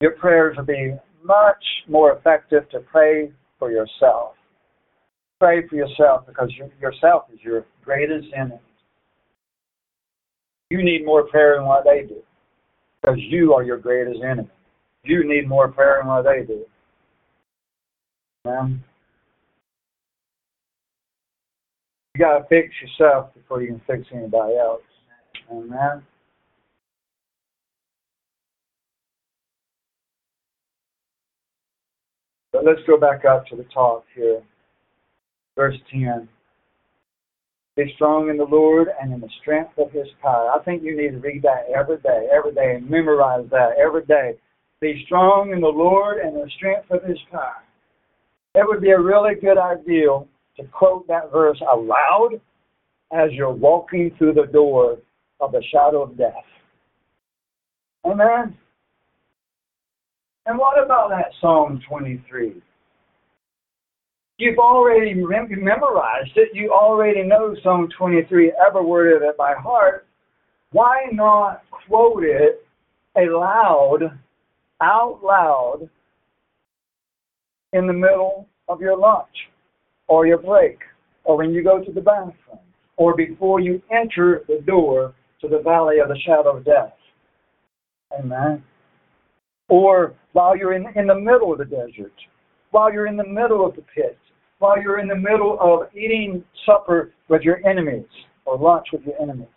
Your 0.00 0.12
prayers 0.12 0.56
will 0.56 0.64
be 0.64 0.94
much 1.22 1.64
more 1.88 2.12
effective 2.12 2.68
to 2.70 2.80
pray 2.80 3.32
for 3.58 3.70
yourself. 3.70 4.32
Pray 5.40 5.66
for 5.68 5.76
yourself 5.76 6.26
because 6.26 6.50
yourself 6.80 7.24
is 7.32 7.40
your 7.42 7.66
greatest 7.84 8.28
enemy. 8.34 8.60
You 10.70 10.82
need 10.82 11.04
more 11.04 11.24
prayer 11.24 11.56
than 11.56 11.66
what 11.66 11.84
they 11.84 12.02
do 12.06 12.22
because 13.00 13.18
you 13.18 13.52
are 13.52 13.62
your 13.62 13.78
greatest 13.78 14.22
enemy. 14.22 14.48
You 15.04 15.28
need 15.28 15.46
more 15.48 15.68
prayer 15.68 15.98
than 16.00 16.08
what 16.08 16.24
they 16.24 16.44
do. 16.46 16.64
Amen. 18.46 18.82
You 22.14 22.24
got 22.24 22.38
to 22.38 22.44
fix 22.48 22.72
yourself 22.80 23.34
before 23.34 23.60
you 23.60 23.68
can 23.68 23.82
fix 23.88 24.06
anybody 24.14 24.56
else. 24.56 24.82
Amen. 25.50 26.02
But 32.52 32.64
let's 32.64 32.80
go 32.86 32.96
back 32.96 33.24
up 33.24 33.46
to 33.48 33.56
the 33.56 33.66
top 33.74 34.04
here. 34.14 34.40
Verse 35.56 35.74
10. 35.90 36.28
Be 37.76 37.92
strong 37.96 38.30
in 38.30 38.36
the 38.36 38.44
Lord 38.44 38.88
and 39.02 39.12
in 39.12 39.20
the 39.20 39.28
strength 39.40 39.76
of 39.78 39.90
his 39.90 40.06
power. 40.22 40.52
I 40.54 40.62
think 40.62 40.84
you 40.84 40.96
need 40.96 41.10
to 41.10 41.18
read 41.18 41.42
that 41.42 41.66
every 41.76 41.98
day, 41.98 42.28
every 42.32 42.54
day, 42.54 42.76
and 42.76 42.88
memorize 42.88 43.46
that 43.50 43.70
every 43.76 44.04
day. 44.04 44.36
Be 44.80 45.02
strong 45.06 45.50
in 45.50 45.60
the 45.60 45.66
Lord 45.66 46.18
and 46.18 46.36
the 46.36 46.48
strength 46.56 46.92
of 46.92 47.02
his 47.02 47.18
power. 47.32 47.64
It 48.54 48.64
would 48.64 48.80
be 48.80 48.90
a 48.90 49.00
really 49.00 49.34
good 49.34 49.58
idea 49.58 50.20
to 50.56 50.64
quote 50.64 51.06
that 51.08 51.32
verse 51.32 51.60
aloud 51.72 52.40
as 53.12 53.30
you're 53.32 53.52
walking 53.52 54.14
through 54.18 54.34
the 54.34 54.46
door 54.52 54.98
of 55.40 55.52
the 55.52 55.62
shadow 55.72 56.02
of 56.02 56.16
death. 56.16 56.32
Amen. 58.04 58.56
And 60.46 60.58
what 60.58 60.82
about 60.82 61.08
that 61.10 61.32
Psalm 61.40 61.80
23? 61.88 62.62
You've 64.36 64.58
already 64.58 65.14
memorized 65.14 66.32
it. 66.36 66.48
You 66.52 66.72
already 66.72 67.22
know 67.22 67.54
Psalm 67.62 67.88
23, 67.96 68.52
every 68.66 68.84
word 68.84 69.16
of 69.16 69.22
it 69.22 69.36
by 69.36 69.54
heart. 69.54 70.06
Why 70.72 71.06
not 71.12 71.62
quote 71.70 72.24
it 72.24 72.66
aloud, 73.16 74.18
out 74.82 75.20
loud, 75.22 75.88
in 77.72 77.86
the 77.86 77.92
middle 77.92 78.48
of 78.68 78.80
your 78.80 78.96
lunch, 78.96 79.28
or 80.08 80.26
your 80.26 80.38
break, 80.38 80.78
or 81.24 81.36
when 81.36 81.52
you 81.52 81.62
go 81.62 81.82
to 81.82 81.92
the 81.92 82.00
bathroom, 82.00 82.58
or 82.96 83.16
before 83.16 83.60
you 83.60 83.82
enter 83.90 84.42
the 84.48 84.60
door 84.66 85.14
to 85.40 85.48
the 85.48 85.58
valley 85.58 85.98
of 85.98 86.08
the 86.08 86.18
shadow 86.24 86.56
of 86.56 86.64
death? 86.64 86.92
Amen. 88.18 88.62
Or 89.68 90.14
while 90.32 90.56
you're 90.56 90.74
in, 90.74 90.86
in 90.94 91.06
the 91.06 91.14
middle 91.14 91.52
of 91.52 91.58
the 91.58 91.64
desert, 91.64 92.12
while 92.70 92.92
you're 92.92 93.06
in 93.06 93.16
the 93.16 93.26
middle 93.26 93.66
of 93.66 93.74
the 93.76 93.82
pit, 93.94 94.18
while 94.58 94.80
you're 94.80 94.98
in 94.98 95.08
the 95.08 95.16
middle 95.16 95.58
of 95.60 95.94
eating 95.96 96.44
supper 96.66 97.12
with 97.28 97.42
your 97.42 97.66
enemies 97.66 98.06
or 98.44 98.58
lunch 98.58 98.86
with 98.92 99.02
your 99.02 99.20
enemies. 99.20 99.48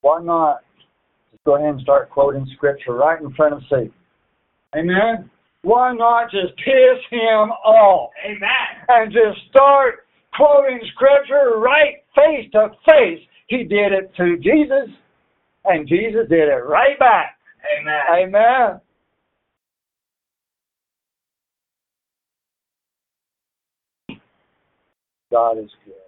Why 0.00 0.22
not 0.22 0.60
just 1.30 1.42
go 1.44 1.56
ahead 1.56 1.70
and 1.70 1.80
start 1.80 2.10
quoting 2.10 2.46
scripture 2.54 2.94
right 2.94 3.20
in 3.20 3.32
front 3.34 3.54
of 3.54 3.62
Satan? 3.70 3.92
Amen. 4.76 5.30
Why 5.62 5.92
not 5.94 6.30
just 6.30 6.56
piss 6.58 7.02
him 7.10 7.50
off? 7.64 8.10
Amen. 8.24 8.48
And 8.88 9.12
just 9.12 9.38
start 9.50 10.06
quoting 10.34 10.80
scripture 10.94 11.58
right 11.58 11.96
face 12.14 12.50
to 12.52 12.68
face. 12.86 13.20
He 13.48 13.64
did 13.64 13.92
it 13.92 14.12
to 14.16 14.36
Jesus, 14.38 14.94
and 15.64 15.88
Jesus 15.88 16.28
did 16.28 16.48
it 16.48 16.64
right 16.66 16.98
back. 16.98 17.38
Amen. 17.80 18.02
Amen. 18.34 18.80
God 25.30 25.58
is 25.58 25.70
good. 25.84 26.05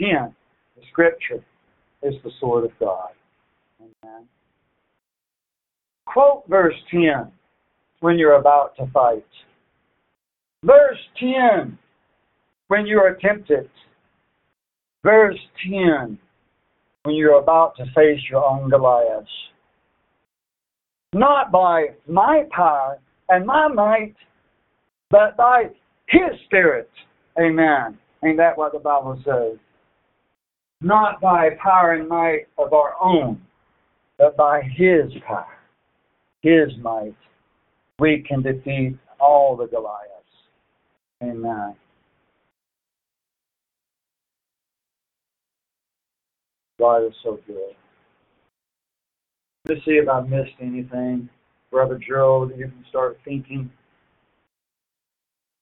Again, 0.00 0.34
the 0.76 0.82
scripture 0.90 1.44
is 2.02 2.14
the 2.24 2.30
sword 2.40 2.64
of 2.64 2.70
God. 2.80 3.10
Amen. 3.80 4.26
Quote 6.06 6.44
verse 6.48 6.74
10 6.90 7.30
when 8.00 8.18
you're 8.18 8.36
about 8.36 8.74
to 8.76 8.86
fight. 8.94 9.26
Verse 10.64 10.98
10 11.18 11.78
when 12.68 12.86
you 12.86 12.98
are 12.98 13.14
tempted. 13.20 13.68
Verse 15.04 15.38
10 15.68 16.18
when 17.02 17.14
you're 17.14 17.38
about 17.38 17.76
to 17.76 17.84
face 17.94 18.20
your 18.30 18.44
own 18.44 18.70
Goliath. 18.70 19.24
Not 21.12 21.52
by 21.52 21.88
my 22.08 22.44
power 22.50 22.98
and 23.28 23.44
my 23.44 23.68
might, 23.68 24.14
but 25.10 25.36
by 25.36 25.64
His 26.08 26.40
Spirit. 26.46 26.88
Amen. 27.38 27.98
Ain't 28.24 28.38
that 28.38 28.56
what 28.56 28.72
the 28.72 28.78
Bible 28.78 29.20
says? 29.26 29.58
Not 30.80 31.20
by 31.20 31.50
power 31.62 31.92
and 31.92 32.08
might 32.08 32.46
of 32.56 32.72
our 32.72 32.94
own, 33.00 33.40
but 34.18 34.36
by 34.36 34.62
His 34.62 35.12
power, 35.26 35.58
His 36.42 36.70
might, 36.80 37.14
we 37.98 38.24
can 38.26 38.42
defeat 38.42 38.96
all 39.18 39.56
the 39.56 39.66
Goliaths. 39.66 40.06
Amen. 41.22 41.74
God 46.78 47.06
is 47.06 47.12
so 47.22 47.38
good. 47.46 47.74
Let's 49.68 49.84
see 49.84 49.92
if 49.92 50.08
I 50.08 50.22
missed 50.22 50.54
anything. 50.62 51.28
Brother 51.70 51.98
Joe, 51.98 52.50
you 52.56 52.64
can 52.64 52.84
start 52.88 53.18
thinking. 53.22 53.70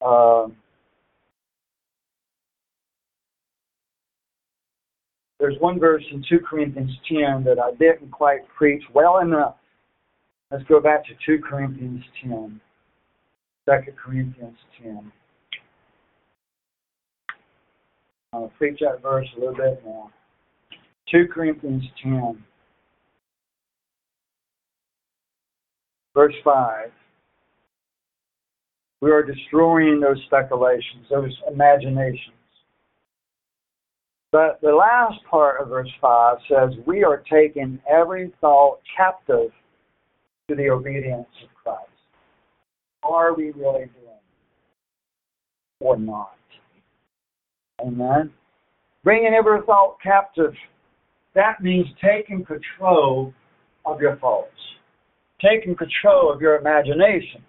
Uh, 0.00 0.46
there's 5.38 5.56
one 5.60 5.78
verse 5.78 6.04
in 6.10 6.24
2 6.28 6.40
Corinthians 6.40 6.90
10 7.08 7.44
that 7.44 7.58
I 7.58 7.72
didn't 7.76 8.10
quite 8.10 8.40
preach 8.56 8.82
well 8.92 9.18
enough. 9.18 9.56
Let's 10.50 10.64
go 10.64 10.80
back 10.80 11.04
to 11.06 11.12
2 11.26 11.42
Corinthians 11.42 12.02
10. 12.22 12.60
2 13.66 13.74
Corinthians 14.02 14.56
10. 14.82 15.12
I'll 18.32 18.52
preach 18.58 18.80
that 18.80 19.02
verse 19.02 19.26
a 19.36 19.40
little 19.40 19.54
bit 19.54 19.82
more. 19.84 20.10
2 21.10 21.28
Corinthians 21.32 21.84
10, 22.02 22.44
verse 26.14 26.34
5. 26.44 26.90
We 29.00 29.10
are 29.10 29.22
destroying 29.22 30.00
those 30.00 30.20
speculations, 30.26 31.06
those 31.08 31.34
imaginations. 31.50 32.37
But 34.30 34.60
the 34.60 34.72
last 34.72 35.24
part 35.30 35.60
of 35.60 35.68
verse 35.68 35.90
5 36.00 36.36
says, 36.50 36.70
We 36.86 37.02
are 37.02 37.22
taking 37.30 37.80
every 37.90 38.32
thought 38.40 38.80
captive 38.94 39.50
to 40.48 40.54
the 40.54 40.68
obedience 40.68 41.28
of 41.42 41.48
Christ. 41.62 41.90
Are 43.02 43.34
we 43.34 43.50
really 43.52 43.86
doing 43.86 44.06
it 44.06 45.80
or 45.80 45.96
not? 45.98 46.36
Amen. 47.80 48.32
Bringing 49.04 49.32
every 49.32 49.60
thought 49.64 49.96
captive, 50.02 50.52
that 51.34 51.62
means 51.62 51.86
taking 52.02 52.44
control 52.44 53.32
of 53.86 54.00
your 54.00 54.16
thoughts, 54.16 54.50
taking 55.40 55.74
control 55.74 56.32
of 56.32 56.40
your 56.40 56.56
imaginations, 56.56 57.44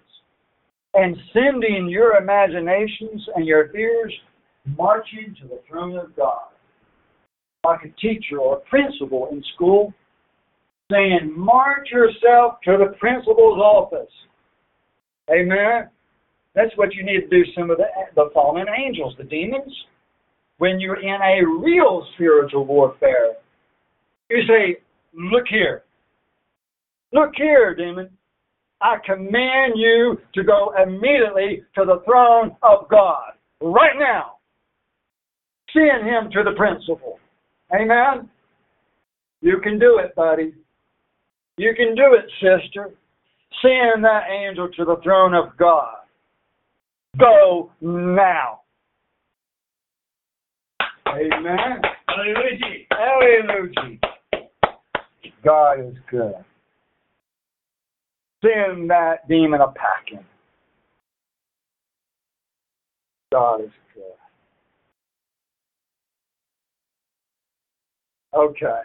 and 0.94 1.18
sending 1.34 1.90
your 1.90 2.18
imaginations 2.18 3.28
and 3.36 3.46
your 3.46 3.70
fears 3.70 4.14
marching 4.78 5.36
to 5.42 5.48
the 5.48 5.60
throne 5.68 5.98
of 5.98 6.16
God. 6.16 6.49
Like 7.66 7.82
a 7.84 7.90
teacher 8.00 8.40
or 8.40 8.58
a 8.58 8.62
principal 8.62 9.28
in 9.32 9.44
school 9.56 9.94
saying, 10.92 11.34
March 11.36 11.90
yourself 11.92 12.56
to 12.64 12.78
the 12.78 12.96
principal's 13.00 13.60
office. 13.60 14.12
Amen. 15.30 15.90
That's 16.56 16.76
what 16.76 16.94
you 16.94 17.04
need 17.04 17.22
to 17.22 17.28
do 17.28 17.44
some 17.56 17.70
of 17.70 17.78
the, 17.78 17.86
the 18.16 18.30
fallen 18.34 18.66
angels, 18.70 19.14
the 19.18 19.24
demons. 19.24 19.74
When 20.58 20.80
you're 20.80 21.00
in 21.00 21.22
a 21.22 21.46
real 21.62 22.06
spiritual 22.16 22.66
warfare, 22.66 23.36
you 24.30 24.42
say, 24.48 24.82
Look 25.14 25.46
here. 25.50 25.84
Look 27.14 27.32
here, 27.36 27.76
demon. 27.76 28.10
I 28.82 28.98
command 29.06 29.74
you 29.76 30.18
to 30.36 30.44
go 30.44 30.74
immediately 30.82 31.64
to 31.76 31.86
the 31.86 32.02
throne 32.06 32.56
of 32.62 32.88
God 32.90 33.34
right 33.62 33.98
now. 33.98 34.36
Send 35.74 36.08
him 36.08 36.32
to 36.32 36.44
the 36.44 36.56
principal. 36.56 37.20
Amen? 37.74 38.30
You 39.42 39.60
can 39.62 39.80
do 39.80 40.00
it, 40.00 40.16
buddy. 40.16 40.54
You 41.58 41.74
can 41.76 41.96
do 41.96 42.16
it, 42.16 42.26
sister. 42.40 42.92
Send 43.62 44.04
that 44.04 44.24
angel 44.30 44.70
to 44.78 44.86
the 44.86 44.98
throne 45.04 45.34
of 45.34 45.56
God. 45.58 45.98
Go 47.18 47.72
now. 47.82 48.62
Amen. 51.08 51.82
Hallelujah. 52.08 52.86
Hallelujah. 52.92 54.00
God 55.44 55.80
is 55.80 55.96
good. 56.10 56.34
Send 58.44 58.90
that 58.90 59.28
demon 59.28 59.62
a 59.62 59.68
packing. 59.68 60.26
God 63.32 63.62
is 63.62 63.72
good. 63.94 64.04
Okay. 68.34 68.82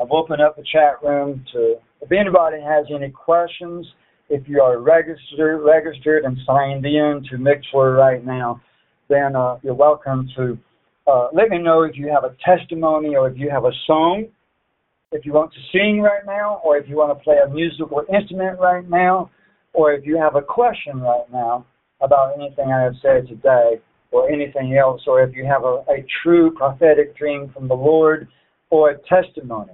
I've 0.00 0.10
opened 0.10 0.40
up 0.40 0.56
the 0.56 0.64
chat 0.72 1.02
room 1.02 1.44
to 1.52 1.76
if 2.00 2.10
anybody 2.10 2.60
has 2.62 2.86
any 2.94 3.10
questions, 3.10 3.86
if 4.30 4.48
you 4.48 4.62
are 4.62 4.78
registered 4.78 5.62
registered 5.62 6.24
and 6.24 6.38
signed 6.46 6.86
in 6.86 7.22
to 7.30 7.36
Mixlr 7.36 7.98
right 7.98 8.24
now, 8.24 8.62
then 9.08 9.36
uh, 9.36 9.58
you're 9.62 9.74
welcome 9.74 10.30
to 10.36 10.56
uh, 11.06 11.28
let 11.34 11.50
me 11.50 11.58
know 11.58 11.82
if 11.82 11.96
you 11.96 12.08
have 12.08 12.24
a 12.24 12.34
testimony 12.42 13.16
or 13.16 13.28
if 13.28 13.36
you 13.36 13.50
have 13.50 13.64
a 13.64 13.72
song, 13.86 14.26
if 15.12 15.26
you 15.26 15.32
want 15.32 15.52
to 15.52 15.58
sing 15.72 16.00
right 16.00 16.24
now, 16.24 16.60
or 16.64 16.78
if 16.78 16.88
you 16.88 16.96
want 16.96 17.16
to 17.16 17.22
play 17.22 17.36
a 17.44 17.48
musical 17.48 18.02
instrument 18.14 18.58
right 18.60 18.88
now, 18.88 19.30
or 19.74 19.92
if 19.92 20.06
you 20.06 20.16
have 20.16 20.36
a 20.36 20.42
question 20.42 21.00
right 21.00 21.30
now 21.30 21.66
about 22.00 22.34
anything 22.36 22.72
I 22.72 22.82
have 22.82 22.94
said 23.02 23.28
today 23.28 23.80
or 24.12 24.30
anything 24.30 24.76
else, 24.76 25.02
or 25.06 25.22
if 25.22 25.34
you 25.34 25.44
have 25.44 25.64
a, 25.64 25.84
a 25.88 26.04
true 26.22 26.50
prophetic 26.50 27.16
dream 27.16 27.50
from 27.54 27.68
the 27.68 27.74
Lord 27.74 28.28
or 28.70 28.90
a 28.90 28.98
testimony 29.08 29.72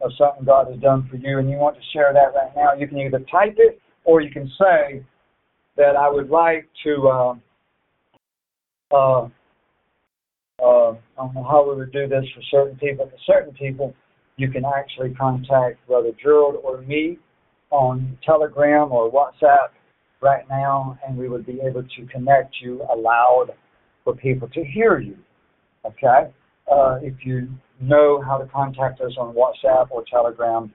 of 0.00 0.10
something 0.18 0.44
God 0.44 0.68
has 0.70 0.80
done 0.80 1.08
for 1.10 1.16
you 1.16 1.38
and 1.38 1.50
you 1.50 1.56
want 1.56 1.76
to 1.76 1.82
share 1.92 2.12
that 2.12 2.34
right 2.34 2.52
now, 2.56 2.72
you 2.78 2.88
can 2.88 2.98
either 2.98 3.20
type 3.30 3.56
it 3.58 3.80
or 4.04 4.20
you 4.20 4.30
can 4.30 4.50
say 4.58 5.04
that 5.76 5.96
I 5.96 6.08
would 6.08 6.30
like 6.30 6.68
to. 6.84 7.08
Uh, 7.08 7.34
uh, 8.94 9.28
uh, 10.62 10.92
I 10.92 10.96
don't 11.16 11.34
know 11.34 11.42
how 11.42 11.68
we 11.68 11.76
would 11.76 11.92
do 11.92 12.06
this 12.06 12.24
for 12.34 12.42
certain 12.50 12.76
people. 12.78 13.06
For 13.06 13.18
certain 13.26 13.52
people, 13.54 13.94
you 14.36 14.50
can 14.50 14.64
actually 14.64 15.10
contact 15.14 15.84
Brother 15.86 16.12
Gerald 16.22 16.56
or 16.62 16.80
me 16.82 17.18
on 17.70 18.16
Telegram 18.24 18.92
or 18.92 19.10
WhatsApp 19.10 19.70
right 20.20 20.44
now, 20.48 20.98
and 21.06 21.18
we 21.18 21.28
would 21.28 21.44
be 21.44 21.60
able 21.60 21.82
to 21.82 22.06
connect 22.06 22.56
you 22.60 22.82
aloud 22.92 23.50
for 24.04 24.14
people 24.14 24.48
to 24.48 24.64
hear 24.64 24.98
you. 24.98 25.16
Okay? 25.84 26.30
Uh, 26.70 26.98
if 27.02 27.14
you 27.24 27.48
know 27.80 28.22
how 28.22 28.38
to 28.38 28.46
contact 28.46 29.00
us 29.00 29.12
on 29.18 29.34
WhatsApp 29.34 29.90
or 29.90 30.04
Telegram, 30.10 30.72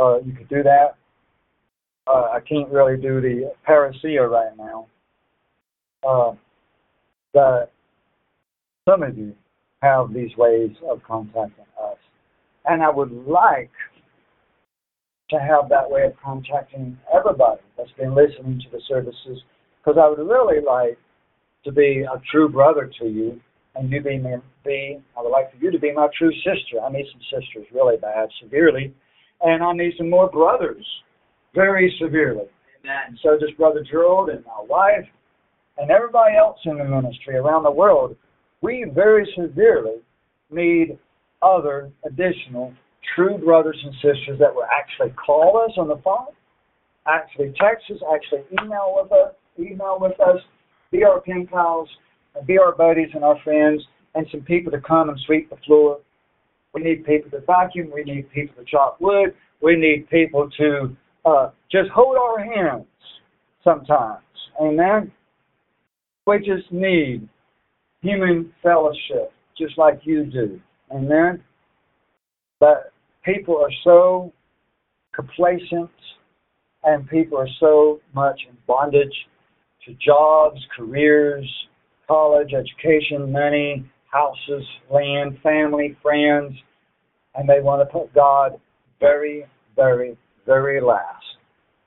uh, 0.00 0.18
you 0.18 0.32
could 0.32 0.48
do 0.48 0.62
that. 0.62 0.96
Uh, 2.06 2.28
I 2.32 2.40
can't 2.46 2.68
really 2.70 2.96
do 2.96 3.20
the 3.20 3.52
parousia 3.68 4.28
right 4.28 4.56
now. 4.56 4.86
Uh, 6.06 6.32
but 7.32 7.72
some 8.88 9.02
of 9.02 9.18
you 9.18 9.34
have 9.82 10.12
these 10.12 10.30
ways 10.36 10.70
of 10.88 11.02
contacting 11.02 11.64
us. 11.82 11.98
And 12.64 12.82
I 12.82 12.90
would 12.90 13.12
like 13.26 13.70
to 15.30 15.38
have 15.38 15.68
that 15.68 15.90
way 15.90 16.04
of 16.04 16.12
contacting 16.22 16.96
everybody 17.12 17.60
that's 17.76 17.90
been 17.98 18.14
listening 18.14 18.60
to 18.60 18.70
the 18.70 18.80
services 18.86 19.42
because 19.78 19.98
I 20.00 20.08
would 20.08 20.18
really 20.18 20.64
like 20.64 20.98
to 21.66 21.72
be 21.72 22.02
a 22.02 22.20
true 22.30 22.48
brother 22.48 22.90
to 23.00 23.06
you 23.06 23.40
and 23.74 23.90
you 23.90 24.00
be, 24.00 24.18
be 24.64 24.98
I 25.16 25.22
would 25.22 25.30
like 25.30 25.52
for 25.52 25.58
you 25.58 25.70
to 25.70 25.78
be 25.78 25.92
my 25.92 26.08
true 26.16 26.32
sister. 26.36 26.80
I 26.82 26.90
need 26.90 27.06
some 27.12 27.40
sisters 27.40 27.66
really 27.74 27.98
bad, 27.98 28.28
severely, 28.42 28.94
and 29.42 29.62
I 29.62 29.72
need 29.72 29.92
some 29.98 30.08
more 30.08 30.30
brothers 30.30 30.86
very 31.54 31.94
severely. 32.00 32.46
Amen. 32.84 33.18
So 33.22 33.38
does 33.38 33.50
Brother 33.58 33.84
Gerald 33.88 34.30
and 34.30 34.44
my 34.46 34.64
wife 34.66 35.06
and 35.76 35.90
everybody 35.90 36.36
else 36.36 36.58
in 36.64 36.78
the 36.78 36.84
ministry 36.84 37.36
around 37.36 37.64
the 37.64 37.70
world 37.70 38.16
we 38.62 38.84
very 38.94 39.28
severely 39.36 39.96
need 40.50 40.98
other 41.42 41.90
additional 42.04 42.72
true 43.14 43.38
brothers 43.38 43.78
and 43.84 43.94
sisters 43.94 44.38
that 44.38 44.54
will 44.54 44.66
actually 44.76 45.14
call 45.14 45.62
us 45.64 45.72
on 45.78 45.88
the 45.88 46.00
phone, 46.02 46.34
actually 47.06 47.54
text 47.60 47.84
us, 47.90 47.98
actually 48.12 48.42
email 48.60 48.94
with 49.00 49.12
us, 49.12 49.34
email 49.58 49.98
with 50.00 50.18
us, 50.20 50.40
be 50.96 51.04
our 51.04 51.20
pen 51.20 51.46
pals, 51.46 51.88
and 52.34 52.46
be 52.46 52.58
our 52.58 52.74
buddies 52.74 53.08
and 53.14 53.24
our 53.24 53.38
friends, 53.42 53.82
and 54.14 54.26
some 54.30 54.42
people 54.42 54.72
to 54.72 54.80
come 54.80 55.08
and 55.08 55.18
sweep 55.26 55.50
the 55.50 55.56
floor. 55.66 56.00
We 56.72 56.82
need 56.82 57.04
people 57.04 57.30
to 57.30 57.40
vacuum. 57.40 57.90
We 57.94 58.02
need 58.04 58.30
people 58.30 58.62
to 58.62 58.70
chop 58.70 59.00
wood. 59.00 59.34
We 59.62 59.76
need 59.76 60.08
people 60.10 60.50
to 60.58 60.96
uh, 61.24 61.50
just 61.70 61.90
hold 61.90 62.16
our 62.16 62.38
hands 62.38 62.86
sometimes. 63.64 64.22
Amen. 64.60 65.12
We 66.26 66.38
just 66.38 66.70
need 66.70 67.28
human 68.02 68.52
fellowship, 68.62 69.32
just 69.56 69.78
like 69.78 70.00
you 70.04 70.24
do. 70.24 70.60
Amen? 70.90 71.42
But 72.60 72.92
people 73.24 73.58
are 73.58 73.72
so 73.84 74.32
complacent 75.14 75.90
and 76.84 77.08
people 77.08 77.38
are 77.38 77.48
so 77.58 78.00
much 78.14 78.40
in 78.48 78.56
bondage 78.66 79.14
to 79.86 79.94
jobs, 79.94 80.60
careers, 80.76 81.48
college, 82.06 82.52
education, 82.52 83.32
money, 83.32 83.88
houses, 84.12 84.64
land, 84.90 85.38
family, 85.42 85.96
friends, 86.02 86.52
and 87.34 87.48
they 87.48 87.60
want 87.60 87.80
to 87.80 87.92
put 87.92 88.12
God 88.14 88.60
very, 89.00 89.46
very, 89.74 90.16
very 90.44 90.80
last. 90.80 91.24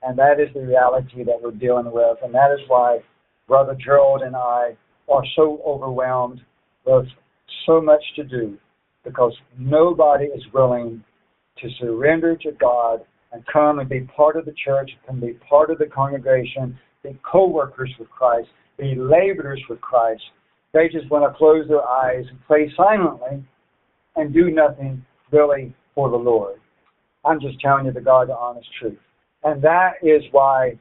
And 0.02 0.18
that 0.18 0.40
is 0.40 0.48
the 0.54 0.60
reality 0.60 1.24
that 1.24 1.38
we're 1.42 1.50
dealing 1.50 1.92
with. 1.92 2.18
And 2.22 2.34
that 2.34 2.52
is 2.52 2.60
why 2.68 2.98
Brother 3.46 3.76
Gerald 3.82 4.22
and 4.22 4.34
I 4.34 4.76
are 5.08 5.22
so 5.36 5.60
overwhelmed 5.66 6.40
with 6.86 7.06
so 7.66 7.80
much 7.80 8.02
to 8.16 8.24
do 8.24 8.56
because 9.04 9.34
nobody 9.58 10.26
is 10.26 10.42
willing 10.54 11.02
to 11.60 11.68
surrender 11.80 12.36
to 12.36 12.52
God 12.52 13.00
and 13.32 13.44
come 13.52 13.78
and 13.78 13.88
be 13.88 14.00
part 14.00 14.36
of 14.36 14.44
the 14.44 14.54
church, 14.64 14.90
and 15.08 15.20
be 15.20 15.34
part 15.48 15.70
of 15.70 15.78
the 15.78 15.86
congregation, 15.86 16.76
be 17.02 17.18
co 17.22 17.46
workers 17.46 17.92
with 17.98 18.10
Christ, 18.10 18.48
be 18.78 18.94
laborers 18.94 19.62
with 19.68 19.80
Christ. 19.80 20.22
They 20.72 20.88
just 20.88 21.10
want 21.10 21.30
to 21.30 21.36
close 21.36 21.66
their 21.68 21.86
eyes 21.86 22.24
and 22.28 22.38
pray 22.46 22.72
silently 22.76 23.44
and 24.16 24.32
do 24.32 24.50
nothing 24.50 25.04
really 25.30 25.74
for 25.94 26.10
the 26.10 26.16
Lord. 26.16 26.60
I'm 27.24 27.40
just 27.40 27.60
telling 27.60 27.86
you 27.86 27.92
the 27.92 28.00
God, 28.00 28.30
honest 28.30 28.68
truth. 28.78 28.98
And 29.44 29.62
that 29.62 29.94
is 30.02 30.22
why 30.32 30.78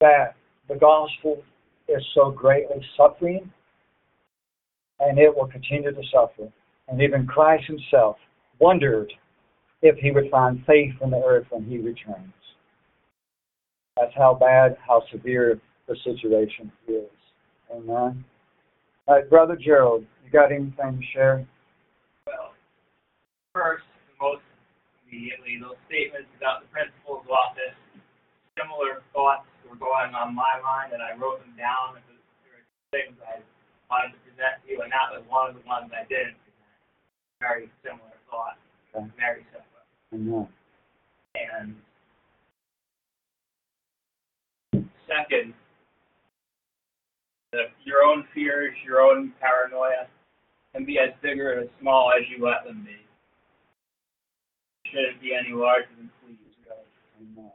that 0.00 0.34
the 0.68 0.76
gospel 0.76 1.42
is 1.88 2.02
so 2.14 2.30
greatly 2.30 2.84
suffering, 2.96 3.50
and 5.00 5.18
it 5.18 5.34
will 5.34 5.46
continue 5.46 5.92
to 5.92 6.02
suffer. 6.12 6.50
And 6.88 7.00
even 7.00 7.26
Christ 7.26 7.64
himself 7.66 8.16
wondered 8.58 9.12
if 9.82 9.96
he 9.96 10.10
would 10.10 10.30
find 10.30 10.64
faith 10.66 10.94
in 11.02 11.10
the 11.10 11.22
earth 11.24 11.46
when 11.50 11.64
he 11.64 11.78
returns. 11.78 12.32
That's 13.96 14.14
how 14.16 14.34
bad, 14.34 14.76
how 14.86 15.02
severe 15.10 15.60
the 15.86 15.96
situation 16.02 16.70
is. 16.88 17.06
Amen. 17.70 18.24
All 19.06 19.14
right, 19.14 19.28
Brother 19.28 19.56
Gerald, 19.56 20.04
you 20.24 20.30
got 20.30 20.50
anything 20.50 20.98
to 20.98 21.06
share? 21.12 21.46
Well, 22.26 22.54
first, 23.54 23.84
most 24.20 24.42
immediately, 25.06 25.58
those 25.62 25.78
statements 25.86 26.26
about 26.36 26.66
the 26.66 26.68
principal's 26.74 27.22
office, 27.30 27.76
similar 28.58 29.06
thoughts 29.14 29.46
were 29.70 29.78
going 29.78 30.10
on 30.10 30.34
my 30.34 30.58
mind, 30.58 30.92
and 30.92 31.02
I 31.02 31.14
wrote 31.14 31.38
them 31.38 31.54
down. 31.54 32.02
There 32.02 32.18
were 32.50 32.66
things 32.90 33.14
I 33.22 33.38
wanted 33.86 34.18
to 34.18 34.20
present 34.26 34.58
to 34.58 34.66
you, 34.66 34.82
and 34.82 34.90
that 34.90 35.14
was 35.14 35.22
one 35.30 35.50
of 35.50 35.54
the 35.54 35.62
ones 35.68 35.94
I 35.94 36.02
didn't 36.10 36.34
present. 36.42 36.74
Very 37.38 37.70
similar 37.86 38.18
thought, 38.26 38.58
Okay. 38.90 39.06
very 39.14 39.46
similar. 39.54 39.84
Amen. 40.10 40.48
And 41.34 41.76
second, 45.14 45.54
the, 47.52 47.70
your 47.84 48.02
own 48.02 48.26
fears, 48.34 48.74
your 48.84 49.00
own 49.00 49.32
paranoia 49.40 50.10
can 50.74 50.84
be 50.84 50.98
as 50.98 51.14
big 51.22 51.38
or 51.38 51.60
as 51.60 51.68
small 51.80 52.10
as 52.10 52.26
you 52.26 52.44
let 52.44 52.66
them 52.66 52.82
be. 52.84 52.98
Shouldn't 54.90 55.22
be 55.22 55.34
any 55.34 55.54
larger 55.54 55.90
than 55.96 56.10
fleas, 56.22 56.38
really. 56.66 57.50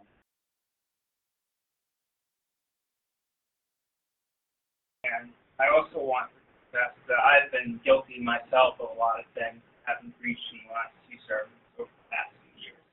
And 5.04 5.32
I 5.60 5.68
also 5.72 6.00
want 6.00 6.32
to 6.32 6.40
confess 6.72 6.96
that 7.08 7.20
I've 7.20 7.52
been 7.52 7.80
guilty 7.84 8.20
myself 8.20 8.80
of 8.80 8.96
a 8.96 9.00
lot 9.00 9.20
of 9.20 9.26
things 9.36 9.60
that 9.60 10.00
haven't 10.00 10.16
preached 10.20 10.48
in 10.56 10.64
the 10.68 10.72
last 10.72 10.96
few 11.08 11.20
sermons 11.28 11.60
over 11.80 11.92
the 11.92 12.08
past 12.12 12.32
few 12.40 12.72
years. 12.72 12.84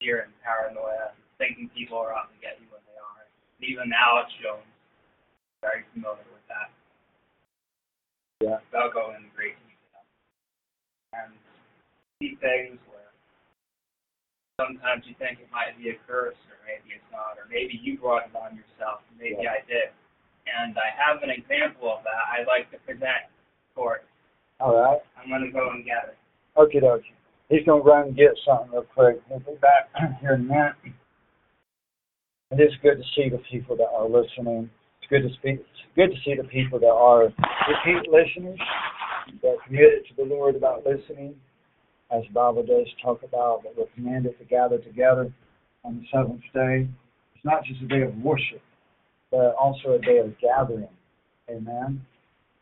Fear 0.00 0.28
and 0.28 0.32
paranoia, 0.44 1.16
thinking 1.38 1.70
people 1.74 1.98
are 1.98 2.14
out 2.14 2.30
to 2.30 2.38
get 2.40 2.58
you 2.62 2.66
when 2.70 2.82
they 2.86 2.96
aren't. 2.98 3.28
And 3.58 3.62
even 3.66 3.90
Alex 3.94 4.30
Jones, 4.42 4.66
very 5.64 5.82
familiar 5.92 6.24
with 6.30 6.44
that. 6.50 6.68
Yeah. 8.42 8.58
Without 8.68 8.92
going 8.92 9.16
into 9.22 9.32
great 9.32 9.56
detail. 9.64 10.04
And 11.16 11.32
see 12.20 12.36
things 12.42 12.78
where 12.90 13.08
sometimes 14.60 15.06
you 15.08 15.14
think 15.18 15.40
it 15.40 15.50
might 15.50 15.74
be 15.80 15.90
a 15.90 15.98
curse 16.06 16.38
or 16.50 16.56
maybe 16.68 16.94
it's 16.98 17.10
not, 17.10 17.38
or 17.40 17.46
maybe 17.48 17.78
you 17.80 17.98
brought 17.98 18.26
it 18.28 18.34
on 18.36 18.54
yourself, 18.58 19.00
maybe 19.16 19.42
Yeah. 19.42 19.58
I 19.58 19.62
did. 19.66 19.90
And 20.44 20.76
I 20.76 20.92
have 20.92 21.22
an 21.24 21.30
example 21.32 21.88
of 21.88 22.04
that 22.04 22.20
I'd 22.36 22.44
like 22.46 22.68
to 22.76 22.78
present 22.84 23.32
for 23.74 23.96
it. 23.96 24.04
All 24.60 24.76
right. 24.76 25.00
I'm 25.16 25.28
going 25.32 25.42
to 25.42 25.50
go 25.50 25.70
and 25.72 25.84
get 25.84 26.12
it. 26.12 26.16
Okie 26.56 26.84
dokie. 26.84 27.16
He's 27.48 27.64
going 27.64 27.82
to 27.82 27.88
run 27.88 28.08
and 28.08 28.16
get 28.16 28.36
something 28.44 28.70
real 28.70 28.84
quick. 28.84 29.20
We'll 29.28 29.40
be 29.40 29.56
back 29.60 29.88
here 30.20 30.34
in 30.34 30.42
a 30.42 30.44
minute. 30.44 30.74
It 32.56 32.62
is 32.62 32.72
good 32.84 32.98
to 32.98 33.02
see 33.16 33.28
the 33.28 33.42
people 33.50 33.76
that 33.78 33.88
are 33.92 34.08
listening. 34.08 34.70
It's 35.00 35.10
good 35.10 35.28
to 35.28 35.34
speak. 35.34 35.58
It's 35.58 35.94
good 35.96 36.10
to 36.10 36.16
see 36.24 36.36
the 36.40 36.46
people 36.46 36.78
that 36.78 36.86
are 36.86 37.24
repeat 37.24 38.08
listeners, 38.08 38.60
that 39.42 39.56
committed 39.66 40.06
to 40.08 40.14
the 40.16 40.22
Lord 40.22 40.54
about 40.54 40.86
listening, 40.86 41.34
as 42.12 42.22
the 42.28 42.32
Bible 42.32 42.62
does 42.64 42.86
talk 43.02 43.24
about 43.24 43.64
that 43.64 43.72
we're 43.76 43.86
commanded 43.96 44.38
to 44.38 44.44
gather 44.44 44.78
together 44.78 45.32
on 45.84 45.96
the 45.96 46.04
seventh 46.12 46.42
day. 46.54 46.86
It's 47.34 47.44
not 47.44 47.64
just 47.64 47.82
a 47.82 47.88
day 47.88 48.02
of 48.02 48.14
worship, 48.18 48.62
but 49.32 49.56
also 49.60 49.94
a 49.94 49.98
day 49.98 50.18
of 50.18 50.32
gathering. 50.38 50.86
Amen. 51.50 52.06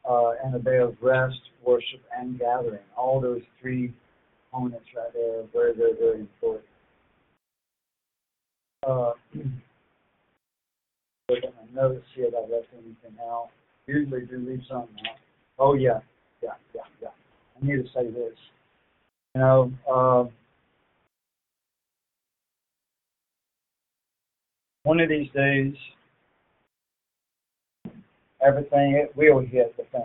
Uh, 0.08 0.30
and 0.42 0.54
a 0.54 0.58
day 0.58 0.78
of 0.78 0.96
rest, 1.02 1.40
worship, 1.66 2.00
and 2.18 2.38
gathering. 2.38 2.80
All 2.96 3.20
those 3.20 3.42
three 3.60 3.92
components 4.50 4.86
right 4.96 5.12
there 5.12 5.40
are 5.40 5.46
very, 5.52 5.74
very, 5.74 5.92
very 5.98 6.20
important. 6.20 6.64
Uh, 8.86 9.12
looking 11.33 11.51
at 11.51 11.75
notes, 11.75 12.05
see 12.15 12.23
if 12.23 12.35
I 12.35 12.41
left 12.41 12.69
anything 12.75 13.19
out. 13.23 13.49
Usually 13.86 14.27
do 14.27 14.39
leave 14.39 14.62
something 14.69 14.94
out. 15.09 15.17
Oh 15.59 15.75
yeah, 15.75 16.01
yeah, 16.43 16.51
yeah, 16.75 16.83
yeah. 17.01 17.09
I 17.09 17.67
need 17.67 17.83
to 17.83 17.89
say 17.94 18.11
this. 18.11 18.36
You 19.35 19.41
know, 19.41 19.73
uh, 19.91 20.25
one 24.83 25.01
of 25.01 25.09
these 25.09 25.31
days, 25.35 25.75
everything 28.44 29.02
it 29.02 29.17
will 29.17 29.41
hit 29.41 29.77
the 29.77 29.85
fan. 29.91 30.02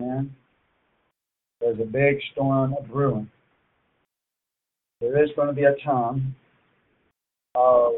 Amen. 0.00 0.34
There's 1.60 1.80
a 1.80 1.84
big 1.84 2.18
storm 2.32 2.74
brewing. 2.90 3.30
There 5.00 5.22
is 5.22 5.30
going 5.36 5.48
to 5.48 5.54
be 5.54 5.64
a 5.64 5.74
time 5.84 6.34
of 7.54 7.94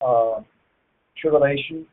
uh, 0.00 0.40
tribulation 1.22 1.86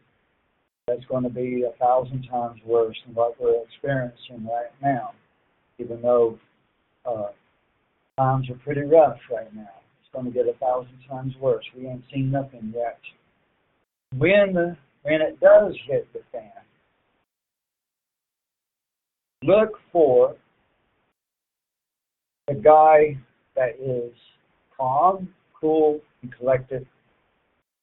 that's 0.88 1.06
going 1.06 1.24
to 1.24 1.30
be 1.30 1.64
a 1.64 1.78
thousand 1.78 2.28
times 2.30 2.60
worse 2.66 2.98
than 3.06 3.16
what 3.16 3.40
we're 3.40 3.64
experiencing 3.64 4.46
right 4.46 4.72
now, 4.82 5.12
even 5.78 6.02
though 6.02 6.38
uh, 7.06 7.28
times 8.18 8.50
are 8.50 8.60
pretty 8.66 8.82
rough 8.82 9.20
right 9.32 9.54
now. 9.56 9.70
It's 10.02 10.12
going 10.12 10.26
to 10.26 10.32
get 10.32 10.48
a 10.48 10.58
thousand 10.58 10.98
times 11.08 11.34
worse. 11.40 11.64
We 11.78 11.88
ain't 11.88 12.04
seen 12.12 12.32
nothing 12.32 12.74
yet. 12.76 13.00
When 14.18 14.54
the, 14.54 14.76
when 15.04 15.22
it 15.22 15.40
does 15.40 15.76
hit 15.88 16.12
the 16.12 16.22
fan, 16.32 16.50
look 19.44 19.74
for 19.92 20.36
the 22.48 22.56
guy 22.56 23.18
that 23.56 23.80
is 23.80 24.12
calm, 24.76 25.30
cool, 25.60 26.02
and 26.24 26.36
collected, 26.36 26.88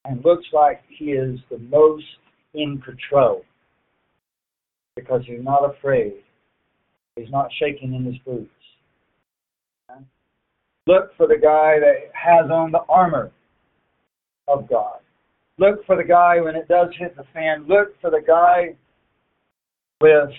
and 0.09 0.25
looks 0.25 0.47
like 0.53 0.83
he 0.89 1.07
is 1.07 1.39
the 1.51 1.59
most 1.59 2.05
in 2.55 2.81
control 2.85 3.43
because 4.95 5.23
he's 5.27 5.43
not 5.43 5.65
afraid. 5.65 6.15
He's 7.17 7.31
not 7.31 7.51
shaking 7.59 7.95
in 7.95 8.05
his 8.05 8.17
boots. 8.25 8.51
Look 10.87 11.17
for 11.17 11.27
the 11.27 11.37
guy 11.37 11.81
that 11.81 12.13
has 12.13 12.51
on 12.51 12.71
the 12.71 12.83
armor 12.89 13.33
of 14.47 14.69
God. 14.69 15.01
Look 15.59 15.85
for 15.85 15.97
the 15.97 16.05
guy 16.05 16.41
when 16.41 16.55
it 16.55 16.69
does 16.69 16.89
hit 16.99 17.17
the 17.17 17.25
fan. 17.33 17.67
Look 17.67 18.01
for 18.01 18.11
the 18.11 18.23
guy 18.25 18.77
with 20.01 20.31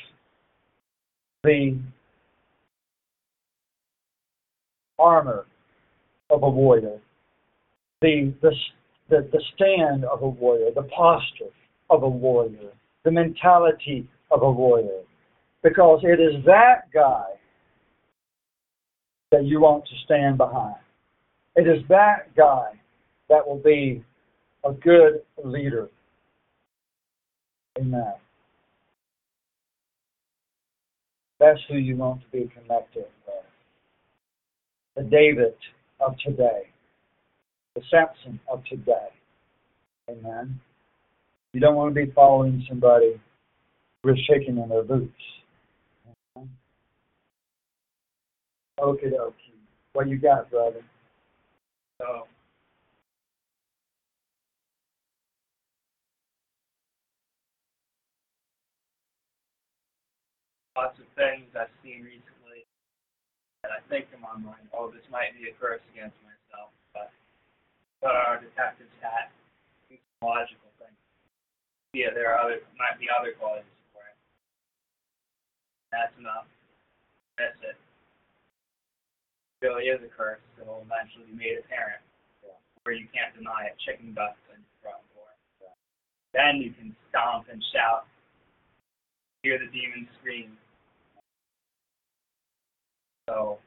the 1.43 1.79
armor 4.99 5.45
of 6.29 6.43
a 6.43 6.49
warrior, 6.49 6.99
the, 8.01 8.33
the, 8.41 8.51
the, 9.09 9.27
the 9.31 9.41
stand 9.55 10.05
of 10.05 10.21
a 10.21 10.27
warrior, 10.27 10.69
the 10.75 10.83
posture 10.83 11.51
of 11.89 12.03
a 12.03 12.09
warrior, 12.09 12.71
the 13.03 13.11
mentality 13.11 14.07
of 14.31 14.43
a 14.43 14.51
warrior. 14.51 15.01
Because 15.63 16.01
it 16.03 16.19
is 16.19 16.43
that 16.45 16.91
guy 16.93 17.25
that 19.31 19.45
you 19.45 19.59
want 19.59 19.85
to 19.85 19.91
stand 20.05 20.37
behind. 20.37 20.75
It 21.55 21.67
is 21.67 21.83
that 21.89 22.35
guy 22.35 22.73
that 23.29 23.45
will 23.45 23.61
be 23.63 24.03
a 24.63 24.71
good 24.73 25.21
leader. 25.43 25.89
Amen. 27.79 28.13
That's 31.39 31.59
who 31.69 31.77
you 31.77 31.95
want 31.95 32.21
to 32.21 32.27
be 32.31 32.49
connected 32.53 33.05
with. 33.25 33.35
The 34.95 35.03
David 35.03 35.53
of 35.99 36.15
today, 36.25 36.69
the 37.77 37.83
Samson 37.91 38.39
of 38.51 38.63
today. 38.65 39.09
Amen. 40.09 40.59
You 41.53 41.59
don't 41.59 41.75
want 41.75 41.93
to 41.93 42.05
be 42.05 42.11
following 42.11 42.65
somebody 42.67 43.21
who's 44.01 44.19
shaking 44.27 44.57
in 44.57 44.67
their 44.69 44.81
boots. 44.81 45.13
Okay, 48.79 49.07
okay. 49.07 49.53
What 49.93 50.07
you 50.07 50.17
got, 50.17 50.49
brother? 50.49 50.81
So, 52.01 52.27
lots 60.75 60.97
of 60.97 61.05
things 61.15 61.45
I've 61.53 61.67
seen 61.83 62.01
recently 62.01 62.65
that 63.61 63.71
I 63.71 63.87
think 63.89 64.07
in 64.15 64.21
my 64.21 64.33
mind, 64.33 64.67
oh, 64.73 64.89
this 64.89 65.01
might 65.11 65.37
be 65.39 65.49
a 65.49 65.53
curse 65.59 65.81
against 65.93 66.17
but 66.23 66.36
but 68.01 68.13
our 68.15 68.39
detectives 68.39 68.93
had 69.01 69.29
logical 70.21 70.69
things. 70.77 70.97
Yeah, 71.93 72.13
there 72.13 72.33
are 72.33 72.39
other 72.45 72.61
might 72.77 72.99
be 72.99 73.07
other 73.09 73.33
causes 73.37 73.65
for 73.93 74.03
it. 74.05 74.17
That's 75.91 76.13
enough. 76.19 76.45
That's 77.37 77.57
it. 77.61 77.77
It 79.61 79.65
really 79.65 79.89
is 79.89 80.01
a 80.05 80.11
curse 80.13 80.41
that 80.57 80.67
will 80.67 80.85
eventually 80.85 81.25
be 81.29 81.37
made 81.37 81.57
apparent 81.57 82.01
where 82.87 82.95
you 82.95 83.03
can't 83.11 83.35
deny 83.35 83.67
it, 83.67 83.75
chicken 83.83 84.15
dust 84.15 84.39
in 84.47 84.63
your 84.63 84.79
front 84.79 85.03
door. 85.11 85.27
Then 86.31 86.63
you 86.63 86.71
can 86.71 86.95
stomp 87.11 87.51
and 87.51 87.59
shout, 87.75 88.07
hear 89.43 89.59
the 89.59 89.67
demons 89.67 90.07
scream. 90.21 90.55
So, 93.27 93.59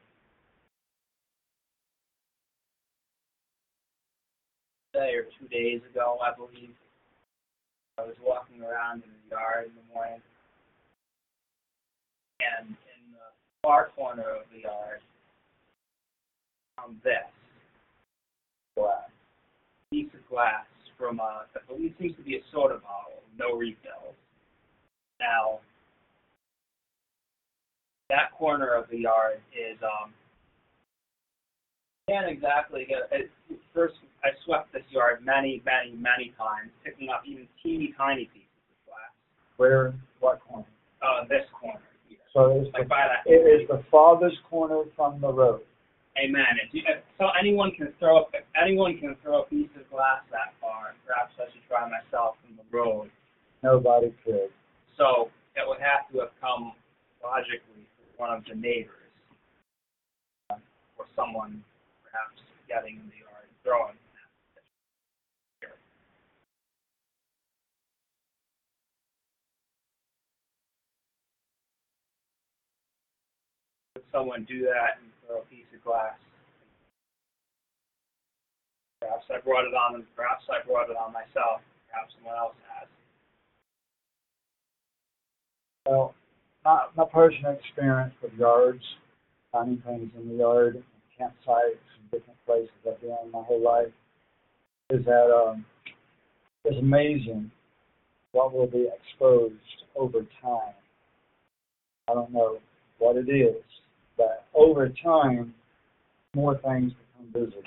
day 4.93 5.13
or 5.15 5.23
two 5.39 5.47
days 5.47 5.81
ago, 5.91 6.17
I 6.21 6.35
believe, 6.35 6.75
I 7.97 8.03
was 8.03 8.15
walking 8.23 8.61
around 8.61 9.03
in 9.03 9.09
the 9.09 9.35
yard 9.35 9.67
in 9.67 9.75
the 9.75 9.93
morning, 9.93 10.21
and 12.39 12.67
in 12.69 13.01
the 13.13 13.27
far 13.61 13.89
corner 13.95 14.29
of 14.29 14.43
the 14.53 14.61
yard, 14.61 14.99
found 16.77 16.97
this 17.03 17.27
glass 18.75 19.09
piece 19.91 20.09
of 20.13 20.27
glass 20.29 20.65
from 20.97 21.19
a, 21.19 21.45
I 21.55 21.59
believe 21.67 21.93
seems 21.99 22.15
to 22.15 22.23
be 22.23 22.35
a 22.35 22.41
soda 22.51 22.75
bottle, 22.75 23.21
no 23.37 23.57
refills. 23.57 24.15
Now, 25.19 25.59
that 28.09 28.31
corner 28.37 28.73
of 28.73 28.89
the 28.89 28.97
yard 28.99 29.39
is 29.51 29.77
um 29.83 30.13
can't 32.09 32.29
exactly 32.29 32.85
get 32.87 33.09
it. 33.11 33.29
First, 33.73 33.95
I 34.23 34.29
swept 34.45 34.73
this 34.73 34.83
yard 34.89 35.23
many, 35.23 35.61
many, 35.65 35.95
many 35.95 36.33
times, 36.37 36.71
picking 36.83 37.09
up 37.09 37.23
even 37.25 37.47
teeny 37.63 37.93
tiny 37.97 38.25
pieces 38.25 38.47
of 38.69 38.91
glass. 38.91 39.13
Where, 39.57 39.93
what 40.19 40.39
corner? 40.47 40.65
Uh, 41.01 41.25
this 41.29 41.45
corner 41.59 41.81
here, 42.07 42.19
So 42.33 42.61
it's 42.61 42.73
like 42.73 42.87
the, 42.87 43.31
it 43.31 43.61
is 43.61 43.67
the 43.67 43.83
farthest 43.89 44.37
corner 44.49 44.83
from 44.95 45.19
the 45.21 45.31
road. 45.33 45.61
Amen. 46.19 46.59
If 46.61 46.73
you, 46.73 46.83
if, 46.85 47.01
so 47.17 47.29
anyone 47.39 47.71
can 47.71 47.93
throw 47.97 48.27
if 48.33 48.43
anyone 48.61 48.99
can 48.99 49.15
throw 49.23 49.43
a 49.43 49.45
piece 49.45 49.69
of 49.79 49.89
glass 49.89 50.21
that 50.29 50.53
far. 50.59 50.93
Perhaps 51.07 51.33
I 51.39 51.47
should 51.51 51.63
try 51.69 51.87
myself 51.87 52.35
from 52.43 52.59
the 52.59 52.67
road. 52.69 53.09
Nobody 53.63 54.13
could. 54.23 54.51
So 54.97 55.31
it 55.55 55.63
would 55.65 55.79
have 55.79 56.11
to 56.11 56.19
have 56.19 56.35
come 56.41 56.73
logically 57.23 57.87
from 57.95 58.11
one 58.17 58.37
of 58.37 58.43
the 58.45 58.55
neighbors 58.55 59.09
or 60.49 61.05
someone 61.15 61.63
getting 62.71 62.95
in 62.95 63.07
the 63.11 63.19
yard 63.19 63.43
and 63.43 63.57
throwing. 63.67 63.99
Would 73.95 74.07
someone 74.13 74.47
do 74.47 74.63
that 74.71 75.03
and 75.03 75.11
throw 75.27 75.43
a 75.43 75.45
piece 75.51 75.67
of 75.75 75.83
glass? 75.83 76.15
Perhaps 79.01 79.25
I 79.29 79.43
brought 79.43 79.67
it 79.67 79.75
on 79.75 79.95
and 79.95 80.05
perhaps 80.15 80.43
I 80.47 80.65
brought 80.65 80.89
it 80.89 80.95
on 80.95 81.11
myself. 81.11 81.59
Perhaps 81.91 82.13
someone 82.15 82.37
else 82.37 82.55
has. 82.71 82.87
Well, 85.85 86.15
my, 86.63 86.87
my 86.95 87.05
personal 87.11 87.51
experience 87.51 88.13
with 88.21 88.31
yards, 88.33 88.83
finding 89.51 89.81
things 89.85 90.09
in 90.15 90.29
the 90.29 90.35
yard, 90.35 90.83
campsites, 91.21 91.81
and 91.99 92.11
different 92.11 92.37
places 92.45 92.69
I've 92.87 92.99
been 93.01 93.31
my 93.31 93.41
whole 93.43 93.61
life, 93.61 93.91
is 94.89 95.05
that 95.05 95.31
um, 95.31 95.65
it's 96.65 96.77
amazing 96.79 97.51
what 98.31 98.53
will 98.53 98.67
be 98.67 98.87
exposed 98.87 99.55
over 99.95 100.19
time. 100.41 100.73
I 102.09 102.13
don't 102.13 102.31
know 102.31 102.57
what 102.97 103.15
it 103.15 103.29
is, 103.29 103.63
but 104.17 104.45
over 104.53 104.89
time, 105.03 105.53
more 106.33 106.57
things 106.57 106.93
become 106.93 107.33
visible. 107.33 107.63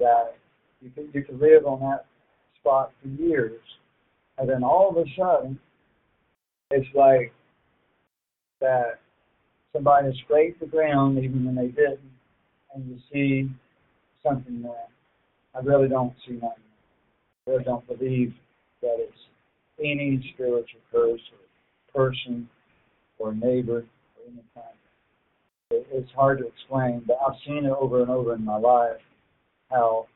That 0.00 0.36
you 0.80 0.90
can 0.90 1.08
you 1.12 1.22
can 1.22 1.38
live 1.38 1.66
on 1.66 1.80
that 1.80 2.06
spot 2.60 2.92
for 3.00 3.08
years, 3.08 3.60
and 4.38 4.48
then 4.48 4.62
all 4.64 4.90
of 4.90 4.96
a 4.96 5.04
sudden, 5.16 5.58
it's 6.70 6.88
like 6.94 7.32
that 8.60 9.00
somebody 9.72 10.12
scraped 10.24 10.60
the 10.60 10.66
ground 10.66 11.18
even 11.18 11.44
when 11.44 11.54
they 11.54 11.68
didn't, 11.68 12.00
and 12.74 12.86
you 12.88 12.98
see 13.12 13.50
something 14.22 14.62
there. 14.62 14.88
I 15.54 15.60
really 15.60 15.88
don't 15.88 16.14
see 16.26 16.34
nothing. 16.34 16.64
I 17.46 17.50
really 17.50 17.64
don't 17.64 17.86
believe 17.86 18.34
that 18.82 18.96
it's 18.98 19.18
any 19.78 20.32
spiritual 20.34 20.80
curse 20.90 21.20
or 21.32 22.08
person 22.08 22.48
or 23.18 23.34
neighbor 23.34 23.78
or 23.78 24.24
anything. 24.26 24.74
It, 25.70 25.86
it's 25.92 26.10
hard 26.12 26.38
to 26.38 26.46
explain, 26.46 27.02
but 27.06 27.18
I've 27.26 27.36
seen 27.46 27.64
it 27.64 27.72
over 27.72 28.02
and 28.02 28.10
over 28.10 28.34
in 28.34 28.44
my 28.44 28.58
life 28.58 29.00
how 29.70 30.08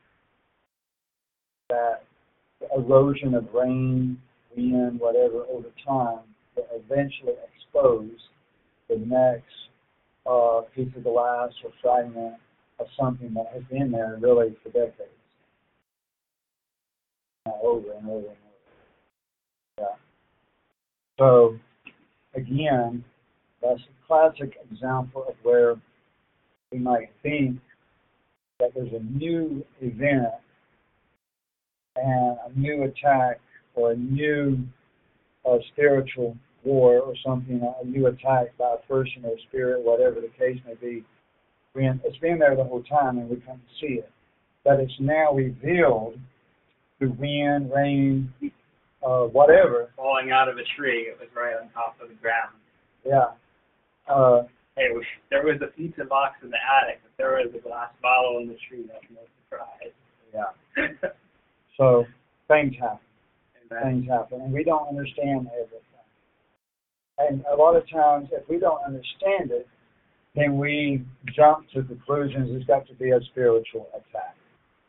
that 1.69 2.03
erosion 2.75 3.35
of 3.35 3.47
rain, 3.53 4.19
wind, 4.55 4.99
whatever, 4.99 5.45
over 5.49 5.69
time 5.85 6.19
will 6.55 6.67
eventually 6.73 7.33
expose 7.47 8.17
the 8.89 8.97
next 8.97 9.45
uh, 10.25 10.61
piece 10.75 10.93
of 10.95 11.03
glass 11.03 11.51
or 11.63 11.71
fragment 11.81 12.35
of 12.79 12.87
something 12.99 13.33
that 13.33 13.47
has 13.53 13.63
been 13.69 13.91
there 13.91 14.17
really 14.19 14.55
for 14.63 14.69
decades. 14.69 15.09
Uh, 17.45 17.51
over 17.61 17.91
and 17.93 18.09
over 18.09 18.17
and 18.17 18.27
over. 18.27 18.35
Yeah. 19.79 19.85
So, 21.17 21.57
again, 22.33 23.03
that's 23.61 23.81
a 23.81 24.07
classic 24.07 24.57
example 24.71 25.25
of 25.27 25.35
where 25.43 25.75
we 26.71 26.79
might 26.79 27.11
think 27.23 27.59
that 28.59 28.73
there's 28.75 28.93
a 28.93 29.03
new 29.03 29.65
event 29.81 30.33
and 31.95 32.37
a 32.45 32.59
new 32.59 32.83
attack 32.83 33.39
or 33.75 33.91
a 33.91 33.95
new 33.95 34.59
uh, 35.49 35.57
spiritual 35.73 36.37
war 36.63 36.99
or 36.99 37.13
something, 37.25 37.61
a 37.81 37.85
new 37.85 38.07
attack 38.07 38.57
by 38.57 38.75
a 38.75 38.87
person 38.87 39.23
or 39.23 39.35
spirit, 39.47 39.81
whatever 39.81 40.21
the 40.21 40.29
case 40.37 40.59
may 40.65 40.75
be. 40.75 41.03
When 41.73 42.01
it's 42.03 42.17
been 42.17 42.39
there 42.39 42.55
the 42.55 42.63
whole 42.63 42.83
time 42.83 43.17
and 43.19 43.29
we 43.29 43.37
can't 43.37 43.59
see 43.79 43.99
it, 43.99 44.09
but 44.63 44.79
it's 44.79 44.93
now 44.99 45.33
revealed 45.33 46.17
through 46.97 47.15
wind, 47.19 47.71
rain, 47.71 48.33
uh, 49.05 49.23
whatever. 49.25 49.91
Falling 49.95 50.31
out 50.31 50.49
of 50.49 50.57
a 50.57 50.63
tree, 50.75 51.03
it 51.03 51.17
was 51.19 51.29
right 51.35 51.53
on 51.61 51.69
top 51.69 51.95
of 52.01 52.09
the 52.09 52.15
ground. 52.15 52.55
Yeah. 53.05 53.27
Uh, 54.13 54.43
Hey, 54.79 54.95
we, 54.95 55.05
there 55.29 55.43
was 55.43 55.59
a 55.61 55.67
pizza 55.75 56.05
box 56.05 56.37
in 56.41 56.49
the 56.49 56.55
attic, 56.55 57.01
but 57.03 57.11
there 57.17 57.31
was 57.35 57.51
a 57.53 57.59
glass 57.59 57.89
bottle 58.01 58.39
in 58.39 58.47
the 58.47 58.55
tree. 58.69 58.85
That's 58.87 59.03
no 59.11 59.19
surprise. 59.43 59.91
yeah. 60.33 61.09
So 61.75 62.05
things 62.49 62.75
happen. 62.79 62.99
Amen. 63.71 63.83
things 64.01 64.09
happen, 64.09 64.41
and 64.41 64.51
we 64.53 64.63
don't 64.65 64.87
understand 64.87 65.47
everything. 65.47 65.79
And 67.17 67.43
a 67.51 67.55
lot 67.55 67.75
of 67.77 67.89
times, 67.89 68.29
if 68.33 68.47
we 68.49 68.57
don't 68.59 68.81
understand 68.85 69.51
it, 69.51 69.65
then 70.35 70.57
we 70.57 71.03
jump 71.35 71.69
to 71.73 71.83
conclusions 71.83 72.49
it's 72.51 72.65
got 72.65 72.87
to 72.87 72.93
be 72.95 73.11
a 73.11 73.19
spiritual 73.31 73.87
attack, 73.93 74.35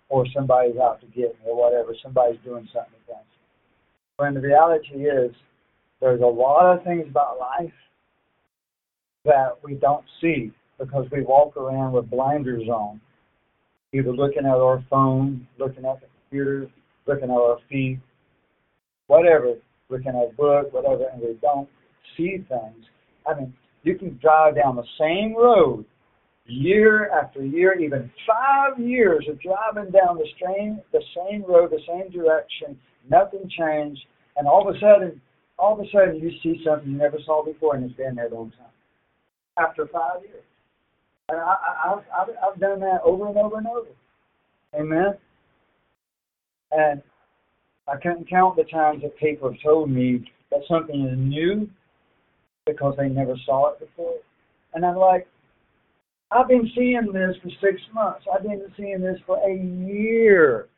or 0.09 0.27
somebody's 0.35 0.77
out 0.77 1.01
to 1.01 1.07
get 1.07 1.35
me, 1.41 1.47
or 1.47 1.57
whatever, 1.57 1.95
somebody's 2.03 2.41
doing 2.45 2.69
something 2.73 2.93
against 3.07 3.25
me. 3.25 3.47
When 4.17 4.35
the 4.35 4.41
reality 4.41 5.07
is, 5.07 5.35
there's 6.01 6.21
a 6.21 6.27
lot 6.27 6.77
of 6.77 6.85
things 6.85 7.07
about 7.09 7.39
life 7.39 7.73
that 9.25 9.59
we 9.63 9.75
don't 9.75 10.05
see 10.21 10.53
because 10.79 11.07
we 11.13 11.23
walk 11.23 11.57
around 11.57 11.93
with 11.93 12.11
blinders 12.11 12.69
on, 12.69 13.01
either 13.93 14.13
looking 14.13 14.47
at 14.47 14.55
our 14.55 14.83
phone, 14.89 15.47
looking 15.59 15.85
at 15.85 16.01
the 16.01 16.07
computer, 16.23 16.71
looking 17.07 17.31
at 17.31 17.37
our 17.37 17.59
feet, 17.69 17.99
whatever, 19.07 19.55
looking 19.91 20.09
at 20.09 20.15
a 20.15 20.33
book, 20.37 20.73
whatever, 20.73 21.07
and 21.13 21.21
we 21.21 21.37
don't 21.43 21.69
see 22.17 22.45
things. 22.49 22.85
I 23.27 23.35
mean, 23.39 23.53
you 23.83 23.97
can 23.97 24.19
drive 24.21 24.57
down 24.57 24.77
the 24.77 24.85
same 24.99 25.35
road 25.37 25.85
year 26.47 27.11
after 27.11 27.45
year, 27.45 27.79
even 27.79 28.11
five 28.27 28.79
years 28.79 29.27
of 29.29 29.39
driving 29.41 29.91
down 29.93 30.17
the 30.17 30.29
same 30.45 30.81
the 30.93 31.03
same 31.17 31.45
road, 31.45 31.71
the 31.71 31.81
same 31.87 32.11
direction, 32.11 32.79
nothing 33.09 33.49
changed, 33.59 34.01
and 34.37 34.47
all 34.49 34.69
of 34.69 34.75
a 34.75 34.79
sudden, 34.79 35.21
all 35.59 35.75
of 35.75 35.81
a 35.81 35.91
sudden, 35.91 36.17
you 36.17 36.31
see 36.43 36.63
something 36.65 36.91
you 36.91 36.97
never 36.97 37.19
saw 37.25 37.45
before, 37.45 37.77
and 37.77 37.85
it's 37.85 37.95
been 37.97 38.15
there 38.15 38.29
the 38.29 38.37
whole 38.37 38.51
time. 38.51 38.67
After 39.59 39.87
five 39.87 40.23
years, 40.23 40.43
and 41.29 41.39
I, 41.39 41.55
I, 41.85 41.93
I've, 41.93 42.29
I've 42.29 42.61
done 42.61 42.81
that 42.81 43.01
over 43.05 43.29
and 43.29 43.37
over 43.37 43.59
and 43.59 43.67
over. 43.67 43.89
Amen. 44.75 45.15
And 46.73 47.03
I 47.89 47.97
couldn't 47.97 48.29
count 48.31 48.57
the 48.57 48.65
times 48.65 49.03
that 49.03 49.17
people 49.19 49.51
have 49.51 49.61
told 49.63 49.91
me 49.91 50.31
that 50.51 50.61
something 50.69 51.07
is 51.07 51.19
new 51.19 51.69
because 52.67 52.95
they 52.97 53.09
never 53.09 53.35
saw 53.45 53.73
it 53.73 53.81
before. 53.81 54.17
And 54.75 54.85
I'm 54.85 54.97
like, 54.97 55.27
I've 56.31 56.49
been 56.49 56.71
seeing 56.77 57.11
this 57.13 57.37
for 57.43 57.51
six 57.61 57.81
months. 57.93 58.25
I've 58.33 58.43
been 58.43 58.63
seeing 58.77 59.01
this 59.01 59.19
for 59.27 59.39
a 59.39 59.55
year. 59.55 60.69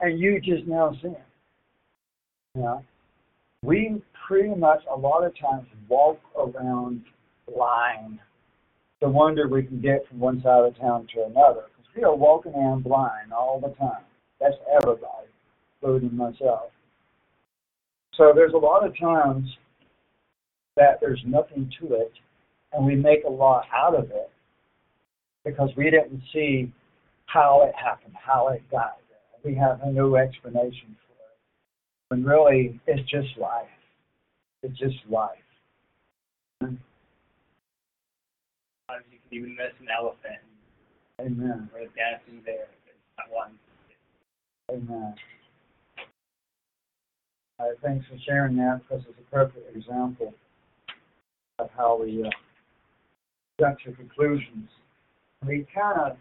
And 0.00 0.18
you 0.18 0.40
just 0.40 0.66
now 0.66 0.96
seeing 1.02 1.14
it. 1.14 1.22
Know? 2.54 2.82
We 3.62 4.02
pretty 4.26 4.54
much 4.54 4.80
a 4.90 4.96
lot 4.96 5.24
of 5.24 5.32
times 5.38 5.66
walk 5.88 6.18
around 6.36 7.02
blind. 7.52 8.18
The 9.00 9.08
wonder 9.08 9.48
we 9.48 9.62
can 9.62 9.80
get 9.80 10.08
from 10.08 10.20
one 10.20 10.40
side 10.42 10.64
of 10.64 10.78
town 10.78 11.06
to 11.14 11.24
another. 11.24 11.64
Because 11.76 11.90
we 11.94 12.04
are 12.04 12.16
walking 12.16 12.54
around 12.54 12.84
blind 12.84 13.32
all 13.32 13.60
the 13.60 13.74
time. 13.76 14.02
That's 14.40 14.56
everybody, 14.80 15.28
including 15.82 16.16
myself. 16.16 16.70
So 18.14 18.32
there's 18.34 18.54
a 18.54 18.58
lot 18.58 18.86
of 18.86 18.98
times 18.98 19.46
that 20.76 20.98
there's 21.00 21.22
nothing 21.26 21.70
to 21.80 21.94
it, 21.94 22.12
and 22.72 22.84
we 22.84 22.94
make 22.94 23.24
a 23.24 23.30
lot 23.30 23.64
out 23.74 23.94
of 23.94 24.10
it 24.10 24.30
because 25.44 25.70
we 25.76 25.84
didn't 25.84 26.22
see 26.32 26.72
how 27.26 27.62
it 27.66 27.74
happened, 27.74 28.14
how 28.14 28.48
it 28.48 28.62
got 28.70 28.98
there. 29.08 29.52
We 29.52 29.58
have 29.58 29.80
a 29.82 29.90
new 29.90 30.16
explanation 30.16 30.96
for 31.06 31.14
it. 31.14 31.38
when 32.08 32.24
really 32.24 32.80
it's 32.86 33.08
just 33.10 33.36
life. 33.38 33.66
It's 34.62 34.78
just 34.78 34.96
life. 35.08 35.38
Sometimes 36.60 36.80
you 39.10 39.18
can 39.28 39.38
even 39.38 39.56
miss 39.56 39.72
an 39.80 39.88
elephant 39.96 40.40
Amen. 41.20 41.70
or 41.74 41.80
a 41.80 41.88
dancing 41.96 42.42
bear. 42.44 42.66
There's 42.84 42.98
not 43.18 43.30
one. 43.30 43.52
Amen. 44.70 45.14
Uh, 47.58 47.64
thanks 47.82 48.04
for 48.06 48.18
sharing 48.26 48.56
that 48.56 48.80
because 48.82 49.04
it's 49.08 49.18
a 49.18 49.34
perfect 49.34 49.74
example 49.74 50.34
of 51.58 51.70
how 51.76 52.00
we 52.02 52.22
uh, 52.24 52.30
jump 53.60 53.78
to 53.80 53.92
conclusions. 53.92 54.68
We 55.46 55.66
kind 55.74 56.12
of, 56.12 56.16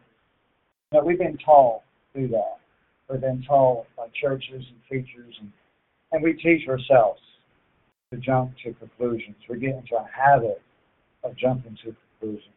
you 0.92 1.00
know, 1.00 1.06
we've 1.06 1.18
been 1.18 1.38
taught 1.38 1.82
do 2.14 2.28
that. 2.30 2.58
We've 3.10 3.22
been 3.22 3.44
taught 3.44 3.86
by 3.98 4.08
churches 4.20 4.50
and 4.52 4.80
teachers, 4.90 5.36
and, 5.40 5.52
and 6.12 6.24
we 6.24 6.34
teach 6.34 6.68
ourselves 6.68 7.20
to 8.12 8.20
jump 8.20 8.54
to 8.64 8.74
conclusions. 8.74 9.36
We 9.50 9.60
get 9.60 9.76
into 9.76 9.96
a 9.96 10.08
habit 10.12 10.62
of 11.24 11.36
jumping 11.38 11.78
to 11.84 11.96
conclusions. 12.20 12.52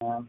Um, 0.00 0.28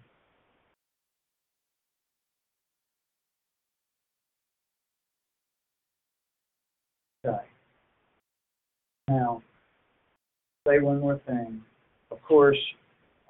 Okay. 7.23 7.37
Now, 9.07 9.43
say 10.67 10.80
one 10.80 10.99
more 10.99 11.19
thing. 11.25 11.61
Of 12.11 12.22
course, 12.22 12.57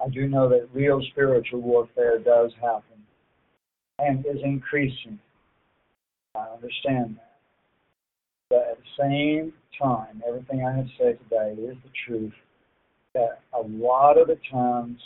I 0.04 0.08
do 0.08 0.28
know 0.28 0.48
that 0.48 0.68
real 0.74 1.00
spiritual 1.12 1.60
warfare 1.60 2.18
does 2.18 2.52
happen 2.60 3.02
and 3.98 4.24
is 4.26 4.42
increasing. 4.44 5.18
I 6.34 6.46
understand 6.54 7.16
that. 7.16 7.38
But 8.50 8.68
at 8.72 8.78
the 8.78 9.02
same 9.02 9.52
time, 9.80 10.22
everything 10.26 10.66
I 10.66 10.76
have 10.76 10.88
said 10.98 11.18
today 11.22 11.54
is 11.60 11.76
the 11.82 11.90
truth 12.06 12.34
that 13.14 13.40
a 13.54 13.66
lot 13.66 14.18
of 14.18 14.26
the 14.26 14.38
times 14.50 14.98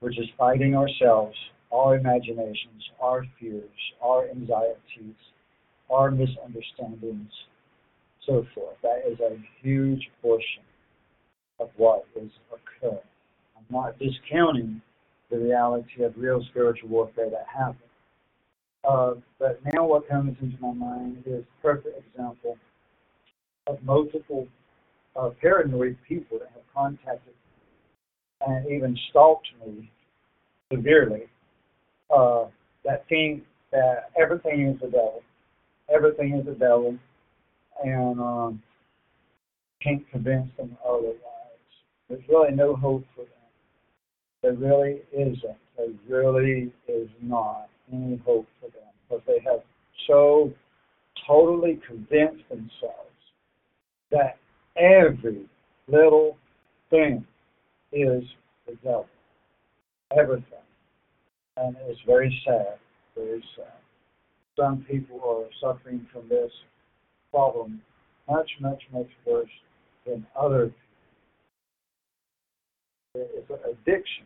we're 0.00 0.10
just 0.10 0.30
fighting 0.38 0.74
ourselves, 0.74 1.36
our 1.72 1.96
imaginations, 1.96 2.90
our 3.02 3.26
fears, 3.38 3.68
our 4.02 4.30
anxieties, 4.30 5.16
our 5.90 6.10
misunderstandings 6.10 7.32
so 8.26 8.46
forth. 8.54 8.76
That 8.82 9.02
is 9.10 9.18
a 9.20 9.36
huge 9.62 10.08
portion 10.22 10.62
of 11.60 11.70
what 11.76 12.06
is 12.16 12.30
occurring. 12.52 12.98
I'm 13.56 13.64
not 13.70 13.98
discounting 13.98 14.80
the 15.30 15.38
reality 15.38 16.02
of 16.02 16.14
real 16.16 16.42
spiritual 16.50 16.88
warfare 16.88 17.30
that 17.30 17.46
happens. 17.46 17.76
Uh, 18.88 19.14
but 19.38 19.60
now 19.74 19.86
what 19.86 20.08
comes 20.08 20.36
into 20.40 20.56
my 20.60 20.72
mind 20.72 21.22
is 21.26 21.44
perfect 21.62 21.98
example 22.08 22.56
of 23.66 23.82
multiple 23.84 24.48
uh, 25.16 25.30
paranoid 25.40 25.96
people 26.08 26.38
that 26.38 26.48
have 26.54 26.62
contacted 26.74 27.34
and 28.46 28.66
even 28.70 28.96
stalked 29.10 29.48
me 29.66 29.90
severely 30.72 31.24
uh, 32.14 32.46
that 32.84 33.06
think 33.08 33.44
that 33.70 34.10
everything 34.20 34.66
is 34.66 34.80
the 34.80 34.86
devil. 34.86 35.22
Everything 35.94 36.34
is 36.34 36.46
the 36.46 36.52
devil 36.52 36.96
and 37.84 38.20
um, 38.20 38.62
can't 39.82 40.08
convince 40.10 40.48
them 40.56 40.76
otherwise. 40.86 41.29
There's 42.10 42.22
really 42.28 42.50
no 42.50 42.74
hope 42.74 43.04
for 43.14 43.22
them. 43.22 43.30
There 44.42 44.54
really 44.54 45.02
isn't. 45.12 45.56
There 45.76 45.88
really 46.08 46.72
is 46.88 47.08
not 47.22 47.68
any 47.92 48.20
hope 48.26 48.48
for 48.60 48.66
them 48.66 48.88
because 49.08 49.22
they 49.28 49.38
have 49.48 49.60
so 50.08 50.52
totally 51.26 51.80
convinced 51.86 52.48
themselves 52.48 53.06
that 54.10 54.38
every 54.76 55.46
little 55.86 56.36
thing 56.90 57.24
is 57.92 58.24
the 58.66 58.74
devil. 58.82 59.06
Everything. 60.18 60.44
And 61.56 61.76
it's 61.86 62.00
very 62.06 62.36
sad. 62.44 62.78
Very 63.14 63.44
sad. 63.56 63.72
Some 64.58 64.84
people 64.90 65.20
are 65.24 65.44
suffering 65.60 66.06
from 66.12 66.28
this 66.28 66.50
problem 67.30 67.80
much, 68.28 68.50
much, 68.60 68.82
much 68.92 69.08
worse 69.24 69.48
than 70.06 70.26
other 70.36 70.66
people. 70.66 70.89
It's 73.14 73.50
an 73.50 73.58
addiction 73.64 74.24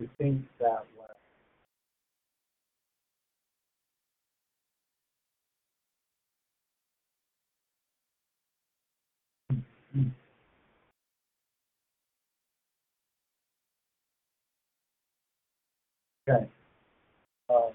to 0.00 0.08
think 0.18 0.42
that 0.60 0.84
way. 0.96 1.04
Okay. 16.28 16.46
Uh, 17.50 17.70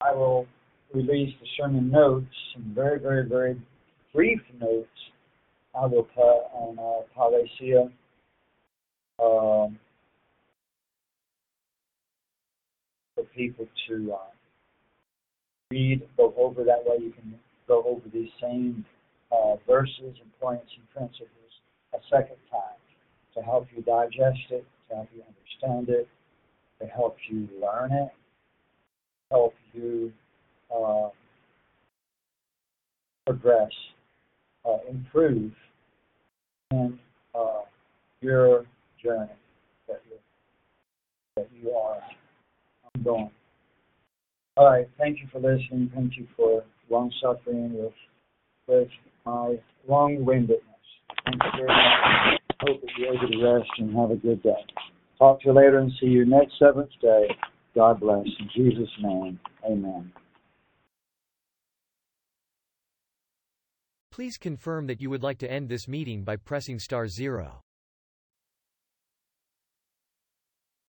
I 0.00 0.14
will 0.14 0.46
release 0.94 1.34
the 1.40 1.46
sermon 1.58 1.90
notes, 1.90 2.26
some 2.54 2.72
very, 2.74 2.98
very, 2.98 3.28
very 3.28 3.60
brief 4.14 4.40
notes 4.58 4.88
I 5.74 5.86
will 5.86 6.04
put 6.04 6.22
on 6.22 6.78
uh, 6.78 7.02
Palesia. 7.16 7.90
Um, 9.18 9.78
for 13.14 13.24
people 13.34 13.66
to 13.88 14.12
uh, 14.14 14.30
read, 15.70 16.02
go 16.16 16.34
over 16.36 16.64
that 16.64 16.82
way. 16.84 16.96
You 17.00 17.12
can 17.12 17.34
go 17.68 17.82
over 17.84 18.02
these 18.12 18.30
same 18.40 18.84
uh, 19.30 19.56
verses 19.66 19.98
and 20.20 20.40
points 20.40 20.70
and 20.76 20.90
principles 20.90 21.28
a 21.94 21.98
second 22.10 22.36
time 22.50 22.78
to 23.34 23.42
help 23.42 23.66
you 23.74 23.82
digest 23.82 24.50
it, 24.50 24.64
to 24.88 24.96
help 24.96 25.08
you 25.14 25.22
understand 25.22 25.88
it, 25.88 26.08
to 26.80 26.86
help 26.86 27.16
you 27.28 27.48
learn 27.60 27.92
it, 27.92 28.10
help 29.30 29.54
you 29.72 30.12
uh, 30.74 31.08
progress, 33.26 33.70
uh, 34.64 34.78
improve 34.88 35.52
in 36.70 36.98
uh, 37.34 37.62
your 38.20 38.66
journey 39.02 39.30
that 39.88 40.00
you 40.08 40.16
that 41.36 41.48
you 41.60 41.70
are 41.70 41.98
ongoing. 42.94 43.30
All 44.56 44.66
right, 44.70 44.88
thank 44.98 45.18
you 45.18 45.26
for 45.32 45.38
listening. 45.38 45.90
Thank 45.94 46.16
you 46.16 46.26
for 46.36 46.62
long 46.90 47.12
suffering 47.22 47.72
with 47.74 47.92
with 48.66 48.88
my 49.24 49.58
long 49.88 50.24
windedness. 50.24 50.62
Thank 51.24 51.42
you 51.42 51.50
very 51.56 51.68
much. 51.68 52.40
Hope 52.60 52.80
that 52.80 52.90
you're 52.96 53.14
able 53.14 53.28
to 53.28 53.58
rest 53.58 53.70
and 53.78 53.96
have 53.96 54.10
a 54.10 54.16
good 54.16 54.42
day. 54.42 54.64
Talk 55.18 55.40
to 55.40 55.48
you 55.48 55.52
later 55.54 55.78
and 55.78 55.92
see 56.00 56.06
you 56.06 56.24
next 56.24 56.58
seventh 56.58 56.90
day. 57.00 57.28
God 57.74 58.00
bless. 58.00 58.26
In 58.38 58.50
Jesus' 58.54 58.90
name, 59.00 59.40
amen. 59.64 60.12
Please 64.12 64.36
confirm 64.36 64.86
that 64.88 65.00
you 65.00 65.08
would 65.08 65.22
like 65.22 65.38
to 65.38 65.50
end 65.50 65.70
this 65.70 65.88
meeting 65.88 66.22
by 66.22 66.36
pressing 66.36 66.78
star 66.78 67.08
zero. 67.08 67.62